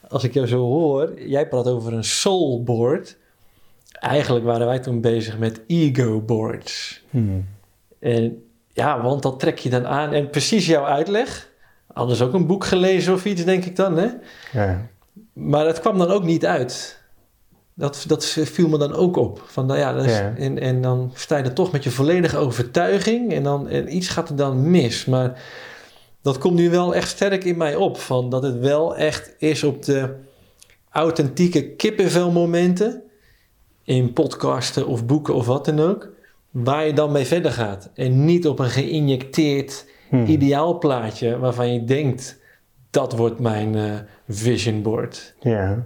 als 0.07 0.23
ik 0.23 0.33
jou 0.33 0.47
zo 0.47 0.57
hoor, 0.57 1.21
jij 1.21 1.47
praat 1.47 1.67
over 1.67 1.93
een 1.93 2.03
soul 2.03 2.63
board. 2.63 3.17
Eigenlijk 3.91 4.45
waren 4.45 4.67
wij 4.67 4.79
toen 4.79 5.01
bezig 5.01 5.37
met 5.37 5.61
ego 5.67 6.21
boards. 6.21 7.03
En 7.99 8.43
ja, 8.73 9.01
want 9.01 9.21
dat 9.21 9.39
trek 9.39 9.59
je 9.59 9.69
dan 9.69 9.87
aan. 9.87 10.13
En 10.13 10.29
precies 10.29 10.65
jouw 10.65 10.85
uitleg. 10.85 11.49
Ze 12.13 12.23
ook 12.23 12.33
een 12.33 12.47
boek 12.47 12.65
gelezen 12.65 13.13
of 13.13 13.25
iets, 13.25 13.43
denk 13.43 13.65
ik 13.65 13.75
dan, 13.75 13.97
hè? 13.97 14.07
Ja. 14.51 14.87
Maar 15.33 15.65
het 15.65 15.79
kwam 15.79 15.97
dan 15.97 16.11
ook 16.11 16.23
niet 16.23 16.45
uit. 16.45 17.03
Dat, 17.77 18.03
dat 18.07 18.25
viel 18.25 18.67
me 18.67 18.77
dan 18.77 18.93
ook 18.93 19.17
op. 19.17 19.43
Van, 19.45 19.65
nou 19.65 19.79
ja, 19.79 19.93
dat 19.93 20.05
is- 20.05 20.11
Ja. 20.17 20.33
en, 20.37 20.59
en 20.59 20.81
dan 20.81 21.11
sta 21.13 21.37
je 21.37 21.43
er 21.43 21.53
toch 21.53 21.71
met 21.71 21.83
je 21.83 21.91
volledige 21.91 22.37
overtuiging. 22.37 23.33
En, 23.33 23.43
dan, 23.43 23.67
en 23.69 23.95
iets 23.95 24.07
gaat 24.07 24.29
er 24.29 24.35
dan 24.35 24.71
mis. 24.71 25.05
Maar 25.05 25.41
dat 26.21 26.37
komt 26.37 26.55
nu 26.55 26.69
wel 26.69 26.95
echt 26.95 27.09
sterk 27.09 27.43
in 27.43 27.57
mij 27.57 27.75
op. 27.75 27.97
Van 27.99 28.29
dat 28.29 28.43
het 28.43 28.59
wel 28.59 28.95
echt 28.95 29.35
is 29.37 29.63
op 29.63 29.83
de 29.83 30.15
authentieke 30.89 31.69
kippenvelmomenten. 31.69 33.01
In 33.83 34.13
podcasten 34.13 34.87
of 34.87 35.05
boeken 35.05 35.33
of 35.35 35.45
wat 35.45 35.65
dan 35.65 35.79
ook. 35.79 36.09
Waar 36.51 36.85
je 36.87 36.93
dan 36.93 37.11
mee 37.11 37.25
verder 37.25 37.51
gaat. 37.51 37.89
En 37.93 38.25
niet 38.25 38.47
op 38.47 38.59
een 38.59 38.69
geïnjecteerd 38.69 39.85
Hmm. 40.09 40.25
ideaalplaatje 40.25 41.37
waarvan 41.39 41.73
je 41.73 41.83
denkt... 41.83 42.37
dat 42.95 43.11
wordt 43.11 43.39
mijn 43.39 43.75
eh, 43.75 43.83
vision 44.27 44.81
board. 44.81 45.35
Ja. 45.39 45.77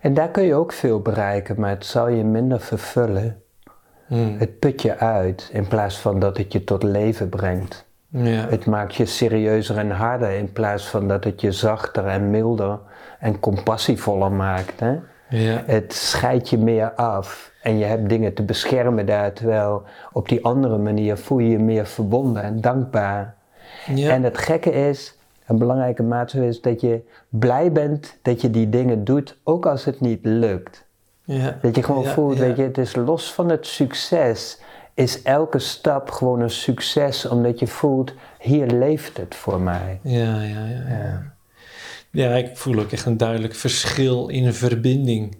En 0.00 0.14
daar 0.14 0.28
kun 0.28 0.42
je 0.42 0.54
ook 0.54 0.72
veel 0.72 1.00
bereiken, 1.00 1.60
maar 1.60 1.70
het 1.70 1.86
zal 1.86 2.08
je 2.08 2.24
minder 2.24 2.60
vervullen. 2.60 3.42
Hmm. 4.06 4.38
Het 4.38 4.58
put 4.58 4.82
je 4.82 4.96
uit 4.96 5.50
in 5.52 5.68
plaats 5.68 5.98
van 5.98 6.18
dat 6.18 6.36
het 6.36 6.52
je 6.52 6.64
tot 6.64 6.82
leven 6.82 7.28
brengt. 7.28 7.86
Ja. 8.08 8.46
Het 8.48 8.66
maakt 8.66 8.94
je 8.94 9.06
serieuzer 9.06 9.78
en 9.78 9.90
harder 9.90 10.30
in 10.30 10.52
plaats 10.52 10.86
van 10.86 11.08
dat 11.08 11.24
het 11.24 11.40
je 11.40 11.52
zachter 11.52 12.06
en 12.06 12.30
milder 12.30 12.78
en 13.18 13.40
compassievoller 13.40 14.32
maakt. 14.32 14.80
Hè? 14.80 14.98
Ja. 15.28 15.62
Het 15.66 15.92
scheidt 15.92 16.48
je 16.48 16.58
meer 16.58 16.92
af 16.92 17.52
en 17.62 17.78
je 17.78 17.84
hebt 17.84 18.08
dingen 18.08 18.34
te 18.34 18.42
beschermen 18.42 19.06
daar, 19.06 19.32
terwijl 19.32 19.82
op 20.12 20.28
die 20.28 20.44
andere 20.44 20.78
manier 20.78 21.16
voel 21.16 21.38
je 21.38 21.50
je 21.50 21.58
meer 21.58 21.86
verbonden 21.86 22.42
en 22.42 22.60
dankbaar. 22.60 23.34
Ja. 23.94 24.10
En 24.10 24.22
het 24.22 24.38
gekke 24.38 24.72
is, 24.72 25.18
een 25.50 25.58
belangrijke 25.58 26.02
maatregel 26.02 26.48
is 26.48 26.60
dat 26.60 26.80
je 26.80 27.00
blij 27.28 27.72
bent 27.72 28.18
dat 28.22 28.40
je 28.40 28.50
die 28.50 28.68
dingen 28.68 29.04
doet, 29.04 29.36
ook 29.42 29.66
als 29.66 29.84
het 29.84 30.00
niet 30.00 30.18
lukt. 30.22 30.84
ja. 31.24 31.58
Dat 31.62 31.76
je 31.76 31.82
gewoon 31.82 32.02
Ja, 32.02 32.10
voelt, 32.12 32.36
ja. 32.36 32.40
weet 32.40 32.56
je, 32.56 32.62
het 32.62 32.78
is 32.78 32.96
los 32.96 33.32
van 33.32 33.48
het 33.48 33.66
succes, 33.66 34.60
is 34.94 35.22
elke 35.22 35.58
stap 35.58 36.10
gewoon 36.10 36.40
een 36.40 36.50
succes, 36.50 37.26
omdat 37.28 37.58
je 37.58 37.66
voelt, 37.66 38.12
hier 38.38 38.66
leeft 38.66 39.16
het 39.16 39.34
voor 39.34 39.60
mij. 39.60 40.00
Ja, 40.02 40.42
ja, 40.42 40.66
ja, 40.66 40.84
ja. 40.88 41.34
Ja, 42.12 42.34
ik 42.34 42.56
voel 42.56 42.78
ook 42.78 42.92
echt 42.92 43.06
een 43.06 43.16
duidelijk 43.16 43.54
verschil 43.54 44.28
in 44.28 44.54
verbinding 44.54 45.36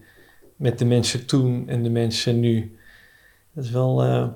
met 0.57 0.79
de 0.79 0.85
mensen 0.85 1.27
toen 1.27 1.69
en 1.69 1.83
de 1.83 1.91
mensen 1.91 2.41
nu. 2.41 2.79
Dat 3.53 3.65
is 3.65 3.71
wel, 3.71 4.03
eh, 4.03 4.27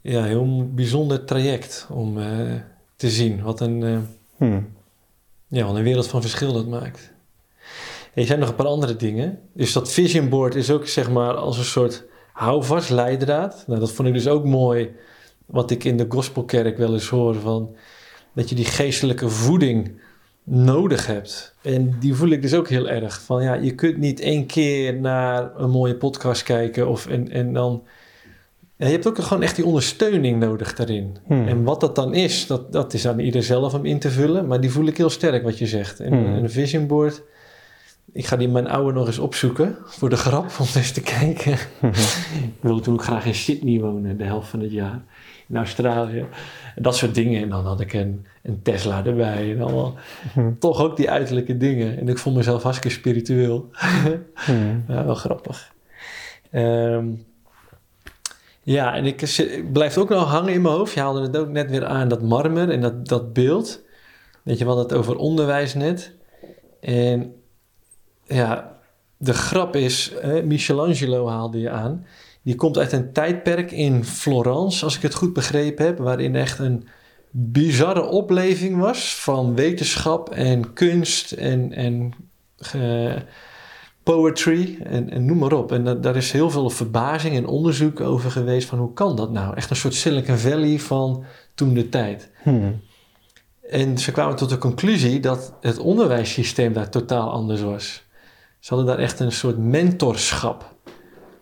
ja, 0.00 0.24
heel 0.24 0.70
bijzonder 0.74 1.24
traject 1.24 1.86
om 1.90 2.18
eh, 2.18 2.52
te 2.96 3.10
zien. 3.10 3.42
Wat 3.42 3.60
een, 3.60 3.82
eh, 3.82 3.98
Hmm. 4.42 4.68
ja, 5.48 5.66
wat 5.66 5.76
een 5.76 5.82
wereld 5.82 6.06
van 6.06 6.20
verschil 6.20 6.52
dat 6.52 6.66
maakt. 6.66 7.12
Er 8.14 8.26
zijn 8.26 8.38
nog 8.38 8.48
een 8.48 8.54
paar 8.54 8.66
andere 8.66 8.96
dingen. 8.96 9.38
Dus 9.52 9.72
dat 9.72 9.92
vision 9.92 10.28
board 10.28 10.54
is 10.54 10.70
ook 10.70 10.86
zeg 10.86 11.10
maar 11.10 11.34
als 11.34 11.58
een 11.58 11.64
soort 11.64 12.04
houvast, 12.32 12.90
leidraad. 12.90 13.64
Nou, 13.66 13.80
dat 13.80 13.92
vond 13.92 14.08
ik 14.08 14.14
dus 14.14 14.28
ook 14.28 14.44
mooi. 14.44 14.90
Wat 15.46 15.70
ik 15.70 15.84
in 15.84 15.96
de 15.96 16.06
gospelkerk 16.08 16.76
wel 16.76 16.92
eens 16.92 17.08
hoor 17.08 17.34
van 17.34 17.76
dat 18.32 18.48
je 18.48 18.54
die 18.54 18.64
geestelijke 18.64 19.28
voeding 19.28 20.00
nodig 20.44 21.06
hebt. 21.06 21.54
En 21.62 21.96
die 22.00 22.14
voel 22.14 22.30
ik 22.30 22.42
dus 22.42 22.54
ook 22.54 22.68
heel 22.68 22.88
erg. 22.88 23.20
Van 23.20 23.42
ja, 23.42 23.54
je 23.54 23.74
kunt 23.74 23.96
niet 23.96 24.20
één 24.20 24.46
keer 24.46 25.00
naar 25.00 25.56
een 25.56 25.70
mooie 25.70 25.96
podcast 25.96 26.42
kijken 26.42 26.88
of 26.88 27.06
en, 27.06 27.30
en 27.30 27.52
dan. 27.52 27.82
Ja, 28.76 28.86
je 28.86 28.92
hebt 28.92 29.06
ook 29.06 29.18
gewoon 29.18 29.42
echt 29.42 29.56
die 29.56 29.64
ondersteuning 29.64 30.40
nodig 30.40 30.74
daarin. 30.74 31.16
Hmm. 31.26 31.48
En 31.48 31.62
wat 31.62 31.80
dat 31.80 31.94
dan 31.96 32.14
is, 32.14 32.46
dat, 32.46 32.72
dat 32.72 32.94
is 32.94 33.06
aan 33.06 33.18
ieder 33.18 33.42
zelf 33.42 33.74
om 33.74 33.84
in 33.84 33.98
te 33.98 34.10
vullen. 34.10 34.46
Maar 34.46 34.60
die 34.60 34.70
voel 34.70 34.86
ik 34.86 34.96
heel 34.96 35.10
sterk 35.10 35.42
wat 35.42 35.58
je 35.58 35.66
zegt. 35.66 36.00
En 36.00 36.12
Hmm. 36.12 36.34
een 36.34 36.50
vision 36.50 36.86
board. 36.86 37.22
Ik 38.12 38.26
ga 38.26 38.36
die 38.36 38.48
mijn 38.48 38.68
oude 38.68 38.92
nog 38.92 39.06
eens 39.06 39.18
opzoeken 39.18 39.76
voor 39.84 40.08
de 40.08 40.16
grap 40.16 40.44
om 40.60 40.66
eens 40.76 40.92
te 40.92 41.00
kijken. 41.00 41.52
ik 42.48 42.60
wilde 42.60 42.80
toen 42.80 42.94
ook 42.94 43.02
graag 43.04 43.26
in 43.26 43.34
Sydney 43.34 43.80
wonen, 43.80 44.16
de 44.16 44.24
helft 44.24 44.48
van 44.48 44.60
het 44.60 44.72
jaar. 44.72 45.02
In 45.48 45.56
Australië. 45.56 46.26
En 46.74 46.82
dat 46.82 46.96
soort 46.96 47.14
dingen. 47.14 47.42
En 47.42 47.48
dan 47.48 47.64
had 47.66 47.80
ik 47.80 47.92
een, 47.92 48.26
een 48.42 48.62
Tesla 48.62 49.04
erbij. 49.04 49.52
En 49.52 49.60
allemaal 49.62 49.94
Hmm. 50.32 50.58
toch 50.58 50.80
ook 50.82 50.96
die 50.96 51.10
uiterlijke 51.10 51.56
dingen. 51.56 51.98
En 51.98 52.08
ik 52.08 52.18
vond 52.18 52.36
mezelf 52.36 52.62
hartstikke 52.62 52.96
spiritueel. 52.98 53.68
Ja, 54.88 55.04
wel 55.04 55.14
grappig. 55.14 55.72
Ehm, 56.50 57.04
ja, 58.62 58.94
en 58.94 59.04
ik, 59.04 59.22
ik 59.22 59.72
blijf 59.72 59.98
ook 59.98 60.08
nog 60.08 60.28
hangen 60.28 60.52
in 60.52 60.62
mijn 60.62 60.74
hoofd. 60.74 60.94
Je 60.94 61.00
haalde 61.00 61.20
het 61.20 61.36
ook 61.36 61.48
net 61.48 61.70
weer 61.70 61.84
aan, 61.84 62.08
dat 62.08 62.22
marmer 62.22 62.70
en 62.70 62.80
dat, 62.80 63.08
dat 63.08 63.32
beeld. 63.32 63.80
Weet 64.42 64.58
je, 64.58 64.64
we 64.64 64.70
hadden 64.70 64.88
het 64.88 64.98
over 64.98 65.16
onderwijs 65.16 65.74
net. 65.74 66.12
En 66.80 67.34
ja, 68.24 68.78
de 69.16 69.34
grap 69.34 69.76
is, 69.76 70.12
hè, 70.20 70.42
Michelangelo 70.42 71.28
haalde 71.28 71.60
je 71.60 71.70
aan. 71.70 72.06
Die 72.42 72.54
komt 72.54 72.78
uit 72.78 72.92
een 72.92 73.12
tijdperk 73.12 73.70
in 73.70 74.04
Florence, 74.04 74.84
als 74.84 74.96
ik 74.96 75.02
het 75.02 75.14
goed 75.14 75.32
begrepen 75.32 75.84
heb, 75.84 75.98
waarin 75.98 76.36
echt 76.36 76.58
een 76.58 76.88
bizarre 77.30 78.02
opleving 78.04 78.78
was 78.78 79.14
van 79.14 79.54
wetenschap 79.54 80.30
en 80.30 80.72
kunst 80.72 81.32
en, 81.32 81.72
en 81.72 82.12
eh, 82.72 83.16
poetry 84.02 84.78
en, 84.84 85.10
en 85.10 85.24
noem 85.24 85.38
maar 85.38 85.52
op. 85.52 85.72
En 85.72 85.84
da- 85.84 85.94
daar 85.94 86.16
is 86.16 86.32
heel 86.32 86.50
veel 86.50 86.70
verbazing 86.70 87.36
en 87.36 87.46
onderzoek 87.46 88.00
over 88.00 88.30
geweest 88.30 88.68
van 88.68 88.78
hoe 88.78 88.92
kan 88.92 89.16
dat 89.16 89.32
nou? 89.32 89.56
Echt 89.56 89.70
een 89.70 89.76
soort 89.76 89.94
Silicon 89.94 90.36
Valley 90.36 90.78
van 90.78 91.24
toen 91.54 91.74
de 91.74 91.88
tijd. 91.88 92.30
Hmm. 92.42 92.80
En 93.70 93.98
ze 93.98 94.12
kwamen 94.12 94.36
tot 94.36 94.48
de 94.48 94.58
conclusie 94.58 95.20
dat 95.20 95.54
het 95.60 95.78
onderwijssysteem 95.78 96.72
daar 96.72 96.88
totaal 96.90 97.30
anders 97.30 97.60
was. 97.60 98.02
Ze 98.58 98.74
hadden 98.74 98.86
daar 98.94 99.04
echt 99.04 99.20
een 99.20 99.32
soort 99.32 99.58
mentorschap. 99.58 100.74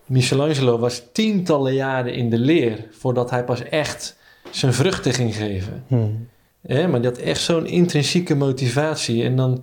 Michelangelo 0.07 0.78
was 0.78 1.03
tientallen 1.12 1.74
jaren 1.74 2.15
in 2.15 2.31
de 2.31 2.39
leer 2.39 2.87
voordat 2.91 3.31
hij 3.31 3.45
pas 3.45 3.62
echt 3.62 4.16
zijn 4.51 4.73
vruchten 4.73 5.12
ging 5.12 5.37
geven. 5.37 5.85
Hmm. 5.87 6.28
Hè, 6.66 6.89
maar 6.89 7.01
die 7.01 7.11
had 7.11 7.19
echt 7.19 7.41
zo'n 7.41 7.66
intrinsieke 7.66 8.35
motivatie. 8.35 9.24
En 9.24 9.37
dan, 9.37 9.62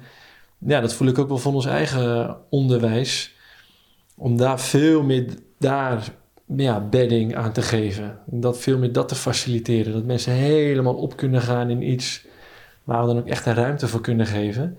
ja, 0.58 0.82
dat 0.82 0.94
voel 0.94 1.08
ik 1.08 1.18
ook 1.18 1.28
wel 1.28 1.38
van 1.38 1.56
ons 1.56 1.66
eigen 1.66 2.38
onderwijs. 2.50 3.36
Om 4.16 4.38
daar 4.38 4.60
veel 4.60 5.04
meer 5.04 5.26
daar, 5.58 6.08
ja, 6.46 6.80
bedding 6.80 7.36
aan 7.36 7.52
te 7.52 7.62
geven. 7.62 8.20
Dat 8.26 8.60
veel 8.60 8.78
meer 8.78 8.92
dat 8.92 9.08
te 9.08 9.16
faciliteren. 9.16 9.94
Dat 9.94 10.04
mensen 10.04 10.34
helemaal 10.34 10.96
op 10.96 11.18
kunnen 11.18 11.42
gaan 11.42 11.70
in 11.70 11.90
iets 11.90 12.26
waar 12.84 13.02
we 13.02 13.08
dan 13.08 13.18
ook 13.18 13.28
echt 13.28 13.46
een 13.46 13.54
ruimte 13.54 13.88
voor 13.88 14.02
kunnen 14.02 14.26
geven. 14.26 14.78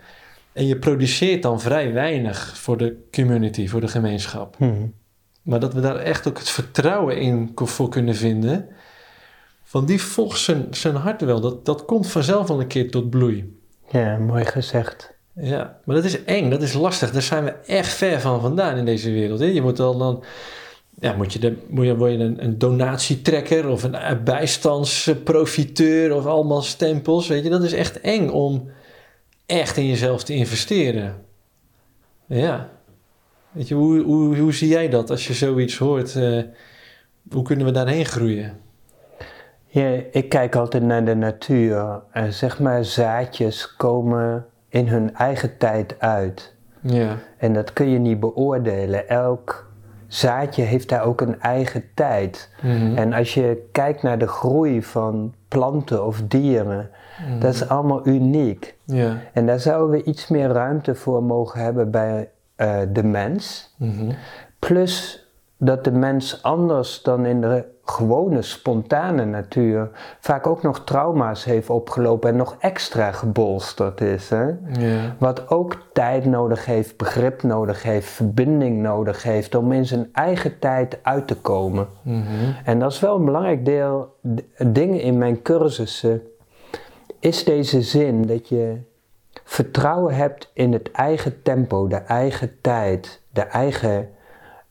En 0.52 0.66
je 0.66 0.78
produceert 0.78 1.42
dan 1.42 1.60
vrij 1.60 1.92
weinig 1.92 2.56
voor 2.56 2.76
de 2.76 3.08
community, 3.12 3.68
voor 3.68 3.80
de 3.80 3.88
gemeenschap. 3.88 4.56
Hmm. 4.56 4.94
Maar 5.42 5.60
dat 5.60 5.74
we 5.74 5.80
daar 5.80 5.96
echt 5.96 6.28
ook 6.28 6.38
het 6.38 6.48
vertrouwen 6.48 7.20
in 7.20 7.50
voor 7.54 7.88
kunnen 7.88 8.14
vinden. 8.14 8.68
Van 9.62 9.86
die 9.86 10.02
volgt 10.02 10.38
zijn, 10.38 10.66
zijn 10.70 10.94
hart 10.94 11.20
wel. 11.20 11.40
Dat, 11.40 11.64
dat 11.64 11.84
komt 11.84 12.10
vanzelf 12.10 12.48
wel 12.48 12.60
een 12.60 12.66
keer 12.66 12.90
tot 12.90 13.10
bloei. 13.10 13.58
Ja, 13.90 14.18
mooi 14.18 14.44
gezegd. 14.44 15.17
Ja, 15.40 15.78
maar 15.84 15.96
dat 15.96 16.04
is 16.04 16.24
eng, 16.24 16.50
dat 16.50 16.62
is 16.62 16.72
lastig. 16.72 17.10
Daar 17.10 17.22
zijn 17.22 17.44
we 17.44 17.50
echt 17.50 17.92
ver 17.92 18.20
van 18.20 18.40
vandaan 18.40 18.76
in 18.76 18.84
deze 18.84 19.10
wereld. 19.10 19.38
Hè? 19.40 19.46
Je 19.46 19.62
moet 19.62 19.76
dan, 19.76 19.98
dan 19.98 20.24
ja, 21.00 21.12
moet 21.12 21.32
je 21.32 21.38
de, 21.38 21.56
moet 21.68 21.86
je, 21.86 21.96
word 21.96 22.12
je 22.12 22.18
een, 22.18 22.44
een 22.44 22.58
donatietrekker 22.58 23.68
of 23.68 23.82
een 23.82 23.94
eh, 23.94 24.22
bijstandsprofiteur 24.24 26.14
of 26.14 26.26
allemaal 26.26 26.62
stempels. 26.62 27.28
Weet 27.28 27.44
je, 27.44 27.50
dat 27.50 27.62
is 27.62 27.72
echt 27.72 28.00
eng 28.00 28.28
om 28.28 28.70
echt 29.46 29.76
in 29.76 29.86
jezelf 29.86 30.24
te 30.24 30.34
investeren. 30.34 31.14
Ja. 32.26 32.70
Weet 33.50 33.68
je, 33.68 33.74
hoe, 33.74 34.02
hoe, 34.02 34.36
hoe 34.36 34.52
zie 34.52 34.68
jij 34.68 34.88
dat 34.88 35.10
als 35.10 35.26
je 35.26 35.34
zoiets 35.34 35.78
hoort? 35.78 36.16
eh, 36.16 36.42
hoe 37.30 37.42
kunnen 37.42 37.66
we 37.66 37.72
daarheen 37.72 38.06
groeien? 38.06 38.60
Ja, 39.66 40.00
ik 40.12 40.28
kijk 40.28 40.56
altijd 40.56 40.82
naar 40.82 41.04
de 41.04 41.14
natuur. 41.14 42.02
En 42.12 42.32
zeg 42.32 42.58
maar, 42.58 42.84
zaadjes 42.84 43.76
komen 43.76 44.46
in 44.68 44.88
hun 44.88 45.14
eigen 45.14 45.56
tijd 45.58 45.94
uit. 45.98 46.54
Ja. 46.80 47.16
En 47.36 47.52
dat 47.52 47.72
kun 47.72 47.88
je 47.88 47.98
niet 47.98 48.20
beoordelen. 48.20 49.08
Elk 49.08 49.66
zaadje 50.06 50.62
heeft 50.62 50.88
daar 50.88 51.04
ook 51.04 51.20
een 51.20 51.40
eigen 51.40 51.84
tijd. 51.94 52.50
Mhm. 52.62 52.96
En 52.96 53.12
als 53.12 53.34
je 53.34 53.68
kijkt 53.72 54.02
naar 54.02 54.18
de 54.18 54.26
groei 54.28 54.82
van 54.82 55.34
planten 55.48 56.04
of 56.06 56.22
dieren, 56.28 56.90
Mhm. 57.28 57.38
dat 57.40 57.54
is 57.54 57.68
allemaal 57.68 58.06
uniek. 58.06 58.74
Ja. 58.84 59.16
En 59.32 59.46
daar 59.46 59.60
zouden 59.60 59.90
we 59.90 60.04
iets 60.04 60.28
meer 60.28 60.48
ruimte 60.48 60.94
voor 60.94 61.22
mogen 61.22 61.60
hebben 61.60 61.90
bij 61.90 62.30
eh, 62.56 62.78
de 62.92 63.02
mens. 63.04 63.74
Mhm. 63.78 64.10
Plus 64.58 65.26
dat 65.56 65.84
de 65.84 65.92
mens 65.92 66.42
anders 66.42 67.02
dan 67.02 67.26
in 67.26 67.40
de 67.40 67.64
gewone 67.90 68.42
spontane 68.42 69.24
natuur 69.24 69.90
vaak 70.20 70.46
ook 70.46 70.62
nog 70.62 70.84
trauma's 70.84 71.44
heeft 71.44 71.70
opgelopen 71.70 72.30
en 72.30 72.36
nog 72.36 72.56
extra 72.58 73.12
gebolsterd 73.12 74.00
is. 74.00 74.30
Hè? 74.30 74.46
Ja. 74.78 75.14
Wat 75.18 75.50
ook 75.50 75.82
tijd 75.92 76.24
nodig 76.24 76.64
heeft, 76.64 76.96
begrip 76.96 77.42
nodig 77.42 77.82
heeft, 77.82 78.08
verbinding 78.08 78.82
nodig 78.82 79.22
heeft 79.22 79.54
om 79.54 79.72
in 79.72 79.86
zijn 79.86 80.08
eigen 80.12 80.58
tijd 80.58 80.98
uit 81.02 81.26
te 81.26 81.36
komen. 81.36 81.88
Mhm. 82.02 82.24
En 82.64 82.78
dat 82.78 82.92
is 82.92 83.00
wel 83.00 83.16
een 83.16 83.24
belangrijk 83.24 83.64
deel, 83.64 84.16
dingen 84.66 85.00
in 85.00 85.18
mijn 85.18 85.42
cursussen, 85.42 86.22
is 87.20 87.44
deze 87.44 87.82
zin 87.82 88.26
dat 88.26 88.48
je 88.48 88.76
vertrouwen 89.44 90.14
hebt 90.14 90.50
in 90.52 90.72
het 90.72 90.90
eigen 90.90 91.42
tempo, 91.42 91.86
de 91.86 91.96
eigen 91.96 92.60
tijd, 92.60 93.22
de 93.30 93.42
eigen, 93.42 94.08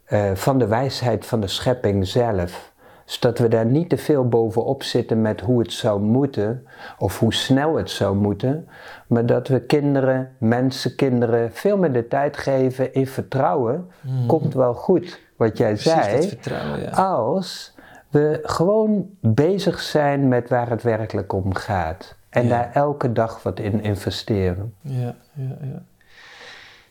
eh, 0.06 0.32
van 0.34 0.60
de 0.60 0.68
wijsheid 0.68 1.26
van 1.26 1.40
de 1.40 1.48
schepping 1.48 2.08
zelf. 2.08 2.76
Zodat 3.08 3.40
we 3.40 3.48
daar 3.48 3.66
niet 3.66 3.90
te 3.90 3.98
veel 3.98 4.28
bovenop 4.28 4.84
zitten 4.84 5.22
met 5.22 5.42
hoe 5.42 5.60
het 5.60 5.74
zou 5.74 6.02
moeten 6.02 6.66
of 6.98 7.20
hoe 7.20 7.34
snel 7.34 7.76
het 7.76 7.90
zou 7.90 8.16
moeten, 8.16 8.68
maar 9.08 9.26
dat 9.26 9.48
we 9.48 9.60
kinderen, 9.60 10.32
mensen, 10.38 10.96
kinderen 10.96 11.54
veel 11.54 11.78
meer 11.78 11.94
de 11.94 12.08
tijd 12.08 12.38
geven 12.38 12.94
in 12.94 13.08
vertrouwen. 13.08 13.88
Komt 14.28 14.54
wel 14.54 14.74
goed, 14.74 15.20
wat 15.36 15.58
jij 15.58 15.72
Precies, 15.72 15.94
dat 15.94 16.04
zei 16.04 16.28
vertrouwen, 16.28 16.82
ja. 16.82 16.90
als 16.90 17.76
we 18.10 18.40
gewoon 18.44 19.10
bezig 19.20 19.80
zijn 19.80 20.28
met 20.28 20.50
waar 20.50 20.70
het 20.70 20.84
werkelijk 20.84 21.34
om 21.34 21.54
gaat. 21.54 22.16
En 22.30 22.44
Ja. 22.44 22.50
daar 22.50 22.70
elke 22.74 23.12
dag 23.12 23.44
wat 23.44 23.60
in 23.60 23.82
investeren. 23.84 24.74
Ja, 24.82 25.16
ja, 25.34 25.58
ja. 25.62 25.82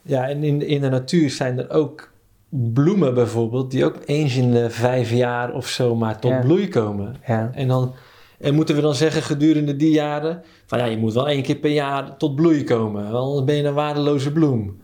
Ja, 0.03 0.29
en 0.29 0.43
in, 0.43 0.63
in 0.67 0.81
de 0.81 0.89
natuur 0.89 1.31
zijn 1.31 1.59
er 1.59 1.71
ook 1.71 2.15
bloemen 2.49 3.15
bijvoorbeeld, 3.15 3.71
die 3.71 3.85
ook 3.85 3.97
eens 4.05 4.37
in 4.37 4.51
de 4.51 4.71
vijf 4.71 5.11
jaar 5.11 5.53
of 5.55 5.67
zo 5.67 5.95
maar 5.95 6.19
tot 6.19 6.31
Ja. 6.31 6.41
bloei 6.41 6.69
komen. 6.69 7.17
Ja, 7.27 7.51
En 7.55 7.69
dan 7.69 7.95
en 8.41 8.55
moeten 8.55 8.75
we 8.75 8.81
dan 8.81 8.95
zeggen 8.95 9.23
gedurende 9.23 9.77
die 9.77 9.91
jaren, 9.93 10.43
van 10.67 10.79
ja, 10.79 10.85
je 10.85 10.97
moet 10.99 11.13
wel 11.15 11.29
één 11.29 11.43
keer 11.43 11.57
per 11.57 11.71
jaar 11.71 12.17
tot 12.17 12.35
bloei 12.37 12.65
komen, 12.65 13.11
anders 13.13 13.45
ben 13.45 13.55
je 13.57 13.65
een 13.65 13.75
waardeloze 13.75 14.33
bloem. 14.33 14.81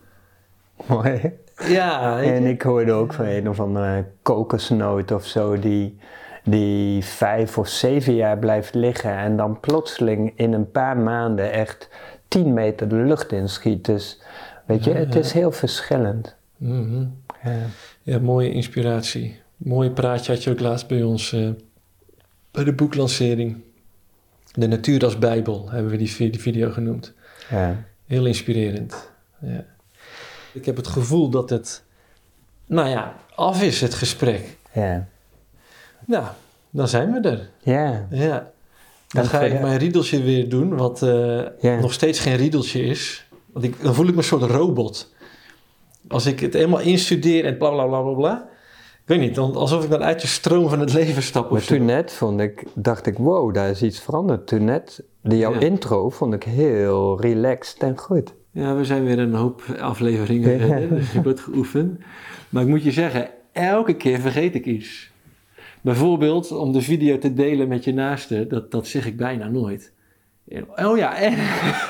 mooi. 0.87 1.33
Ja. 1.69 2.23
En 2.23 2.45
ik 2.47 2.63
hoorde 2.63 2.93
ook 2.93 3.13
van 3.13 3.25
een 3.25 3.49
of 3.49 3.61
andere 3.61 4.07
kokosnoot 4.23 5.11
of 5.13 5.25
zo 5.27 5.59
die, 5.59 5.99
die 6.45 7.05
vijf 7.05 7.59
of 7.59 7.69
zeven 7.69 8.15
jaar 8.15 8.39
blijft 8.39 8.75
liggen 8.75 9.17
en 9.17 9.37
dan 9.37 9.61
plotseling 9.61 10.33
in 10.37 10.53
een 10.53 10.71
paar 10.71 10.97
maanden 10.97 11.53
echt 11.53 11.89
tien 12.29 12.53
meter 12.55 12.89
de 12.89 12.97
lucht 12.97 13.33
inschiet. 13.33 13.85
Dus 13.85 14.21
weet 14.67 14.85
je, 14.85 14.91
Ja, 14.91 14.97
het 14.97 15.15
is 15.15 15.33
heel 15.33 15.53
verschillend. 15.53 16.37
Mhm. 16.57 17.05
Ja. 17.45 17.67
Ja, 18.03 18.19
mooie 18.19 18.53
inspiratie. 18.53 19.41
Mooi 19.57 19.91
praatje 19.91 20.33
had 20.33 20.45
je 20.45 20.51
ook 20.51 20.61
laatst 20.61 20.87
bij 20.87 21.03
ons 21.03 21.33
eh, 21.33 21.49
bij 22.51 22.65
de 22.65 22.73
boeklancering. 22.73 23.61
De 24.53 24.67
natuur 24.67 25.05
als 25.05 25.19
Bijbel 25.19 25.71
hebben 25.71 25.91
we 25.91 25.97
die, 25.97 26.11
vi- 26.11 26.31
die 26.31 26.41
video 26.41 26.71
genoemd. 26.71 27.13
Ja. 27.51 27.85
Heel 28.07 28.27
inspirerend. 28.27 29.11
Ja. 29.41 29.65
Ik 30.53 30.65
heb 30.65 30.77
het 30.77 30.87
gevoel 30.87 31.29
dat 31.29 31.51
het, 31.51 31.83
nou 32.67 32.89
ja, 32.89 33.17
af 33.35 33.63
is 33.63 33.81
het 33.81 33.95
gesprek. 33.95 34.57
Ja. 34.73 35.09
Nou, 36.07 36.25
Dan 36.71 36.89
zijn 36.89 37.13
we 37.13 37.29
er. 37.29 37.49
Ja. 37.63 38.07
Ja. 38.11 38.51
Dan 39.09 39.25
ga 39.25 39.41
ik 39.41 39.61
mijn 39.61 39.79
riedeltje 39.79 40.23
weer 40.23 40.49
doen, 40.49 40.77
wat 40.77 41.03
eh, 41.03 41.43
nog 41.81 41.93
steeds 41.93 42.21
geen 42.21 42.37
riedeltje 42.37 42.83
is. 42.83 43.27
Want 43.53 43.65
ik, 43.65 43.83
dan 43.83 43.95
voel 43.95 44.05
ik 44.07 44.11
me 44.13 44.17
een 44.17 44.25
soort 44.25 44.43
robot. 44.43 45.12
Als 46.13 46.27
ik 46.27 46.41
het 46.41 46.55
helemaal 46.55 46.81
instudeer 46.81 47.45
en 47.45 47.57
bla 47.57 47.71
bla 47.71 47.87
bla 47.87 48.01
bla 48.01 48.13
bla. 48.13 48.49
Ik 49.03 49.09
weet 49.09 49.21
niet, 49.21 49.35
dan, 49.35 49.55
alsof 49.55 49.85
ik 49.85 49.91
dan 49.91 50.03
uit 50.03 50.21
de 50.21 50.27
stroom 50.27 50.69
van 50.69 50.81
het 50.81 50.93
leven 50.93 51.23
stap. 51.23 51.51
Maar 51.51 51.65
toen 51.65 51.85
net 51.85 52.13
vond 52.13 52.41
ik, 52.41 52.65
dacht 52.75 53.07
ik, 53.07 53.19
wow, 53.19 53.55
daar 53.55 53.71
is 53.71 53.83
iets 53.83 54.01
veranderd. 54.01 54.47
Toen 54.47 54.65
net, 54.65 55.05
de, 55.21 55.39
jouw 55.39 55.53
Ja. 55.53 55.61
intro 55.61 56.11
vond 56.11 56.35
ik 56.35 56.43
heel 56.43 57.21
relaxed 57.21 57.83
en 57.83 57.99
goed. 57.99 58.35
Ja, 58.51 58.77
we 58.77 58.85
zijn 58.85 59.05
weer 59.05 59.19
een 59.19 59.35
hoop 59.35 59.63
afleveringen 59.81 60.67
Ja. 60.67 60.87
Dus 60.89 61.13
je 61.13 61.23
wordt 61.23 61.41
geoefend. 61.41 62.01
Maar 62.49 62.63
ik 62.63 62.69
moet 62.69 62.83
je 62.83 62.91
zeggen, 62.93 63.29
elke 63.53 63.97
keer 63.97 64.21
vergeet 64.21 64.55
ik 64.55 64.67
iets. 64.67 65.11
Bijvoorbeeld 65.81 66.53
om 66.53 66.73
de 66.73 66.81
video 66.81 67.19
te 67.19 67.35
delen 67.35 67.69
met 67.69 67.85
je 67.85 67.95
naaste. 67.95 68.47
Dat, 68.47 68.71
dat 68.71 68.87
zeg 68.87 69.07
ik 69.07 69.17
bijna 69.17 69.49
nooit. 69.49 69.93
Oh 70.77 70.97
ja, 70.97 71.17
en, 71.17 71.35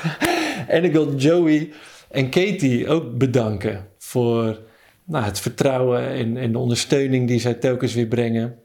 en 0.75 0.83
ik 0.83 0.91
wil 0.91 1.15
Joey 1.15 1.71
en 2.09 2.29
Katie 2.29 2.89
ook 2.89 3.17
bedanken 3.17 3.87
voor 4.13 4.59
nou, 5.03 5.25
het 5.25 5.39
vertrouwen 5.39 6.07
en, 6.07 6.37
en 6.37 6.51
de 6.51 6.57
ondersteuning 6.57 7.27
die 7.27 7.39
zij 7.39 7.53
telkens 7.53 7.93
weer 7.93 8.07
brengen. 8.07 8.55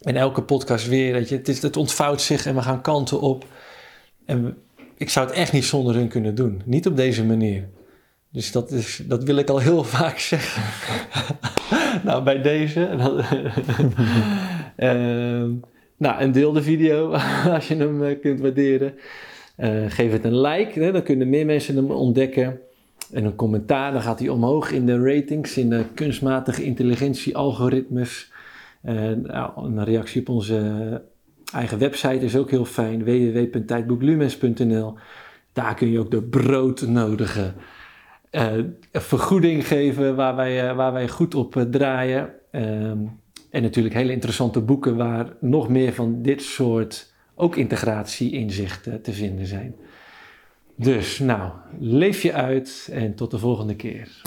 En 0.00 0.16
elke 0.16 0.42
podcast 0.42 0.88
weer, 0.88 1.12
weet 1.12 1.28
je, 1.28 1.36
het, 1.36 1.48
is, 1.48 1.62
het 1.62 1.76
ontvouwt 1.76 2.20
zich 2.20 2.46
en 2.46 2.54
we 2.54 2.62
gaan 2.62 2.82
kanten 2.82 3.20
op. 3.20 3.44
En 4.24 4.56
ik 4.96 5.10
zou 5.10 5.26
het 5.26 5.36
echt 5.36 5.52
niet 5.52 5.64
zonder 5.64 5.94
hun 5.94 6.08
kunnen 6.08 6.34
doen. 6.34 6.62
Niet 6.64 6.86
op 6.86 6.96
deze 6.96 7.24
manier. 7.24 7.68
Dus 8.32 8.52
dat, 8.52 8.70
is, 8.70 9.02
dat 9.06 9.24
wil 9.24 9.36
ik 9.36 9.48
al 9.48 9.58
heel 9.58 9.84
vaak 9.98 10.18
zeggen. 10.18 10.62
nou, 12.06 12.22
bij 12.22 12.42
deze. 12.42 12.80
Ehm, 14.76 15.50
nou, 15.96 16.18
en 16.18 16.32
deel 16.32 16.52
de 16.52 16.62
video 16.62 17.12
als 17.54 17.68
je 17.68 17.76
hem 17.76 18.04
eh, 18.04 18.20
kunt 18.20 18.40
waarderen. 18.40 18.94
Eh, 19.56 19.84
geef 19.88 20.12
het 20.12 20.24
een 20.24 20.40
like, 20.40 20.80
hè, 20.80 20.92
dan 20.92 21.02
kunnen 21.02 21.28
meer 21.28 21.46
mensen 21.46 21.76
hem 21.76 21.90
ontdekken. 21.90 22.60
En 23.12 23.24
een 23.24 23.34
commentaar, 23.34 23.92
dan 23.92 24.02
gaat 24.02 24.18
hij 24.18 24.28
omhoog 24.28 24.70
in 24.70 24.86
de 24.86 25.02
ratings, 25.02 25.56
in 25.56 25.70
de 25.70 25.84
kunstmatige 25.94 26.64
intelligentie-algoritmes. 26.64 28.32
Eh, 28.82 28.94
nou, 29.22 29.66
een 29.66 29.84
reactie 29.84 30.20
op 30.20 30.28
onze 30.28 31.02
eigen 31.52 31.78
website 31.78 32.24
is 32.24 32.36
ook 32.36 32.50
heel 32.50 32.64
fijn, 32.64 33.04
www.tijdboeklumens.nl. 33.04 34.94
Daar 35.52 35.74
kun 35.74 35.90
je 35.90 35.98
ook 35.98 36.10
de 36.10 36.22
broodnodige 36.22 37.52
eh, 38.34 38.52
vergoeding 38.92 39.66
geven 39.66 40.16
waar 40.16 40.36
wij, 40.36 40.68
eh, 40.68 40.76
waar 40.76 40.92
wij 40.92 41.08
goed 41.08 41.34
op 41.34 41.56
eh, 41.56 41.62
draaien. 41.62 42.30
Ehm, 42.50 42.98
en 43.50 43.62
natuurlijk 43.62 43.94
hele 43.94 44.12
interessante 44.12 44.60
boeken 44.60 44.96
waar 44.96 45.26
nog 45.40 45.68
meer 45.68 45.92
van 45.92 46.22
dit 46.22 46.42
soort 46.42 47.14
ook 47.34 47.56
integratie-inzichten 47.56 49.02
te 49.02 49.12
vinden 49.12 49.46
zijn. 49.46 49.74
Dus 50.76 51.18
nou, 51.18 51.52
leef 51.78 52.22
je 52.22 52.32
uit 52.32 52.88
en 52.92 53.14
tot 53.14 53.30
de 53.30 53.38
volgende 53.38 53.76
keer. 53.76 54.22